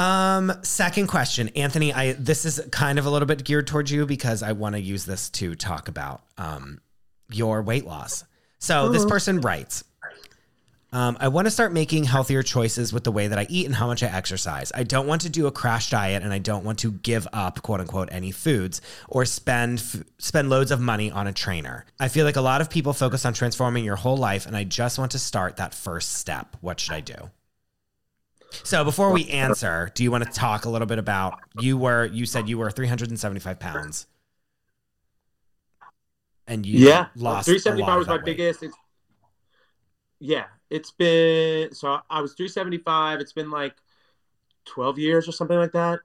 Um, 0.00 0.50
second 0.62 1.08
question, 1.08 1.50
Anthony. 1.50 1.92
I 1.92 2.12
this 2.14 2.46
is 2.46 2.58
kind 2.72 2.98
of 2.98 3.04
a 3.04 3.10
little 3.10 3.26
bit 3.26 3.44
geared 3.44 3.66
towards 3.66 3.92
you 3.92 4.06
because 4.06 4.42
I 4.42 4.52
want 4.52 4.74
to 4.74 4.80
use 4.80 5.04
this 5.04 5.28
to 5.30 5.54
talk 5.54 5.88
about 5.88 6.22
um 6.38 6.80
your 7.30 7.60
weight 7.60 7.84
loss. 7.84 8.24
So 8.58 8.88
this 8.88 9.04
person 9.04 9.42
writes. 9.42 9.84
Um, 10.92 11.18
I 11.20 11.28
want 11.28 11.46
to 11.46 11.52
start 11.52 11.72
making 11.72 12.02
healthier 12.02 12.42
choices 12.42 12.92
with 12.92 13.04
the 13.04 13.12
way 13.12 13.28
that 13.28 13.38
I 13.38 13.46
eat 13.48 13.66
and 13.66 13.74
how 13.74 13.86
much 13.86 14.02
I 14.02 14.08
exercise. 14.08 14.72
I 14.74 14.82
don't 14.82 15.06
want 15.06 15.20
to 15.22 15.28
do 15.28 15.46
a 15.46 15.52
crash 15.52 15.88
diet, 15.88 16.24
and 16.24 16.32
I 16.32 16.38
don't 16.38 16.64
want 16.64 16.80
to 16.80 16.90
give 16.90 17.28
up 17.32 17.62
"quote 17.62 17.80
unquote" 17.80 18.08
any 18.10 18.32
foods 18.32 18.80
or 19.06 19.26
spend 19.26 19.80
f- 19.80 20.02
spend 20.18 20.48
loads 20.48 20.70
of 20.70 20.80
money 20.80 21.10
on 21.10 21.26
a 21.26 21.32
trainer. 21.32 21.84
I 22.00 22.08
feel 22.08 22.24
like 22.24 22.36
a 22.36 22.40
lot 22.40 22.62
of 22.62 22.70
people 22.70 22.94
focus 22.94 23.26
on 23.26 23.34
transforming 23.34 23.84
your 23.84 23.96
whole 23.96 24.16
life, 24.16 24.46
and 24.46 24.56
I 24.56 24.64
just 24.64 24.98
want 24.98 25.12
to 25.12 25.18
start 25.18 25.58
that 25.58 25.74
first 25.74 26.14
step. 26.14 26.56
What 26.62 26.80
should 26.80 26.94
I 26.94 27.00
do? 27.00 27.30
So 28.50 28.84
before 28.84 29.12
we 29.12 29.28
answer, 29.28 29.90
do 29.94 30.02
you 30.02 30.10
want 30.10 30.24
to 30.24 30.30
talk 30.30 30.64
a 30.64 30.70
little 30.70 30.86
bit 30.86 30.98
about 30.98 31.40
you 31.54 31.78
were 31.78 32.06
you 32.06 32.26
said 32.26 32.48
you 32.48 32.58
were 32.58 32.70
375 32.70 33.58
pounds, 33.60 34.06
and 36.46 36.66
you 36.66 36.78
yeah. 36.88 37.06
lost 37.14 37.46
Three 37.46 37.60
a 37.64 37.74
lot 37.76 37.86
five 37.86 37.98
of 37.98 37.98
was 37.98 38.08
my 38.08 38.16
weight. 38.16 38.24
biggest. 38.24 38.62
It's, 38.62 38.76
yeah, 40.18 40.46
it's 40.68 40.90
been 40.90 41.74
so 41.74 42.00
I 42.10 42.20
was 42.20 42.34
three 42.34 42.48
seventy 42.48 42.78
five. 42.78 43.20
It's 43.20 43.32
been 43.32 43.50
like 43.50 43.74
twelve 44.64 44.98
years 44.98 45.28
or 45.28 45.32
something 45.32 45.56
like 45.56 45.72
that. 45.72 46.00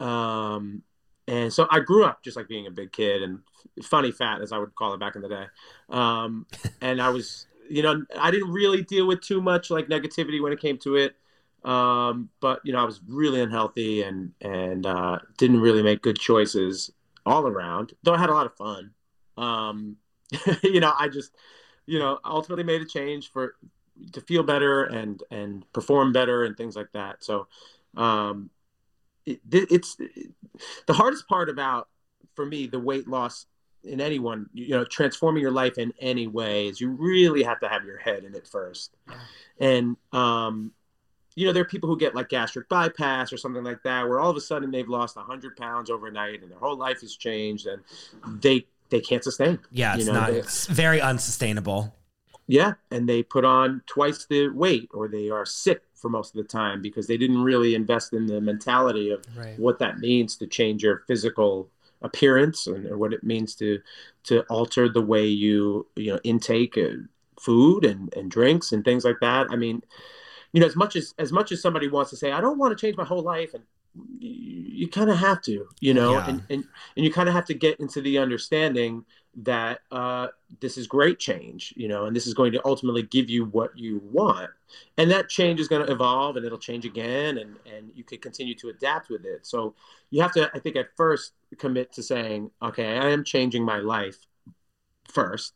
Um, 0.00 0.82
and 1.28 1.52
so 1.52 1.66
I 1.70 1.80
grew 1.80 2.04
up 2.04 2.22
just 2.22 2.36
like 2.36 2.48
being 2.48 2.66
a 2.66 2.70
big 2.70 2.92
kid 2.92 3.22
and 3.22 3.40
funny 3.82 4.12
fat, 4.12 4.42
as 4.42 4.52
I 4.52 4.58
would 4.58 4.74
call 4.74 4.94
it 4.94 5.00
back 5.00 5.16
in 5.16 5.22
the 5.22 5.28
day. 5.28 5.46
Um, 5.88 6.46
and 6.80 7.00
I 7.00 7.10
was, 7.10 7.46
you 7.70 7.82
know, 7.82 8.04
I 8.18 8.30
didn't 8.30 8.52
really 8.52 8.82
deal 8.82 9.06
with 9.06 9.20
too 9.22 9.40
much 9.40 9.70
like 9.70 9.88
negativity 9.88 10.42
when 10.42 10.52
it 10.52 10.60
came 10.60 10.78
to 10.78 10.96
it. 10.96 11.16
Um, 11.64 12.30
but 12.40 12.60
you 12.64 12.72
know, 12.72 12.80
I 12.80 12.84
was 12.84 13.00
really 13.06 13.40
unhealthy 13.40 14.02
and 14.02 14.32
and 14.40 14.86
uh, 14.86 15.18
didn't 15.38 15.60
really 15.60 15.82
make 15.82 16.02
good 16.02 16.18
choices 16.18 16.90
all 17.24 17.46
around. 17.46 17.92
Though 18.02 18.14
I 18.14 18.18
had 18.18 18.30
a 18.30 18.34
lot 18.34 18.46
of 18.46 18.56
fun. 18.56 18.90
Um, 19.36 19.96
you 20.62 20.80
know, 20.80 20.92
I 20.98 21.08
just, 21.08 21.32
you 21.86 21.98
know, 21.98 22.18
ultimately 22.24 22.64
made 22.64 22.82
a 22.82 22.86
change 22.86 23.30
for 23.30 23.54
to 24.12 24.20
feel 24.22 24.42
better 24.42 24.84
and 24.84 25.22
and 25.30 25.70
perform 25.72 26.12
better 26.12 26.44
and 26.44 26.56
things 26.56 26.76
like 26.76 26.92
that. 26.92 27.22
So, 27.22 27.46
um, 27.96 28.50
it, 29.26 29.40
it's 29.50 29.96
the 30.86 30.92
hardest 30.92 31.28
part 31.28 31.48
about 31.48 31.88
for 32.34 32.44
me 32.46 32.66
the 32.66 32.78
weight 32.78 33.06
loss 33.06 33.46
in 33.84 34.00
anyone 34.00 34.46
you 34.52 34.70
know 34.70 34.84
transforming 34.84 35.42
your 35.42 35.50
life 35.50 35.76
in 35.76 35.92
any 36.00 36.26
way 36.26 36.68
is 36.68 36.80
you 36.80 36.90
really 36.90 37.42
have 37.42 37.58
to 37.60 37.68
have 37.68 37.84
your 37.84 37.98
head 37.98 38.24
in 38.24 38.34
it 38.34 38.46
first 38.46 38.96
and 39.58 39.96
um 40.12 40.72
you 41.34 41.46
know 41.46 41.52
there 41.52 41.62
are 41.62 41.66
people 41.66 41.88
who 41.88 41.96
get 41.98 42.14
like 42.14 42.28
gastric 42.28 42.68
bypass 42.68 43.32
or 43.32 43.36
something 43.36 43.64
like 43.64 43.82
that 43.82 44.06
where 44.08 44.20
all 44.20 44.30
of 44.30 44.36
a 44.36 44.40
sudden 44.40 44.70
they've 44.70 44.88
lost 44.88 45.16
100 45.16 45.56
pounds 45.56 45.90
overnight 45.90 46.42
and 46.42 46.50
their 46.50 46.58
whole 46.58 46.76
life 46.76 47.00
has 47.00 47.16
changed 47.16 47.66
and 47.66 47.82
they 48.42 48.66
they 48.90 49.00
can't 49.00 49.24
sustain 49.24 49.58
Yeah, 49.70 49.94
it's 49.94 50.06
you 50.06 50.12
know, 50.12 50.20
not. 50.20 50.30
they- 50.30 50.38
It's 50.38 50.66
very 50.66 51.00
unsustainable. 51.00 51.94
yeah, 52.46 52.74
and 52.90 53.08
they 53.08 53.22
put 53.22 53.44
on 53.46 53.82
twice 53.86 54.26
the 54.26 54.48
weight, 54.48 54.90
or 54.92 55.08
they 55.08 55.30
are 55.30 55.46
sick 55.46 55.82
for 55.94 56.10
most 56.10 56.34
of 56.34 56.42
the 56.42 56.48
time 56.48 56.82
because 56.82 57.06
they 57.06 57.16
didn't 57.16 57.42
really 57.42 57.74
invest 57.74 58.12
in 58.12 58.26
the 58.26 58.40
mentality 58.40 59.10
of 59.10 59.24
Right. 59.34 59.58
what 59.58 59.78
that 59.78 59.98
means 60.00 60.36
to 60.36 60.46
change 60.46 60.82
your 60.82 61.04
physical 61.06 61.70
appearance 62.02 62.66
and 62.66 62.84
or 62.86 62.98
what 62.98 63.12
it 63.14 63.22
means 63.22 63.54
to 63.54 63.80
to 64.24 64.40
alter 64.50 64.88
the 64.88 65.00
way 65.00 65.24
you 65.26 65.86
you 65.96 66.12
know 66.12 66.20
intake 66.24 66.76
uh, 66.76 66.96
food 67.40 67.84
and 67.84 68.12
and 68.14 68.30
drinks 68.30 68.72
and 68.72 68.84
things 68.84 69.04
like 69.04 69.20
that. 69.20 69.46
I 69.50 69.56
mean, 69.56 69.82
you 70.52 70.60
know, 70.60 70.66
as 70.66 70.76
much 70.76 70.96
as 70.96 71.14
as 71.18 71.32
much 71.32 71.52
as 71.52 71.60
somebody 71.62 71.88
wants 71.88 72.10
to 72.10 72.16
say, 72.16 72.32
I 72.32 72.40
don't 72.40 72.58
want 72.58 72.76
to 72.76 72.80
change 72.86 72.96
my 72.96 73.04
whole 73.04 73.22
life, 73.22 73.54
and 73.54 73.64
you, 74.18 74.30
you 74.84 74.88
kind 74.88 75.10
of 75.10 75.18
have 75.18 75.42
to, 75.42 75.68
you 75.80 75.94
know, 75.94 76.12
Yeah. 76.18 76.24
and, 76.28 76.42
and 76.50 76.64
and 76.96 77.04
you 77.04 77.12
kind 77.12 77.28
of 77.28 77.34
have 77.34 77.46
to 77.46 77.54
get 77.54 77.80
into 77.80 78.00
the 78.00 78.18
understanding 78.18 79.04
that 79.34 79.80
uh, 79.90 80.26
this 80.60 80.76
is 80.76 80.86
great 80.86 81.18
change, 81.18 81.72
you 81.76 81.88
know, 81.88 82.04
and 82.04 82.14
this 82.14 82.26
is 82.26 82.34
going 82.34 82.52
to 82.52 82.60
ultimately 82.66 83.02
give 83.02 83.30
you 83.30 83.46
what 83.46 83.76
you 83.78 84.02
want, 84.12 84.50
and 84.98 85.10
that 85.10 85.28
change 85.30 85.58
is 85.58 85.68
going 85.68 85.86
to 85.86 85.92
evolve, 85.92 86.36
and 86.36 86.44
it'll 86.44 86.58
change 86.58 86.84
again, 86.84 87.38
and 87.38 87.56
and 87.74 87.90
you 87.94 88.04
can 88.04 88.18
continue 88.18 88.54
to 88.56 88.68
adapt 88.68 89.08
with 89.08 89.24
it. 89.24 89.46
So 89.46 89.74
you 90.10 90.20
have 90.20 90.32
to, 90.32 90.50
I 90.54 90.58
think, 90.58 90.76
at 90.76 90.88
first 90.96 91.32
commit 91.58 91.92
to 91.94 92.02
saying, 92.02 92.50
okay, 92.60 92.98
I 92.98 93.08
am 93.08 93.24
changing 93.24 93.64
my 93.64 93.78
life 93.78 94.18
first, 95.08 95.54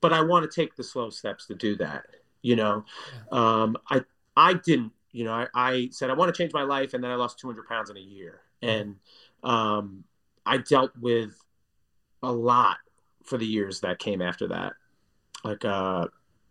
but 0.00 0.12
I 0.12 0.20
want 0.22 0.48
to 0.50 0.60
take 0.60 0.74
the 0.76 0.84
slow 0.84 1.10
steps 1.10 1.46
to 1.46 1.54
do 1.54 1.76
that. 1.76 2.06
You 2.42 2.56
know, 2.56 2.84
um, 3.30 3.76
I 3.88 4.02
I 4.36 4.54
didn't. 4.54 4.92
You 5.12 5.24
know, 5.24 5.32
I, 5.32 5.46
I 5.54 5.88
said 5.92 6.10
I 6.10 6.14
want 6.14 6.34
to 6.34 6.42
change 6.42 6.52
my 6.54 6.62
life, 6.62 6.94
and 6.94 7.04
then 7.04 7.10
I 7.10 7.16
lost 7.16 7.38
200 7.38 7.66
pounds 7.68 7.90
in 7.90 7.96
a 7.96 8.00
year, 8.00 8.40
and 8.62 8.96
um, 9.42 10.04
I 10.46 10.58
dealt 10.58 10.92
with 10.98 11.36
a 12.22 12.32
lot 12.32 12.78
for 13.24 13.36
the 13.36 13.46
years 13.46 13.80
that 13.80 13.98
came 13.98 14.22
after 14.22 14.48
that, 14.48 14.72
like 15.44 15.64
uh, 15.64 16.06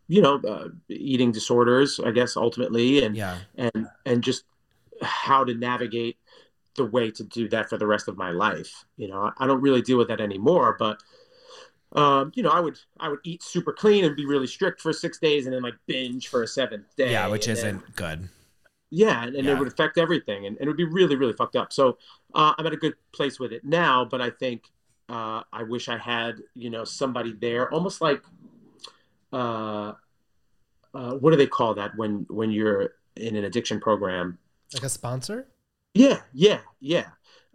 you 0.08 0.22
know, 0.22 0.36
uh, 0.48 0.68
eating 0.90 1.32
disorders, 1.32 2.00
I 2.00 2.12
guess 2.12 2.38
ultimately, 2.38 3.04
and 3.04 3.16
Yeah. 3.16 3.38
and 3.56 3.88
and 4.06 4.24
just 4.24 4.44
how 5.02 5.44
to 5.44 5.54
navigate 5.56 6.18
the 6.76 6.86
way 6.86 7.10
to 7.12 7.24
do 7.24 7.50
that 7.50 7.70
for 7.70 7.78
the 7.78 7.88
rest 7.88 8.08
of 8.08 8.18
my 8.18 8.32
life. 8.32 8.86
You 8.98 9.08
know, 9.08 9.32
I 9.38 9.48
don't 9.48 9.62
really 9.62 9.82
deal 9.82 9.98
with 9.98 10.10
that 10.10 10.22
anymore, 10.22 10.76
but 10.78 11.02
um, 11.94 12.32
you 12.36 12.44
know, 12.44 12.50
I 12.50 12.60
would 12.60 12.78
I 13.00 13.10
would 13.10 13.20
eat 13.24 13.44
super 13.44 13.74
clean 13.74 14.06
and 14.06 14.16
be 14.16 14.26
really 14.26 14.48
strict 14.48 14.82
for 14.82 14.94
six 14.94 15.18
days, 15.20 15.46
and 15.46 15.54
then 15.54 15.62
like 15.62 15.76
binge 15.88 16.28
for 16.30 16.44
a 16.44 16.48
seventh 16.48 16.96
day. 16.96 17.12
Yeah, 17.12 17.28
which 17.28 17.48
isn't 17.48 17.96
good. 17.96 18.30
yeah, 18.90 19.24
and, 19.24 19.36
and 19.36 19.46
Yeah. 19.46 19.54
it 19.54 19.60
would 19.60 19.68
affect 19.68 19.98
everything, 19.98 20.46
and, 20.46 20.58
and 20.58 20.66
it 20.66 20.68
would 20.68 20.78
be 20.78 20.84
really, 20.86 21.16
really 21.16 21.34
fucked 21.34 21.56
up. 21.56 21.72
So 21.74 21.98
uh, 22.34 22.54
I'm 22.58 22.66
at 22.68 22.74
a 22.74 22.78
good 22.78 22.96
place 23.14 23.40
with 23.40 23.52
it 23.54 23.64
now, 23.64 24.06
but 24.06 24.22
I 24.22 24.30
think 24.30 24.66
uh, 25.10 25.44
I 25.52 25.64
wish 25.64 25.90
I 25.90 25.98
had, 25.98 26.36
you 26.56 26.70
know, 26.70 26.84
somebody 26.86 27.34
there, 27.34 27.70
almost 27.74 28.00
like, 28.02 28.22
uh, 29.34 29.94
uh, 30.94 31.14
what 31.16 31.32
do 31.32 31.38
they 31.38 31.48
call 31.48 31.74
that 31.76 31.96
when 31.96 32.26
when 32.30 32.52
you're 32.52 32.94
in 33.16 33.36
an 33.36 33.44
addiction 33.46 33.80
program? 33.80 34.38
Like 34.74 34.84
a 34.84 34.90
sponsor? 34.90 35.48
Yeah, 35.94 36.22
yeah, 36.34 36.60
yeah. 36.80 37.08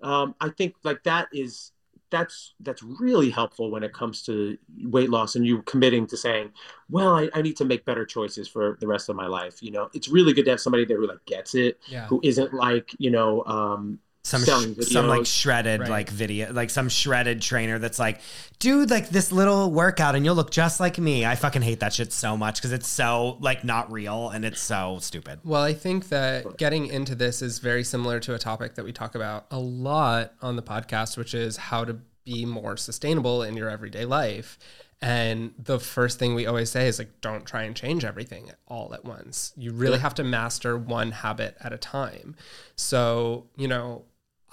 Um, 0.02 0.34
I 0.40 0.50
think 0.50 0.74
like 0.84 1.02
that 1.04 1.28
is 1.32 1.72
that's 2.10 2.54
that's 2.60 2.82
really 2.82 3.30
helpful 3.30 3.70
when 3.70 3.82
it 3.82 3.92
comes 3.92 4.22
to 4.22 4.56
weight 4.84 5.10
loss 5.10 5.34
and 5.36 5.46
you 5.46 5.62
committing 5.62 6.06
to 6.08 6.16
saying, 6.16 6.52
well, 6.88 7.14
I, 7.16 7.28
I 7.34 7.42
need 7.42 7.56
to 7.56 7.64
make 7.64 7.84
better 7.84 8.04
choices 8.06 8.46
for 8.48 8.76
the 8.80 8.86
rest 8.86 9.08
of 9.08 9.16
my 9.16 9.26
life. 9.26 9.62
You 9.62 9.72
know, 9.72 9.90
it's 9.92 10.08
really 10.08 10.32
good 10.32 10.44
to 10.44 10.52
have 10.52 10.60
somebody 10.60 10.84
there 10.84 10.98
who 10.98 11.08
like 11.08 11.24
gets 11.26 11.54
it, 11.54 11.80
Yeah. 11.88 12.06
who 12.06 12.20
isn't 12.22 12.54
like 12.54 12.94
you 12.98 13.10
know, 13.10 13.44
um, 13.44 13.98
Some 14.26 14.44
sh- 14.44 14.88
some 14.88 15.06
like 15.06 15.24
shredded 15.24 15.82
Right. 15.82 15.88
like 15.88 16.10
video 16.10 16.52
like 16.52 16.70
some 16.70 16.88
shredded 16.88 17.40
trainer 17.40 17.78
that's 17.78 18.00
like, 18.00 18.20
dude, 18.58 18.90
like 18.90 19.08
this 19.08 19.30
little 19.30 19.70
workout 19.70 20.16
and 20.16 20.24
you'll 20.24 20.34
look 20.34 20.50
just 20.50 20.80
like 20.80 20.98
me. 20.98 21.24
I 21.24 21.36
fucking 21.36 21.62
hate 21.62 21.78
that 21.78 21.92
shit 21.92 22.12
so 22.12 22.36
much 22.36 22.56
because 22.56 22.72
it's 22.72 22.88
so 22.88 23.38
like 23.40 23.62
not 23.62 23.92
real 23.92 24.30
and 24.30 24.44
it's 24.44 24.60
so 24.60 24.98
stupid. 25.00 25.38
Well, 25.44 25.62
I 25.62 25.74
think 25.74 26.08
that 26.08 26.56
getting 26.58 26.88
into 26.88 27.14
this 27.14 27.40
is 27.40 27.60
very 27.60 27.84
similar 27.84 28.18
to 28.18 28.34
a 28.34 28.38
topic 28.38 28.74
that 28.74 28.84
we 28.84 28.92
talk 28.92 29.14
about 29.14 29.46
a 29.52 29.60
lot 29.60 30.32
on 30.42 30.56
the 30.56 30.62
podcast, 30.62 31.16
which 31.16 31.32
is 31.32 31.56
how 31.56 31.84
to 31.84 31.96
be 32.24 32.44
more 32.44 32.76
sustainable 32.76 33.44
in 33.44 33.56
your 33.56 33.70
everyday 33.70 34.04
life. 34.04 34.58
And 35.00 35.52
the 35.56 35.78
first 35.78 36.18
thing 36.18 36.34
we 36.34 36.46
always 36.46 36.68
say 36.70 36.88
is 36.88 36.98
like, 36.98 37.20
don't 37.20 37.46
try 37.46 37.62
and 37.62 37.76
change 37.76 38.04
everything 38.04 38.50
all 38.66 38.92
at 38.92 39.04
once. 39.04 39.52
You 39.56 39.70
really 39.72 39.98
have 40.00 40.14
to 40.14 40.24
master 40.24 40.76
one 40.76 41.12
habit 41.12 41.56
at 41.60 41.72
a 41.72 41.78
time. 41.78 42.34
So, 42.74 43.46
you 43.56 43.68
know, 43.68 44.04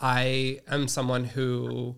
I 0.04 0.60
am 0.68 0.90
someone 0.90 1.24
who 1.24 1.96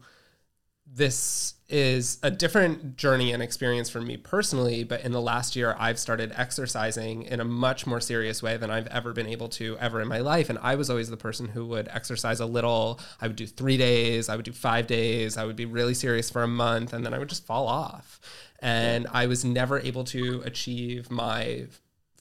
this 0.85 1.55
is 1.67 2.19
a 2.21 2.29
different 2.29 2.95
journey 2.95 3.33
and 3.33 3.41
experience 3.41 3.89
for 3.89 3.99
me 3.99 4.15
personally, 4.15 4.83
but 4.83 5.01
in 5.01 5.11
the 5.11 5.19
last 5.19 5.55
year, 5.55 5.75
I've 5.79 5.97
started 5.97 6.31
exercising 6.35 7.23
in 7.23 7.39
a 7.39 7.43
much 7.43 7.87
more 7.87 7.99
serious 7.99 8.43
way 8.43 8.57
than 8.57 8.69
I've 8.69 8.85
ever 8.87 9.11
been 9.11 9.25
able 9.25 9.49
to 9.49 9.75
ever 9.79 9.99
in 10.01 10.07
my 10.07 10.19
life. 10.19 10.51
And 10.51 10.59
I 10.61 10.75
was 10.75 10.91
always 10.91 11.09
the 11.09 11.17
person 11.17 11.47
who 11.47 11.65
would 11.65 11.87
exercise 11.87 12.39
a 12.39 12.45
little. 12.45 12.99
I 13.19 13.25
would 13.25 13.35
do 13.35 13.47
three 13.47 13.77
days, 13.77 14.29
I 14.29 14.35
would 14.35 14.45
do 14.45 14.53
five 14.53 14.85
days, 14.85 15.35
I 15.35 15.45
would 15.45 15.55
be 15.55 15.65
really 15.65 15.95
serious 15.95 16.29
for 16.29 16.43
a 16.43 16.47
month, 16.47 16.93
and 16.93 17.03
then 17.03 17.13
I 17.15 17.17
would 17.17 17.29
just 17.29 17.47
fall 17.47 17.67
off. 17.67 18.19
And 18.59 19.07
I 19.11 19.25
was 19.25 19.43
never 19.43 19.79
able 19.79 20.03
to 20.05 20.43
achieve 20.45 21.09
my 21.09 21.65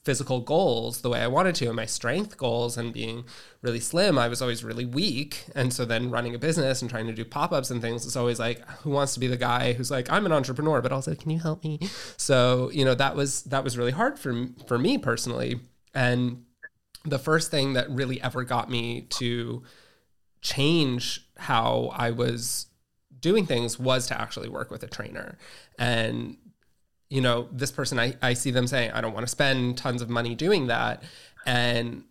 physical 0.05 0.39
goals 0.39 1.01
the 1.01 1.09
way 1.09 1.19
I 1.19 1.27
wanted 1.27 1.55
to 1.55 1.65
and 1.65 1.75
my 1.75 1.87
strength 1.87 2.37
goals 2.37 2.77
and 2.77 2.93
being 2.93 3.25
really 3.63 3.79
slim, 3.79 4.19
I 4.19 4.27
was 4.27 4.39
always 4.39 4.63
really 4.63 4.85
weak. 4.85 5.45
And 5.55 5.73
so 5.73 5.83
then 5.83 6.11
running 6.11 6.35
a 6.35 6.39
business 6.39 6.81
and 6.81 6.89
trying 6.89 7.07
to 7.07 7.13
do 7.13 7.25
pop-ups 7.25 7.71
and 7.71 7.81
things 7.81 8.05
is 8.05 8.15
always 8.15 8.39
like, 8.39 8.65
who 8.83 8.91
wants 8.91 9.15
to 9.15 9.19
be 9.19 9.25
the 9.25 9.35
guy 9.35 9.73
who's 9.73 9.89
like, 9.89 10.09
I'm 10.11 10.27
an 10.27 10.31
entrepreneur, 10.31 10.79
but 10.79 10.91
also 10.91 11.15
can 11.15 11.31
you 11.31 11.39
help 11.39 11.63
me? 11.63 11.79
So, 12.17 12.69
you 12.71 12.85
know, 12.85 12.93
that 12.93 13.15
was 13.15 13.43
that 13.43 13.63
was 13.63 13.77
really 13.77 13.91
hard 13.91 14.19
for 14.19 14.47
for 14.67 14.77
me 14.77 14.99
personally. 14.99 15.59
And 15.95 16.45
the 17.03 17.19
first 17.19 17.49
thing 17.49 17.73
that 17.73 17.89
really 17.89 18.21
ever 18.21 18.43
got 18.43 18.69
me 18.69 19.01
to 19.01 19.63
change 20.41 21.27
how 21.37 21.91
I 21.93 22.11
was 22.11 22.67
doing 23.19 23.47
things 23.47 23.79
was 23.79 24.05
to 24.07 24.21
actually 24.21 24.49
work 24.49 24.69
with 24.69 24.83
a 24.83 24.87
trainer. 24.87 25.39
And 25.79 26.37
you 27.15 27.21
know, 27.21 27.47
this 27.49 27.71
person, 27.71 27.97
I, 27.97 28.15
I 28.21 28.33
see 28.33 28.51
them 28.51 28.67
saying, 28.67 28.91
I 28.91 28.99
don't 28.99 29.13
want 29.13 29.25
to 29.25 29.31
spend 29.31 29.77
tons 29.77 30.01
of 30.01 30.09
money 30.09 30.35
doing 30.35 30.67
that. 30.67 31.01
And 31.45 32.03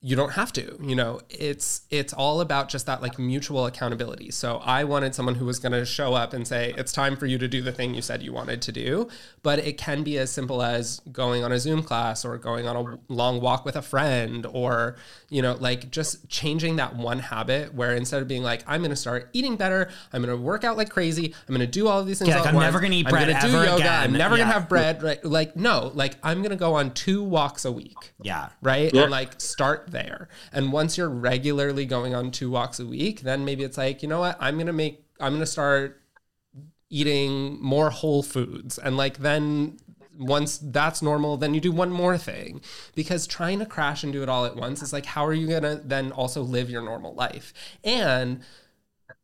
you 0.00 0.14
don't 0.14 0.30
have 0.30 0.52
to 0.52 0.78
you 0.80 0.94
know 0.94 1.20
it's 1.28 1.82
it's 1.90 2.12
all 2.12 2.40
about 2.40 2.68
just 2.68 2.86
that 2.86 3.02
like 3.02 3.18
mutual 3.18 3.66
accountability 3.66 4.30
so 4.30 4.58
i 4.58 4.84
wanted 4.84 5.12
someone 5.12 5.34
who 5.34 5.44
was 5.44 5.58
going 5.58 5.72
to 5.72 5.84
show 5.84 6.14
up 6.14 6.32
and 6.32 6.46
say 6.46 6.72
it's 6.78 6.92
time 6.92 7.16
for 7.16 7.26
you 7.26 7.36
to 7.36 7.48
do 7.48 7.60
the 7.60 7.72
thing 7.72 7.94
you 7.94 8.00
said 8.00 8.22
you 8.22 8.32
wanted 8.32 8.62
to 8.62 8.70
do 8.70 9.08
but 9.42 9.58
it 9.58 9.76
can 9.76 10.04
be 10.04 10.16
as 10.16 10.30
simple 10.30 10.62
as 10.62 11.00
going 11.10 11.42
on 11.42 11.50
a 11.50 11.58
zoom 11.58 11.82
class 11.82 12.24
or 12.24 12.38
going 12.38 12.68
on 12.68 12.76
a 12.76 13.12
long 13.12 13.40
walk 13.40 13.64
with 13.64 13.74
a 13.74 13.82
friend 13.82 14.46
or 14.52 14.94
you 15.30 15.42
know 15.42 15.54
like 15.60 15.90
just 15.90 16.26
changing 16.30 16.76
that 16.76 16.96
one 16.96 17.18
habit 17.18 17.74
where 17.74 17.94
instead 17.94 18.22
of 18.22 18.28
being 18.28 18.42
like 18.42 18.62
i'm 18.66 18.80
going 18.80 18.90
to 18.90 18.96
start 18.96 19.28
eating 19.34 19.56
better 19.56 19.90
i'm 20.12 20.22
going 20.22 20.34
to 20.34 20.42
work 20.42 20.64
out 20.64 20.76
like 20.78 20.88
crazy 20.88 21.34
i'm 21.46 21.54
going 21.54 21.60
to 21.60 21.70
do 21.70 21.86
all 21.86 22.00
of 22.00 22.06
these 22.06 22.18
things 22.18 22.28
Yeah, 22.30 22.36
like, 22.36 22.42
all 22.42 22.46
at 22.46 22.50
i'm 22.50 22.54
once, 22.56 22.64
never 22.64 22.80
gonna 22.80 22.94
eat 22.94 23.06
I'm 23.06 23.10
bread 23.12 23.28
gonna 23.28 23.40
do 23.40 23.56
ever 23.56 23.64
yoga 23.66 23.76
again. 23.82 24.02
i'm 24.04 24.12
never 24.14 24.36
going 24.36 24.48
to 24.48 24.52
have 24.54 24.68
bread 24.68 25.02
right 25.02 25.22
like 25.24 25.54
no 25.54 25.90
like 25.94 26.16
i'm 26.22 26.38
going 26.38 26.50
to 26.50 26.56
go 26.56 26.74
on 26.74 26.92
two 26.94 27.22
walks 27.22 27.64
a 27.66 27.72
week 27.72 28.12
Yeah. 28.22 28.48
right? 28.62 28.92
Yeah. 28.92 29.02
And 29.02 29.10
like 29.10 29.38
start 29.40 29.88
there. 29.90 30.28
And 30.52 30.72
once 30.72 30.96
you're 30.96 31.10
regularly 31.10 31.84
going 31.84 32.14
on 32.14 32.30
two 32.30 32.50
walks 32.50 32.80
a 32.80 32.86
week, 32.86 33.20
then 33.20 33.44
maybe 33.44 33.64
it's 33.64 33.76
like, 33.78 34.02
you 34.02 34.08
know 34.08 34.20
what? 34.20 34.36
I'm 34.40 34.54
going 34.56 34.66
to 34.66 34.72
make, 34.72 35.04
I'm 35.20 35.32
going 35.32 35.40
to 35.40 35.46
start 35.46 36.00
eating 36.90 37.60
more 37.62 37.90
whole 37.90 38.22
foods. 38.22 38.78
And 38.78 38.96
like 38.96 39.18
then 39.18 39.78
once 40.18 40.58
that's 40.58 41.00
normal, 41.00 41.36
then 41.36 41.54
you 41.54 41.60
do 41.60 41.72
one 41.72 41.90
more 41.90 42.18
thing 42.18 42.60
because 42.94 43.26
trying 43.26 43.58
to 43.60 43.66
crash 43.66 44.02
and 44.02 44.12
do 44.12 44.22
it 44.22 44.28
all 44.28 44.44
at 44.44 44.56
once 44.56 44.82
is 44.82 44.92
like, 44.92 45.06
how 45.06 45.24
are 45.24 45.32
you 45.32 45.46
going 45.46 45.62
to 45.62 45.76
then 45.84 46.12
also 46.12 46.42
live 46.42 46.68
your 46.68 46.82
normal 46.82 47.14
life? 47.14 47.54
And 47.84 48.42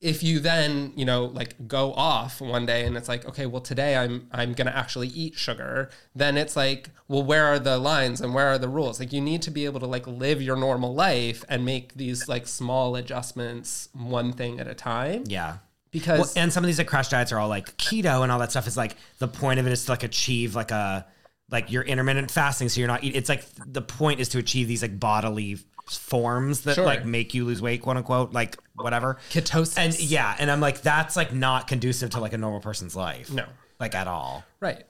if 0.01 0.23
you 0.23 0.39
then 0.39 0.93
you 0.97 1.05
know 1.05 1.25
like 1.25 1.67
go 1.67 1.93
off 1.95 2.41
one 2.41 2.67
day 2.67 2.85
and 2.85 2.97
it's 2.97 3.09
like 3.09 3.25
okay 3.27 3.47
well 3.47 3.61
today 3.61 3.97
i'm 3.97 4.27
i'm 4.33 4.53
going 4.53 4.67
to 4.67 4.77
actually 4.77 5.09
eat 5.09 5.35
sugar 5.35 5.89
then 6.15 6.37
it's 6.37 6.57
like 6.57 6.91
well 7.09 7.23
where 7.23 7.47
are 7.47 7.59
the 7.59 7.79
lines 7.79 8.21
and 8.21 8.35
where 8.35 8.49
are 8.49 8.59
the 8.59 8.69
rules 8.69 9.01
like 9.01 9.13
you 9.13 9.21
need 9.21 9.41
to 9.41 9.51
be 9.51 9.65
able 9.65 9.81
to 9.81 9.87
like 9.87 10.07
live 10.07 10.43
your 10.43 10.57
normal 10.57 10.95
life 10.95 11.45
and 11.49 11.65
make 11.65 11.95
these 11.95 12.29
like 12.29 12.47
small 12.47 12.97
adjustments 12.97 13.89
one 13.95 14.33
thing 14.33 14.61
at 14.61 14.67
a 14.67 14.75
time 14.75 15.25
Yeah. 15.27 15.59
Because 15.95 16.19
Well, 16.19 16.31
and 16.37 16.53
some 16.53 16.63
of 16.63 16.67
these 16.67 16.77
like 16.77 16.89
crash 16.89 17.09
diets 17.09 17.33
are 17.33 17.39
all 17.39 17.49
like 17.49 17.75
keto 17.79 18.23
and 18.23 18.31
all 18.31 18.39
that 18.41 18.51
stuff 18.51 18.67
is 18.67 18.77
like 18.77 18.97
the 19.21 19.29
point 19.29 19.59
of 19.59 19.67
it 19.67 19.73
is 19.73 19.87
to 19.87 19.93
like 19.93 20.03
achieve 20.03 20.55
like 20.55 20.71
a 20.71 21.07
like 21.51 21.71
your 21.73 21.83
intermittent 21.85 22.31
fasting. 22.31 22.69
So 22.69 22.81
you're 22.81 22.89
not 22.89 23.03
eat 23.05 23.17
it's 23.17 23.31
like 23.31 23.47
the 23.67 23.81
point 23.81 24.21
is 24.21 24.29
to 24.31 24.39
achieve 24.39 24.69
these 24.69 24.83
like 24.83 25.01
bodily 25.01 25.57
forms 25.89 26.63
that 26.63 26.75
Sure. 26.75 26.85
like 26.85 27.05
make 27.05 27.33
you 27.35 27.45
lose 27.45 27.63
weight 27.63 27.81
quote 27.83 27.97
unquote 27.97 28.33
like 28.33 28.59
whatever. 28.75 29.19
Ketosis. 29.31 29.79
And 29.79 29.99
yeah 30.01 30.35
and 30.39 30.51
i'm 30.51 30.61
like 30.61 30.83
that's 30.83 31.15
like 31.17 31.33
not 31.33 31.67
conducive 31.69 32.11
to 32.11 32.21
like 32.21 32.33
a 32.35 32.39
normal 32.39 32.61
person's 32.61 32.95
life. 32.97 33.31
No. 33.33 33.47
Like 33.81 33.95
at 33.95 34.07
all. 34.09 34.45
Right. 34.61 34.85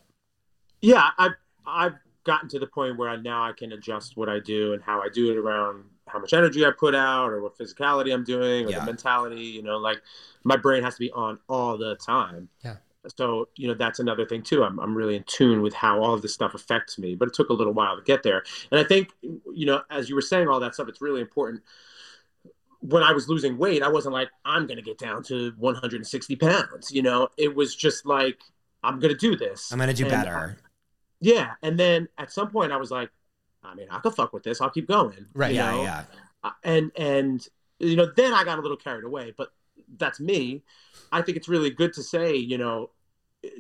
Yeah 0.80 1.08
i've 1.18 1.32
i've 1.66 1.94
gotten 2.24 2.48
to 2.48 2.58
the 2.58 2.66
point 2.66 2.96
where 2.96 3.10
I, 3.10 3.16
now 3.16 3.44
i 3.44 3.52
can 3.52 3.72
adjust 3.72 4.16
what 4.16 4.28
i 4.30 4.38
do 4.40 4.72
and 4.72 4.82
how 4.82 5.00
i 5.02 5.08
do 5.12 5.30
it 5.30 5.36
around 5.36 5.84
how 6.14 6.20
much 6.20 6.32
energy 6.32 6.64
i 6.64 6.70
put 6.70 6.94
out 6.94 7.30
or 7.30 7.42
what 7.42 7.58
physicality 7.58 8.14
i'm 8.14 8.24
doing 8.24 8.66
or 8.66 8.70
Yeah. 8.70 8.80
the 8.80 8.86
mentality 8.86 9.42
you 9.42 9.62
know 9.62 9.76
like 9.76 10.00
my 10.44 10.56
brain 10.56 10.82
has 10.82 10.94
to 10.94 11.00
be 11.00 11.10
on 11.10 11.38
all 11.48 11.76
the 11.76 11.96
time 11.96 12.48
Yeah. 12.64 12.76
so 13.16 13.48
you 13.56 13.66
know 13.68 13.74
that's 13.74 13.98
another 13.98 14.24
thing 14.24 14.42
too 14.42 14.62
I'm, 14.64 14.78
I'm 14.80 14.96
really 14.96 15.16
in 15.16 15.24
tune 15.24 15.60
with 15.60 15.74
how 15.74 16.00
all 16.02 16.14
of 16.14 16.22
this 16.22 16.32
stuff 16.32 16.54
affects 16.54 16.98
me 16.98 17.14
but 17.16 17.28
it 17.28 17.34
took 17.34 17.48
a 17.50 17.52
little 17.52 17.72
while 17.74 17.96
to 17.96 18.02
get 18.02 18.22
there 18.22 18.44
and 18.70 18.80
i 18.80 18.84
think 18.84 19.08
you 19.22 19.66
know 19.66 19.82
as 19.90 20.08
you 20.08 20.14
were 20.14 20.22
saying 20.22 20.48
all 20.48 20.60
that 20.60 20.74
stuff 20.74 20.88
it's 20.88 21.02
really 21.02 21.20
important 21.20 21.62
when 22.80 23.02
I 23.02 23.12
was 23.12 23.30
losing 23.30 23.56
weight, 23.56 23.82
I 23.82 23.88
wasn't 23.88 24.12
like, 24.12 24.28
I'm 24.44 24.66
going 24.66 24.76
to 24.76 24.82
get 24.82 24.98
down 24.98 25.22
to 25.22 25.54
160 25.56 26.36
pounds. 26.36 26.92
You 26.92 27.00
know, 27.00 27.28
it 27.38 27.54
was 27.54 27.74
just 27.74 28.04
like, 28.04 28.38
I'm 28.82 29.00
going 29.00 29.10
to 29.10 29.18
do 29.18 29.36
this. 29.36 29.72
i'm 29.72 29.78
gonna 29.78 29.94
do 29.94 30.02
And, 30.04 30.10
better 30.10 30.58
yeah. 31.18 31.52
And 31.62 31.78
then 31.78 32.08
at 32.18 32.30
some 32.30 32.50
point 32.50 32.72
I 32.72 32.76
was 32.76 32.90
like, 32.90 33.08
I 33.64 33.74
mean, 33.74 33.86
I 33.90 33.98
could 34.00 34.14
fuck 34.14 34.32
with 34.32 34.42
this. 34.42 34.60
I'll 34.60 34.70
keep 34.70 34.88
going. 34.88 35.26
Right. 35.34 35.54
yeah 35.54 35.70
know? 35.70 35.82
yeah 35.82 36.04
Uh, 36.42 36.50
And, 36.62 36.92
and, 36.96 37.48
you 37.78 37.96
know, 37.96 38.10
then 38.16 38.32
I 38.32 38.44
got 38.44 38.58
a 38.58 38.62
little 38.62 38.76
carried 38.76 39.04
away, 39.04 39.32
but 39.36 39.48
that's 39.96 40.20
me. 40.20 40.62
I 41.12 41.22
think 41.22 41.36
it's 41.36 41.48
really 41.48 41.70
good 41.70 41.92
to 41.94 42.02
say, 42.02 42.34
you 42.36 42.58
know, 42.58 42.90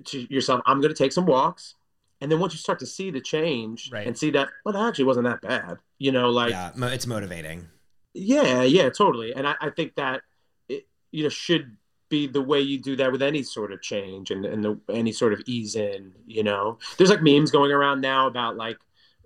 to 0.06 0.32
yourself, 0.32 0.62
I'm 0.66 0.80
going 0.80 0.92
to 0.94 0.98
take 0.98 1.12
some 1.12 1.26
walks. 1.26 1.74
And 2.20 2.30
then 2.30 2.38
once 2.38 2.52
you 2.54 2.58
start 2.58 2.78
to 2.78 2.86
see 2.86 3.10
the 3.10 3.20
change 3.20 3.90
Right. 3.92 4.06
and 4.06 4.16
see 4.16 4.30
that, 4.30 4.48
well, 4.64 4.72
that 4.74 4.88
actually 4.88 5.04
wasn't 5.04 5.24
that 5.24 5.42
bad, 5.42 5.78
you 5.98 6.12
know, 6.12 6.30
like, 6.30 6.50
yeah 6.50 6.72
mo- 6.74 6.88
it's 6.88 7.06
motivating 7.06 7.68
yeah, 8.14 8.62
yeah, 8.62 8.88
totally. 8.90 9.34
And 9.34 9.46
I, 9.46 9.56
I 9.60 9.70
think 9.70 9.96
that 9.96 10.22
it, 10.68 10.86
you 11.10 11.24
know, 11.24 11.28
should 11.28 11.76
be 12.08 12.26
the 12.26 12.40
way 12.40 12.60
you 12.60 12.78
do 12.78 12.94
that 12.96 13.10
with 13.10 13.22
any 13.22 13.42
sort 13.42 13.72
of 13.72 13.82
change 13.82 14.30
and, 14.30 14.46
and 14.46 14.64
the, 14.64 14.80
any 14.88 15.10
sort 15.10 15.32
of 15.32 15.42
ease 15.46 15.74
in, 15.74 16.12
you 16.26 16.42
know, 16.44 16.78
there's 16.96 17.10
like 17.10 17.22
memes 17.22 17.50
going 17.50 17.72
around 17.72 18.00
now 18.00 18.26
about 18.28 18.56
like 18.56 18.78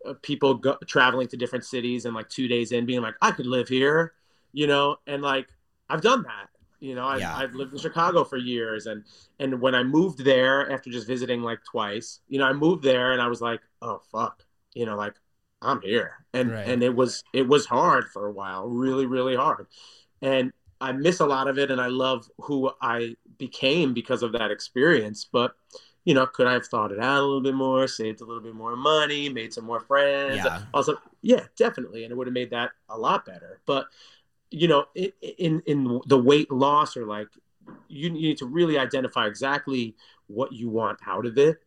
Uh, 0.06 0.14
people 0.22 0.54
go, 0.54 0.76
traveling 0.86 1.28
to 1.28 1.36
different 1.36 1.64
cities 1.64 2.04
and 2.04 2.14
like 2.14 2.28
two 2.28 2.48
days 2.48 2.72
in 2.72 2.86
being 2.86 3.00
like, 3.02 3.14
I 3.22 3.30
could 3.32 3.46
live 3.46 3.68
here, 3.68 4.14
you 4.52 4.66
know, 4.66 4.96
and 5.06 5.22
like, 5.22 5.48
I've 5.88 6.02
done 6.02 6.22
that. 6.24 6.48
You 6.80 6.94
know, 6.94 7.06
I've, 7.06 7.20
Yeah. 7.20 7.34
I've 7.34 7.54
lived 7.54 7.72
in 7.72 7.78
Chicago 7.78 8.22
for 8.24 8.36
years, 8.36 8.86
and 8.86 9.04
and 9.40 9.60
when 9.60 9.74
I 9.74 9.82
moved 9.82 10.24
there 10.24 10.70
after 10.70 10.90
just 10.90 11.08
visiting 11.08 11.42
like 11.42 11.58
twice, 11.64 12.20
you 12.28 12.38
know, 12.38 12.46
I 12.46 12.52
moved 12.52 12.84
there 12.84 13.12
and 13.12 13.20
I 13.20 13.26
was 13.26 13.40
like, 13.40 13.60
oh 13.82 14.00
fuck, 14.12 14.44
you 14.74 14.86
know, 14.86 14.96
like 14.96 15.14
I'm 15.60 15.80
here, 15.82 16.24
and 16.32 16.52
Right. 16.52 16.68
and 16.68 16.82
it 16.84 16.94
was 16.94 17.24
it 17.32 17.48
was 17.48 17.66
hard 17.66 18.08
for 18.12 18.26
a 18.26 18.32
while, 18.32 18.68
really 18.68 19.06
really 19.06 19.34
hard, 19.34 19.66
and 20.22 20.52
I 20.80 20.92
miss 20.92 21.18
a 21.20 21.26
lot 21.26 21.48
of 21.48 21.58
it, 21.58 21.70
and 21.72 21.80
I 21.80 21.88
love 21.88 22.30
who 22.38 22.70
I 22.80 23.16
became 23.38 23.92
because 23.94 24.22
of 24.22 24.32
that 24.32 24.52
experience. 24.52 25.28
But 25.30 25.54
you 26.08 26.14
know, 26.14 26.26
could 26.26 26.46
I 26.46 26.54
have 26.54 26.66
thought 26.66 26.92
it 26.92 26.98
out 27.00 27.18
a 27.18 27.26
little 27.26 27.42
bit 27.42 27.54
more, 27.54 27.86
saved 27.86 28.22
a 28.22 28.24
little 28.24 28.42
bit 28.42 28.54
more 28.54 28.76
money, 28.76 29.28
made 29.28 29.52
some 29.52 29.64
more 29.64 29.80
friends? 29.80 30.44
Yeah. 30.44 30.60
Also, 30.72 30.96
yeah, 31.22 31.44
definitely, 31.56 32.04
and 32.04 32.12
it 32.12 32.16
would 32.16 32.26
have 32.26 32.34
made 32.34 32.50
that 32.50 32.70
a 32.88 32.98
lot 32.98 33.26
better. 33.26 33.60
But 33.66 33.86
you 34.50 34.68
know, 34.68 34.86
in 34.94 35.62
in 35.66 36.00
the 36.06 36.18
weight 36.18 36.50
loss 36.50 36.96
or 36.96 37.06
like 37.06 37.28
you 37.88 38.10
need 38.10 38.38
to 38.38 38.46
really 38.46 38.78
identify 38.78 39.26
exactly 39.26 39.96
what 40.28 40.52
you 40.52 40.70
want 40.70 40.98
out 41.06 41.26
of 41.26 41.38
it 41.38 41.58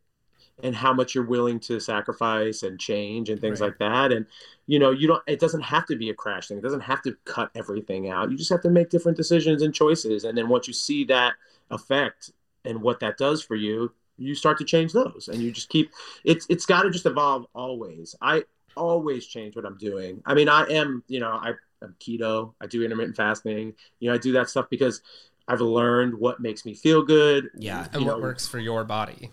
and 0.63 0.75
how 0.75 0.93
much 0.93 1.15
you're 1.15 1.25
willing 1.25 1.59
to 1.59 1.79
sacrifice 1.79 2.63
and 2.63 2.79
change 2.79 3.29
and 3.29 3.41
things 3.41 3.59
Right. 3.59 3.69
like 3.69 3.77
that 3.79 4.11
and 4.11 4.25
you 4.67 4.79
know 4.79 4.91
you 4.91 5.07
don't 5.07 5.23
it 5.27 5.39
doesn't 5.39 5.61
have 5.61 5.85
to 5.87 5.95
be 5.95 6.09
a 6.09 6.13
crash 6.13 6.47
thing 6.47 6.57
it 6.57 6.63
doesn't 6.63 6.81
have 6.81 7.01
to 7.03 7.17
cut 7.25 7.49
everything 7.55 8.09
out 8.09 8.31
you 8.31 8.37
just 8.37 8.49
have 8.51 8.61
to 8.61 8.69
make 8.69 8.89
different 8.89 9.17
decisions 9.17 9.61
and 9.61 9.73
choices 9.73 10.23
and 10.23 10.37
then 10.37 10.49
once 10.49 10.67
you 10.67 10.73
see 10.73 11.03
that 11.05 11.33
effect 11.71 12.31
and 12.65 12.81
what 12.81 12.99
that 12.99 13.17
does 13.17 13.41
for 13.41 13.55
you 13.55 13.91
you 14.21 14.35
start 14.35 14.57
to 14.59 14.65
change 14.65 14.93
those 14.93 15.29
and 15.31 15.41
you 15.41 15.51
just 15.51 15.69
keep 15.69 15.91
it's 16.23 16.45
it's 16.49 16.65
got 16.65 16.83
to 16.83 16.89
just 16.91 17.05
evolve 17.05 17.45
always. 17.53 18.15
I 18.21 18.43
always 18.77 19.25
change 19.27 19.55
what 19.55 19.65
i'm 19.65 19.77
doing. 19.77 20.21
I 20.25 20.33
mean 20.33 20.47
i 20.49 20.63
am 20.63 21.03
you 21.07 21.19
know 21.19 21.31
i 21.31 21.53
am 21.83 21.95
keto. 21.99 22.53
I 22.61 22.67
do 22.67 22.83
intermittent 22.83 23.17
fasting. 23.17 23.73
You 23.99 24.09
know 24.09 24.15
i 24.15 24.17
do 24.17 24.31
that 24.33 24.49
stuff 24.49 24.67
because 24.69 25.01
i've 25.47 25.61
learned 25.61 26.13
what 26.13 26.39
makes 26.39 26.65
me 26.65 26.73
feel 26.73 27.01
good 27.03 27.49
Yeah. 27.57 27.87
and 27.93 28.01
you 28.03 28.07
what 28.07 28.17
know, 28.17 28.23
works 28.23 28.47
for 28.47 28.59
your 28.59 28.83
body. 28.85 29.29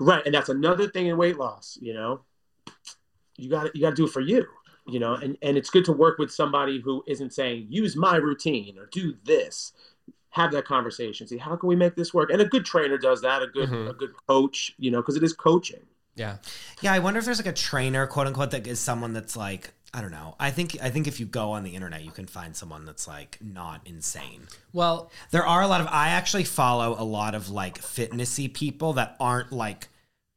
Right 0.00 0.24
and 0.26 0.34
that's 0.34 0.48
another 0.48 0.88
thing 0.88 1.06
in 1.06 1.16
weight 1.16 1.36
loss 1.38 1.78
you 1.80 1.94
know. 1.94 2.22
You 3.36 3.50
got 3.50 3.64
to 3.64 3.70
you 3.74 3.80
got 3.82 3.90
to 3.90 3.96
do 3.96 4.06
it 4.06 4.10
for 4.12 4.20
you 4.20 4.46
you 4.86 4.98
know 4.98 5.14
and 5.14 5.36
and 5.42 5.56
it's 5.56 5.70
good 5.70 5.84
to 5.86 5.92
work 5.92 6.18
with 6.18 6.30
somebody 6.30 6.80
who 6.80 7.02
isn't 7.06 7.32
saying 7.32 7.66
use 7.70 7.96
my 7.96 8.16
routine 8.16 8.76
or 8.78 8.86
do 8.92 9.14
this 9.24 9.72
have 10.34 10.50
that 10.52 10.64
conversation 10.64 11.26
see 11.26 11.38
how 11.38 11.54
can 11.56 11.68
we 11.68 11.76
make 11.76 11.94
this 11.96 12.12
work 12.12 12.28
and 12.30 12.40
a 12.42 12.44
good 12.54 12.64
trainer 12.64 12.98
does 12.98 13.20
that 13.22 13.40
a 13.42 13.46
good 13.46 13.68
Mhm. 13.68 13.90
a 13.90 13.94
good 13.94 14.12
coach 14.28 14.74
you 14.78 14.90
know 14.90 15.00
because 15.00 15.16
it 15.16 15.22
is 15.22 15.32
coaching 15.32 15.84
Yeah. 16.16 16.36
Yeah, 16.80 16.92
I 16.92 17.00
wonder 17.00 17.18
if 17.18 17.24
there's 17.24 17.38
like 17.44 17.54
a 17.58 17.60
trainer, 17.68 18.06
quote 18.06 18.28
unquote, 18.28 18.52
that 18.52 18.68
is 18.68 18.78
someone 18.78 19.12
that's 19.14 19.36
like, 19.36 19.72
I 19.92 20.00
don't 20.00 20.12
know. 20.12 20.36
I 20.38 20.52
think 20.56 20.76
I 20.80 20.88
think 20.90 21.08
if 21.08 21.18
you 21.18 21.26
go 21.26 21.50
on 21.56 21.64
the 21.64 21.74
internet, 21.74 22.04
you 22.04 22.12
can 22.12 22.26
find 22.26 22.54
someone 22.54 22.84
that's 22.84 23.08
like 23.08 23.38
not 23.42 23.80
insane. 23.84 24.42
Well, 24.72 25.10
There 25.32 25.44
are 25.44 25.62
a 25.62 25.66
lot 25.66 25.80
of 25.80 25.88
I 25.88 26.10
actually 26.10 26.44
follow 26.44 26.94
a 26.96 27.02
lot 27.18 27.34
of 27.34 27.48
like 27.50 27.80
fitnessy 27.80 28.46
people 28.62 28.92
that 28.92 29.16
aren't 29.18 29.50
like 29.50 29.88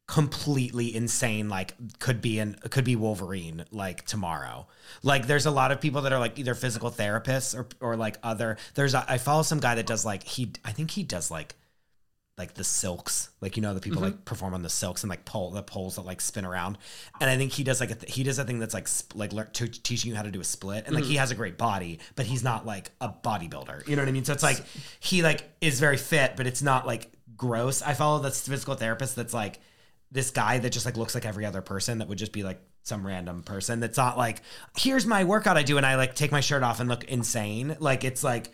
completely 0.07 0.95
insane 0.95 1.49
like 1.49 1.73
could 1.99 2.21
be 2.21 2.39
in 2.39 2.53
could 2.69 2.85
be 2.85 2.95
Wolverine 2.95 3.65
like 3.71 4.05
tomorrow. 4.05 4.67
Like 5.03 5.27
there's 5.27 5.45
a 5.45 5.51
lot 5.51 5.71
of 5.71 5.81
people 5.81 6.01
that 6.03 6.13
are 6.13 6.19
like 6.19 6.39
either 6.39 6.55
physical 6.55 6.89
therapists 6.89 7.57
or 7.57 7.67
or 7.81 7.97
like 7.97 8.17
other 8.23 8.57
there's 8.75 8.93
a, 8.93 9.05
I 9.07 9.17
follow 9.17 9.43
some 9.43 9.59
guy 9.59 9.75
that 9.75 9.85
does 9.85 10.05
like 10.05 10.23
he 10.23 10.53
I 10.63 10.71
think 10.71 10.91
he 10.91 11.03
does 11.03 11.29
like 11.29 11.55
like 12.37 12.53
the 12.53 12.63
silks, 12.63 13.31
like 13.41 13.57
you 13.57 13.63
know 13.63 13.73
the 13.73 13.81
people 13.81 14.01
mm-hmm. 14.01 14.11
like 14.11 14.25
perform 14.25 14.53
on 14.53 14.61
the 14.61 14.69
silks 14.69 15.01
and 15.03 15.09
like 15.09 15.25
pull 15.25 15.49
the 15.49 15.63
poles 15.63 15.95
that 15.95 16.03
like 16.03 16.21
spin 16.21 16.45
around, 16.45 16.77
and 17.19 17.29
I 17.29 17.35
think 17.35 17.51
he 17.51 17.63
does 17.63 17.79
like 17.79 17.89
a 17.89 17.95
th- 17.95 18.13
he 18.13 18.23
does 18.23 18.37
a 18.37 18.45
thing 18.45 18.59
that's 18.59 18.75
like 18.75 18.87
sp- 18.87 19.15
like 19.15 19.33
lear- 19.33 19.49
to 19.53 19.67
teaching 19.67 20.11
you 20.11 20.15
how 20.15 20.21
to 20.21 20.29
do 20.29 20.39
a 20.39 20.43
split, 20.43 20.85
and 20.85 20.93
like 20.93 21.03
he 21.03 21.13
mm-hmm. 21.13 21.19
has 21.19 21.31
a 21.31 21.35
great 21.35 21.57
body, 21.57 21.99
but 22.15 22.27
he's 22.27 22.43
not 22.43 22.63
like 22.63 22.91
a 23.01 23.09
bodybuilder, 23.09 23.87
you 23.87 23.95
know 23.95 24.03
what 24.03 24.09
I 24.09 24.11
mean? 24.11 24.23
So 24.23 24.33
it's 24.33 24.43
like 24.43 24.63
he 24.99 25.23
like 25.23 25.49
is 25.61 25.79
very 25.79 25.97
fit, 25.97 26.33
but 26.37 26.45
it's 26.45 26.61
not 26.61 26.85
like 26.85 27.11
gross. 27.35 27.81
I 27.81 27.93
follow 27.93 28.19
this 28.19 28.47
physical 28.47 28.75
therapist 28.75 29.15
that's 29.15 29.33
like 29.33 29.59
this 30.11 30.31
guy 30.31 30.57
that 30.59 30.71
just 30.71 30.85
like 30.85 30.95
looks 30.97 31.15
like 31.15 31.25
every 31.25 31.45
other 31.45 31.61
person 31.61 31.97
that 31.97 32.07
would 32.07 32.17
just 32.17 32.31
be 32.31 32.43
like 32.43 32.59
some 32.83 33.05
random 33.05 33.43
person 33.43 33.81
that's 33.81 33.97
not 33.97 34.17
like 34.17 34.41
here's 34.77 35.05
my 35.05 35.25
workout 35.25 35.57
I 35.57 35.63
do 35.63 35.75
and 35.77 35.85
I 35.85 35.95
like 35.95 36.15
take 36.15 36.31
my 36.31 36.39
shirt 36.39 36.63
off 36.63 36.79
and 36.79 36.87
look 36.87 37.03
insane. 37.05 37.75
Like 37.79 38.03
it's 38.05 38.23
like 38.23 38.49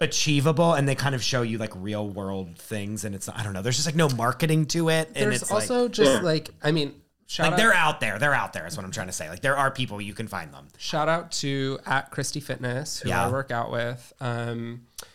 achievable 0.00 0.74
and 0.74 0.88
they 0.88 0.94
kind 0.94 1.14
of 1.14 1.22
show 1.22 1.42
you 1.42 1.58
like 1.58 1.72
real 1.76 2.08
world 2.08 2.58
things 2.58 3.04
and 3.04 3.14
it's 3.14 3.28
I 3.28 3.42
don't 3.42 3.52
know 3.52 3.62
there's 3.62 3.76
just 3.76 3.86
like 3.86 3.94
no 3.94 4.08
marketing 4.10 4.66
to 4.66 4.88
it 4.88 5.08
and 5.14 5.30
there's 5.30 5.42
it's 5.42 5.50
also 5.50 5.84
like, 5.84 5.92
just 5.92 6.10
Yeah. 6.12 6.20
like 6.20 6.50
I 6.62 6.72
mean, 6.72 6.94
shout 7.26 7.44
like 7.46 7.52
out, 7.52 7.56
they're 7.58 7.72
out 7.74 8.00
there 8.00 8.18
they're 8.18 8.34
out 8.34 8.52
there 8.52 8.66
is 8.66 8.76
what 8.76 8.84
I'm 8.84 8.90
trying 8.90 9.06
to 9.06 9.12
say 9.12 9.28
like 9.28 9.40
there 9.40 9.56
are 9.56 9.70
people 9.70 10.00
you 10.00 10.12
can 10.14 10.26
find 10.26 10.52
them 10.52 10.66
shout 10.76 11.08
out 11.08 11.30
to 11.32 11.78
at 11.86 12.10
Christy 12.10 12.40
Fitness 12.40 13.00
who 13.00 13.10
Yeah. 13.10 13.26
I 13.26 13.30
work 13.30 13.50
out 13.50 13.70
with. 13.70 14.12
Um, 14.20 14.82
l- 15.02 15.08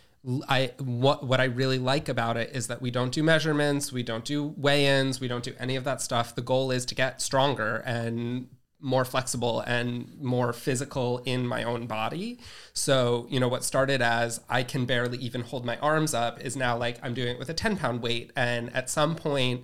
I 0.50 0.72
what 0.80 1.26
what 1.26 1.40
I 1.40 1.46
really 1.46 1.80
like 1.80 2.10
about 2.10 2.38
it 2.38 2.52
is 2.54 2.68
that 2.68 2.82
we 2.82 2.92
don't 2.92 3.12
do 3.12 3.24
measurements, 3.24 3.92
we 3.92 4.04
don't 4.04 4.26
do 4.26 4.54
weigh-ins, 4.58 5.20
we 5.20 5.28
don't 5.28 5.44
do 5.44 5.54
any 5.60 5.76
of 5.76 5.84
that 5.86 6.02
stuff. 6.02 6.36
The 6.36 6.42
goal 6.42 6.72
is 6.72 6.86
to 6.88 6.96
get 6.96 7.22
stronger 7.22 7.84
and 7.86 8.48
more 8.80 9.06
flexible 9.06 9.62
and 9.62 10.20
more 10.22 10.54
physical 10.54 11.20
in 11.20 11.48
my 11.48 11.64
own 11.64 11.88
body. 11.88 12.40
So, 12.74 13.26
you 13.30 13.40
know, 13.40 13.48
what 13.48 13.64
started 13.64 14.02
as 14.02 14.42
I 14.50 14.64
can 14.64 14.86
barely 14.86 15.18
even 15.18 15.42
hold 15.42 15.66
my 15.66 15.78
arms 15.78 16.14
up 16.14 16.40
is 16.42 16.56
now 16.56 16.78
like 16.78 17.00
I'm 17.04 17.14
doing 17.14 17.30
it 17.30 17.40
with 17.40 17.50
a 17.50 17.54
10 17.54 17.78
pound 17.78 18.02
weight. 18.02 18.32
And 18.36 18.74
at 18.76 18.90
some 18.90 19.16
point, 19.16 19.64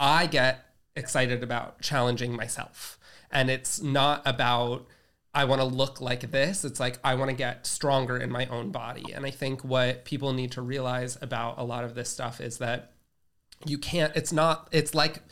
I 0.00 0.26
get 0.26 0.64
excited 0.96 1.42
about 1.42 1.80
challenging 1.82 2.34
myself. 2.34 2.98
And 3.30 3.50
it's 3.50 3.82
not 3.82 4.22
about, 4.24 4.86
I 5.38 5.44
want 5.44 5.60
to 5.60 5.66
look 5.68 6.00
like 6.00 6.32
this. 6.32 6.64
It's 6.64 6.80
like, 6.80 6.98
I 7.04 7.14
want 7.14 7.30
to 7.30 7.36
get 7.36 7.64
stronger 7.64 8.16
in 8.16 8.28
my 8.28 8.46
own 8.46 8.72
body. 8.72 9.12
And 9.14 9.24
I 9.24 9.30
think 9.30 9.62
what 9.62 10.04
people 10.04 10.32
need 10.32 10.50
to 10.52 10.62
realize 10.62 11.16
about 11.22 11.58
a 11.58 11.62
lot 11.62 11.84
of 11.84 11.94
this 11.94 12.08
stuff 12.08 12.40
is 12.40 12.58
that 12.58 12.90
you 13.64 13.78
can't, 13.78 14.12
it's 14.16 14.32
not, 14.32 14.66
it's 14.72 14.96
like, 14.96 15.22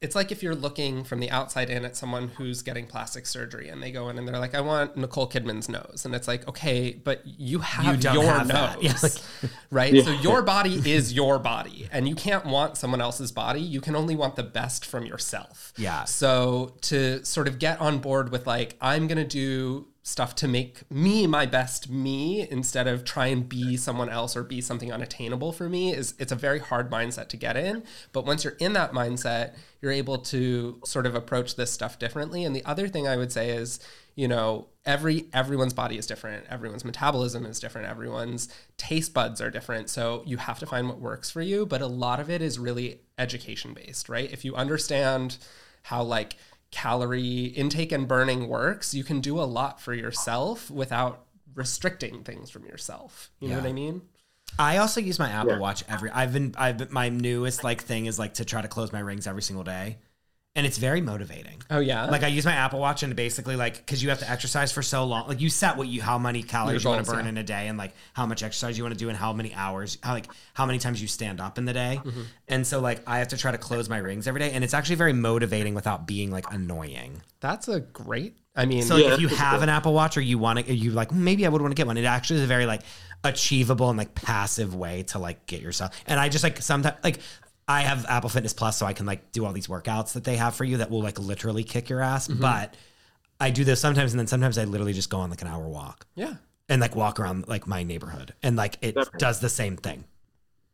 it's 0.00 0.14
like 0.14 0.30
if 0.30 0.44
you're 0.44 0.54
looking 0.54 1.02
from 1.02 1.18
the 1.18 1.28
outside 1.30 1.70
in 1.70 1.84
at 1.84 1.96
someone 1.96 2.28
who's 2.28 2.62
getting 2.62 2.86
plastic 2.86 3.26
surgery 3.26 3.68
and 3.68 3.82
they 3.82 3.90
go 3.90 4.08
in 4.08 4.16
and 4.16 4.28
they're 4.28 4.38
like, 4.38 4.54
I 4.54 4.60
want 4.60 4.96
Nicole 4.96 5.28
Kidman's 5.28 5.68
nose. 5.68 6.02
And 6.04 6.14
it's 6.14 6.28
like, 6.28 6.46
okay, 6.48 6.92
but 7.02 7.20
you 7.24 7.58
have 7.58 7.98
don't 7.98 8.14
your 8.14 8.32
have 8.32 8.46
nose. 8.46 8.56
that. 8.56 8.82
Yeah, 8.82 8.94
like- 9.02 9.50
right? 9.72 10.04
So 10.04 10.12
your 10.12 10.42
body 10.42 10.74
is 10.88 11.12
your 11.12 11.40
body 11.40 11.88
and 11.90 12.08
you 12.08 12.14
can't 12.14 12.44
want 12.46 12.76
someone 12.76 13.00
else's 13.00 13.32
body. 13.32 13.60
You 13.60 13.80
can 13.80 13.96
only 13.96 14.14
want 14.14 14.36
the 14.36 14.44
best 14.44 14.84
from 14.86 15.04
yourself. 15.04 15.72
Yeah. 15.76 16.04
So 16.04 16.76
to 16.82 17.24
sort 17.24 17.48
of 17.48 17.58
get 17.58 17.80
on 17.80 17.98
board 17.98 18.30
with 18.30 18.46
like, 18.46 18.76
I'm 18.80 19.08
going 19.08 19.18
to 19.18 19.24
do 19.24 19.88
stuff 20.02 20.34
to 20.34 20.48
make 20.48 20.90
me 20.90 21.26
my 21.26 21.44
best 21.44 21.90
me 21.90 22.48
instead 22.50 22.86
of 22.86 23.04
try 23.04 23.26
and 23.26 23.48
be 23.48 23.76
someone 23.76 24.08
else 24.08 24.36
or 24.36 24.42
be 24.42 24.60
something 24.60 24.92
unattainable 24.92 25.52
for 25.52 25.68
me 25.68 25.92
is 25.92 26.14
it's 26.18 26.32
a 26.32 26.36
very 26.36 26.58
hard 26.58 26.90
mindset 26.90 27.28
to 27.28 27.36
get 27.36 27.56
in. 27.56 27.82
But 28.12 28.24
once 28.24 28.42
you're 28.42 28.54
in 28.54 28.72
that 28.72 28.92
mindset 28.92 29.54
you're 29.80 29.92
able 29.92 30.18
to 30.18 30.80
sort 30.84 31.06
of 31.06 31.14
approach 31.14 31.56
this 31.56 31.70
stuff 31.70 31.98
differently. 31.98 32.44
And 32.44 32.54
the 32.56 32.64
other 32.64 32.88
thing 32.88 33.06
i 33.06 33.16
would 33.16 33.30
say 33.30 33.50
is 33.50 33.80
you 34.16 34.26
know 34.26 34.68
every 34.84 35.26
everyone's 35.32 35.74
body 35.74 35.98
is 35.98 36.06
different. 36.06 36.46
Everyone's 36.48 36.84
metabolism 36.84 37.44
is 37.44 37.60
different. 37.60 37.88
Everyone's 37.88 38.48
taste 38.78 39.12
buds 39.12 39.40
are 39.40 39.50
different. 39.50 39.90
So 39.90 40.22
you 40.24 40.38
have 40.38 40.58
to 40.60 40.66
find 40.66 40.88
what 40.88 40.98
works 40.98 41.30
for 41.30 41.42
you. 41.42 41.66
But 41.66 41.82
a 41.82 41.86
lot 41.86 42.18
of 42.18 42.30
it 42.30 42.40
is 42.40 42.58
really 42.58 43.02
education 43.18 43.74
based 43.74 44.08
right? 44.08 44.32
If 44.32 44.44
you 44.44 44.54
understand 44.56 45.36
how 45.82 46.02
like 46.02 46.36
calorie 46.70 47.46
intake 47.46 47.92
and 47.92 48.06
burning 48.06 48.48
works, 48.48 48.94
you 48.94 49.04
can 49.04 49.20
do 49.20 49.40
a 49.40 49.44
lot 49.44 49.80
for 49.80 49.94
yourself 49.94 50.70
without 50.70 51.24
restricting 51.54 52.22
things 52.22 52.50
from 52.50 52.64
yourself. 52.66 53.30
You 53.40 53.48
know 53.48 53.56
what 53.56 53.66
I 53.66 53.72
mean? 53.72 54.02
I 54.58 54.78
also 54.78 55.00
use 55.00 55.18
my 55.18 55.28
Apple 55.28 55.52
Yeah. 55.52 55.58
Watch 55.58 55.84
every 55.88 56.10
I've 56.10 56.32
been 56.32 56.54
I've 56.56 56.78
been, 56.78 56.88
my 56.90 57.08
newest 57.08 57.64
like 57.64 57.82
thing 57.82 58.06
is 58.06 58.18
like 58.18 58.34
to 58.34 58.44
try 58.44 58.62
to 58.62 58.68
close 58.68 58.92
my 58.92 59.00
rings 59.00 59.26
every 59.26 59.42
single 59.42 59.64
day 59.64 59.98
and 60.58 60.66
it's 60.66 60.76
very 60.76 61.00
motivating 61.00 61.58
Oh 61.70 61.80
yeah. 61.80 62.06
like 62.06 62.22
I 62.22 62.28
use 62.28 62.44
my 62.46 62.52
Apple 62.52 62.80
Watch 62.80 63.02
and 63.02 63.14
basically 63.14 63.54
like 63.54 63.76
because 63.76 64.02
you 64.02 64.08
have 64.08 64.20
to 64.20 64.30
exercise 64.30 64.72
for 64.72 64.82
so 64.82 65.04
long. 65.04 65.28
Like 65.28 65.40
you 65.40 65.50
set 65.50 65.76
what 65.76 65.86
you 65.86 66.00
how 66.00 66.18
many 66.18 66.42
calories 66.42 66.82
Your 66.82 66.92
you 66.92 66.96
want 66.96 67.06
to 67.06 67.12
burn 67.12 67.24
yeah. 67.24 67.28
in 67.30 67.36
a 67.36 67.42
day 67.42 67.68
and 67.68 67.76
like 67.76 67.92
how 68.14 68.24
much 68.26 68.42
exercise 68.42 68.78
you 68.78 68.84
want 68.84 68.94
to 68.94 68.98
do 68.98 69.08
and 69.08 69.16
how 69.18 69.32
many 69.32 69.52
hours 69.54 69.98
how 70.02 70.14
like 70.14 70.28
how 70.54 70.64
many 70.64 70.78
times 70.78 71.02
you 71.02 71.08
stand 71.08 71.40
up 71.40 71.58
in 71.58 71.66
the 71.66 71.74
day. 71.74 72.00
Mm-hmm. 72.02 72.22
And 72.48 72.66
so 72.66 72.80
like 72.80 73.02
I 73.06 73.18
have 73.18 73.28
to 73.28 73.36
try 73.36 73.52
to 73.52 73.58
close 73.58 73.88
my 73.88 73.98
rings 73.98 74.26
every 74.26 74.40
day 74.40 74.50
and 74.52 74.64
it's 74.64 74.74
actually 74.74 74.96
very 74.96 75.12
motivating 75.12 75.74
without 75.74 76.06
being 76.06 76.30
like 76.30 76.46
annoying. 76.50 77.20
That's 77.40 77.68
a 77.68 77.80
great. 77.80 78.38
I 78.56 78.64
mean, 78.64 78.82
So 78.82 78.94
like, 78.96 79.04
Yeah, 79.04 79.14
if 79.14 79.20
you 79.20 79.28
have 79.28 79.56
cool. 79.56 79.62
an 79.64 79.68
Apple 79.68 79.92
Watch 79.92 80.16
or 80.16 80.22
you 80.22 80.38
want 80.38 80.58
to 80.66 80.74
you 80.74 80.90
like 80.92 81.12
maybe 81.12 81.44
I 81.44 81.50
would 81.50 81.60
want 81.60 81.72
to 81.72 81.76
get 81.76 81.86
one. 81.86 81.98
It 81.98 82.04
actually 82.06 82.38
is 82.38 82.44
a 82.44 82.48
very 82.48 82.64
like 82.66 82.80
achievable 83.24 83.90
and 83.90 83.98
like 83.98 84.14
passive 84.14 84.74
way 84.74 85.02
to 85.04 85.18
like 85.18 85.46
get 85.46 85.60
yourself. 85.60 85.94
And 86.06 86.18
I 86.18 86.28
just 86.30 86.44
like 86.44 86.62
sometimes 86.62 86.96
like 87.04 87.18
I 87.68 87.82
have 87.82 88.06
Apple 88.06 88.30
Fitness 88.30 88.54
Plus 88.54 88.78
so 88.78 88.86
I 88.86 88.94
can 88.94 89.04
like 89.04 89.30
do 89.30 89.44
all 89.44 89.52
these 89.52 89.66
workouts 89.66 90.14
that 90.14 90.24
they 90.24 90.36
have 90.36 90.54
for 90.54 90.64
you 90.64 90.78
that 90.78 90.90
will 90.90 91.02
like 91.02 91.18
literally 91.18 91.62
kick 91.64 91.90
your 91.90 92.00
ass. 92.00 92.26
Mm-hmm. 92.26 92.40
But 92.40 92.74
I 93.38 93.50
do 93.50 93.62
this 93.62 93.80
sometimes 93.80 94.12
and 94.12 94.18
then 94.18 94.26
sometimes 94.26 94.56
I 94.56 94.64
literally 94.64 94.94
just 94.94 95.10
go 95.10 95.18
on 95.18 95.30
like 95.30 95.42
an 95.42 95.48
hour 95.48 95.68
walk 95.68 96.06
yeah, 96.16 96.34
and 96.68 96.80
like 96.80 96.96
walk 96.96 97.20
around 97.20 97.46
like 97.46 97.66
my 97.66 97.82
neighborhood 97.82 98.34
and 98.42 98.56
like 98.56 98.78
it 98.80 98.94
Definitely. 98.94 99.18
does 99.18 99.40
the 99.40 99.48
same 99.48 99.76
thing. 99.76 100.04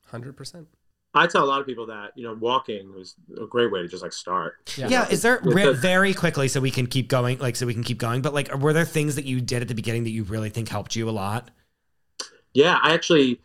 hundred 0.07 0.37
percent. 0.37 0.69
I 1.17 1.29
tell 1.29 1.45
a 1.45 1.47
lot 1.47 1.61
of 1.61 1.67
people 1.67 1.87
that 1.87 2.13
you 2.17 2.25
know 2.25 2.35
walking 2.35 2.95
was 2.95 3.17
a 3.41 3.47
great 3.47 3.71
way 3.71 3.83
to 3.83 3.89
just 3.89 4.03
like 4.03 4.13
start. 4.13 4.75
Yeah. 4.77 4.89
Yeah, 4.89 5.09
is 5.09 5.23
there 5.23 5.41
re- 5.43 5.65
the- 5.67 5.73
very 5.75 6.15
quickly 6.15 6.49
so 6.49 6.61
we 6.61 6.71
can 6.71 6.87
keep 6.87 7.09
going 7.09 7.39
like 7.39 7.57
so 7.57 7.67
we 7.67 7.75
can 7.75 7.85
keep 7.85 7.99
going 7.99 8.23
but 8.23 8.33
like 8.35 8.55
were 8.57 8.73
there 8.73 8.85
things 8.85 9.17
that 9.17 9.25
you 9.25 9.41
did 9.41 9.63
at 9.63 9.69
the 9.69 9.75
beginning 9.75 10.05
that 10.05 10.11
you 10.11 10.23
really 10.25 10.49
think 10.51 10.69
helped 10.69 10.95
you 10.97 11.09
a 11.09 11.13
lot? 11.13 11.51
Yeah, 12.53 12.79
I 12.83 12.95
actually 12.95 13.41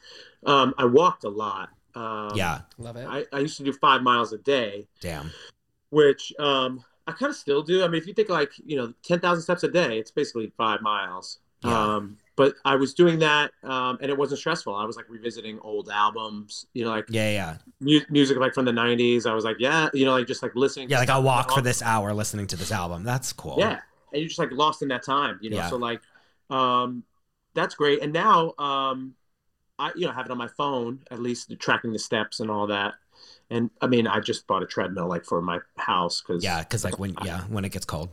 um, 0.46 0.74
I 0.78 0.86
walked 0.86 1.24
a 1.24 1.30
lot. 1.30 1.70
Um, 1.96 2.32
yeah, 2.36 2.62
Love 2.78 2.96
it. 2.98 3.08
I, 3.08 3.26
I 3.34 3.40
used 3.40 3.58
to 3.58 3.64
do 3.64 3.74
five 3.74 4.02
miles 4.02 4.34
a 4.34 4.38
day, 4.38 4.88
damn. 5.02 5.32
which 5.90 6.34
um, 6.40 6.84
I 7.08 7.12
kind 7.12 7.30
of 7.30 7.36
still 7.36 7.62
do. 7.64 7.84
I 7.84 7.88
mean, 7.88 8.02
if 8.02 8.08
you 8.08 8.14
think 8.14 8.30
like 8.30 8.52
you 8.66 8.78
know 8.78 8.94
ten 9.04 9.20
thousand 9.20 9.44
steps 9.44 9.64
a 9.64 9.70
day, 9.70 9.98
it's 9.98 10.12
basically 10.12 10.52
five 10.58 10.82
miles. 10.82 11.40
Yeah. 11.64 11.96
Um, 11.96 12.18
but 12.38 12.54
I 12.64 12.76
was 12.76 12.94
doing 12.94 13.20
that, 13.20 13.52
um, 13.64 13.98
and 14.02 14.10
it 14.10 14.18
wasn't 14.18 14.40
stressful. 14.40 14.74
I 14.74 14.86
was 14.86 14.96
like 14.96 15.10
revisiting 15.10 15.60
old 15.60 15.90
albums, 15.90 16.68
you 16.74 16.86
know, 16.86 16.92
like 16.92 17.06
Yeah, 17.10 17.32
yeah. 17.32 17.58
mu- 17.82 18.00
music 18.10 18.38
like 18.38 18.54
from 18.54 18.64
the 18.64 18.72
'90s. 18.72 19.26
I 19.26 19.34
was 19.34 19.44
like, 19.44 19.58
yeah, 19.60 19.90
you 19.94 20.06
know, 20.06 20.12
like 20.12 20.26
just 20.28 20.42
like 20.42 20.56
listening. 20.56 20.90
Yeah, 20.90 20.98
to 20.98 21.02
like 21.02 21.10
I'll 21.10 21.24
walk 21.24 21.52
for 21.52 21.62
this 21.62 21.82
hour 21.82 22.14
listening 22.14 22.48
to 22.48 22.56
this 22.56 22.72
album. 22.72 23.04
That's 23.04 23.34
cool. 23.34 23.56
Yeah, 23.58 23.80
and 24.14 24.22
you're 24.22 24.28
just 24.30 24.40
like 24.40 24.52
lost 24.54 24.82
in 24.82 24.88
that 24.88 25.04
time, 25.04 25.38
you 25.42 25.50
know. 25.50 25.58
Yeah. 25.58 25.70
So 25.70 25.76
like, 25.76 26.00
um, 26.50 27.04
that's 27.56 27.76
great. 27.76 28.02
And 28.02 28.14
now, 28.14 28.54
um, 28.58 29.16
I 29.80 29.92
you 29.96 30.06
know 30.06 30.12
have 30.12 30.26
it 30.26 30.32
on 30.32 30.38
my 30.38 30.48
phone 30.48 31.00
at 31.10 31.20
least 31.20 31.54
tracking 31.60 31.94
the 31.94 32.00
steps 32.00 32.40
and 32.40 32.52
all 32.52 32.68
that. 32.68 32.96
And 33.50 33.72
I 33.82 33.88
mean, 33.88 34.06
I 34.06 34.20
just 34.20 34.46
bought 34.46 34.62
a 34.62 34.68
treadmill 34.68 35.08
like 35.08 35.26
for 35.26 35.42
my 35.42 35.60
house 35.78 36.22
because 36.22 36.44
Yeah, 36.44 36.60
because 36.60 36.84
like 36.84 37.00
when 37.00 37.16
yeah 37.24 37.42
when 37.44 37.66
it 37.66 37.72
gets 37.72 37.86
cold. 37.86 38.10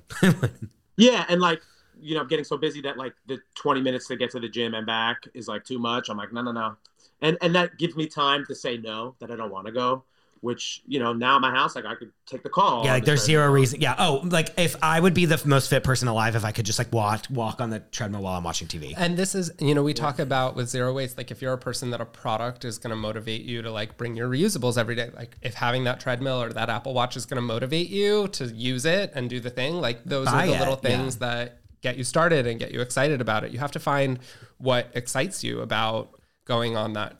yeah, 0.96 1.26
and 1.28 1.40
like 1.40 1.60
you 2.00 2.14
know, 2.14 2.20
I'm 2.22 2.28
getting 2.28 2.44
so 2.44 2.56
busy 2.56 2.80
that 2.82 2.96
like 2.96 3.14
the 3.26 3.38
20 3.54 3.80
minutes 3.80 4.06
to 4.08 4.16
get 4.16 4.30
to 4.30 4.40
the 4.40 4.48
gym 4.48 4.74
and 4.74 4.86
back 4.86 5.26
is 5.34 5.48
like 5.48 5.64
too 5.64 5.78
much. 5.78 6.08
I'm 6.08 6.16
like, 6.16 6.32
no, 6.32 6.42
no, 6.42 6.52
no, 6.52 6.76
and 7.20 7.36
and 7.42 7.54
that 7.54 7.78
gives 7.78 7.96
me 7.96 8.06
time 8.06 8.46
to 8.46 8.54
say 8.54 8.76
no 8.76 9.14
that 9.18 9.30
I 9.30 9.36
don't 9.36 9.50
want 9.50 9.66
to 9.66 9.72
go. 9.72 10.04
Which 10.40 10.82
you 10.86 11.00
know 11.00 11.12
now 11.12 11.38
my 11.38 11.50
house, 11.50 11.74
like 11.74 11.86
I 11.86 11.94
could 11.94 12.12
take 12.26 12.42
the 12.42 12.48
call. 12.48 12.84
yeah, 12.84 12.92
like 12.92 13.04
there's 13.04 13.24
zero 13.24 13.44
treadmill. 13.44 13.54
reason. 13.54 13.80
Yeah. 13.80 13.94
Oh, 13.98 14.20
like 14.24 14.58
if 14.58 14.76
I 14.82 15.00
would 15.00 15.14
be 15.14 15.24
the 15.24 15.40
most 15.46 15.68
fit 15.70 15.82
person 15.82 16.08
alive 16.08 16.36
if 16.36 16.44
I 16.44 16.52
could 16.52 16.66
just 16.66 16.78
like 16.78 16.92
walk 16.92 17.26
walk 17.30 17.60
on 17.60 17.70
the 17.70 17.80
treadmill 17.80 18.22
while 18.22 18.36
I'm 18.36 18.44
watching 18.44 18.68
TV. 18.68 18.94
And 18.96 19.16
this 19.16 19.34
is, 19.34 19.50
you 19.58 19.74
know, 19.74 19.82
we 19.82 19.94
talk 19.94 20.18
about 20.18 20.54
with 20.54 20.68
zero 20.68 20.92
waste, 20.92 21.16
like 21.16 21.30
if 21.30 21.40
you're 21.40 21.52
a 21.52 21.58
person 21.58 21.90
that 21.90 22.00
a 22.00 22.04
product 22.04 22.64
is 22.64 22.78
going 22.78 22.90
to 22.90 22.96
motivate 22.96 23.42
you 23.42 23.62
to 23.62 23.70
like 23.70 23.96
bring 23.96 24.16
your 24.16 24.28
reusables 24.28 24.78
every 24.78 24.94
day, 24.94 25.10
like 25.16 25.36
if 25.42 25.54
having 25.54 25.84
that 25.84 26.00
treadmill 26.00 26.42
or 26.42 26.52
that 26.52 26.68
Apple 26.68 26.94
Watch 26.94 27.16
is 27.16 27.26
going 27.26 27.36
to 27.36 27.42
motivate 27.42 27.88
you 27.88 28.28
to 28.28 28.46
use 28.46 28.84
it 28.84 29.12
and 29.14 29.30
do 29.30 29.40
the 29.40 29.50
thing, 29.50 29.80
like 29.80 30.04
those 30.04 30.26
Buy 30.26 30.44
are 30.44 30.46
the 30.48 30.54
it, 30.54 30.58
little 30.58 30.80
yeah. 30.82 30.90
things 30.90 31.16
that 31.18 31.60
get 31.80 31.96
you 31.96 32.04
started 32.04 32.46
and 32.46 32.58
get 32.58 32.72
you 32.72 32.80
excited 32.80 33.20
about 33.20 33.44
it. 33.44 33.52
You 33.52 33.58
have 33.58 33.72
to 33.72 33.80
find 33.80 34.18
what 34.58 34.90
excites 34.94 35.44
you 35.44 35.60
about 35.60 36.20
going 36.44 36.76
on 36.76 36.94
that 36.94 37.18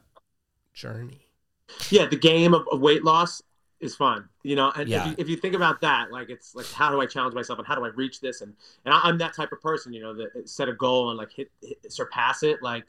journey. 0.75 1.26
Yeah 1.91 2.07
the 2.07 2.17
game 2.17 2.55
of, 2.55 2.67
of 2.71 2.81
weight 2.81 3.05
loss 3.05 3.43
is 3.79 3.95
fun, 3.95 4.27
you 4.43 4.57
know. 4.57 4.73
And 4.75 4.89
Yeah. 4.89 5.01
if, 5.01 5.07
you, 5.07 5.15
if 5.19 5.29
you 5.29 5.37
think 5.37 5.55
about 5.55 5.81
that, 5.83 6.11
like 6.11 6.31
it's 6.31 6.55
like 6.55 6.67
how 6.73 6.91
do 6.91 7.01
I 7.01 7.07
challenge 7.07 7.35
myself 7.35 7.59
and 7.59 7.69
how 7.69 7.75
do 7.75 7.85
I 7.85 7.89
reach 7.89 8.21
this? 8.21 8.41
And 8.41 8.55
and 8.85 8.95
I, 8.95 9.01
I'm 9.05 9.19
that 9.19 9.35
type 9.35 9.53
of 9.53 9.61
person, 9.61 9.93
you 9.93 10.01
know, 10.01 10.15
that 10.15 10.49
set 10.49 10.69
a 10.69 10.73
goal 10.73 11.11
and 11.11 11.19
like 11.19 11.31
hit, 11.33 11.51
hit 11.63 11.93
surpass 11.93 12.43
it. 12.43 12.63
Like, 12.63 12.85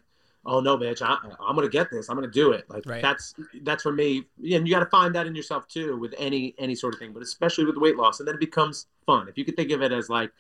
oh 0.46 0.62
no, 0.62 0.78
bitch, 0.78 1.02
I, 1.02 1.18
I'm 1.46 1.56
gonna 1.56 1.68
get 1.68 1.92
this. 1.92 2.10
I'm 2.10 2.16
gonna 2.16 2.28
do 2.30 2.54
it. 2.54 2.70
Like 2.70 2.86
Right. 2.86 3.02
that's 3.02 3.36
that's 3.64 3.84
for 3.84 3.92
me. 3.92 4.28
And 4.38 4.66
you 4.66 4.70
got 4.70 4.80
to 4.80 4.86
find 4.86 5.14
that 5.16 5.28
in 5.28 5.36
yourself 5.36 5.68
too 5.68 5.98
with 5.98 6.16
any 6.18 6.56
any 6.58 6.76
sort 6.76 6.94
of 6.94 7.00
thing, 7.00 7.12
but 7.12 7.22
especially 7.22 7.66
with 7.66 7.76
weight 7.76 7.98
loss. 7.98 8.20
And 8.20 8.28
then 8.28 8.36
it 8.36 8.40
becomes 8.40 8.88
fun. 9.06 9.28
If 9.28 9.38
you 9.38 9.44
could 9.44 9.58
think 9.58 9.72
of 9.72 9.82
it 9.82 9.92
as 9.92 10.10
like, 10.10 10.32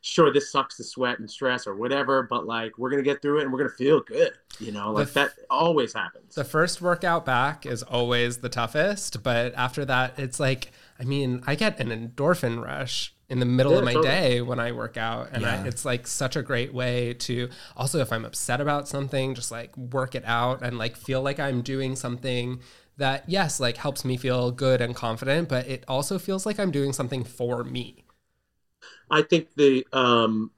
sure, 0.00 0.32
this 0.32 0.50
sucks 0.52 0.76
to 0.78 0.84
sweat 0.84 1.18
and 1.18 1.30
stress 1.30 1.66
or 1.66 1.74
whatever, 1.76 2.22
but 2.22 2.46
like 2.46 2.78
we're 2.78 2.90
gonna 2.90 3.02
get 3.02 3.22
through 3.22 3.40
it 3.40 3.42
and 3.44 3.52
we're 3.52 3.58
gonna 3.58 3.70
feel 3.70 4.00
good. 4.00 4.32
You 4.58 4.72
know, 4.72 4.92
like 4.92 5.12
f- 5.14 5.14
that 5.14 5.30
always 5.48 5.92
happens. 5.94 6.36
The 6.36 6.44
first 6.44 6.80
workout 6.80 7.26
back 7.26 7.66
is 7.66 7.82
always 7.82 8.38
the 8.38 8.48
toughest, 8.48 9.22
but 9.22 9.54
after 9.54 9.84
that, 9.86 10.18
it's 10.18 10.40
like, 10.40 10.72
I 10.98 11.04
mean, 11.04 11.42
I 11.46 11.54
get 11.56 11.80
an 11.80 11.88
endorphin 11.90 12.62
rush 12.64 13.14
in 13.28 13.40
the 13.40 13.46
middle 13.46 13.76
Yeah, 13.76 13.78
of 13.78 13.84
my 13.84 13.96
totally. 13.96 13.98
day 13.98 14.40
when 14.42 14.60
I 14.60 14.72
work 14.72 14.96
out. 14.96 15.30
And 15.32 15.44
Yeah. 15.44 15.46
I, 15.46 15.68
it's 15.68 15.84
like 15.84 16.06
such 16.06 16.36
a 16.36 16.42
great 16.42 16.72
way 16.74 17.14
to 17.14 17.50
also, 17.76 18.00
if 18.00 18.12
I'm 18.12 18.24
upset 18.24 18.60
about 18.60 18.88
something, 18.88 19.34
just 19.34 19.50
like 19.50 19.76
work 19.76 20.14
it 20.14 20.24
out 20.24 20.62
and 20.62 20.78
like 20.78 20.96
feel 20.96 21.22
like 21.22 21.40
I'm 21.40 21.62
doing 21.62 21.96
something 21.96 22.60
that, 22.96 23.24
yes, 23.28 23.60
like 23.60 23.76
helps 23.78 24.04
me 24.04 24.16
feel 24.16 24.52
good 24.52 24.80
and 24.80 24.94
confident, 24.94 25.48
but 25.48 25.66
it 25.68 25.84
also 25.88 26.18
feels 26.18 26.46
like 26.46 26.60
I'm 26.60 26.70
doing 26.70 26.92
something 26.92 27.24
for 27.24 27.64
me. 27.64 28.04
I 29.10 29.22
think 29.22 29.48
the 29.56 29.86
um, 29.92 30.50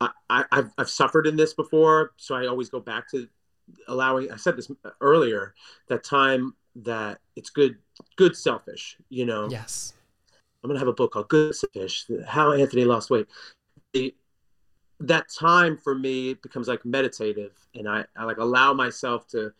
I, 0.00 0.10
I, 0.28 0.44
I've 0.50 0.70
I've 0.78 0.90
suffered 0.90 1.26
in 1.26 1.36
this 1.36 1.54
before, 1.54 2.12
so 2.16 2.34
I 2.34 2.46
always 2.46 2.68
go 2.68 2.80
back 2.80 3.10
to 3.10 3.28
allowing. 3.88 4.30
I 4.30 4.36
said 4.36 4.56
this 4.56 4.70
earlier. 5.00 5.54
That 5.88 6.04
time 6.04 6.54
that 6.76 7.18
it's 7.36 7.50
good, 7.50 7.76
good 8.16 8.36
selfish. 8.36 8.96
You 9.08 9.26
know, 9.26 9.48
Yes. 9.50 9.94
I'm 10.62 10.68
gonna 10.68 10.78
have 10.78 10.88
a 10.88 10.92
book 10.92 11.12
called 11.12 11.28
Good 11.28 11.54
Selfish: 11.54 12.06
How 12.26 12.52
Anthony 12.52 12.84
Lost 12.84 13.10
Weight. 13.10 13.26
The, 13.92 14.14
that 15.00 15.28
time 15.28 15.76
for 15.76 15.94
me 15.94 16.34
becomes 16.34 16.68
like 16.68 16.84
meditative, 16.84 17.52
and 17.74 17.88
I, 17.88 18.04
I 18.16 18.24
like 18.24 18.38
allow 18.38 18.72
myself 18.72 19.26
to, 19.28 19.52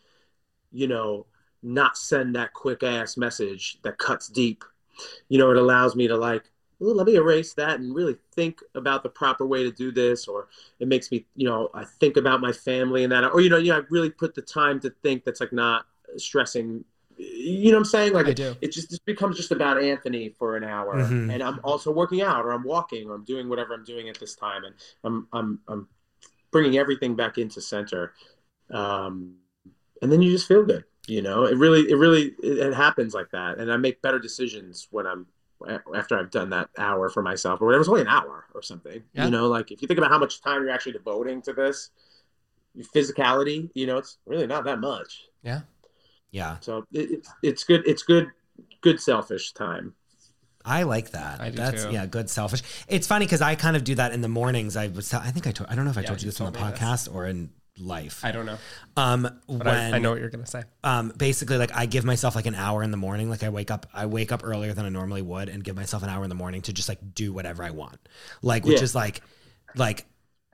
you 0.71 0.87
know, 0.87 1.25
not 1.61 1.97
send 1.97 2.35
that 2.35 2.53
quick 2.53 2.83
ass 2.83 3.17
message 3.17 3.79
that 3.83 3.97
cuts 3.97 4.27
deep. 4.29 4.63
You 5.27 5.37
know, 5.37 5.51
it 5.51 5.57
allows 5.57 5.95
me 5.95 6.07
to 6.07 6.15
like, 6.15 6.43
"Ooh, 6.45 6.52
let 6.91 7.05
me 7.07 7.15
erase 7.15 7.53
that 7.55 7.79
and 7.79 7.93
really 7.95 8.17
think 8.33 8.59
about 8.75 9.03
the 9.03 9.09
proper 9.09 9.45
way 9.45 9.63
to 9.63 9.71
do 9.71 9.91
this, 9.91 10.27
or 10.27 10.47
it 10.79 10.87
makes 10.87 11.11
me, 11.11 11.25
you 11.35 11.47
know, 11.47 11.69
I 11.73 11.85
think 11.85 12.17
about 12.17 12.41
my 12.41 12.51
family 12.51 13.03
and 13.03 13.11
that, 13.11 13.23
or 13.23 13.41
you 13.41 13.49
know, 13.49 13.57
you 13.57 13.71
know, 13.71 13.79
I 13.79 13.81
really 13.89 14.09
put 14.09 14.35
the 14.35 14.41
time 14.41 14.79
to 14.81 14.89
think. 15.03 15.23
That's 15.23 15.39
like 15.39 15.53
not 15.53 15.85
stressing. 16.17 16.83
You 17.17 17.71
know 17.71 17.77
what 17.77 17.81
I'm 17.81 17.85
saying? 17.85 18.13
Like 18.13 18.27
I 18.27 18.33
do. 18.33 18.55
it 18.61 18.71
just, 18.71 18.89
just 18.89 19.05
becomes 19.05 19.37
just 19.37 19.51
about 19.51 19.81
Anthony 19.81 20.29
for 20.29 20.57
an 20.57 20.63
hour, 20.63 20.95
Mhm. 20.95 21.31
and 21.33 21.43
I'm 21.43 21.59
also 21.63 21.91
working 21.91 22.21
out, 22.21 22.43
or 22.45 22.51
I'm 22.51 22.63
walking, 22.63 23.07
or 23.09 23.15
I'm 23.15 23.23
doing 23.23 23.47
whatever 23.49 23.73
I'm 23.73 23.83
doing 23.83 24.09
at 24.09 24.19
this 24.19 24.35
time, 24.35 24.63
and 24.63 24.75
I'm 25.03 25.27
I'm 25.31 25.59
I'm 25.67 25.87
bringing 26.51 26.77
everything 26.77 27.15
back 27.15 27.37
into 27.37 27.61
center, 27.61 28.13
um, 28.71 29.35
and 30.01 30.11
then 30.11 30.21
you 30.21 30.31
just 30.31 30.47
feel 30.47 30.63
good. 30.65 30.85
You 31.07 31.21
know, 31.21 31.45
it 31.45 31.57
really 31.57 31.89
it 31.89 31.95
really 31.95 32.33
it, 32.41 32.59
it 32.59 32.73
happens 32.73 33.13
like 33.13 33.31
that, 33.31 33.59
and 33.59 33.71
I 33.71 33.77
make 33.77 34.01
better 34.01 34.19
decisions 34.19 34.87
when 34.91 35.05
I'm 35.05 35.27
after 35.95 36.17
I've 36.17 36.31
done 36.31 36.49
that 36.51 36.69
hour 36.77 37.09
for 37.09 37.21
myself, 37.23 37.61
or 37.61 37.65
whatever. 37.65 37.81
It's 37.81 37.89
only 37.89 38.01
an 38.01 38.07
hour 38.07 38.45
or 38.53 38.61
something. 38.61 39.03
Yeah. 39.13 39.25
You 39.25 39.31
know, 39.31 39.47
like 39.47 39.71
if 39.71 39.81
you 39.81 39.87
think 39.87 39.97
about 39.97 40.11
how 40.11 40.19
much 40.19 40.41
time 40.41 40.61
you're 40.61 40.71
actually 40.71 40.93
devoting 40.93 41.41
to 41.43 41.53
this, 41.53 41.89
your 42.75 42.85
physicality, 42.85 43.69
you 43.73 43.85
know, 43.87 43.97
it's 43.97 44.17
really 44.25 44.47
not 44.47 44.65
that 44.65 44.79
much. 44.79 45.23
Yeah. 45.43 45.61
Yeah. 46.31 46.57
So 46.61 46.85
it, 46.91 47.11
it's 47.11 47.33
it's 47.43 47.63
good. 47.63 47.87
It's 47.87 48.03
good. 48.03 48.27
Good 48.81 48.99
selfish 48.99 49.53
time. 49.53 49.93
I 50.65 50.83
like 50.83 51.11
that. 51.11 51.41
I 51.41 51.49
do 51.49 51.57
That's 51.57 51.83
too. 51.83 51.91
yeah, 51.91 52.05
good 52.05 52.29
selfish. 52.29 52.61
It's 52.87 53.05
funny 53.07 53.25
because 53.25 53.41
I 53.41 53.55
kind 53.55 53.75
of 53.75 53.83
do 53.83 53.95
that 53.95 54.13
in 54.13 54.21
the 54.21 54.29
mornings. 54.29 54.77
I 54.77 54.87
was 54.87 55.13
I 55.13 55.29
think 55.31 55.45
I 55.47 55.51
told 55.51 55.69
I 55.69 55.75
don't 55.75 55.85
know 55.85 55.91
if 55.91 55.97
I 55.97 56.01
Yeah, 56.01 56.07
told 56.07 56.21
you 56.21 56.27
you 56.27 56.31
this 56.31 56.39
on 56.39 56.51
the 56.51 56.57
told 56.57 56.65
me 56.67 56.71
this. 56.71 56.79
podcast 56.79 57.13
or 57.13 57.25
in 57.27 57.49
life. 57.79 58.21
I 58.23 58.31
don't 58.31 58.45
know. 58.45 58.57
um 58.97 59.23
But 59.23 59.39
when 59.47 59.67
I, 59.67 59.91
I 59.95 59.99
know 59.99 60.11
what 60.11 60.19
you're 60.19 60.29
going 60.29 60.43
to 60.43 60.49
say. 60.49 60.63
um 60.83 61.11
basically 61.17 61.57
like 61.57 61.75
I 61.75 61.85
give 61.87 62.05
myself 62.05 62.35
like 62.35 62.45
an 62.45 62.55
hour 62.55 62.83
in 62.83 62.91
the 62.91 62.97
morning. 62.97 63.29
Like 63.29 63.43
I 63.43 63.49
wake 63.49 63.71
up 63.71 63.87
I 63.93 64.05
wake 64.05 64.31
up 64.31 64.41
earlier 64.43 64.73
than 64.73 64.85
I 64.85 64.89
normally 64.89 65.21
would 65.23 65.49
and 65.49 65.63
give 65.63 65.75
myself 65.75 66.03
an 66.03 66.09
hour 66.09 66.23
in 66.23 66.29
the 66.29 66.35
morning 66.35 66.61
to 66.63 66.73
just 66.73 66.87
like 66.87 66.99
do 67.15 67.33
whatever 67.33 67.63
I 67.63 67.71
want. 67.71 67.97
Like 68.41 68.65
which 68.65 68.77
Yeah. 68.77 68.83
is 68.83 68.93
like 68.95 69.21
like 69.75 70.05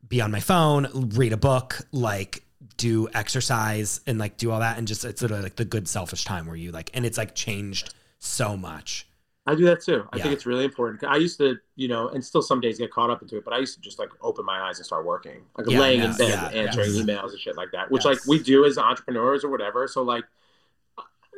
be 0.08 0.22
on 0.22 0.32
my 0.32 0.40
phone, 0.40 1.10
read 1.16 1.34
a 1.34 1.38
book, 1.38 1.82
like 1.92 2.44
do 2.78 3.10
exercise 3.14 4.00
and 4.08 4.18
like 4.18 4.38
do 4.38 4.52
all 4.52 4.62
that 4.62 4.78
and 4.78 4.88
just 4.88 5.04
it's 5.04 5.22
literally 5.22 5.44
like 5.44 5.58
the 5.58 5.66
good 5.66 5.88
selfish 5.88 6.24
time 6.24 6.46
where 6.48 6.56
you 6.56 6.72
like 6.72 6.90
and 6.94 7.06
it's 7.06 7.18
like 7.18 7.36
changed 7.36 7.94
so 8.20 8.56
much. 8.56 9.09
I 9.52 9.56
do 9.56 9.66
that 9.66 9.82
too. 9.82 10.08
I 10.14 10.18
Yeah. 10.18 10.24
think 10.24 10.34
it's 10.36 10.46
really 10.46 10.64
important. 10.66 11.04
I 11.04 11.18
used 11.18 11.38
to, 11.40 11.58
you 11.76 11.88
know, 11.88 12.10
and 12.10 12.24
still 12.24 12.42
some 12.42 12.60
days 12.62 12.78
get 12.78 12.92
caught 12.92 13.10
up 13.10 13.22
into 13.22 13.38
it, 13.38 13.44
but 13.46 13.54
I 13.54 13.58
used 13.58 13.74
to 13.76 13.82
just 13.82 13.98
like 14.00 14.10
open 14.22 14.46
my 14.46 14.60
eyes 14.62 14.78
and 14.78 14.86
start 14.86 15.06
working, 15.06 15.42
like 15.58 15.68
Yeah, 15.70 15.80
laying 15.80 16.00
yeah, 16.02 16.12
in 16.12 16.18
bed, 16.18 16.30
yeah, 16.30 16.62
answering 16.62 16.94
yes. 16.94 17.04
emails 17.04 17.30
and 17.32 17.40
shit 17.40 17.58
like 17.58 17.72
that, 17.72 17.90
which 17.92 18.06
Yes. 18.06 18.18
like 18.18 18.26
we 18.28 18.38
do 18.44 18.66
as 18.66 18.78
entrepreneurs 18.78 19.44
or 19.44 19.50
whatever. 19.50 19.88
So 19.88 20.04
like 20.04 20.26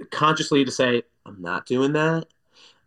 consciously 0.10 0.66
to 0.66 0.72
say, 0.72 1.04
I'm 1.26 1.42
not 1.42 1.66
doing 1.66 1.94
that. 1.94 2.26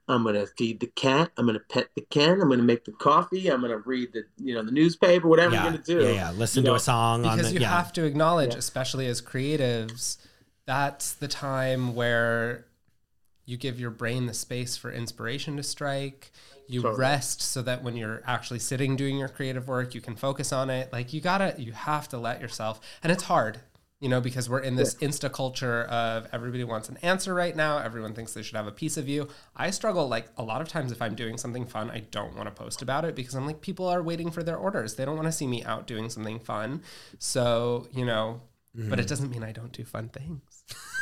I'm 0.07 0.23
gonna 0.23 0.47
feed 0.47 0.81
the 0.81 0.89
cat. 0.89 1.31
I'm 1.39 1.47
gonna 1.47 1.61
pet 1.61 1.89
the 1.97 2.03
cat. 2.03 2.33
I'm 2.33 2.51
gonna 2.51 2.63
make 2.63 2.85
the 2.85 2.93
coffee. 2.93 3.49
I'm 3.49 3.63
gonna 3.63 3.79
read 3.79 4.13
the, 4.13 4.25
you 4.37 4.55
know, 4.55 4.63
the 4.63 4.71
newspaper. 4.73 5.27
Whatever 5.27 5.55
yeah, 5.55 5.61
I'm 5.65 5.73
gonna 5.73 5.83
do. 5.83 6.03
yeah, 6.03 6.11
yeah. 6.11 6.31
Listen 6.33 6.61
You 6.63 6.67
to 6.67 6.71
know, 6.73 6.77
a 6.77 6.81
song 6.81 7.25
on 7.25 7.37
because 7.37 7.49
the 7.49 7.55
you 7.55 7.61
yeah. 7.61 7.71
have 7.71 7.91
to 7.95 8.05
acknowledge 8.05 8.53
Yeah. 8.53 8.59
especially 8.59 9.07
as 9.07 9.23
creatives 9.23 10.19
that's 10.67 11.13
the 11.15 11.29
time 11.29 11.95
where 11.95 12.67
you 13.47 13.57
give 13.57 13.79
your 13.79 13.91
brain 13.91 14.27
the 14.27 14.35
space 14.35 14.77
for 14.77 14.91
inspiration 14.91 15.57
to 15.57 15.63
strike. 15.63 16.31
You 16.67 16.81
Totally. 16.83 17.01
rest 17.01 17.43
so 17.43 17.61
that 17.63 17.83
when 17.83 17.97
you're 17.97 18.23
actually 18.27 18.59
sitting 18.59 18.97
doing 18.97 19.19
your 19.19 19.29
creative 19.29 19.69
work 19.69 19.95
you 19.95 20.01
can 20.01 20.17
focus 20.17 20.53
on 20.53 20.71
it. 20.71 20.93
Like 20.93 21.13
you 21.13 21.21
gotta 21.21 21.55
you 21.59 21.73
have 21.73 22.09
to 22.09 22.19
let 22.19 22.41
yourself 22.41 22.81
and 23.03 23.13
it's 23.13 23.25
hard 23.25 23.61
you 24.01 24.09
know 24.09 24.21
because 24.21 24.49
we're 24.49 24.61
in 24.61 24.75
this 24.75 24.95
insta 24.97 25.31
culture 25.31 25.83
of 25.85 26.27
everybody 26.33 26.65
wants 26.65 26.89
an 26.89 26.97
answer 27.03 27.35
right 27.35 27.55
now. 27.55 27.79
Everyone 27.79 28.15
thinks 28.15 28.33
they 28.33 28.43
should 28.43 28.57
have 28.57 28.67
a 28.67 28.73
piece 28.73 28.97
of 28.97 29.09
you. 29.09 29.29
I 29.55 29.71
struggle 29.71 30.09
like 30.09 30.29
a 30.39 30.43
lot 30.43 30.63
of 30.63 30.69
times 30.69 30.91
if 30.91 31.03
i'm 31.03 31.15
doing 31.15 31.37
something 31.37 31.67
fun 31.67 31.91
i 31.91 31.99
don't 31.99 32.35
want 32.35 32.47
to 32.47 32.55
post 32.55 32.81
about 32.81 33.05
it 33.05 33.15
because 33.15 33.35
i'm 33.35 33.47
like 33.47 33.61
people 33.61 33.87
are 33.87 34.03
waiting 34.03 34.31
for 34.31 34.43
their 34.43 34.57
orders. 34.57 34.95
They 34.95 35.05
don't 35.05 35.17
want 35.17 35.29
to 35.29 35.33
see 35.33 35.47
me 35.47 35.63
out 35.65 35.87
doing 35.87 36.09
something 36.09 36.39
fun. 36.39 36.83
So 37.19 37.89
you 37.93 38.07
know 38.07 38.41
but 38.75 38.99
it 38.99 39.03
mm-hmm. 39.03 39.09
doesn't 39.09 39.31
mean 39.31 39.45
i 39.45 39.53
don't 39.53 39.73
do 39.73 39.85
fun 39.85 40.09
things 40.09 40.54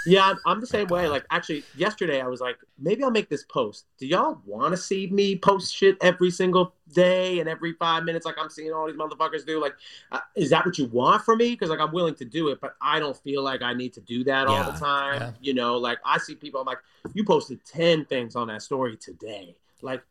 Yeah, 0.05 0.35
I'm, 0.47 0.61
the 0.61 0.67
same 0.67 0.89
way. 0.89 1.07
Like, 1.07 1.25
actually, 1.31 1.65
yesterday 1.77 2.21
I 2.21 2.27
was 2.27 2.41
like, 2.41 2.57
maybe 2.79 3.05
I'll 3.05 3.11
make 3.11 3.29
this 3.29 3.45
post. 3.45 3.87
Do 3.99 4.07
y'all 4.07 4.41
want 4.45 4.73
to 4.73 4.77
see 4.77 5.07
me 5.07 5.37
post 5.37 5.75
shit 5.75 5.97
every 6.01 6.31
single 6.31 6.75
day 6.93 7.39
and 7.39 7.49
every 7.49 7.75
five 7.75 8.05
minutes, 8.05 8.27
like 8.27 8.35
I'm 8.39 8.51
seeing 8.51 8.73
all 8.73 8.87
these 8.87 8.97
motherfuckers 8.97 9.47
do? 9.47 9.61
Like, 9.61 9.75
uh, 10.11 10.19
is 10.35 10.51
that 10.51 10.67
what 10.67 10.77
you 10.77 10.87
want 10.87 11.23
from 11.25 11.39
me? 11.39 11.51
Because 11.51 11.71
like 11.71 11.79
I'm 11.79 11.93
willing 11.93 12.17
to 12.17 12.25
do 12.25 12.49
it, 12.49 12.61
but 12.61 12.75
I 12.81 12.99
don't 12.99 13.17
feel 13.17 13.43
like 13.43 13.63
I 13.63 13.75
need 13.75 13.93
to 13.95 14.01
do 14.01 14.25
that 14.25 14.49
all 14.49 14.65
the 14.73 14.79
time. 14.79 15.21
yeah. 15.21 15.31
You 15.41 15.55
know, 15.55 15.77
like 15.77 15.99
I 16.05 16.19
see 16.19 16.35
people. 16.35 16.61
I'm 16.61 16.67
like, 16.67 16.81
you 17.15 17.25
posted 17.25 17.65
ten 17.65 18.05
things 18.05 18.35
on 18.35 18.49
that 18.49 18.63
story 18.63 18.97
today. 18.97 19.57
Like, 19.83 20.03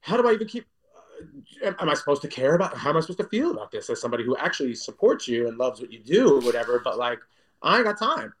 how 0.00 0.16
do 0.16 0.28
I 0.28 0.32
even 0.32 0.48
keep? 0.48 0.66
uh, 1.64 1.72
Am 1.78 1.88
I 1.88 1.94
supposed 1.94 2.22
to 2.22 2.28
care 2.28 2.56
about? 2.56 2.76
How 2.76 2.90
am 2.90 2.96
I 2.96 3.00
supposed 3.00 3.20
to 3.20 3.28
feel 3.28 3.52
about 3.52 3.70
this 3.70 3.88
as 3.88 4.00
somebody 4.00 4.24
who 4.24 4.36
actually 4.36 4.74
supports 4.74 5.28
you 5.28 5.46
and 5.46 5.56
loves 5.58 5.80
what 5.80 5.92
you 5.92 6.00
do 6.00 6.38
or 6.38 6.40
whatever? 6.40 6.80
But 6.80 6.98
like, 6.98 7.20
I 7.62 7.76
ain't 7.76 7.84
got 7.84 7.98
time. 7.98 8.34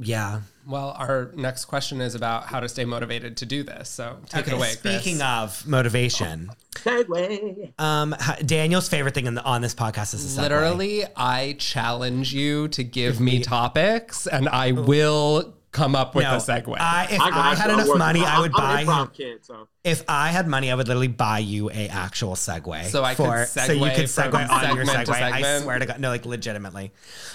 Yeah. 0.00 0.40
well 0.66 0.94
our 0.98 1.30
next 1.34 1.64
question 1.66 2.00
is 2.00 2.14
about 2.14 2.44
how 2.46 2.60
to 2.60 2.68
stay 2.68 2.84
motivated 2.84 3.36
to 3.38 3.46
do 3.46 3.62
this 3.62 3.88
so 3.88 4.16
take 4.28 4.46
it 4.46 4.48
Okay, 4.48 4.56
away 4.56 4.74
Chris. 4.80 5.00
Speaking 5.02 5.22
of 5.22 5.66
motivation, 5.66 6.50
Segue. 6.76 7.72
um, 7.80 8.14
Daniel's 8.44 8.88
favorite 8.88 9.14
thing 9.14 9.26
in 9.26 9.34
the, 9.34 9.42
on 9.44 9.60
this 9.60 9.74
podcast 9.74 10.14
is 10.14 10.34
the 10.36 10.40
segue. 10.40 10.44
Literally, 10.44 11.04
I 11.16 11.56
challenge 11.58 12.32
you 12.32 12.68
to 12.68 12.84
give 12.84 13.20
me 13.20 13.40
topics, 13.40 14.26
and 14.26 14.48
I 14.48 14.72
will 14.72 15.54
come 15.72 15.94
up 15.94 16.14
with 16.14 16.24
No, 16.24 16.34
a 16.34 16.38
segue. 16.38 16.76
I, 16.78 17.08
if 17.10 17.20
I, 17.20 17.50
I, 17.50 17.54
had 17.54 17.70
enough 17.70 17.86
working- 17.88 17.98
money, 17.98 18.20
I 18.24 18.32
I'm- 18.34 18.40
would 18.42 18.52
I'm 18.54 18.62
buy 18.62 18.80
an 18.80 18.86
him. 18.86 18.94
improv 18.94 19.12
kid, 19.14 19.44
so 19.44 19.68
If 19.84 20.02
I 20.08 20.28
had 20.28 20.46
money, 20.46 20.70
I 20.70 20.74
would 20.74 20.88
literally 20.88 21.08
buy 21.08 21.40
you 21.40 21.70
a 21.70 21.88
actual 21.88 22.34
Segway. 22.34 22.84
So 22.86 23.04
I 23.04 23.14
could 23.14 23.48
so 23.48 23.72
you 23.72 23.90
could 23.90 24.08
from 24.10 24.32
segue 24.32 24.48
on 24.50 24.76
your 24.76 24.84
segment 24.86 25.06
to 25.06 25.12
Segway. 25.12 25.32
I 25.44 25.60
swear 25.60 25.78
to 25.78 25.86
God, 25.86 26.00
no, 26.00 26.08
like 26.10 26.24
legitimately, 26.24 26.92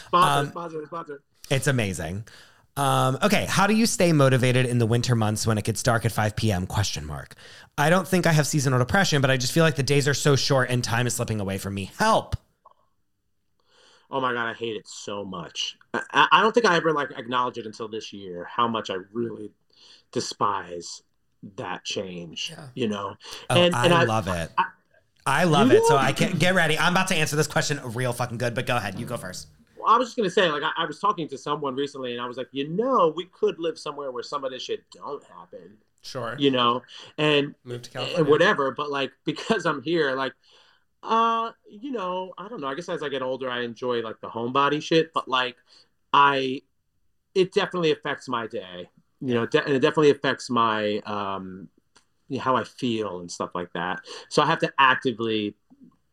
sponsor, 0.07 0.39
Um, 0.39 0.47
sponsor, 0.49 0.85
sponsor. 0.85 1.21
it's 1.49 1.67
amazing. 1.67 2.23
Um, 2.75 3.19
okay, 3.21 3.45
how 3.45 3.67
do 3.67 3.75
you 3.75 3.85
stay 3.85 4.11
motivated 4.13 4.65
in 4.65 4.79
the 4.79 4.85
winter 4.85 5.15
months 5.15 5.45
when 5.45 5.57
it 5.59 5.63
gets 5.63 5.83
dark 5.83 6.05
at 6.05 6.11
5 6.11 6.35
p.m. 6.35 6.65
Question 6.65 7.05
mark. 7.05 7.35
I 7.77 7.89
don't 7.91 8.07
think 8.07 8.25
I 8.25 8.31
have 8.31 8.47
seasonal 8.47 8.79
depression, 8.79 9.21
but 9.21 9.29
I 9.29 9.37
just 9.37 9.53
feel 9.53 9.63
like 9.63 9.75
the 9.75 9.83
days 9.83 10.07
are 10.07 10.13
so 10.15 10.35
short 10.35 10.69
and 10.71 10.83
time 10.83 11.05
is 11.05 11.13
slipping 11.15 11.39
away 11.39 11.57
from 11.59 11.75
me. 11.75 11.91
Help. 11.99 12.35
Oh 14.09 14.19
my 14.21 14.33
god, 14.33 14.47
I 14.49 14.53
hate 14.53 14.75
it 14.75 14.87
so 14.87 15.23
much. 15.23 15.77
I, 15.93 16.27
I 16.31 16.41
don't 16.41 16.53
think 16.53 16.65
I 16.65 16.75
ever 16.75 16.91
like 16.93 17.11
acknowledge 17.17 17.57
it 17.57 17.65
until 17.65 17.87
this 17.87 18.11
year 18.13 18.47
how 18.49 18.67
much 18.67 18.89
I 18.89 18.95
really 19.11 19.51
despise 20.11 21.01
that 21.57 21.83
change. 21.83 22.51
Yeah. 22.55 22.67
You 22.75 22.87
know, 22.87 23.15
Oh, 23.49 23.61
And- 23.61 23.75
I, 23.75 23.85
and 23.85 23.93
I- 23.93 24.03
love 24.03 24.27
it. 24.27 24.49
I- 24.57 24.65
I 25.25 25.45
love 25.45 25.71
it. 25.71 25.81
So 25.85 25.95
I 25.95 26.11
can 26.11 26.37
get 26.37 26.53
ready. 26.53 26.77
I'm 26.77 26.91
about 26.91 27.07
to 27.07 27.15
answer 27.15 27.37
this 27.37 27.47
question 27.47 27.79
real 27.93 28.11
fucking 28.11 28.37
good, 28.39 28.53
but 28.53 28.65
go 28.65 28.75
ahead. 28.75 28.99
You 28.99 29.05
go 29.05 29.15
first. 29.15 29.47
I 29.87 29.97
was 29.97 30.07
just 30.09 30.17
gonna 30.17 30.29
say, 30.29 30.49
like, 30.51 30.63
I, 30.63 30.71
I 30.83 30.85
was 30.85 30.99
talking 30.99 31.27
to 31.29 31.37
someone 31.37 31.75
recently, 31.75 32.13
and 32.13 32.21
I 32.21 32.25
was 32.25 32.37
like, 32.37 32.49
you 32.51 32.67
know, 32.69 33.13
we 33.15 33.25
could 33.25 33.59
live 33.59 33.77
somewhere 33.79 34.11
where 34.11 34.23
some 34.23 34.43
of 34.43 34.51
this 34.51 34.63
shit 34.63 34.83
don't 34.91 35.23
happen, 35.23 35.77
Sure. 36.01 36.35
you 36.37 36.51
know, 36.51 36.81
and 37.17 37.55
Move 37.63 37.81
to 37.83 37.89
and 37.89 37.93
California. 38.07 38.31
whatever. 38.31 38.71
But 38.71 38.89
like, 38.91 39.11
because 39.25 39.65
I'm 39.65 39.81
here, 39.81 40.13
like, 40.15 40.33
uh, 41.03 41.51
you 41.69 41.91
know, 41.91 42.33
I 42.37 42.47
don't 42.47 42.61
know. 42.61 42.67
I 42.67 42.75
guess 42.75 42.89
as 42.89 43.03
I 43.03 43.09
get 43.09 43.21
older, 43.21 43.49
I 43.49 43.61
enjoy 43.61 44.01
like 44.01 44.19
the 44.21 44.29
homebody 44.29 44.81
shit, 44.81 45.11
but 45.13 45.27
like, 45.27 45.55
I, 46.13 46.61
it 47.35 47.51
definitely 47.53 47.91
affects 47.91 48.27
my 48.29 48.47
day, 48.47 48.89
you 49.19 49.33
know, 49.33 49.45
de- 49.45 49.63
and 49.63 49.73
it 49.73 49.79
definitely 49.79 50.11
affects 50.11 50.49
my 50.49 50.99
um, 51.05 51.67
how 52.39 52.55
I 52.55 52.63
feel 52.63 53.19
and 53.19 53.29
stuff 53.31 53.51
like 53.55 53.73
that. 53.73 54.01
So 54.29 54.41
I 54.41 54.45
have 54.45 54.59
to 54.59 54.71
actively 54.77 55.55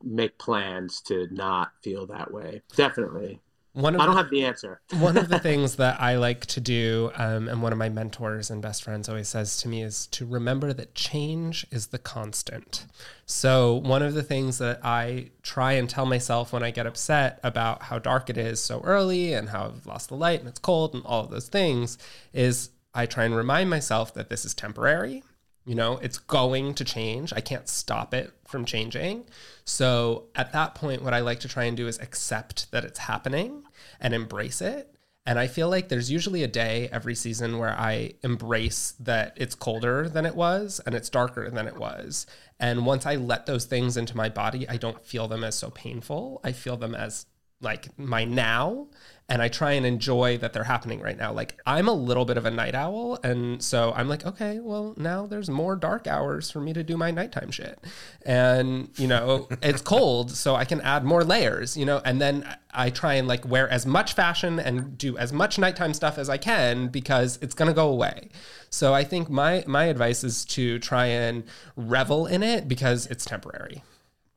make 0.03 0.39
plans 0.39 1.03
to 1.03 1.29
not 1.31 1.73
feel 1.83 2.07
that 2.07 2.33
way. 2.33 2.63
Definitely. 2.75 3.41
One 3.73 3.95
of 3.95 4.01
I 4.01 4.07
don't 4.07 4.17
the- 4.17 4.23
have 4.23 4.31
the 4.31 4.45
answer. 4.45 4.81
one 4.99 5.17
of 5.17 5.29
the 5.29 5.39
things 5.49 5.77
that 5.77 6.01
I 6.01 6.17
like 6.17 6.47
to 6.47 6.61
do, 6.61 7.13
um, 7.15 7.49
and 7.49 7.63
one 7.63 7.73
of 7.73 7.79
my 7.79 7.89
mentors 7.89 8.51
and 8.51 8.61
best 8.61 8.83
friends 8.83 9.09
always 9.09 9.29
says 9.29 9.59
to 9.59 9.69
me, 9.69 9.83
is 9.83 10.07
to 10.09 10.27
remember 10.27 10.73
that 10.73 10.95
change 10.95 11.67
is 11.71 11.89
the 11.89 11.99
constant. 11.99 12.87
So, 13.27 13.75
one 13.75 14.03
of 14.03 14.15
the 14.15 14.25
things 14.25 14.59
that 14.59 14.81
I 14.83 15.31
try 15.43 15.73
and 15.73 15.89
tell 15.89 16.05
myself 16.07 16.53
when 16.53 16.65
I 16.65 16.73
get 16.73 16.87
upset 16.87 17.39
about 17.45 17.85
how 17.85 17.99
dark 18.01 18.29
it 18.29 18.37
is 18.37 18.61
so 18.61 18.81
early 18.83 19.35
and 19.35 19.51
how 19.51 19.67
I've 19.67 19.87
lost 19.87 20.09
the 20.09 20.17
light 20.17 20.41
and 20.41 20.49
it's 20.49 20.59
cold 20.59 20.95
and 20.95 21.05
all 21.07 21.25
of 21.25 21.31
those 21.31 21.49
things 21.49 21.97
is 22.33 22.71
I 22.93 23.07
try 23.07 23.25
and 23.25 23.37
remind 23.37 23.71
myself 23.71 24.13
that 24.15 24.31
this 24.31 24.45
is 24.45 24.53
temporary. 24.53 25.23
You 25.65 25.75
know, 25.75 25.99
it's 25.99 26.19
going 26.19 26.75
to 26.75 26.85
change. 26.85 27.33
I 27.33 27.41
can't 27.41 27.69
stop 27.69 28.15
it 28.15 28.33
from 28.47 28.65
changing. 28.65 29.27
So 29.65 30.25
at 30.35 30.53
that 30.53 30.75
point, 30.75 31.03
what 31.03 31.15
I 31.15 31.21
like 31.21 31.41
to 31.41 31.49
try 31.49 31.65
and 31.65 31.77
do 31.77 31.87
is 31.87 31.99
accept 31.99 32.71
that 32.73 32.85
it's 32.85 32.99
happening 32.99 33.65
and 34.01 34.15
embrace 34.15 34.61
it. 34.61 34.95
And 35.27 35.39
I 35.39 35.47
feel 35.47 35.69
like 35.69 35.89
there's 35.89 36.11
usually 36.11 36.43
a 36.43 36.49
day 36.49 36.89
every 36.91 37.15
season 37.15 37.59
where 37.59 37.79
I 37.79 38.15
embrace 38.23 38.95
that 39.01 39.35
it's 39.37 39.55
colder 39.55 40.09
than 40.09 40.25
it 40.25 40.35
was 40.35 40.81
and 40.87 40.95
it's 40.95 41.11
darker 41.11 41.51
than 41.51 41.69
it 41.69 41.77
was. 41.77 42.27
And 42.59 42.87
once 42.87 43.05
I 43.07 43.17
let 43.17 43.47
those 43.47 43.67
things 43.67 43.97
into 43.97 44.17
my 44.17 44.29
body, 44.29 44.69
I 44.69 44.77
don't 44.77 45.05
feel 45.05 45.29
them 45.29 45.45
as 45.45 45.55
so 45.55 45.71
painful. 45.71 46.41
I 46.43 46.53
feel 46.53 46.77
them 46.77 46.95
as 46.95 47.27
like 47.61 47.99
my 47.99 48.25
now 48.25 48.89
and 49.31 49.41
I 49.41 49.47
try 49.47 49.73
and 49.73 49.87
enjoy 49.87 50.39
that 50.39 50.53
they're 50.53 50.65
happening 50.65 51.01
right 51.01 51.17
now. 51.17 51.33
Like 51.33 51.61
I'm 51.65 51.87
a 51.87 51.93
little 51.93 52.25
bit 52.25 52.37
of 52.37 52.47
a 52.47 52.51
night 52.51 52.75
owl 52.75 53.17
and 53.23 53.63
so 53.63 53.93
I'm 53.95 54.09
like, 54.09 54.27
okay, 54.27 54.59
well, 54.59 54.93
now 54.97 55.25
there's 55.27 55.49
more 55.49 55.77
dark 55.77 56.09
hours 56.09 56.51
for 56.51 56.61
me 56.61 56.73
to 56.73 56.83
do 56.83 56.97
my 56.97 57.13
nighttime 57.13 57.53
shit. 57.53 57.79
And, 58.27 58.91
you 58.97 59.07
know, 59.07 59.47
it's 59.63 59.83
cold, 59.83 60.33
so 60.33 60.57
I 60.57 60.65
can 60.65 60.81
add 60.81 61.05
more 61.05 61.23
layers, 61.23 61.77
you 61.77 61.85
know, 61.85 62.03
and 62.05 62.21
then 62.21 62.45
I 62.73 62.91
try 62.91 63.15
and 63.15 63.29
like 63.29 63.47
wear 63.47 63.69
as 63.69 63.87
much 63.87 64.15
fashion 64.15 64.59
and 64.59 64.99
do 64.99 65.17
as 65.17 65.33
much 65.33 65.61
nighttime 65.61 65.95
stuff 65.95 66.19
as 66.19 66.29
I 66.29 66.37
can 66.37 66.89
because 66.89 67.39
it's 67.41 67.55
going 67.55 67.69
to 67.69 67.75
go 67.75 67.89
away. 67.89 68.31
So 68.69 68.93
I 68.93 69.05
think 69.05 69.31
my 69.31 69.63
my 69.67 69.85
advice 69.85 70.25
is 70.25 70.45
to 70.47 70.81
try 70.81 71.07
and 71.07 71.45
revel 71.77 72.27
in 72.27 72.43
it 72.43 72.67
because 72.67 73.07
it's 73.07 73.25
temporary. 73.25 73.85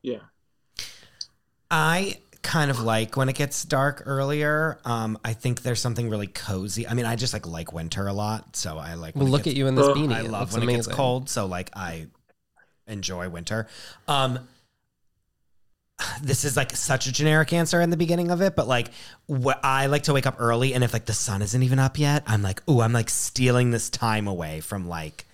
Yeah. 0.02 0.20
I 1.68 2.18
kind 2.44 2.70
of 2.70 2.78
like 2.78 3.16
when 3.16 3.28
it 3.28 3.34
gets 3.34 3.64
dark 3.64 4.04
earlier. 4.06 4.78
Um, 4.84 5.18
I 5.24 5.32
think 5.32 5.62
there's 5.62 5.80
something 5.80 6.08
really 6.08 6.28
cozy. 6.28 6.86
I 6.86 6.94
mean, 6.94 7.06
I 7.06 7.16
just 7.16 7.32
like 7.32 7.46
like 7.46 7.72
winter 7.72 8.06
a 8.06 8.12
lot, 8.12 8.54
so 8.54 8.78
I 8.78 8.94
like. 8.94 9.16
Well, 9.16 9.26
look 9.26 9.44
gets- 9.44 9.54
at 9.54 9.58
you 9.58 9.66
in 9.66 9.74
this 9.74 9.86
Ugh, 9.86 9.96
beanie. 9.96 10.14
I 10.14 10.20
love 10.20 10.52
looks 10.52 10.54
when 10.54 10.68
it 10.68 10.72
gets 10.72 10.86
cold, 10.86 11.28
so 11.28 11.46
like 11.46 11.70
I 11.74 12.06
enjoy 12.86 13.28
winter. 13.28 13.66
Um, 14.06 14.38
this 16.22 16.44
is 16.44 16.56
like 16.56 16.72
such 16.72 17.06
a 17.06 17.12
generic 17.12 17.52
answer 17.52 17.80
in 17.80 17.90
the 17.90 17.96
beginning 17.96 18.30
of 18.30 18.40
it, 18.42 18.54
but 18.56 18.68
like 18.68 18.88
what 19.26 19.60
I 19.64 19.86
like 19.86 20.04
to 20.04 20.12
wake 20.12 20.26
up 20.26 20.36
early, 20.38 20.74
and 20.74 20.84
if 20.84 20.92
like 20.92 21.06
the 21.06 21.12
sun 21.12 21.42
isn't 21.42 21.62
even 21.62 21.78
up 21.78 21.98
yet, 21.98 22.22
I'm 22.26 22.42
like, 22.42 22.62
oh, 22.68 22.80
I'm 22.80 22.92
like 22.92 23.10
stealing 23.10 23.70
this 23.70 23.90
time 23.90 24.26
away 24.26 24.60
from 24.60 24.88
like, 24.88 25.24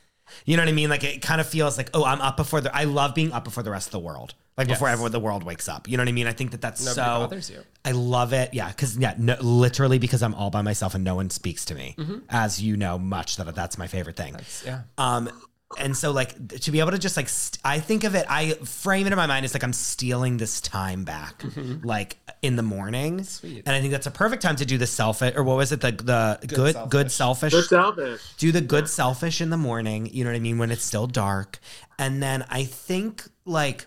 you 0.44 0.56
know 0.56 0.62
what 0.62 0.68
I 0.68 0.72
mean? 0.72 0.90
Like 0.90 1.04
it 1.04 1.22
kind 1.22 1.40
of 1.40 1.48
feels 1.48 1.76
like, 1.76 1.90
oh, 1.92 2.04
I'm 2.04 2.20
up 2.20 2.36
before 2.36 2.60
the. 2.60 2.74
I 2.74 2.84
love 2.84 3.14
being 3.14 3.32
up 3.32 3.44
before 3.44 3.62
the 3.62 3.70
rest 3.70 3.88
of 3.88 3.92
the 3.92 3.98
world, 3.98 4.34
like 4.56 4.68
before 4.68 4.88
Yes. 4.88 4.92
everyone 4.94 5.12
the 5.12 5.20
world 5.20 5.42
wakes 5.42 5.68
up. 5.68 5.88
You 5.88 5.96
know 5.96 6.02
what 6.02 6.08
I 6.08 6.12
mean? 6.12 6.26
I 6.26 6.32
think 6.32 6.50
that 6.50 6.60
that's 6.60 6.80
Nobody 6.84 6.94
so. 6.94 7.02
bothers 7.20 7.50
you. 7.50 7.62
I 7.84 7.92
love 7.92 8.32
it. 8.32 8.52
Yeah, 8.52 8.68
because 8.68 8.96
yeah, 8.98 9.14
no, 9.18 9.36
literally 9.40 9.98
because 9.98 10.22
I'm 10.22 10.34
all 10.34 10.50
by 10.50 10.62
myself 10.62 10.94
and 10.94 11.02
no 11.04 11.14
one 11.14 11.30
speaks 11.30 11.64
to 11.66 11.74
me. 11.74 11.96
As 12.28 12.60
you 12.60 12.76
know, 12.76 12.98
much 12.98 13.36
that 13.36 13.54
that's 13.54 13.78
my 13.78 13.86
favorite 13.86 14.16
thing. 14.16 14.36
Yeah. 14.66 14.82
Um, 14.98 15.30
and 15.78 15.96
so 15.96 16.10
like 16.10 16.48
to 16.62 16.72
be 16.72 16.80
able 16.80 16.90
to 16.90 16.98
just 16.98 17.16
like 17.16 17.28
st- 17.28 17.60
I 17.64 17.78
think 17.78 18.02
of 18.02 18.16
it, 18.16 18.26
I 18.28 18.54
frame 18.64 19.06
it 19.06 19.12
in 19.12 19.16
my 19.16 19.26
mind 19.28 19.44
as 19.44 19.54
like 19.54 19.62
I'm 19.62 19.72
stealing 19.72 20.36
this 20.36 20.60
time 20.60 21.04
back, 21.04 21.44
like 21.84 22.18
in 22.42 22.56
the 22.56 22.62
morning. 22.64 23.22
Sweet. 23.22 23.62
And 23.66 23.76
I 23.76 23.80
think 23.80 23.92
that's 23.92 24.08
a 24.08 24.10
perfect 24.10 24.42
time 24.42 24.56
to 24.56 24.66
do 24.66 24.78
the 24.78 24.86
selfish 24.88 25.32
or 25.36 25.44
what 25.44 25.56
was 25.56 25.70
it 25.70 25.80
the 25.80 25.92
the 25.92 26.40
good 26.48 26.76
good, 26.90 27.12
selfish. 27.12 27.52
selfish 27.52 27.52
They're 27.52 27.62
selfish. 27.82 28.20
do 28.36 28.50
the 28.50 28.60
good 28.60 28.88
selfish 28.88 29.40
in 29.40 29.50
the 29.50 29.56
morning 29.56 30.10
you 30.12 30.24
know 30.24 30.30
what 30.30 30.36
i 30.36 30.40
mean 30.40 30.58
when 30.58 30.70
it's 30.72 30.82
still 30.84 31.06
dark 31.06 31.60
and 32.00 32.20
then 32.22 32.44
i 32.50 32.64
think 32.64 33.22
like 33.44 33.86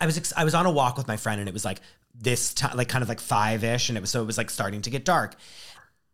i 0.00 0.06
was 0.06 0.16
ex- 0.16 0.32
i 0.36 0.44
was 0.44 0.54
on 0.54 0.66
a 0.66 0.70
walk 0.70 0.96
with 0.96 1.08
my 1.08 1.16
friend 1.16 1.40
and 1.40 1.48
it 1.48 1.52
was 1.52 1.64
like 1.64 1.80
this 2.20 2.54
time 2.54 2.76
like 2.76 2.88
kind 2.88 3.02
of 3.02 3.08
like 3.08 3.20
five-ish 3.20 3.88
and 3.88 3.96
it 3.96 4.00
was 4.00 4.10
so 4.10 4.22
it 4.22 4.26
was 4.26 4.38
like 4.38 4.50
starting 4.50 4.82
to 4.82 4.90
get 4.90 5.04
dark. 5.04 5.34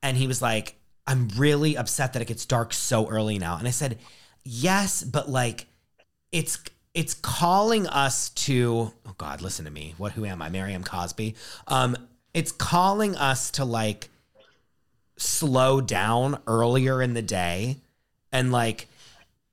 And 0.02 0.16
he 0.16 0.26
was 0.26 0.42
like 0.42 0.76
i'm 1.06 1.28
really 1.36 1.76
upset 1.76 2.12
that 2.12 2.22
it 2.22 2.28
gets 2.28 2.44
dark 2.44 2.72
so 2.72 3.08
early 3.08 3.38
now. 3.38 3.56
And 3.56 3.66
i 3.66 3.70
said 3.70 3.98
yes 4.44 5.02
but 5.02 5.28
like 5.28 5.66
it's 6.32 6.58
it's 6.92 7.14
calling 7.14 7.86
us 7.88 8.30
to 8.30 8.92
oh 9.06 9.14
god 9.18 9.40
listen 9.40 9.64
to 9.64 9.70
me. 9.70 9.94
What 9.96 10.12
who 10.12 10.24
am 10.24 10.42
i? 10.42 10.48
Miriam 10.48 10.84
cosby. 10.84 11.34
Um 11.66 11.96
it's 12.34 12.52
calling 12.52 13.16
us 13.16 13.50
to 13.52 13.64
like 13.64 14.10
slow 15.16 15.80
down 15.80 16.38
earlier 16.46 17.00
in 17.00 17.14
the 17.14 17.22
day 17.22 17.78
and 18.32 18.50
like 18.52 18.88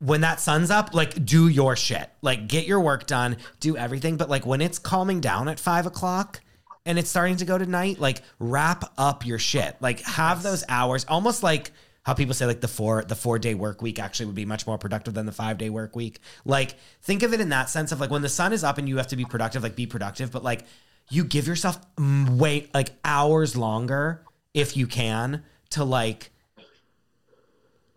when 0.02 0.22
that 0.22 0.40
sun's 0.40 0.72
up 0.72 0.94
like 0.94 1.24
do 1.24 1.48
your 1.48 1.76
shit. 1.76 2.10
Like 2.22 2.48
get 2.48 2.66
your 2.66 2.80
work 2.80 3.06
done 3.06 3.38
do 3.60 3.78
everything. 3.78 4.18
But 4.18 4.30
like 4.30 4.46
when 4.46 4.60
it's 4.60 4.80
calming 4.80 5.22
down 5.22 5.48
at 5.48 5.60
five 5.60 5.86
o'clock 5.86 6.42
and 6.86 6.98
it's 6.98 7.10
starting 7.10 7.38
to 7.38 7.46
go 7.46 7.58
to 7.58 7.66
night 7.66 8.00
like 8.00 8.22
wrap 8.40 8.92
up 8.98 9.26
your 9.26 9.38
shit. 9.38 9.78
Like 9.80 10.02
have 10.02 10.42
those 10.42 10.64
hours 10.68 11.06
almost 11.08 11.44
like 11.44 11.72
how 12.04 12.16
people 12.16 12.34
say 12.34 12.48
like 12.48 12.62
the 12.62 12.68
four 12.68 13.04
the 13.04 13.16
four 13.16 13.38
day 13.38 13.54
work 13.54 13.84
week 13.84 14.00
actually 14.00 14.26
would 14.26 14.36
be 14.36 14.46
much 14.46 14.66
more 14.66 14.80
productive 14.80 15.14
than 15.14 15.28
the 15.28 15.32
five 15.32 15.60
day 15.60 15.70
work 15.70 15.96
week. 15.96 16.20
Like 16.46 16.76
think 17.04 17.22
of 17.22 17.32
it 17.34 17.40
in 17.40 17.50
that 17.50 17.70
sense 17.70 17.92
of 17.92 18.00
like 18.00 18.10
when 18.10 18.24
the 18.24 18.30
sun 18.30 18.54
is 18.54 18.64
up 18.64 18.80
and 18.80 18.90
you 18.90 18.98
have 18.98 19.08
to 19.08 19.16
be 19.16 19.26
productive 19.26 19.62
like 19.62 19.76
be 19.76 19.86
productive. 19.86 20.32
But 20.32 20.44
like 20.44 20.66
you 21.12 21.24
give 21.24 21.48
yourself 21.48 21.80
wait 22.00 22.74
like 22.74 22.90
hours 23.06 23.56
longer 23.56 24.26
if 24.56 24.76
you 24.76 24.88
can 24.88 25.44
to 25.70 25.84
like 25.84 26.32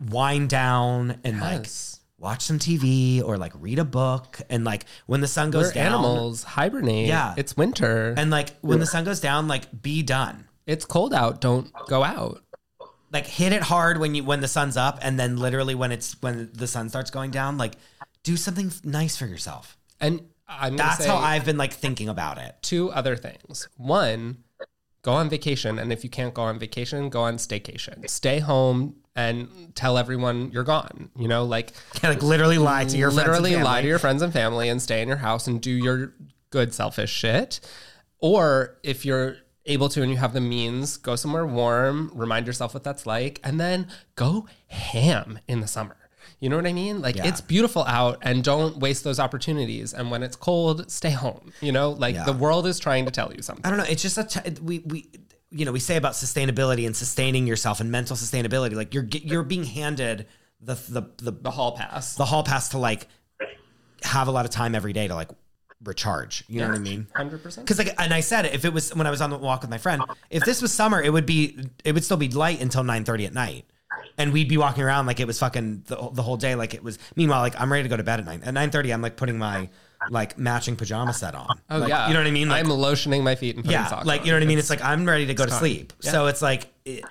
wind 0.01 0.49
down 0.51 1.21
and 1.25 1.41
like 1.41 1.67
watch 2.19 2.43
some 2.43 2.59
TV 2.59 3.23
or 3.23 3.37
like 3.37 3.53
read 3.57 3.79
a 3.79 3.85
book 3.85 4.41
and 4.49 4.65
like 4.65 4.87
when 5.07 5.21
the 5.21 5.29
sun 5.29 5.51
goes 5.51 5.67
We're 5.67 5.73
down 5.75 5.87
animals 5.87 6.43
hibernate. 6.43 7.07
Yeah. 7.07 7.35
It's 7.37 7.57
winter. 7.57 8.15
and 8.17 8.31
like 8.31 8.57
when 8.61 8.81
the 8.81 8.87
sun 8.87 9.05
goes 9.05 9.21
down 9.21 9.49
like 9.49 9.83
be 9.83 10.03
done. 10.03 10.47
it's 10.67 10.85
cold 10.85 11.13
out. 11.13 11.41
Don't 11.41 11.71
go 11.89 12.03
out. 12.03 12.43
Like 13.13 13.27
hit 13.27 13.53
it 13.53 13.63
hard 13.63 13.99
when 13.99 14.15
you 14.15 14.25
when 14.25 14.41
the 14.41 14.49
sun's 14.49 14.77
up 14.77 14.99
and 15.03 15.19
then 15.19 15.37
literally 15.37 15.75
when 15.75 15.93
it's 15.93 16.21
when 16.23 16.51
the 16.53 16.67
sun 16.67 16.89
starts 16.89 17.11
going 17.11 17.31
down 17.31 17.59
like 17.59 17.75
do 18.23 18.37
something 18.37 18.73
nice 18.83 19.17
for 19.17 19.27
yourself. 19.27 19.77
And 20.01 20.23
I'm 20.49 20.77
That's 20.77 20.99
say 21.05 21.09
how 21.09 21.17
I've 21.17 21.45
been 21.45 21.57
like 21.59 21.73
thinking 21.73 22.09
about 22.09 22.39
it. 22.39 22.57
two 22.63 22.91
other 22.91 23.17
things. 23.17 23.69
One, 23.77 24.39
go 25.03 25.13
on 25.13 25.31
vacation, 25.31 25.79
and 25.79 25.93
if 25.93 26.05
you 26.05 26.11
can't 26.11 26.35
go 26.35 26.43
on 26.43 26.59
vacation, 26.59 27.09
go 27.09 27.23
on 27.23 27.37
staycation. 27.37 28.09
Stay 28.11 28.41
home 28.41 28.97
and 29.17 29.73
tell 29.75 29.97
everyone 29.99 30.51
you're 30.53 30.65
gone. 30.65 31.11
You 31.17 31.29
know, 31.29 31.45
like 31.45 31.73
like 32.03 32.23
literally 32.23 32.59
lie 32.59 32.85
to 32.85 32.97
your 32.97 33.11
friends 33.11 33.27
and 33.29 33.43
literally 33.43 33.63
lie 33.63 33.83
to 33.83 33.89
your 33.89 33.99
friends 33.99 34.23
and 34.23 34.33
family 34.33 34.69
and 34.69 34.81
stay 34.83 35.03
in 35.03 35.09
your 35.09 35.19
house 35.19 35.47
and 35.47 35.61
do 35.61 35.71
your 35.71 36.15
good 36.51 36.75
selfish 36.75 37.11
shit. 37.13 37.61
Or 38.19 38.79
if 38.83 39.05
you're 39.05 39.37
able 39.67 39.89
to 39.91 40.03
and 40.03 40.11
you 40.11 40.17
have 40.19 40.33
the 40.33 40.41
means, 40.41 40.97
go 40.97 41.17
somewhere 41.17 41.47
warm, 41.47 42.11
remind 42.15 42.47
yourself 42.47 42.75
what 42.75 42.85
that's 42.85 43.07
like, 43.07 43.41
and 43.45 43.59
then 43.61 43.89
go 44.15 44.47
ham 44.69 45.39
in 45.49 45.61
the 45.61 45.67
summer. 45.67 45.97
You 46.41 46.51
know 46.51 46.57
what 46.57 46.67
I 46.67 46.73
mean? 46.73 47.01
Like 47.01 47.17
Yeah. 47.17 47.27
it's 47.27 47.41
beautiful 47.41 47.85
out 47.85 48.19
and 48.21 48.45
don't 48.45 48.77
waste 48.79 49.05
those 49.05 49.19
opportunities. 49.19 49.95
And 49.95 50.11
when 50.11 50.23
it's 50.23 50.37
cold, 50.37 50.91
stay 50.91 51.11
home. 51.11 51.53
You 51.63 51.73
know, 51.73 51.91
like 51.91 52.15
Yeah. 52.17 52.25
the 52.25 52.33
world 52.35 52.67
is 52.67 52.79
trying 52.79 53.05
to 53.07 53.11
tell 53.11 53.33
you 53.35 53.41
something. 53.41 53.65
I 53.65 53.71
don't 53.71 53.79
know. 53.79 53.85
It's 53.89 54.03
just 54.03 54.19
a 54.19 54.25
t- 54.25 54.61
we 54.63 54.81
we 54.81 55.09
you 55.55 55.65
know 55.65 55.73
we 55.73 55.81
say 55.81 55.97
about 55.97 56.13
sustainability 56.15 56.87
and 56.87 56.97
sustaining 56.97 57.47
yourself 57.47 57.81
and 57.81 57.91
mental 57.91 58.17
sustainability. 58.17 58.75
Like 58.75 58.93
you're 58.95 59.05
you're 59.05 59.43
being 59.45 59.65
handed 59.65 60.27
the 60.61 60.75
the 60.75 61.03
the 61.19 61.33
The 61.33 61.51
hall 61.51 61.77
pass. 61.77 62.15
the 62.17 62.25
hall 62.25 62.43
pass 62.43 62.71
to 62.71 62.79
like 62.79 63.09
have 64.03 64.29
a 64.29 64.31
lot 64.31 64.45
of 64.45 64.51
time 64.51 64.75
every 64.75 64.93
day 64.93 65.09
to 65.09 65.15
like 65.15 65.31
recharge. 65.83 66.45
You 66.49 66.61
know 66.61 66.69
what 66.69 66.77
I 66.77 66.81
mean? 66.81 67.07
100%. 67.15 67.57
Because 67.57 67.79
like, 67.79 67.95
and 67.99 68.13
I 68.15 68.21
said 68.21 68.47
it, 68.47 68.55
if 68.55 68.65
it 68.65 68.73
was 68.73 68.95
when 68.95 69.07
I 69.07 69.11
was 69.11 69.21
on 69.21 69.31
the 69.31 69.39
walk 69.39 69.61
with 69.63 69.71
my 69.71 69.79
friend, 69.79 70.03
if 70.31 70.45
this 70.45 70.63
was 70.63 70.73
summer, 70.73 71.01
it 71.03 71.13
would 71.13 71.27
be 71.27 71.59
it 71.85 71.93
would 71.93 72.05
still 72.05 72.17
be 72.17 72.29
light 72.29 72.61
until 72.61 72.83
nine 72.85 73.05
thirty 73.05 73.27
at 73.27 73.33
night, 73.35 73.65
and 74.19 74.33
we'd 74.33 74.49
be 74.49 74.57
walking 74.57 74.83
around 74.83 75.07
like 75.07 75.21
it 75.21 75.27
was 75.27 75.39
fucking 75.39 75.85
the, 75.87 75.97
the 76.13 76.23
whole 76.23 76.37
day, 76.37 76.55
like 76.55 76.75
it 76.75 76.83
was. 76.83 76.99
Meanwhile, 77.17 77.41
like 77.41 77.61
I'm 77.61 77.71
ready 77.71 77.83
to 77.85 77.89
go 77.89 77.97
to 77.97 78.03
bed 78.03 78.21
at 78.21 78.27
nine. 78.27 78.43
At 78.45 78.55
nine 78.55 78.71
thirty, 78.71 78.93
I'm 78.93 79.03
like 79.03 79.17
putting 79.17 79.39
my 79.39 79.69
like 80.11 80.39
matching 80.39 80.77
pajama 80.77 81.13
set 81.13 81.35
on. 81.35 81.49
Oh 81.71 81.79
Like, 81.79 81.89
yeah, 81.89 82.09
you 82.09 82.15
know 82.15 82.21
what 82.21 82.27
I 82.27 82.31
mean? 82.31 82.49
Like, 82.49 82.65
I'm 82.65 82.71
lotioning 82.71 83.23
my 83.23 83.35
feet 83.35 83.57
and 83.57 83.65
putting 83.65 83.79
yeah, 83.81 83.87
socks 83.87 84.07
like 84.07 84.21
on. 84.23 84.27
you 84.27 84.33
know 84.33 84.37
what 84.39 84.43
I 84.43 84.47
mean. 84.47 84.59
It's- 84.59 84.71
It's, 84.71 84.83
like 84.83 84.89
I'm 84.89 85.05
ready 85.07 85.27
to 85.27 85.35
go 85.35 85.45
to 85.45 85.51
time. 85.51 85.59
sleep. 85.59 85.93
Yeah. 86.03 86.11
So 86.13 86.27
it's 86.27 86.43
like, 86.43 86.69
it- 86.85 87.05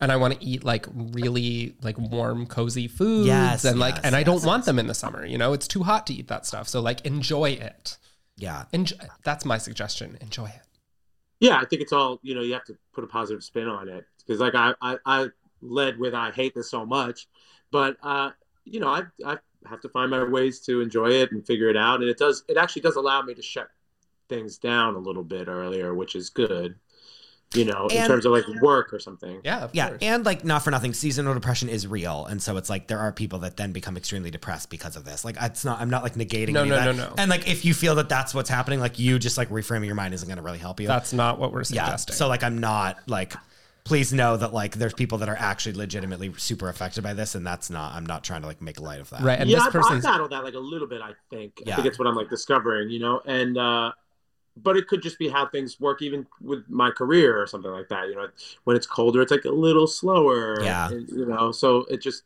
and 0.00 0.12
I 0.12 0.16
want 0.16 0.38
to 0.38 0.44
eat 0.44 0.62
like 0.64 0.86
really 0.94 1.74
like 1.82 1.98
warm, 1.98 2.46
cozy 2.46 2.86
foods. 2.86 3.26
Yes, 3.26 3.64
and 3.64 3.80
like, 3.80 3.96
yes, 3.96 4.04
and 4.04 4.14
I 4.14 4.22
don't 4.22 4.36
yes, 4.36 4.46
want 4.46 4.64
them 4.64 4.78
in 4.78 4.86
the 4.86 4.94
summer. 4.94 5.24
You 5.26 5.38
know, 5.38 5.52
it's 5.54 5.66
too 5.66 5.82
hot 5.82 6.06
to 6.06 6.14
eat 6.14 6.28
that 6.28 6.46
stuff. 6.46 6.68
So 6.68 6.80
like, 6.80 7.04
enjoy 7.04 7.50
it. 7.50 7.96
yeah, 8.36 8.66
Enjoy. 8.72 8.96
That's 9.24 9.44
my 9.44 9.58
suggestion. 9.58 10.16
Enjoy 10.20 10.46
it. 10.46 10.60
Yeah, 11.40 11.56
I 11.58 11.64
think 11.64 11.82
it's 11.82 11.92
all 11.92 12.20
you 12.22 12.34
know. 12.34 12.42
You 12.42 12.52
have 12.54 12.64
to 12.66 12.76
put 12.92 13.02
a 13.04 13.08
positive 13.08 13.42
spin 13.42 13.66
on 13.68 13.88
it 13.88 14.04
because, 14.24 14.40
like, 14.40 14.54
I, 14.54 14.74
I 14.80 14.98
I 15.04 15.26
led 15.62 15.98
with 15.98 16.14
I 16.14 16.30
hate 16.30 16.54
this 16.54 16.70
so 16.70 16.86
much, 16.86 17.26
but 17.72 17.96
uh, 18.02 18.30
you 18.64 18.78
know, 18.80 18.88
I 18.88 19.02
I 19.26 19.38
have 19.68 19.80
to 19.82 19.88
find 19.88 20.10
my 20.10 20.22
ways 20.24 20.60
to 20.60 20.80
enjoy 20.80 21.10
it 21.10 21.32
and 21.32 21.46
figure 21.46 21.68
it 21.68 21.76
out, 21.76 22.00
and 22.00 22.08
it 22.08 22.18
does. 22.18 22.44
It 22.48 22.56
actually 22.56 22.82
does 22.82 22.96
allow 22.96 23.22
me 23.22 23.34
to 23.34 23.42
shut 23.42 23.68
things 24.28 24.58
down 24.58 24.94
a 24.94 24.98
little 24.98 25.24
bit 25.24 25.48
earlier, 25.48 25.94
which 25.94 26.14
is 26.14 26.30
good. 26.30 26.76
You 27.54 27.64
know, 27.64 27.86
in 27.86 28.06
terms 28.06 28.26
of 28.26 28.32
like 28.32 28.44
work 28.60 28.92
or 28.92 28.98
something. 28.98 29.40
Yeah. 29.42 29.60
Of 29.60 29.74
yeah, 29.74 29.88
course. 29.88 30.02
and 30.02 30.26
like 30.26 30.44
not 30.44 30.62
for 30.62 30.70
nothing, 30.70 30.92
seasonal 30.92 31.32
depression 31.32 31.70
is 31.70 31.86
real, 31.86 32.26
and 32.26 32.42
so 32.42 32.58
it's 32.58 32.68
like 32.68 32.88
there 32.88 32.98
are 32.98 33.10
people 33.10 33.38
that 33.38 33.56
then 33.56 33.72
become 33.72 33.96
extremely 33.96 34.30
depressed 34.30 34.68
because 34.68 34.96
of 34.96 35.06
this. 35.06 35.24
Like 35.24 35.36
it's 35.40 35.64
not, 35.64 35.80
I'm 35.80 35.88
not 35.88 36.02
like 36.02 36.12
negating. 36.12 36.50
No, 36.50 36.60
any 36.60 36.70
no, 36.70 36.76
of 36.76 36.84
that. 36.84 36.96
no, 36.96 37.08
no. 37.08 37.14
And 37.16 37.30
like 37.30 37.48
if 37.48 37.64
you 37.64 37.72
feel 37.72 37.94
that 37.94 38.10
that's 38.10 38.34
what's 38.34 38.50
happening, 38.50 38.80
like 38.80 38.98
you 38.98 39.18
just 39.18 39.38
like 39.38 39.48
reframing 39.48 39.86
your 39.86 39.94
mind 39.94 40.12
isn't 40.12 40.28
going 40.28 40.36
to 40.36 40.42
really 40.42 40.58
help 40.58 40.78
you. 40.78 40.88
That's 40.88 41.14
not 41.14 41.38
what 41.38 41.54
we're 41.54 41.62
yeah. 41.70 41.96
So 41.96 42.28
like 42.28 42.42
I'm 42.42 42.58
not 42.58 42.98
like. 43.06 43.34
Please 43.88 44.12
know 44.12 44.36
that 44.36 44.52
like 44.52 44.74
there's 44.74 44.92
people 44.92 45.16
that 45.18 45.30
are 45.30 45.36
actually 45.38 45.72
legitimately 45.72 46.32
super 46.36 46.68
affected 46.68 47.02
by 47.02 47.14
this, 47.14 47.34
and 47.34 47.46
that's 47.46 47.70
not. 47.70 47.94
I'm 47.94 48.04
not 48.04 48.22
trying 48.22 48.42
to 48.42 48.46
like 48.46 48.60
make 48.60 48.78
light 48.78 49.00
of 49.00 49.08
that. 49.10 49.22
right. 49.22 49.38
And 49.40 49.48
yeah, 49.48 49.56
this 49.56 49.62
I've, 49.62 49.76
I've 49.76 49.82
person's 49.82 50.04
battled 50.04 50.30
that 50.32 50.44
like 50.44 50.52
a 50.54 50.58
little 50.58 50.86
bit. 50.86 51.00
I 51.00 51.12
think. 51.30 51.54
I 51.60 51.70
Yeah. 51.70 51.76
think 51.76 51.88
it's 51.88 51.98
what 51.98 52.06
I'm 52.06 52.14
like 52.14 52.28
discovering. 52.28 52.90
You 52.90 52.98
know, 52.98 53.22
and 53.24 53.56
uh, 53.56 53.92
but 54.58 54.76
it 54.76 54.88
could 54.88 55.02
just 55.02 55.18
be 55.18 55.28
how 55.28 55.48
things 55.48 55.80
work, 55.80 56.02
even 56.02 56.26
with 56.42 56.68
my 56.68 56.90
career 56.90 57.40
or 57.40 57.46
something 57.46 57.70
like 57.70 57.88
that. 57.88 58.08
You 58.08 58.16
know, 58.16 58.28
when 58.64 58.76
it's 58.76 58.86
colder, 58.86 59.22
it's 59.22 59.32
like 59.32 59.46
a 59.46 59.50
little 59.50 59.86
slower. 59.86 60.62
Yeah. 60.62 60.90
and, 60.90 61.08
you 61.08 61.24
know, 61.24 61.50
so 61.50 61.86
it 61.88 62.02
just, 62.02 62.24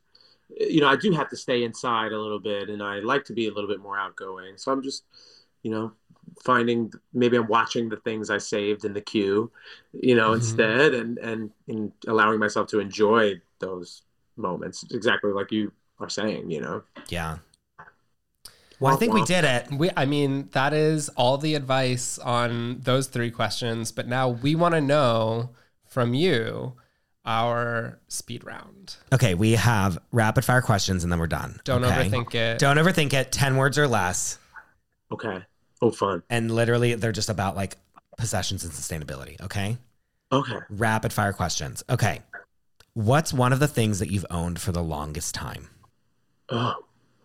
you 0.58 0.80
know, 0.80 0.88
I 0.88 0.96
do 0.96 1.12
have 1.12 1.28
to 1.28 1.36
stay 1.36 1.62
inside 1.62 2.10
a 2.10 2.18
little 2.20 2.40
bit, 2.40 2.70
and 2.70 2.82
I 2.82 2.98
like 2.98 3.24
to 3.26 3.34
be 3.34 3.46
a 3.46 3.52
little 3.52 3.70
bit 3.70 3.80
more 3.80 3.96
outgoing. 3.96 4.56
So 4.56 4.72
I'm 4.72 4.82
just, 4.82 5.04
you 5.62 5.70
know, 5.70 5.92
finding 6.44 6.92
maybe 7.12 7.36
I'm 7.36 7.46
watching 7.46 7.88
the 7.88 7.96
things 7.96 8.30
I 8.30 8.38
saved 8.38 8.84
in 8.84 8.92
the 8.92 9.00
queue, 9.00 9.50
you 9.92 10.14
know, 10.14 10.30
Mhm. 10.30 10.36
instead, 10.36 10.94
and 10.94 11.18
and 11.18 11.50
and 11.68 11.92
allowing 12.06 12.38
myself 12.38 12.68
to 12.68 12.80
enjoy 12.80 13.40
those 13.60 14.02
moments 14.36 14.84
exactly 14.90 15.30
like 15.32 15.52
you 15.52 15.72
are 16.00 16.08
saying. 16.08 16.50
You 16.50 16.60
know. 16.60 16.82
Yeah. 17.08 17.38
Well, 18.80 18.92
I 18.92 18.96
think 18.96 19.14
we 19.14 19.22
did 19.24 19.44
it. 19.44 19.68
we. 19.70 19.90
I 19.96 20.06
mean, 20.06 20.48
that 20.52 20.72
is 20.72 21.08
all 21.10 21.38
the 21.38 21.54
advice 21.54 22.18
on 22.18 22.80
those 22.80 23.06
three 23.06 23.30
questions. 23.30 23.92
But 23.92 24.08
now 24.08 24.28
we 24.28 24.56
want 24.56 24.74
to 24.74 24.80
know 24.80 25.50
from 25.86 26.14
you 26.14 26.72
our 27.24 28.00
speed 28.08 28.42
round. 28.42 28.96
Okay, 29.12 29.34
we 29.34 29.52
have 29.52 30.00
rapid 30.10 30.44
fire 30.44 30.62
questions, 30.62 31.04
and 31.04 31.12
then 31.12 31.20
we're 31.20 31.28
done. 31.28 31.60
Don't 31.62 31.84
okay? 31.84 32.08
overthink 32.08 32.34
it. 32.34 32.58
Don't 32.58 32.76
overthink 32.76 33.12
it. 33.12 33.30
Ten 33.30 33.56
words 33.56 33.78
or 33.78 33.86
less, 33.86 34.38
Okay. 35.12 35.44
Oh, 35.82 35.90
fun. 35.90 36.22
and 36.30 36.50
literally 36.50 36.94
they're 36.94 37.12
just 37.12 37.28
about 37.28 37.56
like 37.56 37.76
possessions 38.16 38.62
and 38.64 38.72
sustainability. 38.72 39.40
Okay. 39.40 39.76
Okay. 40.30 40.58
Rapid 40.70 41.12
fire 41.12 41.32
questions. 41.32 41.82
Okay. 41.90 42.22
What's 42.94 43.32
one 43.32 43.52
of 43.52 43.58
the 43.58 43.68
things 43.68 43.98
that 43.98 44.10
you've 44.10 44.26
owned 44.30 44.60
for 44.60 44.70
the 44.70 44.82
longest 44.82 45.34
time? 45.34 45.68
Oh, 46.50 46.74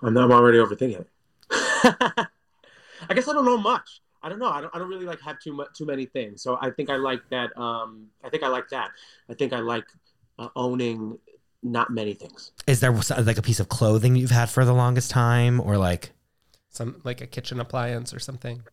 I'm, 0.02 0.18
I'm 0.18 0.32
already 0.32 0.58
overthinking 0.58 1.02
it. 1.02 1.08
I 1.52 3.14
guess 3.14 3.28
I 3.28 3.34
don't 3.34 3.46
know 3.46 3.58
much. 3.58 4.02
I 4.24 4.30
don't 4.30 4.40
know. 4.40 4.50
I 4.50 4.62
don't, 4.62 4.76
I 4.76 4.80
don't 4.80 4.90
really 4.90 5.06
like 5.06 5.22
have 5.22 5.40
too 5.40 5.54
much, 5.54 5.70
too 5.78 5.86
many 5.86 6.06
things. 6.06 6.42
So 6.42 6.58
I 6.62 6.72
think 6.72 6.90
I 6.90 6.96
like 6.96 7.22
that. 7.30 7.56
Um, 7.58 8.08
I 8.24 8.30
think 8.30 8.44
I 8.44 8.48
like 8.48 8.70
that. 8.70 8.90
I 9.30 9.36
think 9.36 9.54
I 9.54 9.60
like 9.60 9.86
uh, 10.40 10.50
owning 10.56 11.20
not 11.64 11.92
many 11.92 12.14
things. 12.14 12.52
Is 12.66 12.80
there 12.80 12.92
like 12.92 13.38
a 13.38 13.42
piece 13.42 13.60
of 13.60 13.70
clothing 13.70 14.16
you've 14.16 14.32
had 14.32 14.50
for 14.50 14.66
the 14.66 14.74
longest 14.74 15.12
time, 15.12 15.60
or 15.60 15.78
like 15.78 16.12
Some 16.70 17.02
like 17.04 17.22
a 17.22 17.28
kitchen 17.28 17.60
appliance 17.60 18.14
or 18.14 18.20
something. 18.20 18.64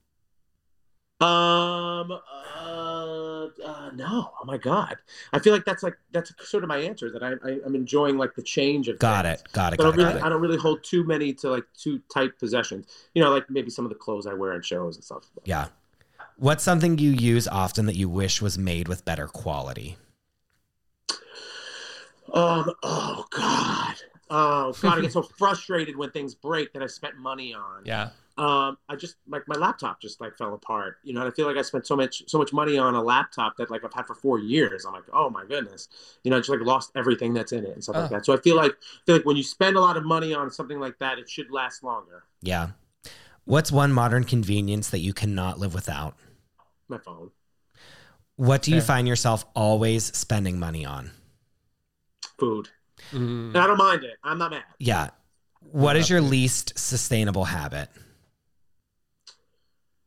Um, 1.20 2.10
uh, 2.10 3.46
uh, 3.64 3.90
no. 3.94 4.30
Oh 4.40 4.44
my 4.44 4.58
God. 4.58 4.96
I 5.32 5.38
feel 5.38 5.52
like 5.52 5.64
that's 5.64 5.82
like, 5.82 5.96
that's 6.12 6.32
sort 6.46 6.64
of 6.64 6.68
my 6.68 6.78
answer 6.78 7.10
that 7.12 7.22
I, 7.22 7.32
I 7.48 7.60
I'm 7.64 7.74
enjoying 7.74 8.18
like 8.18 8.34
the 8.34 8.42
change 8.42 8.88
of 8.88 8.98
got 8.98 9.24
things. 9.24 9.40
it, 9.40 9.52
got 9.52 9.72
it, 9.72 9.76
But 9.78 9.86
I 9.86 9.90
don't 9.90 9.94
it, 9.94 10.02
really, 10.02 10.14
got 10.14 10.26
I 10.26 10.28
don't 10.28 10.40
really 10.42 10.58
hold 10.58 10.82
too 10.82 11.04
many 11.04 11.32
to 11.34 11.50
like 11.50 11.64
too 11.78 12.02
tight 12.12 12.38
possessions. 12.38 12.86
You 13.14 13.22
know, 13.22 13.30
like 13.30 13.48
maybe 13.48 13.70
some 13.70 13.84
of 13.84 13.90
the 13.90 13.94
clothes 13.94 14.26
I 14.26 14.34
wear 14.34 14.52
in 14.54 14.62
shows 14.62 14.96
and 14.96 15.04
stuff. 15.04 15.30
Yeah. 15.44 15.68
What's 16.36 16.64
something 16.64 16.98
you 16.98 17.10
use 17.10 17.46
often 17.46 17.86
that 17.86 17.96
you 17.96 18.08
wish 18.08 18.42
was 18.42 18.58
made 18.58 18.88
with 18.88 19.04
better 19.04 19.28
quality? 19.28 19.96
Um. 22.32 22.72
Oh 22.82 23.24
God. 23.30 23.94
Oh 24.36 24.73
God. 24.81 24.98
I 24.98 25.01
get 25.01 25.12
so 25.12 25.23
frustrated 25.23 25.97
when 25.97 26.11
things 26.11 26.35
break 26.35 26.73
that 26.73 26.82
I 26.82 26.86
spent 26.86 27.16
money 27.16 27.55
on. 27.55 27.82
Yeah. 27.85 28.11
Um. 28.36 28.78
I 28.89 28.97
just 28.97 29.15
like 29.28 29.43
my 29.47 29.55
laptop 29.55 30.01
just 30.01 30.20
like 30.20 30.36
fell 30.36 30.55
apart. 30.55 30.97
You 31.05 31.12
know, 31.15 31.20
and 31.20 31.31
I 31.31 31.32
feel 31.35 31.47
like 31.47 31.56
I 31.56 31.62
spent 31.62 31.86
so 31.86 31.94
much 31.94 32.24
so 32.27 32.36
much 32.39 32.52
money 32.52 32.77
on 32.78 32.94
a 32.97 33.02
laptop 33.02 33.56
that 33.59 33.70
like 33.70 33.85
I've 33.85 33.93
had 33.94 34.06
for 34.06 34.15
four 34.16 34.40
years. 34.40 34.85
I'm 34.85 34.93
like, 34.93 35.05
oh 35.12 35.31
my 35.31 35.44
goodness. 35.44 35.89
You 36.24 36.31
know, 36.31 36.39
I 36.39 36.40
just 36.40 36.51
like 36.51 36.61
lost 36.62 36.90
everything 36.97 37.32
that's 37.32 37.52
in 37.52 37.65
it 37.65 37.70
and 37.74 37.82
stuff 37.85 37.97
Oh. 37.97 38.01
like 38.01 38.11
that. 38.11 38.27
So 38.27 38.32
I 38.35 38.39
feel 38.39 38.56
like 38.56 38.73
I 38.73 39.01
feel 39.06 39.16
like 39.16 39.24
when 39.24 39.36
you 39.36 39.44
spend 39.44 39.77
a 39.77 39.81
lot 39.81 39.97
of 39.97 40.05
money 40.05 40.35
on 40.35 40.51
something 40.51 40.81
like 40.81 40.98
that, 40.98 41.19
it 41.20 41.28
should 41.31 41.51
last 41.52 41.85
longer. 41.85 42.24
Yeah. 42.43 42.70
What's 43.44 43.70
one 43.70 43.93
modern 43.93 44.24
convenience 44.24 44.90
that 44.90 45.01
you 45.01 45.12
cannot 45.12 45.59
live 45.61 45.74
without? 45.74 46.16
My 46.89 46.98
phone. 46.98 47.31
What 48.36 48.62
do 48.62 48.74
you 48.74 48.81
find 48.81 49.06
yourself 49.06 49.44
always 49.55 50.06
spending 50.06 50.59
money 50.59 50.85
on? 50.85 51.12
Food. 52.39 52.70
Mm. 53.12 53.48
And 53.48 53.56
I 53.56 53.66
don't 53.66 53.78
mind 53.78 54.05
it. 54.05 54.16
I'm 54.22 54.39
not 54.39 54.51
mad. 54.51 54.64
Yeah. 54.78 55.10
What 55.60 55.97
is 55.97 56.09
your 56.10 56.20
least 56.20 56.78
sustainable 56.78 57.44
habit? 57.44 57.89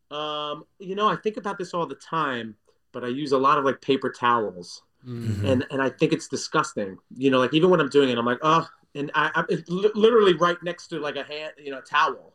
Um. 0.10 0.66
You 0.80 0.96
know, 0.96 1.08
I 1.10 1.16
think 1.18 1.38
about 1.38 1.58
this 1.58 1.74
all 1.74 1.86
the 1.86 1.96
time, 1.96 2.56
but 2.94 3.04
I 3.04 3.08
use 3.08 3.32
a 3.34 3.38
lot 3.38 3.58
of 3.58 3.66
like 3.66 3.82
paper 3.82 4.10
towels. 4.10 4.82
Mm. 5.08 5.44
and 5.46 5.66
and 5.70 5.82
I 5.82 5.90
think 5.90 6.12
it's 6.12 6.28
disgusting. 6.28 6.98
You 7.16 7.30
know, 7.32 7.40
like 7.40 7.54
even 7.54 7.70
when 7.70 7.80
I'm 7.80 7.90
doing 7.90 8.10
it, 8.10 8.18
I'm 8.18 8.26
like, 8.26 8.40
oh, 8.42 8.68
and 8.96 9.12
I, 9.16 9.32
I 9.36 9.44
it's 9.50 9.70
li- 9.70 9.92
literally 9.96 10.34
right 10.34 10.58
next 10.64 10.88
to 10.88 11.00
like 11.00 11.16
a 11.16 11.24
hand, 11.24 11.54
you 11.58 11.72
know, 11.72 11.82
towel. 11.82 12.34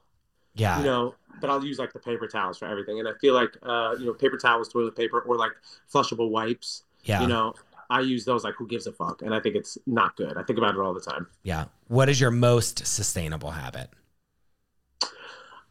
Yeah. 0.54 0.78
You 0.78 0.84
know, 0.84 1.14
but 1.40 1.48
I'll 1.50 1.64
use 1.64 1.78
like 1.78 1.92
the 1.92 1.98
paper 1.98 2.28
towels 2.28 2.58
for 2.58 2.66
everything, 2.66 2.98
and 2.98 3.08
I 3.08 3.12
feel 3.20 3.34
like, 3.34 3.56
uh, 3.62 3.94
you 3.98 4.06
know, 4.06 4.12
paper 4.12 4.36
towels, 4.36 4.68
toilet 4.68 4.94
paper, 4.94 5.20
or 5.20 5.36
like 5.36 5.52
flushable 5.92 6.30
wipes. 6.30 6.84
yeah. 7.04 7.22
You 7.22 7.26
know, 7.26 7.54
I 7.92 8.00
use 8.00 8.24
those 8.24 8.42
like 8.44 8.54
who 8.58 8.66
gives 8.66 8.86
a 8.86 8.92
fuck, 8.92 9.22
and 9.22 9.34
I 9.34 9.40
think 9.40 9.54
it's 9.60 9.76
not 9.86 10.16
good. 10.16 10.36
I 10.36 10.42
think 10.42 10.58
about 10.58 10.74
it 10.74 10.80
all 10.80 10.94
the 10.94 11.00
time. 11.12 11.26
yeah. 11.42 11.64
What 11.88 12.08
is 12.08 12.20
your 12.20 12.30
most 12.30 12.86
sustainable 12.86 13.50
habit? 13.50 13.88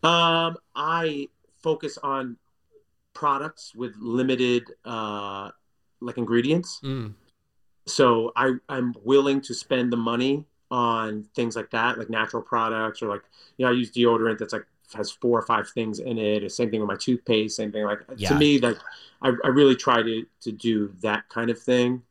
Um, 0.04 0.58
I 0.76 1.30
focus 1.62 1.98
on 2.02 2.38
products 3.14 3.76
with 3.76 3.94
limited 4.00 4.64
uh 4.86 5.50
like 6.00 6.18
ingredients. 6.18 6.80
Mm. 6.84 7.14
so 7.86 8.32
I 8.36 8.54
I'm 8.70 8.96
willing 9.04 9.42
to 9.42 9.54
spend 9.54 9.92
the 9.94 9.98
money 9.98 10.46
on 10.72 11.26
things 11.36 11.56
like 11.56 11.70
that, 11.72 12.00
like 12.00 12.10
natural 12.10 12.42
products, 12.42 13.02
or 13.02 13.10
like 13.10 13.24
you 13.58 13.66
know 13.66 13.72
I 13.72 13.76
use 13.76 13.92
deodorant 13.92 14.38
that's 14.40 14.54
like 14.54 14.66
has 14.96 15.12
four 15.12 15.38
or 15.40 15.46
five 15.46 15.70
things 15.70 16.00
in 16.00 16.18
it. 16.18 16.40
The 16.42 16.50
same 16.50 16.70
thing 16.72 16.80
with 16.82 16.88
my 16.88 16.96
toothpaste. 16.98 17.56
Same 17.58 17.72
thing 17.72 17.84
like 17.86 18.00
Yeah. 18.18 18.30
to 18.30 18.36
me 18.36 18.60
like 18.60 18.78
I, 19.22 19.30
I 19.44 19.48
really 19.50 19.76
try 19.76 20.02
to 20.02 20.26
to 20.46 20.52
do 20.52 20.94
that 21.02 21.30
kind 21.30 21.50
of 21.52 21.60
thing. 21.62 22.02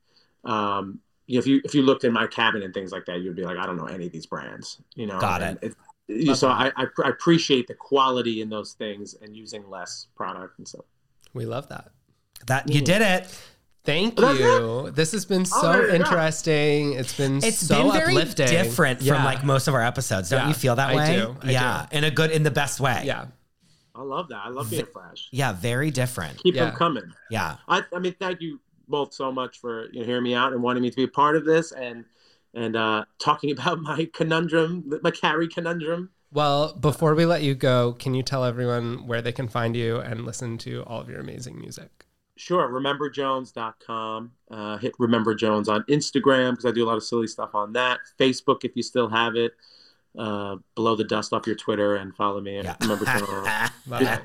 Um, 0.44 1.00
you 1.26 1.36
know, 1.36 1.40
if 1.40 1.46
you 1.46 1.60
if 1.64 1.74
you 1.74 1.82
looked 1.82 2.04
in 2.04 2.12
my 2.12 2.26
cabin 2.26 2.62
and 2.62 2.74
things 2.74 2.92
like 2.92 3.04
that, 3.06 3.20
you'd 3.20 3.36
be 3.36 3.44
like, 3.44 3.56
I 3.58 3.66
don't 3.66 3.76
know 3.76 3.86
any 3.86 4.06
of 4.06 4.12
these 4.12 4.26
brands. 4.26 4.80
You 4.94 5.06
know, 5.06 5.20
Got 5.20 5.42
And 5.42 5.58
it. 5.62 5.74
you- 6.08 6.34
so 6.34 6.48
I, 6.48 6.72
I 6.76 6.86
I 7.04 7.08
appreciate 7.08 7.66
the 7.68 7.74
quality 7.74 8.40
in 8.42 8.48
those 8.50 8.72
things 8.72 9.14
and 9.22 9.36
using 9.36 9.68
less 9.70 10.08
product 10.16 10.58
and 10.58 10.66
stuff. 10.66 10.84
We 11.34 11.46
love 11.46 11.68
that. 11.68 11.90
That 12.46 12.68
you 12.72 12.80
did 12.80 13.02
it. 13.02 13.28
Thank 13.84 14.16
That's 14.16 14.38
you. 14.38 14.90
This 14.90 15.12
has 15.12 15.24
been 15.24 15.44
so 15.46 15.62
there 15.72 15.82
you 15.82 15.88
go. 15.88 15.94
interesting. 15.94 16.92
It's 16.94 17.16
been 17.16 17.38
It's 17.38 17.58
so 17.66 17.82
been 17.84 17.92
very 17.92 18.12
uplifting. 18.14 18.48
different 18.48 19.00
Yeah. 19.00 19.14
from 19.14 19.24
like 19.24 19.42
most 19.44 19.68
of 19.68 19.74
our 19.74 19.82
episodes. 19.82 20.28
Don't 20.30 20.40
Yeah, 20.40 20.48
you 20.48 20.54
feel 20.54 20.76
that 20.76 20.90
I 20.90 20.96
way? 20.96 21.16
do. 21.16 21.36
I 21.42 21.50
yeah, 21.50 21.86
in 21.92 22.04
a 22.04 22.10
good, 22.10 22.30
in 22.30 22.42
the 22.42 22.50
best 22.50 22.78
way. 22.80 23.02
Yeah. 23.06 23.26
I 23.94 24.02
love 24.02 24.28
that. 24.28 24.42
I 24.44 24.48
love 24.48 24.68
being 24.70 24.86
fresh. 24.92 25.28
yeah, 25.30 25.52
very 25.52 25.90
different. 25.90 26.38
Keep 26.42 26.56
Yeah. 26.56 26.66
them 26.66 26.74
coming. 26.76 27.04
Yeah, 27.30 27.56
I, 27.68 27.82
I 27.94 27.98
mean, 28.00 28.14
thank 28.20 28.40
you 28.40 28.60
both 28.90 29.14
so 29.14 29.30
much 29.32 29.58
for 29.60 29.90
you 29.92 30.00
know, 30.00 30.06
hearing 30.06 30.24
me 30.24 30.34
out 30.34 30.52
and 30.52 30.62
wanting 30.62 30.82
me 30.82 30.90
to 30.90 30.96
be 30.96 31.04
a 31.04 31.08
part 31.08 31.36
of 31.36 31.44
this 31.44 31.72
and 31.72 32.04
and 32.52 32.76
uh, 32.76 33.04
talking 33.18 33.50
about 33.56 33.80
my 33.80 34.08
conundrum, 34.12 34.92
my 35.02 35.10
carry 35.10 35.48
conundrum. 35.48 36.10
Well, 36.32 36.74
before 36.74 37.14
we 37.14 37.26
let 37.26 37.42
you 37.42 37.54
go, 37.54 37.92
can 37.98 38.14
you 38.14 38.22
tell 38.22 38.44
everyone 38.44 39.06
where 39.06 39.20
they 39.22 39.32
can 39.32 39.48
find 39.48 39.74
you 39.74 39.98
and 39.98 40.24
listen 40.24 40.58
to 40.58 40.84
all 40.86 41.00
of 41.00 41.08
your 41.08 41.18
amazing 41.20 41.58
music? 41.58 42.06
Sure, 42.36 42.68
rememberjones.com. 42.68 44.32
Uh, 44.50 44.78
hit 44.78 44.94
Remember 44.98 45.34
Jones 45.34 45.68
on 45.68 45.82
Instagram 45.84 46.52
because 46.52 46.64
I 46.66 46.70
do 46.70 46.84
a 46.84 46.88
lot 46.88 46.96
of 46.96 47.02
silly 47.04 47.26
stuff 47.26 47.54
on 47.54 47.72
that. 47.74 47.98
Facebook, 48.18 48.64
if 48.64 48.76
you 48.76 48.82
still 48.82 49.08
have 49.08 49.34
it. 49.36 49.52
uh, 50.18 50.56
blow 50.74 50.96
the 50.96 51.04
dust 51.04 51.32
off 51.32 51.46
your 51.46 51.56
Twitter 51.56 51.96
and 51.96 52.14
follow 52.14 52.40
me. 52.40 52.56
Yeah. 52.56 52.76
Remember 52.80 53.04
to 53.04 53.70
Love 53.86 54.02
it. 54.02 54.20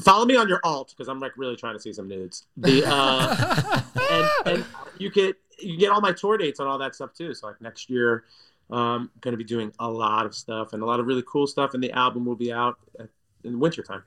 Follow 0.00 0.24
me 0.24 0.36
on 0.36 0.48
your 0.48 0.60
alt 0.64 0.94
because 0.96 1.08
I'm 1.08 1.20
like 1.20 1.36
really 1.36 1.56
trying 1.56 1.74
to 1.74 1.80
see 1.80 1.92
some 1.92 2.08
nudes. 2.08 2.46
The 2.56 2.84
uh, 2.86 3.82
and, 4.46 4.56
and 4.56 4.64
you 4.98 5.10
get 5.10 5.36
you 5.58 5.78
get 5.78 5.92
all 5.92 6.00
my 6.00 6.12
tour 6.12 6.38
dates 6.38 6.60
and 6.60 6.68
all 6.68 6.78
that 6.78 6.94
stuff 6.94 7.12
too. 7.14 7.34
So 7.34 7.48
like 7.48 7.60
next 7.60 7.90
year, 7.90 8.24
um, 8.70 9.10
going 9.20 9.32
to 9.32 9.38
be 9.38 9.44
doing 9.44 9.72
a 9.78 9.88
lot 9.88 10.26
of 10.26 10.34
stuff 10.34 10.72
and 10.72 10.82
a 10.82 10.86
lot 10.86 11.00
of 11.00 11.06
really 11.06 11.24
cool 11.26 11.46
stuff. 11.46 11.74
And 11.74 11.82
the 11.82 11.92
album 11.92 12.24
will 12.24 12.36
be 12.36 12.52
out 12.52 12.78
at, 12.98 13.08
in 13.44 13.52
the 13.52 13.58
wintertime. 13.58 14.02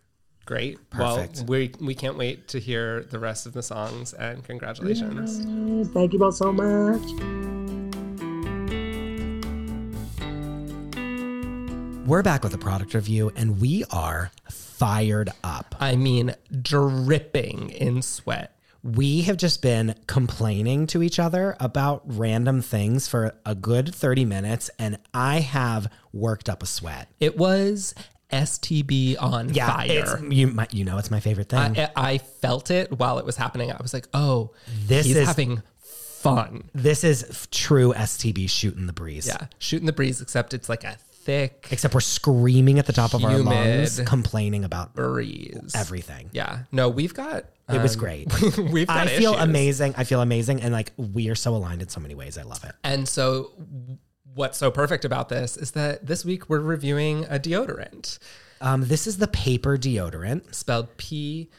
Great. 0.45 0.89
Perfect. 0.89 1.37
Well, 1.37 1.45
we 1.47 1.71
we 1.79 1.95
can't 1.95 2.17
wait 2.17 2.47
to 2.49 2.59
hear 2.59 3.03
the 3.03 3.19
rest 3.19 3.45
of 3.45 3.53
the 3.53 3.63
songs 3.63 4.13
and 4.13 4.43
congratulations. 4.43 5.39
Thank 5.91 6.13
you 6.13 6.19
both 6.19 6.35
so 6.35 6.51
much. 6.51 7.01
We're 12.07 12.21
back 12.21 12.43
with 12.43 12.53
a 12.53 12.59
product 12.59 12.93
review 12.93 13.31
and 13.35 13.59
we 13.59 13.83
are 13.89 14.29
fired 14.77 15.31
up. 15.43 15.75
I 15.79 15.95
mean, 15.95 16.35
dripping 16.61 17.69
in 17.69 18.01
sweat. 18.01 18.51
We 18.83 19.21
have 19.23 19.37
just 19.37 19.61
been 19.61 19.95
complaining 20.05 20.85
to 20.87 21.01
each 21.01 21.17
other 21.17 21.55
about 21.59 22.03
random 22.05 22.61
things 22.61 23.07
for 23.07 23.33
a 23.45 23.55
good 23.55 23.93
30 23.95 24.25
minutes 24.25 24.69
and 24.77 24.99
I 25.13 25.39
have 25.39 25.87
worked 26.13 26.49
up 26.49 26.61
a 26.61 26.67
sweat. 26.67 27.07
It 27.19 27.35
was 27.35 27.95
STB 28.31 29.15
on 29.19 29.53
Yeah, 29.53 29.67
fire. 29.75 29.87
it's 29.89 30.21
you 30.35 30.47
my, 30.47 30.67
you 30.71 30.83
know 30.85 30.97
it's 30.99 31.09
my 31.09 31.19
favorite 31.19 31.49
thing. 31.49 31.79
I, 31.79 31.89
I 31.95 32.17
felt 32.19 32.69
it 32.69 32.99
while 32.99 33.17
it 33.17 33.25
was 33.25 33.37
happening. 33.37 33.71
I 33.71 33.77
was 33.81 33.93
like, 33.93 34.07
oh, 34.13 34.51
This 34.85 35.07
is- 35.07 35.25
having 35.27 35.63
fun. 35.83 36.69
this 36.73 37.03
is 37.03 37.47
true 37.51 37.93
STB 37.93 38.49
shooting 38.49 38.87
the 38.87 38.93
breeze. 38.93 39.27
Yeah, 39.27 39.47
shooting 39.57 39.85
the 39.85 39.93
breeze, 39.93 40.21
except 40.21 40.53
it's 40.53 40.69
like 40.69 40.83
a 40.83 40.97
thick 41.25 41.67
Except 41.71 41.93
we're 41.93 41.99
screaming 41.99 42.79
at 42.79 42.85
the 42.85 42.93
top 42.93 43.13
of 43.13 43.23
our 43.25 43.31
Humid. 43.31 43.45
lungs, 43.45 43.99
complaining 44.05 44.63
about 44.63 44.93
breeze. 44.93 45.73
everything. 45.75 46.29
Yeah, 46.31 46.59
no, 46.71 46.87
we've 46.89 47.13
got. 47.13 47.45
It 47.67 47.81
was 47.81 47.95
um, 47.95 47.99
great. 47.99 48.27
we've 48.57 48.87
got 48.87 49.07
I 49.07 49.17
feel 49.17 49.33
issues. 49.33 49.43
amazing. 49.43 49.95
I 49.97 50.03
feel 50.03 50.21
amazing. 50.21 50.61
And 50.61 50.71
like 50.71 50.91
we 50.97 51.29
are 51.29 51.35
so 51.35 51.55
aligned 51.55 51.81
in 51.81 51.89
so 51.89 51.99
many 51.99 52.13
ways. 52.15 52.37
I 52.37 52.43
love 52.43 52.63
it. 52.63 52.73
And 52.83 53.07
so, 53.09 53.51
what's 54.35 54.57
so 54.57 54.69
perfect 54.69 55.03
about 55.03 55.29
this 55.29 55.57
is 55.57 55.71
that 55.71 56.05
this 56.05 56.23
week 56.23 56.47
we're 56.49 56.59
reviewing 56.59 57.25
a 57.25 57.39
deodorant 57.39 58.19
Um, 58.61 58.87
this 58.87 59.07
is 59.07 59.17
the 59.17 59.27
paper 59.27 59.77
deodorant. 59.77 60.53
spelled 60.53 60.95
P 60.97 61.49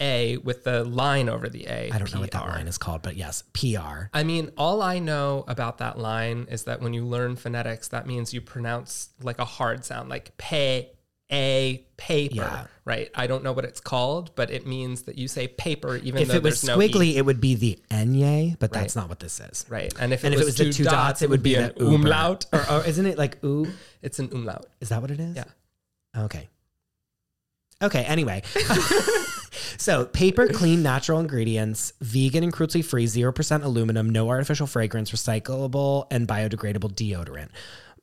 A 0.00 0.36
with 0.38 0.64
the 0.64 0.84
line 0.84 1.28
over 1.28 1.48
the 1.48 1.66
A. 1.66 1.90
I 1.92 1.98
don't 1.98 2.12
know 2.14 2.20
what 2.20 2.30
that 2.30 2.44
PR. 2.44 2.50
line 2.50 2.68
is 2.68 2.78
called, 2.78 3.02
but 3.02 3.16
yes, 3.16 3.42
PR. 3.52 4.06
I 4.14 4.22
mean, 4.22 4.50
all 4.56 4.80
I 4.82 4.98
know 5.00 5.44
about 5.48 5.78
that 5.78 5.98
line 5.98 6.46
is 6.50 6.64
that 6.64 6.80
when 6.80 6.92
you 6.94 7.04
learn 7.04 7.34
phonetics, 7.36 7.88
that 7.88 8.06
means 8.06 8.32
you 8.32 8.40
pronounce 8.40 9.08
like 9.22 9.38
a 9.40 9.44
hard 9.44 9.84
sound, 9.84 10.08
like 10.08 10.36
pay 10.36 10.92
a 11.30 11.84
paper, 11.98 12.36
Yeah. 12.36 12.66
right? 12.86 13.10
I 13.14 13.26
don't 13.26 13.44
know 13.44 13.52
what 13.52 13.64
it's 13.66 13.80
called, 13.80 14.34
but 14.34 14.50
it 14.50 14.66
means 14.66 15.02
that 15.02 15.18
you 15.18 15.28
say 15.28 15.46
paper 15.46 15.96
even 15.96 16.22
If 16.22 16.28
though 16.28 16.34
it 16.36 16.42
was 16.42 16.62
there's 16.62 16.76
no 16.78 16.82
E. 16.82 16.88
squiggly, 16.88 17.14
it 17.16 17.22
would 17.26 17.40
be 17.40 17.54
the 17.54 17.78
enye, 17.90 18.56
but 18.58 18.72
that's 18.72 18.96
not 18.96 19.08
what 19.10 19.18
this 19.20 19.38
is. 19.40 19.66
right? 19.68 19.92
And 20.00 20.12
if 20.14 20.24
And 20.24 20.32
it 20.32 20.36
if 20.38 20.42
it 20.42 20.46
was, 20.46 20.58
was 20.58 20.68
the 20.68 20.72
two 20.72 20.84
dots, 20.84 21.20
it 21.20 21.28
would 21.28 21.42
be 21.42 21.56
an 21.56 21.72
umlaut. 21.78 22.46
Or, 22.52 22.64
or 22.70 22.84
isn't 22.86 23.04
it 23.04 23.18
like 23.18 23.42
ooh? 23.44 23.66
It's 24.00 24.18
an 24.20 24.30
umlaut. 24.32 24.66
Is 24.80 24.88
that 24.90 25.02
what 25.02 25.10
it 25.10 25.18
is? 25.20 25.36
Yeah. 25.36 25.44
Okay. 26.16 26.48
Okay, 27.82 28.04
anyway. 28.04 28.42
so, 29.76 30.06
paper, 30.06 30.48
clean, 30.48 30.82
natural 30.82 31.20
ingredients, 31.20 31.92
vegan 32.00 32.44
and 32.44 32.52
cruelty 32.52 32.82
free, 32.82 33.06
0% 33.06 33.62
aluminum, 33.62 34.10
no 34.10 34.28
artificial 34.28 34.66
fragrance, 34.66 35.10
recyclable, 35.10 36.06
and 36.10 36.26
biodegradable 36.26 36.92
deodorant. 36.92 37.50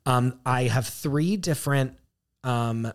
Um, 0.05 0.39
I 0.45 0.63
have 0.63 0.87
three 0.87 1.37
different 1.37 1.97
um, 2.43 2.91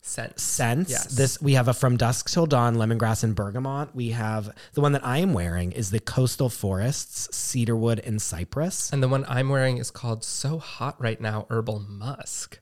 Scent. 0.00 0.40
scents. 0.40 0.90
Yes. 0.90 1.06
This 1.06 1.40
we 1.40 1.52
have 1.54 1.68
a 1.68 1.74
from 1.74 1.96
dusk 1.96 2.30
till 2.30 2.46
dawn 2.46 2.76
lemongrass 2.76 3.22
and 3.22 3.34
bergamot. 3.34 3.94
We 3.94 4.10
have 4.10 4.54
the 4.72 4.80
one 4.80 4.92
that 4.92 5.04
I 5.04 5.18
am 5.18 5.34
wearing 5.34 5.72
is 5.72 5.90
the 5.90 6.00
coastal 6.00 6.48
forests 6.48 7.28
cedarwood 7.36 8.00
and 8.00 8.20
cypress. 8.20 8.90
And 8.92 9.02
the 9.02 9.08
one 9.08 9.24
I'm 9.28 9.48
wearing 9.50 9.76
is 9.76 9.90
called 9.90 10.24
So 10.24 10.58
Hot 10.58 11.00
Right 11.00 11.20
Now 11.20 11.46
Herbal 11.50 11.80
Musk. 11.80 12.58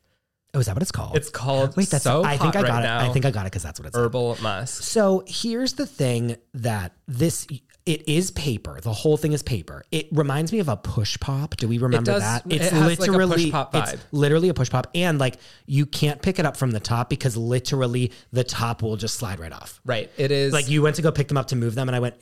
Oh, 0.56 0.60
is 0.60 0.66
that 0.66 0.74
what 0.74 0.80
it's 0.80 0.90
called? 0.90 1.16
It's 1.16 1.28
called 1.28 1.76
Wait, 1.76 1.90
that's 1.90 2.04
So 2.04 2.24
I 2.24 2.38
think 2.38 2.56
I 2.56 2.62
Right 2.62 2.68
got 2.68 2.82
Now 2.82 3.04
it. 3.04 3.10
I 3.10 3.12
think 3.12 3.26
I 3.26 3.30
got 3.30 3.42
it 3.42 3.52
because 3.52 3.62
that's 3.62 3.78
what 3.78 3.88
it's. 3.88 3.94
Called. 3.94 4.06
Herbal 4.06 4.38
Musk. 4.40 4.82
So 4.84 5.22
here's 5.26 5.74
the 5.74 5.86
thing 5.86 6.36
that 6.54 6.92
this 7.06 7.46
it 7.84 8.08
is 8.08 8.30
paper. 8.30 8.80
The 8.80 8.92
whole 8.92 9.18
thing 9.18 9.34
is 9.34 9.42
paper. 9.42 9.84
It 9.92 10.08
reminds 10.12 10.52
me 10.52 10.60
of 10.60 10.70
a 10.70 10.76
push 10.78 11.20
pop. 11.20 11.58
Do 11.58 11.68
we 11.68 11.76
remember 11.76 12.12
does- 12.12 12.22
that? 12.22 12.50
it 12.50 12.62
has 12.62 12.98
like 12.98 13.08
a 13.08 13.12
push 13.12 13.50
pop 13.50 13.74
it's 13.74 13.96
literally 14.12 14.48
a 14.48 14.54
push 14.54 14.70
pop, 14.70 14.86
and 14.94 15.18
like 15.18 15.36
you 15.66 15.84
can't 15.84 16.22
pick 16.22 16.38
it 16.38 16.46
up 16.46 16.56
from 16.56 16.70
the 16.70 16.80
top 16.80 17.10
because 17.10 17.36
literally 17.36 18.10
the 18.32 18.42
top 18.42 18.80
will 18.80 18.96
just 18.96 19.16
slide 19.18 19.38
right 19.38 19.52
off. 19.52 19.78
Right. 19.84 20.10
It 20.16 20.30
is 20.30 20.54
Like 20.54 20.70
you 20.70 20.80
went 20.80 20.96
to 20.96 21.02
go 21.02 21.12
pick 21.12 21.28
them 21.28 21.36
up 21.36 21.48
to 21.48 21.56
move 21.56 21.74
them, 21.74 21.90
and 21.90 21.94
I 21.94 22.00
went, 22.00 22.14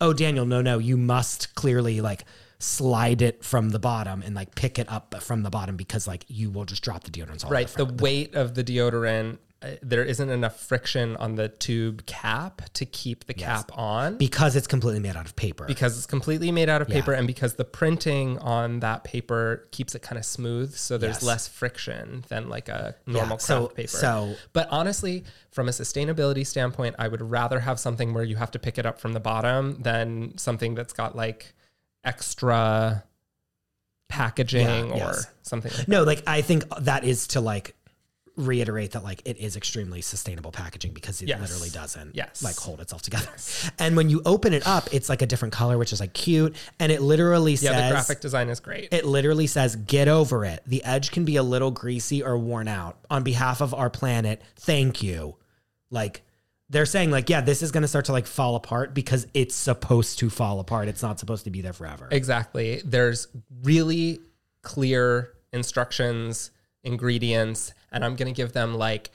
"Oh, 0.00 0.14
Daniel, 0.14 0.46
no, 0.46 0.62
no, 0.62 0.78
you 0.78 0.96
must 0.96 1.54
clearly 1.54 2.00
like." 2.00 2.24
Slide 2.64 3.20
it 3.20 3.44
from 3.44 3.68
the 3.70 3.78
bottom 3.78 4.22
and 4.22 4.34
like 4.34 4.54
pick 4.54 4.78
it 4.78 4.90
up 4.90 5.14
from 5.22 5.42
the 5.42 5.50
bottom 5.50 5.76
because 5.76 6.06
like 6.08 6.24
you 6.28 6.50
will 6.50 6.64
just 6.64 6.82
drop 6.82 7.04
the 7.04 7.10
deodorant. 7.10 7.48
right. 7.50 7.68
over 7.78 7.92
The 7.92 8.02
weight 8.02 8.34
of 8.34 8.54
the 8.54 8.64
deodorant, 8.64 9.36
uh, 9.62 9.72
there 9.82 10.02
isn't 10.02 10.30
enough 10.30 10.58
friction 10.60 11.14
on 11.16 11.34
the 11.34 11.48
tube 11.48 12.06
cap 12.06 12.62
to 12.72 12.86
keep 12.86 13.26
the 13.26 13.34
cap 13.34 13.70
on. 13.74 14.16
because 14.16 14.56
it's 14.56 14.66
completely 14.66 14.98
made 15.00 15.14
out 15.14 15.26
of 15.26 15.36
paper. 15.36 15.66
because 15.66 15.98
it's 15.98 16.06
completely 16.06 16.50
made 16.50 16.70
out 16.70 16.80
of 16.80 16.88
paper 16.88 17.12
and 17.12 17.26
because 17.26 17.54
the 17.54 17.64
printing 17.66 18.38
on 18.38 18.80
that 18.80 19.04
paper 19.04 19.68
keeps 19.70 19.94
it 19.94 20.00
kind 20.00 20.18
of 20.18 20.24
smooth 20.24 20.74
so 20.74 20.96
there's 20.96 21.16
Yes. 21.16 21.22
less 21.22 21.48
friction 21.48 22.24
than 22.28 22.48
like 22.48 22.70
a 22.70 22.94
normal 23.06 23.38
so- 23.38 23.66
craft 23.66 23.76
paper 23.76 23.88
so- 23.88 24.34
but 24.54 24.68
honestly 24.70 25.24
from 25.50 25.68
a 25.68 25.72
sustainability 25.72 26.46
standpoint 26.46 26.94
i 26.98 27.08
would 27.08 27.20
rather 27.22 27.60
have 27.60 27.78
something 27.78 28.14
where 28.14 28.24
you 28.24 28.36
have 28.36 28.50
to 28.52 28.58
pick 28.58 28.78
it 28.78 28.86
up 28.86 28.98
from 28.98 29.12
the 29.12 29.20
bottom 29.20 29.76
than 29.82 30.36
something 30.38 30.74
that's 30.74 30.94
got 30.94 31.14
like 31.14 31.52
extra 32.04 33.04
packaging 34.08 34.66
Yeah, 34.66 34.92
or 34.92 34.96
yes. 34.96 35.26
something 35.42 35.72
like 35.76 35.88
No, 35.88 36.02
like 36.04 36.22
I 36.26 36.42
think 36.42 36.64
that 36.80 37.04
is 37.04 37.26
to 37.28 37.40
like 37.40 37.74
reiterate 38.36 38.90
that 38.92 39.04
like 39.04 39.22
it 39.24 39.38
is 39.38 39.54
extremely 39.56 40.00
sustainable 40.00 40.50
packaging 40.50 40.92
because 40.92 41.22
it 41.22 41.28
Yes. 41.28 41.40
literally 41.40 41.70
doesn't 41.70 42.14
Yes. 42.16 42.42
like 42.42 42.56
hold 42.56 42.80
itself 42.80 43.00
together. 43.02 43.28
And 43.78 43.96
when 43.96 44.10
you 44.10 44.22
open 44.26 44.52
it 44.52 44.66
up, 44.66 44.88
it's 44.92 45.08
like 45.08 45.22
a 45.22 45.26
different 45.26 45.54
color, 45.54 45.78
which 45.78 45.92
is 45.92 46.00
like 46.00 46.12
cute. 46.14 46.54
And 46.80 46.90
it 46.90 47.00
literally 47.00 47.52
yeah 47.52 47.56
says 47.56 47.70
Yeah, 47.70 47.88
the 47.88 47.92
graphic 47.94 48.20
design 48.20 48.48
is 48.48 48.58
great 48.60 48.88
it 48.92 49.04
literally 49.04 49.46
says, 49.46 49.76
get 49.76 50.08
over 50.08 50.44
it. 50.44 50.62
The 50.66 50.82
edge 50.84 51.12
can 51.12 51.24
be 51.24 51.36
a 51.36 51.42
little 51.44 51.70
greasy 51.70 52.22
or 52.22 52.36
worn 52.36 52.66
out. 52.68 52.98
On 53.08 53.22
behalf 53.22 53.60
of 53.60 53.72
our 53.72 53.88
planet, 53.88 54.42
thank 54.56 55.00
you. 55.02 55.36
Like 55.90 56.22
they're 56.70 56.86
saying, 56.86 57.10
like, 57.10 57.28
yeah, 57.28 57.40
this 57.40 57.62
is 57.62 57.70
gonna 57.70 57.88
start 57.88 58.06
to 58.06 58.12
like 58.12 58.26
fall 58.26 58.56
apart 58.56 58.94
because 58.94 59.26
it's 59.34 59.54
supposed 59.54 60.18
to 60.20 60.30
fall 60.30 60.60
apart. 60.60 60.88
It's 60.88 61.02
not 61.02 61.20
supposed 61.20 61.44
to 61.44 61.50
be 61.50 61.60
there 61.60 61.72
forever. 61.72 62.08
Exactly. 62.10 62.82
There's 62.84 63.28
really 63.62 64.20
clear 64.62 65.34
instructions, 65.52 66.50
ingredients, 66.82 67.72
and 67.92 68.04
I'm 68.04 68.16
going 68.16 68.32
to 68.32 68.36
give 68.36 68.52
them 68.52 68.74
like 68.74 69.10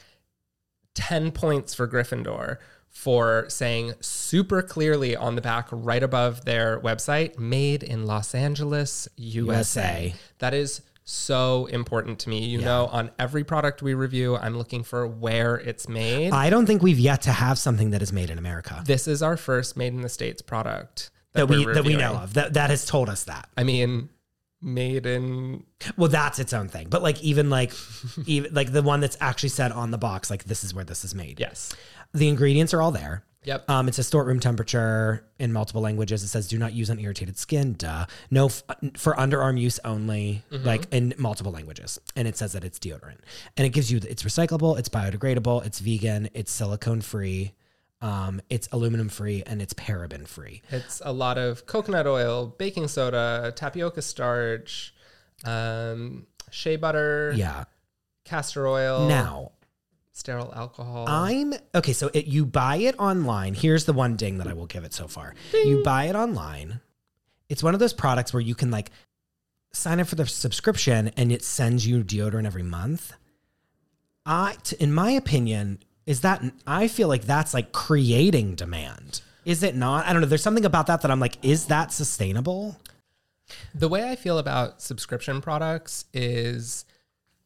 10 0.95 1.31
points 1.31 1.75
for 1.75 1.87
Gryffindor 1.87 2.57
for 2.87 3.45
saying 3.49 3.93
super 3.99 4.61
clearly 4.61 5.15
on 5.15 5.35
the 5.35 5.41
back, 5.41 5.67
right 5.71 6.01
above 6.01 6.45
their 6.45 6.79
website, 6.79 7.37
made 7.37 7.83
in 7.83 8.05
Los 8.05 8.33
Angeles, 8.33 9.07
USA. 9.17 10.05
USA. 10.05 10.15
That 10.39 10.53
is 10.53 10.81
so 11.09 11.65
important 11.67 12.19
to 12.19 12.29
me. 12.29 12.45
You 12.45 12.61
know, 12.61 12.87
on 12.87 13.11
every 13.19 13.43
product 13.43 13.81
we 13.81 13.93
review, 13.93 14.37
I'm 14.37 14.57
looking 14.57 14.83
for 14.83 15.07
where 15.07 15.55
it's 15.55 15.89
made. 15.89 16.31
I 16.31 16.49
don't 16.49 16.65
think 16.65 16.81
we've 16.81 16.99
yet 16.99 17.23
to 17.23 17.31
have 17.31 17.57
something 17.57 17.91
that 17.91 18.01
is 18.01 18.13
made 18.13 18.29
in 18.29 18.37
America. 18.37 18.83
this 18.85 19.07
is 19.07 19.21
our 19.21 19.37
first 19.37 19.77
made 19.77 19.93
in 19.93 20.01
the 20.01 20.09
States 20.09 20.41
product 20.41 21.11
that 21.33 21.47
we 21.47 21.65
we're 21.65 21.73
that 21.73 21.85
we 21.85 21.95
know 21.95 22.13
of. 22.13 22.33
That 22.35 22.53
that 22.53 22.69
has 22.69 22.85
told 22.85 23.09
us 23.09 23.23
that. 23.25 23.49
I 23.57 23.63
mean, 23.63 24.09
made 24.61 25.05
in 25.05 25.63
Well, 25.97 26.09
that's 26.09 26.39
its 26.39 26.53
own 26.53 26.67
thing. 26.67 26.87
But 26.89 27.01
like 27.01 27.21
even 27.21 27.49
like 27.49 27.73
even 28.25 28.53
like 28.53 28.71
the 28.71 28.81
one 28.81 28.99
that's 28.99 29.17
actually 29.19 29.49
said 29.49 29.71
on 29.71 29.91
the 29.91 29.97
box, 29.97 30.29
like 30.29 30.45
this 30.45 30.63
is 30.63 30.73
where 30.73 30.85
this 30.85 31.03
is 31.03 31.15
made. 31.15 31.39
yes. 31.39 31.73
The 32.13 32.27
ingredients 32.27 32.73
are 32.73 32.81
all 32.81 32.91
there. 32.91 33.23
Yep. 33.45 33.69
Um, 33.69 33.87
it 33.87 33.95
says 33.95 34.05
store 34.05 34.23
at 34.23 34.27
room 34.27 34.39
temperature 34.41 35.25
in 35.39 35.53
multiple 35.53 35.81
languages. 35.81 36.23
It 36.23 36.27
says 36.27 36.47
do 36.49 36.57
not 36.57 36.73
use 36.73 36.89
on 36.89 36.99
irritated 36.99 37.37
skin. 37.37 37.73
Duh. 37.73 38.05
No 38.29 38.47
f- 38.47 38.63
for 38.97 39.13
underarm 39.13 39.59
use 39.59 39.79
only, 39.85 40.43
like 40.51 40.87
in 40.91 41.13
multiple 41.17 41.51
languages. 41.51 41.97
And 42.17 42.27
it 42.27 42.35
says 42.35 42.51
that 42.51 42.65
it's 42.65 42.77
deodorant. 42.79 43.19
And 43.55 43.65
it 43.65 43.69
gives 43.69 43.89
you 43.91 43.99
it's 44.07 44.23
recyclable, 44.23 44.77
it's 44.77 44.89
biodegradable, 44.89 45.65
it's 45.65 45.79
vegan, 45.79 46.29
it's 46.33 46.51
silicone 46.51 46.99
free, 46.99 47.53
um, 48.01 48.41
it's 48.49 48.67
aluminum 48.73 49.07
free, 49.07 49.41
and 49.47 49.61
it's 49.61 49.73
paraben 49.73 50.27
free. 50.27 50.61
It's 50.69 51.01
a 51.05 51.13
lot 51.13 51.37
of 51.37 51.65
coconut 51.65 52.07
oil, 52.07 52.47
baking 52.57 52.89
soda, 52.89 53.53
tapioca 53.55 54.01
starch, 54.01 54.93
um, 55.45 56.27
shea 56.51 56.75
butter, 56.75 57.31
Yeah. 57.35 57.63
castor 58.25 58.67
oil, 58.67 59.07
Now 59.07 59.51
stearyl 60.15 60.55
alcohol. 60.55 61.05
I'm 61.07 61.53
okay. 61.73 61.93
So 61.93 62.09
it, 62.13 62.25
you 62.25 62.45
buy 62.45 62.77
it 62.77 62.95
online. 62.99 63.53
Here's 63.53 63.85
the 63.85 63.93
one 63.93 64.15
ding 64.15 64.37
that 64.37 64.47
I 64.47 64.53
will 64.53 64.65
give 64.65 64.83
it 64.83 64.93
so 64.93 65.07
far. 65.07 65.35
You 65.53 65.81
buy 65.83 66.05
it 66.05 66.15
online. 66.15 66.81
It's 67.47 67.63
one 67.63 67.73
of 67.73 67.79
those 67.79 67.93
products 67.93 68.33
where 68.33 68.41
you 68.41 68.55
can 68.55 68.71
like 68.71 68.91
sign 69.71 69.99
up 69.99 70.07
for 70.07 70.15
the 70.15 70.25
subscription 70.25 71.11
and 71.17 71.31
it 71.31 71.43
sends 71.43 71.85
you 71.87 72.03
deodorant 72.03 72.45
every 72.45 72.63
month. 72.63 73.13
I, 74.25 74.55
t- 74.63 74.75
in 74.79 74.93
my 74.93 75.11
opinion, 75.11 75.79
is 76.05 76.21
that 76.21 76.43
I 76.67 76.87
feel 76.87 77.07
like 77.07 77.23
that's 77.23 77.53
like 77.53 77.71
creating 77.71 78.55
demand. 78.55 79.21
Is 79.45 79.63
it 79.63 79.75
not? 79.75 80.05
I 80.05 80.13
don't 80.13 80.21
know. 80.21 80.27
There's 80.27 80.43
something 80.43 80.65
about 80.65 80.87
that 80.87 81.01
that 81.01 81.11
I'm 81.11 81.19
like, 81.19 81.37
is 81.43 81.67
that 81.67 81.91
sustainable? 81.91 82.77
The 83.73 83.87
way 83.87 84.09
I 84.09 84.15
feel 84.15 84.37
about 84.37 84.81
subscription 84.81 85.41
products 85.41 86.05
is 86.13 86.85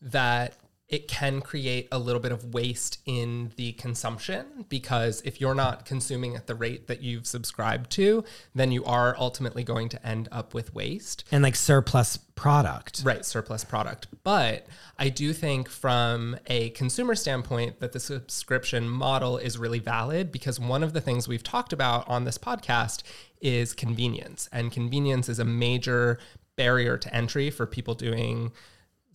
that 0.02 0.54
it 0.94 1.08
can 1.08 1.42
create 1.42 1.88
a 1.92 1.98
little 1.98 2.22
bit 2.22 2.32
of 2.32 2.54
waste 2.54 3.00
in 3.08 3.52
the 3.56 3.72
consumption 3.72 4.64
because 4.70 5.24
if 5.26 5.42
you're 5.42 5.56
not 5.56 5.86
consuming 5.86 6.36
at 6.36 6.46
the 6.46 6.54
rate 6.54 6.86
that 6.86 7.02
you've 7.02 7.26
subscribed 7.26 7.90
to, 7.90 8.24
then 8.54 8.72
you 8.72 8.86
are 8.86 9.16
ultimately 9.18 9.64
going 9.64 9.90
to 9.90 10.08
end 10.08 10.30
up 10.32 10.54
with 10.54 10.72
waste. 10.76 11.24
And 11.32 11.42
like 11.42 11.56
surplus 11.56 12.18
product. 12.18 13.02
Right, 13.04 13.26
surplus 13.26 13.66
product. 13.66 14.06
But 14.24 14.68
I 15.00 15.10
do 15.10 15.34
think 15.34 15.68
from 15.68 16.38
a 16.46 16.70
consumer 16.70 17.16
standpoint 17.16 17.80
that 17.80 17.94
the 17.94 18.00
subscription 18.00 18.88
model 18.88 19.38
is 19.38 19.58
really 19.58 19.80
valid 19.80 20.32
because 20.32 20.60
one 20.60 20.84
of 20.84 20.94
the 20.94 21.02
things 21.02 21.28
we've 21.28 21.42
talked 21.42 21.74
about 21.74 22.08
on 22.08 22.26
this 22.26 22.38
podcast 22.38 23.02
is 23.42 23.74
convenience. 23.74 24.48
And 24.52 24.72
convenience 24.72 25.28
is 25.28 25.40
a 25.40 25.46
major 25.46 26.20
barrier 26.56 27.00
to 27.00 27.12
entry 27.16 27.50
for 27.50 27.66
people 27.66 27.96
doing 27.96 28.52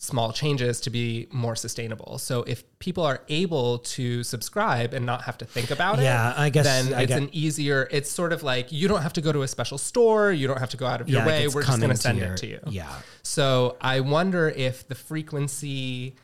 small 0.00 0.32
changes 0.32 0.80
to 0.82 0.90
be 0.90 1.26
more 1.32 1.56
sustainable. 1.56 2.18
So 2.18 2.44
if 2.44 2.62
people 2.78 3.02
are 3.04 3.20
able 3.28 3.78
to 3.80 4.22
subscribe 4.22 4.94
and 4.94 5.04
not 5.04 5.22
have 5.22 5.36
to 5.38 5.44
think 5.44 5.72
about 5.72 5.98
it, 5.98 6.02
Yeah, 6.04 6.32
I 6.36 6.50
guess 6.50 6.64
then 6.66 6.94
I 6.94 7.02
it's 7.02 7.08
get- 7.08 7.18
an 7.22 7.30
easier. 7.32 7.88
It's 7.90 8.08
sort 8.10 8.32
of 8.32 8.44
like 8.44 8.70
you 8.70 8.86
don't 8.86 9.02
have 9.02 9.12
to 9.14 9.20
go 9.20 9.32
to 9.32 9.42
a 9.42 9.48
special 9.48 9.76
store. 9.76 10.30
You 10.32 10.46
don't 10.46 10.60
have 10.60 10.70
to 10.70 10.76
go 10.76 10.86
out 10.86 11.00
of 11.00 11.08
your 11.08 11.26
way. 11.26 11.44
it's 11.44 11.54
We're 11.54 11.64
just 11.64 11.78
going 11.80 11.90
to 11.90 11.96
send 11.96 12.18
your- 12.18 12.34
it 12.34 12.36
to 12.38 12.46
you. 12.46 12.60
Yeah. 12.68 12.92
So 13.24 13.76
I 13.80 13.98
wonder 14.00 14.48
if 14.48 14.86
the 14.86 14.94
frequency 14.94 16.14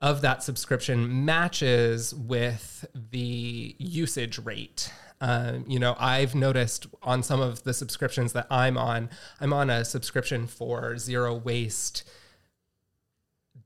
of 0.00 0.22
that 0.22 0.42
subscription 0.42 1.24
matches 1.24 2.14
with 2.14 2.86
the 2.94 3.74
usage 3.78 4.38
rate. 4.38 4.90
Um, 5.20 5.64
you 5.66 5.78
know, 5.78 5.96
I've 5.98 6.34
noticed 6.34 6.86
on 7.02 7.22
some 7.22 7.40
of 7.40 7.62
the 7.64 7.72
subscriptions 7.72 8.32
that 8.34 8.46
I'm 8.50 8.76
on, 8.76 9.08
I'm 9.40 9.52
on 9.52 9.70
a 9.70 9.84
subscription 9.84 10.46
for 10.46 10.98
zero 10.98 11.34
waste 11.34 12.04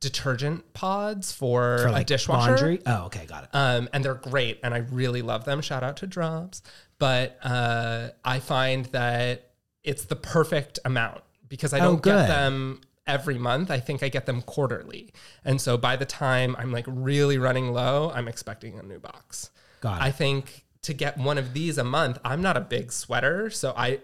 detergent 0.00 0.72
pods 0.72 1.30
for, 1.32 1.78
For 1.78 1.90
like 1.90 2.02
a 2.02 2.04
dishwasher. 2.06 2.50
laundry. 2.52 2.80
Oh, 2.86 3.04
okay, 3.06 3.26
got 3.26 3.44
it. 3.44 3.50
Um, 3.52 3.88
and 3.92 4.04
they're 4.04 4.14
great, 4.14 4.60
and 4.62 4.72
I 4.74 4.78
really 4.78 5.22
love 5.22 5.44
them. 5.44 5.60
Shout 5.60 5.82
out 5.82 5.98
to 5.98 6.06
Dropps. 6.06 6.62
But 6.98 7.38
uh, 7.42 8.08
I 8.24 8.40
find 8.40 8.86
that 8.86 9.50
it's 9.84 10.04
the 10.04 10.16
perfect 10.16 10.78
amount 10.84 11.22
because 11.48 11.72
I 11.72 11.78
Oh, 11.80 11.82
don't 11.92 12.02
get 12.02 12.26
them 12.28 12.80
every 13.06 13.38
month. 13.38 13.70
I 13.70 13.80
think 13.80 14.02
I 14.02 14.08
get 14.08 14.26
them 14.26 14.42
quarterly. 14.42 15.12
And 15.44 15.60
so 15.60 15.76
by 15.78 15.96
the 15.96 16.04
time 16.04 16.54
I'm 16.58 16.70
like 16.72 16.84
really 16.86 17.38
running 17.38 17.72
low, 17.72 18.10
I'm 18.14 18.28
expecting 18.28 18.78
a 18.78 18.82
new 18.82 18.98
box. 18.98 19.50
Got 19.80 20.00
it. 20.00 20.04
I 20.04 20.10
think 20.10 20.64
to 20.82 20.92
get 20.94 21.16
one 21.18 21.38
of 21.38 21.52
these 21.54 21.78
a 21.78 21.84
month, 21.84 22.18
I'm 22.24 22.42
not 22.42 22.56
a 22.56 22.60
big 22.60 22.92
sweater, 22.92 23.48
so 23.50 23.72
I 23.76 24.00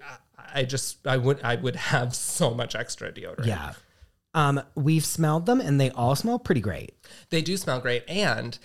I 0.55 0.65
just 0.65 1.07
I 1.07 1.19
would 1.19 1.41
I 1.43 1.57
would 1.57 1.77
have 1.77 2.15
so 2.15 2.53
much 2.55 2.75
extra 2.75 3.13
deodorant. 3.13 3.47
yeah. 3.47 3.73
Um, 4.37 4.63
we've 4.75 5.05
smelled 5.05 5.47
them 5.47 5.61
and 5.61 5.81
they 5.81 5.91
all 5.91 6.15
smell 6.15 6.39
pretty 6.39 6.61
great. 6.61 6.93
They 7.31 7.41
do 7.41 7.57
smell 7.57 7.81
great 7.81 8.05
and 8.07 8.57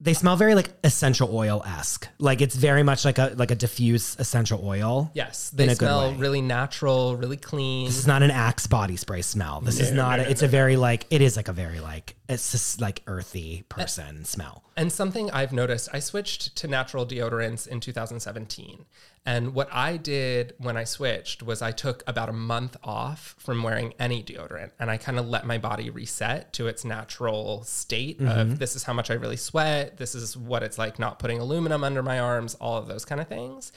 They 0.00 0.12
smell 0.14 0.36
very 0.36 0.56
like 0.56 0.70
essential 0.82 1.30
oil 1.34 1.62
esque. 1.64 2.08
Like 2.18 2.40
it's 2.40 2.56
very 2.56 2.82
much 2.82 3.04
like 3.04 3.18
a 3.18 3.32
like 3.36 3.52
a 3.52 3.54
diffuse 3.54 4.16
essential 4.18 4.60
oil. 4.66 5.12
yes, 5.14 5.48
they 5.50 5.72
smell 5.74 6.12
really 6.14 6.40
natural, 6.42 7.16
really 7.16 7.36
clean. 7.36 7.86
This 7.86 7.96
is 7.98 8.06
not 8.06 8.22
an 8.24 8.32
Axe 8.32 8.66
body 8.66 8.96
spray 8.96 9.22
smell. 9.22 9.60
This 9.60 9.78
is 9.78 9.92
not. 9.92 10.18
it's 10.18 10.42
a 10.42 10.48
very 10.48 10.76
like. 10.76 11.06
It 11.10 11.22
is 11.22 11.36
like 11.36 11.48
a 11.48 11.52
very 11.54 11.78
like. 11.78 12.15
It's 12.28 12.50
just 12.50 12.80
like 12.80 13.02
earthy 13.06 13.64
person 13.68 14.24
smell. 14.24 14.64
And 14.76 14.92
something 14.92 15.30
I've 15.30 15.52
noticed, 15.52 15.88
I 15.92 16.00
switched 16.00 16.56
to 16.56 16.66
natural 16.66 17.06
deodorants 17.06 17.68
in 17.68 17.78
2017. 17.80 18.84
And 19.24 19.54
what 19.54 19.68
I 19.72 19.96
did 19.96 20.54
when 20.58 20.76
I 20.76 20.84
switched 20.84 21.42
was 21.42 21.62
I 21.62 21.72
took 21.72 22.02
about 22.06 22.28
a 22.28 22.32
month 22.32 22.76
off 22.82 23.36
from 23.38 23.62
wearing 23.62 23.94
any 23.98 24.22
deodorant 24.22 24.70
and 24.78 24.90
I 24.90 24.96
kind 24.96 25.18
of 25.18 25.28
let 25.28 25.46
my 25.46 25.58
body 25.58 25.90
reset 25.90 26.52
to 26.54 26.66
its 26.68 26.84
natural 26.84 27.64
state 27.64 28.20
of 28.20 28.26
mm-hmm. 28.26 28.54
this 28.56 28.76
is 28.76 28.84
how 28.84 28.92
much 28.92 29.10
I 29.10 29.14
really 29.14 29.36
sweat, 29.36 29.96
this 29.96 30.14
is 30.14 30.36
what 30.36 30.62
it's 30.62 30.78
like 30.78 30.98
not 30.98 31.18
putting 31.18 31.40
aluminum 31.40 31.82
under 31.82 32.02
my 32.02 32.18
arms, 32.18 32.54
all 32.56 32.76
of 32.76 32.86
those 32.86 33.04
kind 33.04 33.20
of 33.20 33.28
things. 33.28 33.72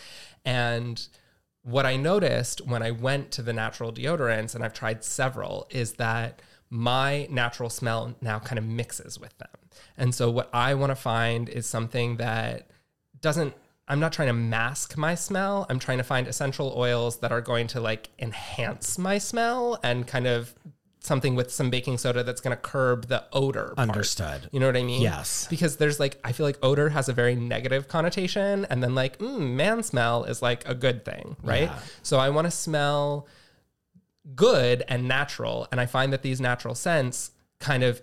And 0.45 1.07
what 1.63 1.85
I 1.85 1.97
noticed 1.97 2.65
when 2.65 2.81
I 2.81 2.91
went 2.91 3.31
to 3.31 3.41
the 3.41 3.53
natural 3.53 3.91
deodorants, 3.91 4.55
and 4.55 4.63
I've 4.63 4.73
tried 4.73 5.03
several, 5.03 5.67
is 5.69 5.93
that 5.93 6.41
my 6.69 7.27
natural 7.29 7.69
smell 7.69 8.15
now 8.21 8.39
kind 8.39 8.59
of 8.59 8.65
mixes 8.65 9.19
with 9.19 9.37
them. 9.37 9.49
And 9.97 10.13
so, 10.13 10.29
what 10.29 10.49
I 10.53 10.73
want 10.75 10.91
to 10.91 10.95
find 10.95 11.49
is 11.49 11.65
something 11.65 12.17
that 12.17 12.69
doesn't, 13.21 13.53
I'm 13.87 13.99
not 13.99 14.13
trying 14.13 14.27
to 14.27 14.33
mask 14.33 14.97
my 14.97 15.15
smell. 15.15 15.65
I'm 15.69 15.79
trying 15.79 15.97
to 15.97 16.03
find 16.03 16.27
essential 16.27 16.73
oils 16.75 17.17
that 17.19 17.31
are 17.31 17.41
going 17.41 17.67
to 17.67 17.79
like 17.79 18.09
enhance 18.19 18.97
my 18.97 19.17
smell 19.17 19.79
and 19.83 20.05
kind 20.07 20.27
of 20.27 20.53
something 21.01 21.33
with 21.33 21.51
some 21.51 21.69
baking 21.69 21.97
soda 21.97 22.23
that's 22.23 22.41
going 22.41 22.55
to 22.55 22.61
curb 22.61 23.07
the 23.07 23.23
odor. 23.31 23.73
part. 23.75 23.89
Understood. 23.89 24.49
You 24.51 24.59
know 24.59 24.67
what 24.67 24.77
I 24.77 24.83
mean? 24.83 25.01
Yes. 25.01 25.47
Because 25.49 25.77
there's 25.77 25.99
like, 25.99 26.19
I 26.23 26.33
feel 26.33 26.45
like 26.45 26.57
odor 26.61 26.89
has 26.89 27.09
a 27.09 27.13
very 27.13 27.35
negative 27.35 27.87
connotation. 27.87 28.65
And 28.69 28.83
then 28.83 28.95
like, 28.95 29.17
mm, 29.19 29.55
man 29.55 29.81
smell 29.81 30.25
is 30.25 30.41
like 30.41 30.67
a 30.67 30.75
good 30.75 31.05
thing, 31.05 31.37
right? 31.41 31.63
Yeah. 31.63 31.79
So 32.03 32.19
I 32.19 32.29
want 32.29 32.45
to 32.45 32.51
smell 32.51 33.27
good 34.35 34.83
and 34.87 35.07
natural. 35.07 35.67
And 35.71 35.79
I 35.79 35.85
find 35.85 36.13
that 36.13 36.21
these 36.21 36.39
natural 36.41 36.75
scents 36.75 37.31
kind 37.59 37.83
of 37.83 38.01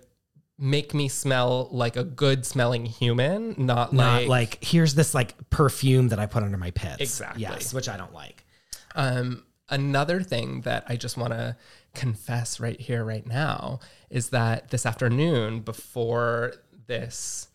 make 0.58 0.94
me 0.94 1.08
smell 1.08 1.68
like 1.70 1.96
a 1.96 2.04
good 2.04 2.46
smelling 2.46 2.86
human, 2.86 3.54
not, 3.58 3.92
Not 3.92 4.22
like, 4.22 4.28
like 4.28 4.64
here's 4.64 4.94
this 4.94 5.14
like 5.14 5.34
perfume 5.50 6.08
that 6.08 6.18
I 6.18 6.26
put 6.26 6.42
under 6.42 6.56
my 6.56 6.70
pits. 6.70 7.00
Exactly. 7.00 7.42
Yes, 7.42 7.74
which 7.74 7.88
I 7.88 7.96
don't 7.96 8.14
like. 8.14 8.44
Um, 8.94 9.44
another 9.68 10.22
thing 10.22 10.62
that 10.62 10.84
I 10.88 10.96
just 10.96 11.16
want 11.16 11.32
to 11.32 11.56
confess 11.94 12.58
right 12.60 12.80
here, 12.80 13.04
right 13.04 13.26
now, 13.26 13.80
is 14.08 14.30
that 14.30 14.70
this 14.70 14.86
afternoon, 14.86 15.60
before 15.60 16.54
this 16.86 17.48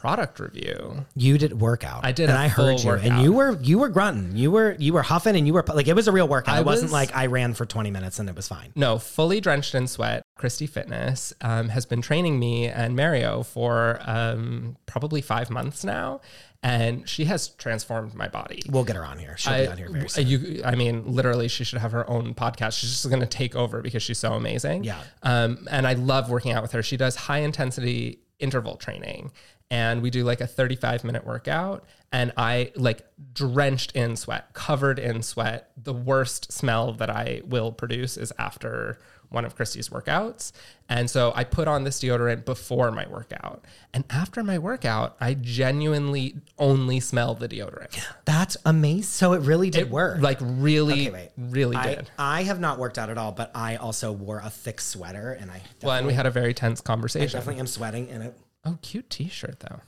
product 0.00 0.38
review, 0.40 1.04
You 1.14 1.38
did 1.38 1.60
workout. 1.60 2.04
I 2.04 2.12
did 2.12 2.28
and 2.28 2.38
I 2.38 2.48
heard 2.48 2.80
you, 2.80 2.86
workout. 2.88 3.06
and 3.06 3.22
you 3.22 3.32
were 3.32 3.58
you 3.60 3.78
were 3.78 3.88
grunting. 3.88 4.36
You 4.36 4.50
were 4.50 4.76
you 4.78 4.92
were 4.92 5.02
huffing, 5.02 5.36
and 5.36 5.46
you 5.46 5.52
were 5.52 5.64
like 5.74 5.88
it 5.88 5.94
was 5.94 6.08
a 6.08 6.12
real 6.12 6.28
workout. 6.28 6.54
I 6.56 6.60
it 6.60 6.66
wasn't 6.66 6.92
like 6.92 7.14
I 7.16 7.26
ran 7.26 7.54
for 7.54 7.66
twenty 7.66 7.90
minutes 7.90 8.18
and 8.18 8.28
it 8.28 8.36
was 8.36 8.48
fine. 8.48 8.72
no, 8.74 8.98
fully 8.98 9.40
drenched 9.40 9.74
in 9.74 9.86
sweat, 9.86 10.22
Christy 10.36 10.66
Fitness 10.66 11.32
um, 11.40 11.68
has 11.70 11.84
been 11.86 12.00
training 12.02 12.38
me 12.38 12.66
and 12.68 12.94
Mario 12.96 13.42
for 13.42 14.00
um, 14.04 14.76
probably 14.86 15.20
five 15.20 15.50
months 15.50 15.84
now. 15.84 16.20
And 16.60 17.08
she 17.08 17.26
has 17.26 17.50
transformed 17.50 18.14
my 18.14 18.26
body. 18.26 18.62
We'll 18.68 18.82
get 18.82 18.96
her 18.96 19.04
on 19.04 19.16
here. 19.20 19.36
She'll 19.38 19.52
I, 19.52 19.60
be 19.62 19.68
on 19.68 19.76
here 19.78 19.90
very 19.90 20.08
soon. 20.08 20.26
you, 20.26 20.62
I 20.64 20.74
mean, 20.74 21.04
literally, 21.06 21.46
she 21.46 21.62
should 21.62 21.78
have 21.78 21.92
her 21.92 22.08
own 22.10 22.34
podcast. 22.34 22.80
She's 22.80 22.90
just 22.90 23.08
going 23.08 23.20
to 23.20 23.26
take 23.28 23.54
over 23.54 23.80
because 23.80 24.02
she's 24.02 24.18
so 24.18 24.32
amazing. 24.32 24.82
Yeah. 24.82 25.00
Um, 25.22 25.68
and 25.70 25.86
I 25.86 25.92
love 25.92 26.28
working 26.30 26.50
out 26.50 26.62
with 26.62 26.72
her. 26.72 26.82
She 26.82 26.96
does 26.96 27.14
high 27.14 27.38
intensity 27.42 28.18
interval 28.40 28.74
training, 28.74 29.30
and 29.70 30.02
we 30.02 30.10
do 30.10 30.24
like 30.24 30.40
a 30.40 30.46
35 30.46 31.04
minute 31.04 31.26
workout. 31.26 31.84
And 32.10 32.32
I 32.38 32.72
like 32.74 33.06
drenched 33.34 33.92
in 33.92 34.16
sweat, 34.16 34.54
covered 34.54 34.98
in 34.98 35.22
sweat. 35.22 35.70
The 35.76 35.92
worst 35.92 36.50
smell 36.52 36.92
that 36.94 37.10
I 37.10 37.42
will 37.44 37.70
produce 37.70 38.16
is 38.16 38.32
after 38.38 38.98
one 39.28 39.44
of 39.44 39.54
Christy's 39.54 39.90
workouts. 39.90 40.52
And 40.88 41.10
so 41.10 41.32
I 41.36 41.44
put 41.44 41.68
on 41.68 41.84
this 41.84 42.00
deodorant 42.00 42.46
before 42.46 42.90
my 42.90 43.06
workout. 43.08 43.62
And 43.92 44.04
after 44.08 44.42
my 44.42 44.58
workout, 44.58 45.18
I 45.20 45.34
genuinely 45.34 46.36
only 46.58 46.98
smell 47.00 47.34
the 47.34 47.46
deodorant. 47.46 48.02
That's 48.24 48.56
amazing. 48.64 49.02
So 49.02 49.34
it 49.34 49.42
really 49.42 49.68
did 49.68 49.82
It 49.82 49.90
work. 49.90 50.22
Like 50.22 50.38
really, 50.40 51.10
Okay, 51.10 51.28
really 51.36 51.76
I, 51.76 51.94
did. 51.94 52.10
I 52.18 52.44
have 52.44 52.58
not 52.58 52.78
worked 52.78 52.96
out 52.96 53.10
at 53.10 53.18
all, 53.18 53.32
but 53.32 53.50
I 53.54 53.76
also 53.76 54.12
wore 54.12 54.38
a 54.42 54.48
thick 54.48 54.80
sweater, 54.80 55.32
and 55.38 55.50
I 55.50 55.60
Well, 55.82 55.94
and 55.94 56.06
we 56.06 56.14
had 56.14 56.24
a 56.24 56.30
very 56.30 56.54
tense 56.54 56.80
I 56.80 56.84
conversation. 56.84 57.38
definitely 57.38 57.60
am 57.60 57.66
sweating. 57.66 58.08
And 58.08 58.22
it. 58.22 58.34
Oh, 58.68 58.78
cute 58.82 59.08
T-shirt 59.10 59.60
though. 59.60 59.80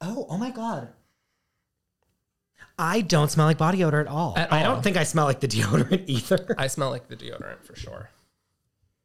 Oh, 0.00 0.26
oh 0.28 0.38
my 0.38 0.50
god. 0.50 0.88
I 2.78 3.02
don't 3.02 3.30
smell 3.30 3.46
like 3.46 3.58
body 3.58 3.84
odor 3.84 4.00
at 4.00 4.08
all. 4.08 4.34
At 4.36 4.52
I 4.52 4.64
all. 4.64 4.74
don't 4.74 4.82
think 4.82 4.96
I 4.96 5.04
smell 5.04 5.26
like 5.26 5.40
the 5.40 5.48
deodorant 5.54 6.04
either. 6.06 6.54
I 6.58 6.66
smell 6.66 6.90
like 6.90 7.08
the 7.08 7.16
deodorant 7.16 7.62
for 7.64 7.76
sure. 7.76 8.10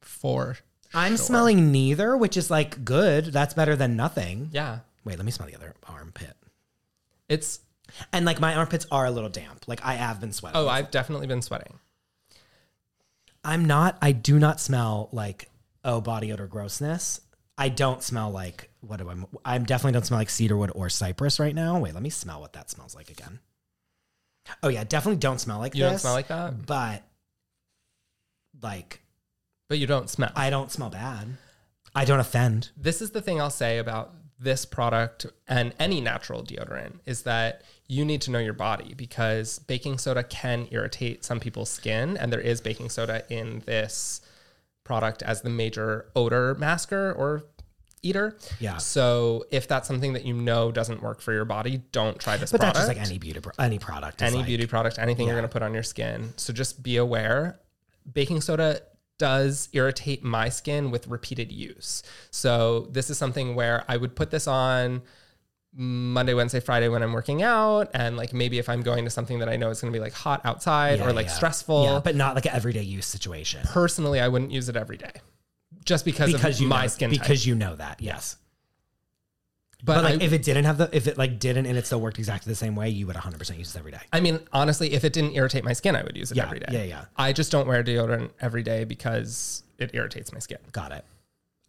For 0.00 0.56
I'm 0.92 1.12
sure. 1.12 1.18
smelling 1.26 1.70
neither, 1.70 2.16
which 2.16 2.36
is 2.36 2.50
like 2.50 2.84
good. 2.84 3.26
That's 3.26 3.54
better 3.54 3.76
than 3.76 3.96
nothing. 3.96 4.48
yeah, 4.52 4.80
Wait, 5.04 5.16
let 5.16 5.24
me 5.24 5.30
smell 5.30 5.48
the 5.48 5.54
other 5.54 5.74
armpit. 5.88 6.36
it's. 7.28 7.60
And 8.12 8.24
like 8.24 8.38
my 8.40 8.54
armpits 8.54 8.86
are 8.92 9.06
a 9.06 9.10
little 9.10 9.28
damp. 9.30 9.66
Like 9.66 9.84
I 9.84 9.94
have 9.94 10.20
been 10.20 10.32
sweating. 10.32 10.58
Oh, 10.60 10.68
I've 10.68 10.90
definitely 10.92 11.26
been 11.26 11.42
sweating. 11.42 11.78
I'm 13.44 13.64
not, 13.64 13.98
I 14.02 14.12
do 14.12 14.38
not 14.38 14.60
smell 14.60 15.08
like, 15.12 15.48
oh, 15.84 16.00
body 16.00 16.32
odor 16.32 16.46
grossness. 16.46 17.20
I 17.58 17.68
don't 17.68 18.02
smell 18.02 18.30
like, 18.30 18.69
what 18.80 18.98
do 18.98 19.10
I, 19.10 19.54
I 19.54 19.58
definitely 19.58 19.92
don't 19.92 20.06
smell 20.06 20.20
like 20.20 20.30
cedarwood 20.30 20.72
or 20.74 20.88
cypress 20.88 21.38
right 21.38 21.54
now. 21.54 21.78
Wait, 21.78 21.94
let 21.94 22.02
me 22.02 22.10
smell 22.10 22.40
what 22.40 22.52
that 22.54 22.70
smells 22.70 22.94
like 22.94 23.10
again. 23.10 23.40
Oh, 24.62 24.68
yeah, 24.68 24.84
definitely 24.84 25.18
don't 25.18 25.38
smell 25.40 25.58
like 25.58 25.74
You 25.74 25.82
this. 25.84 25.90
don't 25.90 25.98
smell 26.00 26.14
like 26.14 26.28
that. 26.28 26.66
But 26.66 27.04
like, 28.62 29.00
but 29.68 29.78
you 29.78 29.86
don't 29.86 30.08
smell. 30.10 30.32
I 30.34 30.50
don't 30.50 30.70
smell 30.70 30.90
bad. 30.90 31.36
I 31.94 32.04
don't 32.04 32.20
offend. 32.20 32.70
this 32.76 33.02
is 33.02 33.10
the 33.10 33.20
thing 33.20 33.40
I'll 33.40 33.50
say 33.50 33.78
about 33.78 34.14
this 34.38 34.64
product 34.64 35.26
and 35.48 35.74
any 35.78 36.00
natural 36.00 36.42
deodorant 36.42 36.94
is 37.04 37.22
that 37.24 37.62
you 37.88 38.04
need 38.06 38.22
to 38.22 38.30
know 38.30 38.38
your 38.38 38.54
body 38.54 38.94
because 38.94 39.58
baking 39.58 39.98
soda 39.98 40.22
can 40.22 40.66
irritate 40.70 41.24
some 41.24 41.38
people's 41.40 41.68
skin 41.68 42.16
and 42.16 42.32
there 42.32 42.40
is 42.40 42.60
baking 42.62 42.88
soda 42.88 43.22
in 43.28 43.62
this 43.66 44.22
product 44.82 45.22
as 45.24 45.42
the 45.42 45.50
major 45.50 46.06
odor 46.16 46.54
masker 46.54 47.12
or 47.12 47.42
eater. 48.02 48.36
Yeah. 48.58 48.78
So 48.78 49.44
if 49.50 49.68
that's 49.68 49.86
something 49.88 50.12
that 50.14 50.24
you 50.24 50.34
know 50.34 50.72
doesn't 50.72 51.02
work 51.02 51.20
for 51.20 51.32
your 51.32 51.44
body, 51.44 51.82
don't 51.92 52.18
try 52.18 52.36
this 52.36 52.50
But 52.52 52.60
product. 52.60 52.76
that's 52.76 52.88
just 52.88 52.98
like 52.98 53.06
any 53.08 53.18
beauty, 53.18 53.40
pro- 53.40 53.52
any 53.58 53.78
product. 53.78 54.22
any 54.22 54.38
like- 54.38 54.46
beauty 54.46 54.66
product, 54.66 54.98
anything 54.98 55.26
you're 55.26 55.36
going 55.36 55.48
to 55.48 55.52
put 55.52 55.62
on 55.62 55.74
your 55.74 55.82
skin. 55.82 56.32
So 56.36 56.52
just 56.52 56.82
be 56.82 56.96
aware. 56.96 57.60
Baking 58.10 58.40
soda 58.40 58.80
does 59.18 59.68
irritate 59.74 60.24
my 60.24 60.48
skin 60.48 60.90
with 60.90 61.06
repeated 61.06 61.52
use. 61.52 62.02
So 62.30 62.88
this 62.90 63.10
is 63.10 63.18
something 63.18 63.54
where 63.54 63.84
I 63.86 63.98
would 63.98 64.16
put 64.16 64.30
this 64.30 64.46
on 64.46 65.02
Monday, 65.72 66.34
Wednesday, 66.34 66.58
Friday 66.58 66.88
when 66.88 67.02
I'm 67.02 67.12
working 67.12 67.42
out, 67.42 67.90
and 67.94 68.16
like 68.16 68.32
maybe 68.32 68.58
if 68.58 68.68
I'm 68.68 68.80
going 68.82 69.04
to 69.04 69.10
something 69.10 69.38
that 69.38 69.48
I 69.48 69.56
know 69.56 69.70
is 69.70 69.80
going 69.80 69.92
to 69.92 69.96
be 69.96 70.02
like 70.02 70.14
hot 70.14 70.40
outside 70.44 70.98
Yeah, 70.98 71.06
or 71.06 71.12
like 71.12 71.26
yeah. 71.26 71.32
stressful. 71.32 71.84
Yeah, 71.84 72.00
but 72.02 72.16
not 72.16 72.34
like 72.34 72.46
an 72.46 72.52
everyday 72.54 72.82
use 72.82 73.06
situation. 73.06 73.60
personally, 73.66 74.18
I 74.20 74.26
wouldn't 74.28 74.50
use 74.50 74.68
it 74.68 74.74
every 74.76 74.96
day, 74.96 75.12
just 75.90 76.04
because, 76.06 76.32
Because 76.32 76.56
of 76.56 76.62
you 76.62 76.68
my 76.68 76.82
know, 76.82 76.88
skin 76.88 77.10
type. 77.10 77.20
because 77.20 77.44
you 77.46 77.54
know 77.54 77.76
that. 77.76 78.00
Yes. 78.00 78.36
But, 79.82 79.94
But 79.96 80.04
like 80.04 80.20
I, 80.22 80.24
if 80.24 80.32
it 80.32 80.42
didn't 80.42 80.64
have 80.64 80.76
the 80.78 80.88
if 80.92 81.06
it 81.06 81.16
like 81.16 81.38
didn't 81.38 81.64
and 81.66 81.76
it 81.78 81.86
still 81.86 82.00
worked 82.00 82.18
exactly 82.18 82.50
the 82.50 82.56
same 82.56 82.76
way, 82.76 82.90
you 82.90 83.06
would 83.06 83.16
100% 83.16 83.38
use 83.58 83.72
this 83.72 83.76
every 83.76 83.90
day. 83.92 84.00
I 84.12 84.20
mean, 84.20 84.38
honestly, 84.52 84.92
if 84.92 85.04
it 85.04 85.12
didn't 85.14 85.34
irritate 85.34 85.64
my 85.64 85.72
skin, 85.72 85.96
I 85.96 86.02
would 86.02 86.16
use 86.16 86.30
it 86.30 86.36
Yeah, 86.36 86.44
every 86.44 86.60
day. 86.60 86.66
yeah, 86.70 86.82
yeah. 86.82 87.04
I 87.16 87.32
just 87.32 87.50
don't 87.50 87.66
wear 87.66 87.82
deodorant 87.82 88.30
every 88.40 88.62
day 88.62 88.84
because 88.84 89.62
it 89.78 89.90
irritates 89.94 90.32
my 90.32 90.38
skin. 90.38 90.58
Got 90.72 90.92
it. 90.92 91.04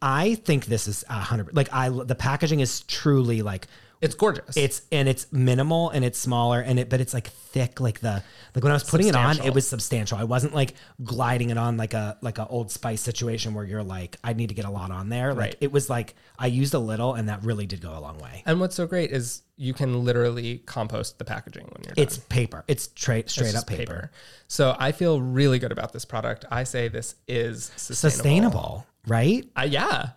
I 0.01 0.35
think 0.35 0.65
this 0.65 0.87
is 0.87 1.05
a 1.09 1.13
hundred. 1.13 1.55
Like 1.55 1.71
I, 1.73 1.87
the 1.89 2.15
packaging 2.15 2.59
is 2.59 2.81
truly 2.81 3.41
like 3.43 3.67
It's 4.01 4.15
gorgeous. 4.15 4.57
it's 4.57 4.81
and 4.91 5.07
it's 5.07 5.31
minimal 5.31 5.89
and 5.91 6.03
it's 6.03 6.17
smaller 6.17 6.59
and 6.59 6.79
it, 6.79 6.89
but 6.89 6.99
it's 6.99 7.13
like 7.13 7.27
thick. 7.27 7.79
Like 7.79 7.99
the 7.99 8.23
like 8.55 8.63
when 8.63 8.71
I 8.71 8.75
was 8.75 8.83
putting 8.83 9.07
it 9.07 9.15
on, 9.15 9.39
it 9.41 9.53
was 9.53 9.67
substantial. 9.67 10.17
I 10.17 10.23
wasn't 10.23 10.55
like 10.55 10.73
gliding 11.03 11.51
it 11.51 11.57
on 11.57 11.77
like 11.77 11.93
a 11.93 12.17
like 12.21 12.39
a 12.39 12.47
Old 12.47 12.71
Spice 12.71 13.01
situation 13.01 13.53
where 13.53 13.63
you're 13.63 13.83
like 13.83 14.17
I 14.23 14.33
need 14.33 14.49
to 14.49 14.55
get 14.55 14.65
a 14.65 14.71
lot 14.71 14.89
on 14.91 15.09
there. 15.09 15.29
Like 15.33 15.37
Right. 15.39 15.55
it 15.61 15.71
was 15.71 15.89
like 15.89 16.15
I 16.39 16.47
used 16.47 16.73
a 16.73 16.79
little 16.79 17.13
and 17.13 17.29
that 17.29 17.43
really 17.43 17.67
did 17.67 17.81
go 17.81 17.95
a 17.95 18.01
long 18.01 18.17
way. 18.17 18.41
And 18.47 18.59
what's 18.59 18.75
so 18.75 18.87
great 18.87 19.11
is 19.11 19.43
you 19.55 19.73
can 19.75 20.03
literally 20.03 20.57
compost 20.65 21.19
the 21.19 21.25
packaging 21.25 21.65
when 21.65 21.83
you're 21.85 21.93
done. 21.93 22.01
It's 22.03 22.17
paper. 22.17 22.63
It's 22.67 22.87
tra- 22.87 23.29
straight 23.29 23.49
It's 23.49 23.55
up 23.57 23.67
just 23.67 23.79
paper. 23.79 24.09
So 24.47 24.75
I 24.79 24.91
feel 24.93 25.21
really 25.21 25.59
good 25.59 25.71
about 25.71 25.93
this 25.93 26.05
product. 26.05 26.45
I 26.49 26.63
say 26.63 26.87
this 26.87 27.13
is 27.27 27.71
sustainable. 27.75 28.11
Sustainable, 28.11 28.87
right? 29.07 29.47
Uh, 29.55 29.67
yeah, 29.69 30.09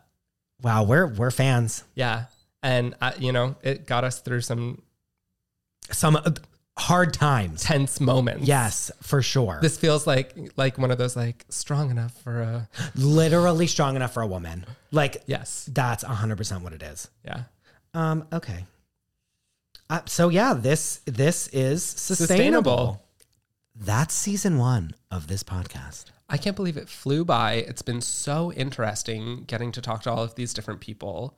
Wow, 0.63 0.85
we're 0.85 1.07
we're 1.09 1.31
fans. 1.31 1.85
yeah. 1.95 2.25
And 2.65 2.95
I, 3.01 3.15
you 3.19 3.31
know, 3.31 3.57
it 3.63 3.87
got 3.87 4.03
us 4.05 4.21
through 4.21 4.41
some 4.41 4.83
Some 5.93 6.17
uh, 6.17 6.31
hard 6.79 7.13
times. 7.13 7.63
tense 7.63 8.01
moments. 8.01 8.49
Yes, 8.49 8.91
for 9.03 9.21
sure. 9.23 9.59
This 9.61 9.77
feels 9.77 10.07
like 10.07 10.35
like 10.57 10.79
one 10.79 10.91
of 10.91 10.97
those 10.99 11.15
like 11.15 11.45
strong 11.51 11.91
enough 11.91 12.21
for 12.23 12.41
a 12.41 12.69
Literally 12.97 13.67
strong 13.67 13.97
enough 13.97 14.15
for 14.15 14.23
a 14.23 14.27
woman. 14.27 14.65
Like 14.91 15.23
yes. 15.27 15.69
that's 15.73 16.03
100% 16.05 16.63
what 16.63 16.73
it 16.73 16.83
is. 16.83 17.09
Yeah. 17.25 17.43
Um 17.93 18.27
okay. 18.33 18.65
Uh, 19.91 20.01
so 20.07 20.31
yeah, 20.31 20.55
this 20.55 21.01
this 21.05 21.49
is 21.49 21.85
sustainable. 21.85 22.27
Sustainable. 22.27 23.01
That's 23.77 24.15
season 24.15 24.57
1 24.57 24.95
of 25.11 25.27
this 25.27 25.43
podcast. 25.43 26.07
I 26.31 26.39
can't 26.39 26.57
believe 26.57 26.77
it 26.79 26.89
flew 26.89 27.25
by. 27.25 27.55
It's 27.55 27.83
been 27.83 28.01
so 28.01 28.53
interesting 28.53 29.45
getting 29.47 29.71
to 29.73 29.83
talk 29.83 30.03
to 30.05 30.11
all 30.11 30.23
of 30.23 30.35
these 30.37 30.55
different 30.55 30.81
people. 30.81 31.37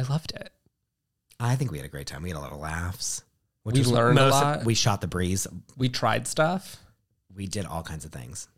I 0.00 0.10
loved 0.12 0.32
it. 0.32 0.50
I 1.38 1.56
think 1.56 1.70
we 1.70 1.78
had 1.78 1.84
a 1.84 1.90
great 1.90 2.06
time. 2.06 2.22
We 2.22 2.30
had 2.30 2.36
a 2.38 2.40
lot 2.40 2.52
of 2.52 2.58
laughs. 2.58 3.22
Which 3.62 3.74
We 3.74 3.80
was 3.80 3.92
learned 3.92 4.18
a 4.18 4.22
most- 4.22 4.32
lot. 4.32 4.64
We 4.64 4.74
shot 4.74 5.00
the 5.02 5.06
breeze. 5.06 5.46
We 5.76 5.88
tried 5.90 6.26
stuff. 6.26 6.78
We 7.34 7.46
did 7.46 7.66
all 7.66 7.82
kinds 7.82 8.04
of 8.06 8.12
things. 8.12 8.48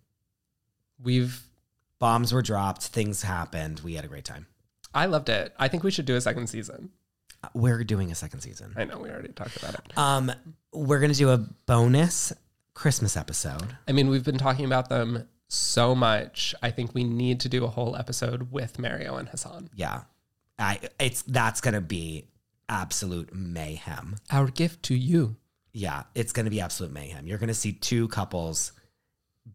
We've 1.03 1.43
Bombs 1.99 2.33
were 2.33 2.43
dropped, 2.43 2.83
things 2.83 3.23
happened. 3.23 3.81
We 3.81 3.95
had 3.95 4.05
a 4.05 4.09
great 4.09 4.25
time. 4.25 4.47
I 4.93 5.07
loved 5.07 5.29
it. 5.29 5.55
I 5.59 5.69
think 5.69 5.85
we 5.85 5.91
should 5.93 6.05
do 6.05 6.17
a 6.17 6.21
second 6.21 6.49
season. 6.49 6.91
Uh, 7.45 7.49
We're 7.55 7.85
doing 7.85 8.11
a 8.11 8.15
second 8.17 8.41
season. 8.41 8.75
I 8.77 8.85
know 8.85 8.99
we 8.99 9.09
already 9.11 9.29
talked 9.33 9.57
about 9.57 9.75
it. 9.75 9.97
Um 9.97 10.33
we're 10.73 11.01
going 11.01 11.13
to 11.13 11.19
do 11.19 11.31
a 11.31 11.39
bonus 11.67 12.33
Christmas 12.75 13.17
episode. 13.17 13.77
I 13.87 13.93
mean, 13.93 14.09
we've 14.09 14.25
been 14.25 14.39
talking 14.39 14.65
about 14.65 14.89
them 14.89 15.29
so 15.49 15.95
much. 15.95 16.55
I 16.63 16.71
think 16.71 16.95
we 16.95 17.05
need 17.05 17.41
to 17.41 17.49
do 17.49 17.65
a 17.65 17.69
whole 17.69 17.95
episode 17.97 18.51
with 18.51 18.79
Mario 18.79 19.17
and 19.17 19.29
Hassan. 19.29 19.69
Yeah. 19.75 20.03
I 20.59 20.81
it's 20.99 21.23
that's 21.23 21.61
going 21.61 21.75
to 21.75 21.81
be 21.81 22.29
absolute 22.69 23.35
mayhem. 23.35 24.17
Our 24.31 24.47
gift 24.49 24.83
to 24.85 24.95
you. 24.95 25.37
Yeah, 25.73 26.05
it's 26.15 26.33
going 26.33 26.45
to 26.45 26.51
be 26.51 26.61
absolute 26.61 26.93
mayhem. 26.93 27.27
You're 27.27 27.39
going 27.39 27.49
to 27.49 27.55
see 27.55 27.73
two 27.73 28.09
couples 28.09 28.73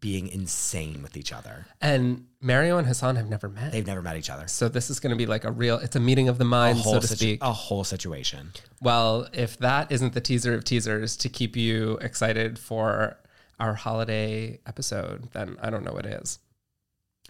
being 0.00 0.28
insane 0.28 1.02
with 1.02 1.16
each 1.16 1.32
other. 1.32 1.66
And 1.80 2.26
Mario 2.40 2.76
and 2.76 2.86
Hassan 2.86 3.16
have 3.16 3.28
never 3.28 3.48
met. 3.48 3.72
They've 3.72 3.86
never 3.86 4.02
met 4.02 4.16
each 4.16 4.28
other. 4.30 4.46
so 4.46 4.68
this 4.68 4.90
is 4.90 5.00
going 5.00 5.10
to 5.10 5.16
be 5.16 5.26
like 5.26 5.44
a 5.44 5.50
real, 5.50 5.78
it's 5.78 5.96
a 5.96 6.00
meeting 6.00 6.28
of 6.28 6.38
the 6.38 6.44
minds, 6.44 6.84
so 6.84 7.00
to 7.00 7.06
situ- 7.06 7.16
speak. 7.16 7.42
a 7.42 7.52
whole 7.52 7.84
situation. 7.84 8.52
Well, 8.82 9.28
if 9.32 9.56
that 9.58 9.90
isn't 9.90 10.12
the 10.12 10.20
teaser 10.20 10.54
of 10.54 10.64
teasers 10.64 11.16
to 11.18 11.28
keep 11.28 11.56
you 11.56 11.98
excited 12.02 12.58
for 12.58 13.16
our 13.58 13.74
holiday 13.74 14.60
episode, 14.66 15.30
then 15.32 15.56
I 15.62 15.70
don't 15.70 15.84
know 15.84 15.92
what 15.92 16.06
is. 16.06 16.38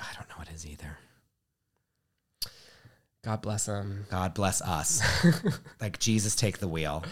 I 0.00 0.12
don't 0.16 0.28
know 0.28 0.36
what 0.36 0.48
is 0.50 0.66
either. 0.66 0.98
God 3.22 3.42
bless 3.42 3.66
them. 3.66 4.06
God 4.10 4.34
bless 4.34 4.62
us. 4.62 5.02
like 5.80 5.98
Jesus 5.98 6.36
take 6.36 6.58
the 6.58 6.68
wheel. 6.68 7.04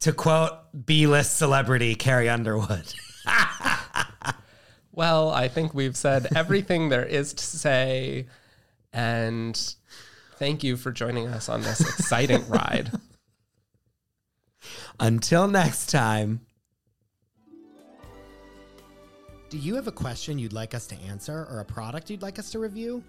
To 0.00 0.12
quote 0.12 0.52
B-list 0.86 1.36
celebrity 1.36 1.94
Carrie 1.94 2.28
Underwood. 2.28 2.94
Well, 4.98 5.30
I 5.30 5.46
think 5.46 5.74
we've 5.74 5.96
said 5.96 6.26
everything 6.34 6.88
there 6.88 7.04
is 7.04 7.32
to 7.32 7.44
say. 7.44 8.26
And 8.92 9.56
thank 10.38 10.64
you 10.64 10.76
for 10.76 10.90
joining 10.90 11.28
us 11.28 11.48
on 11.48 11.62
this 11.62 11.78
exciting 11.78 12.44
ride. 12.48 12.90
Until 14.98 15.46
next 15.46 15.90
time. 15.90 16.40
Do 19.50 19.56
you 19.56 19.76
have 19.76 19.86
a 19.86 19.92
question 19.92 20.36
you'd 20.36 20.52
like 20.52 20.74
us 20.74 20.88
to 20.88 20.96
answer 21.02 21.46
or 21.48 21.60
a 21.60 21.64
product 21.64 22.10
you'd 22.10 22.22
like 22.22 22.40
us 22.40 22.50
to 22.50 22.58
review? 22.58 23.04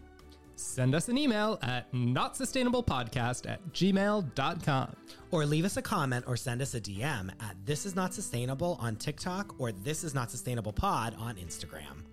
Send 0.59 0.93
us 0.93 1.07
an 1.07 1.17
email 1.17 1.57
at 1.61 1.91
notsustainablepodcast 1.93 3.49
at 3.49 3.65
gmail.com. 3.71 4.95
Or 5.31 5.45
leave 5.45 5.63
us 5.65 5.77
a 5.77 5.81
comment 5.81 6.25
or 6.27 6.35
send 6.35 6.61
us 6.61 6.75
a 6.75 6.81
DM 6.81 7.29
at 7.41 7.55
This 7.65 7.85
Is 7.85 7.95
Not 7.95 8.13
Sustainable 8.13 8.77
on 8.81 8.95
TikTok 8.97 9.55
or 9.59 9.71
This 9.71 10.03
Is 10.03 10.13
Not 10.13 10.29
Sustainable 10.29 10.73
Pod 10.73 11.15
on 11.17 11.35
Instagram. 11.35 12.03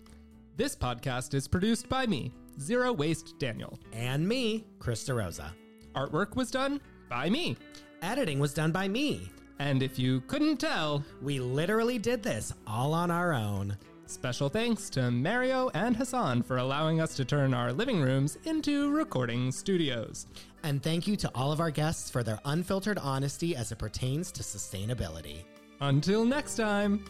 This 0.57 0.77
podcast 0.77 1.35
is 1.35 1.49
produced 1.49 1.89
by 1.89 2.07
me, 2.07 2.33
Zero 2.61 2.93
Waste 2.93 3.39
Daniel. 3.39 3.79
And 3.93 4.27
me, 4.27 4.65
Krista 4.79 5.17
Rosa. 5.17 5.53
Artwork 5.95 6.37
was 6.37 6.51
done 6.51 6.81
by 7.11 7.29
me. 7.29 7.57
Editing 8.01 8.39
was 8.39 8.55
done 8.55 8.71
by 8.71 8.87
me. 8.87 9.29
And 9.59 9.83
if 9.83 9.99
you 9.99 10.21
couldn't 10.23 10.59
tell, 10.59 11.05
We 11.21 11.41
literally 11.41 11.99
did 11.99 12.23
this 12.23 12.53
all 12.67 12.95
on 12.95 13.11
our 13.11 13.33
own. 13.33 13.77
Special 14.09 14.49
thanks 14.49 14.89
to 14.91 15.11
Mario 15.11 15.71
and 15.75 15.97
Hassan 15.97 16.43
for 16.43 16.59
allowing 16.59 17.01
us 17.01 17.15
to 17.17 17.25
turn 17.25 17.55
our 17.55 17.73
living 17.73 18.01
rooms 18.01 18.39
into 18.45 18.91
recording 18.91 19.53
studios. 19.53 20.27
And 20.63 20.83
thank 20.83 21.07
you 21.07 21.17
to 21.17 21.31
all 21.35 21.53
of 21.53 21.61
our 21.61 21.71
guests 21.71 22.11
for 22.11 22.23
their 22.23 22.41
unfiltered 22.45 22.99
honesty 22.99 23.55
as 23.55 23.73
it 23.73 23.79
pertains 23.79 24.33
to 24.33 24.43
sustainability. 24.43 25.45
Until 25.81 26.25
next 26.25 26.57
time. 26.57 27.05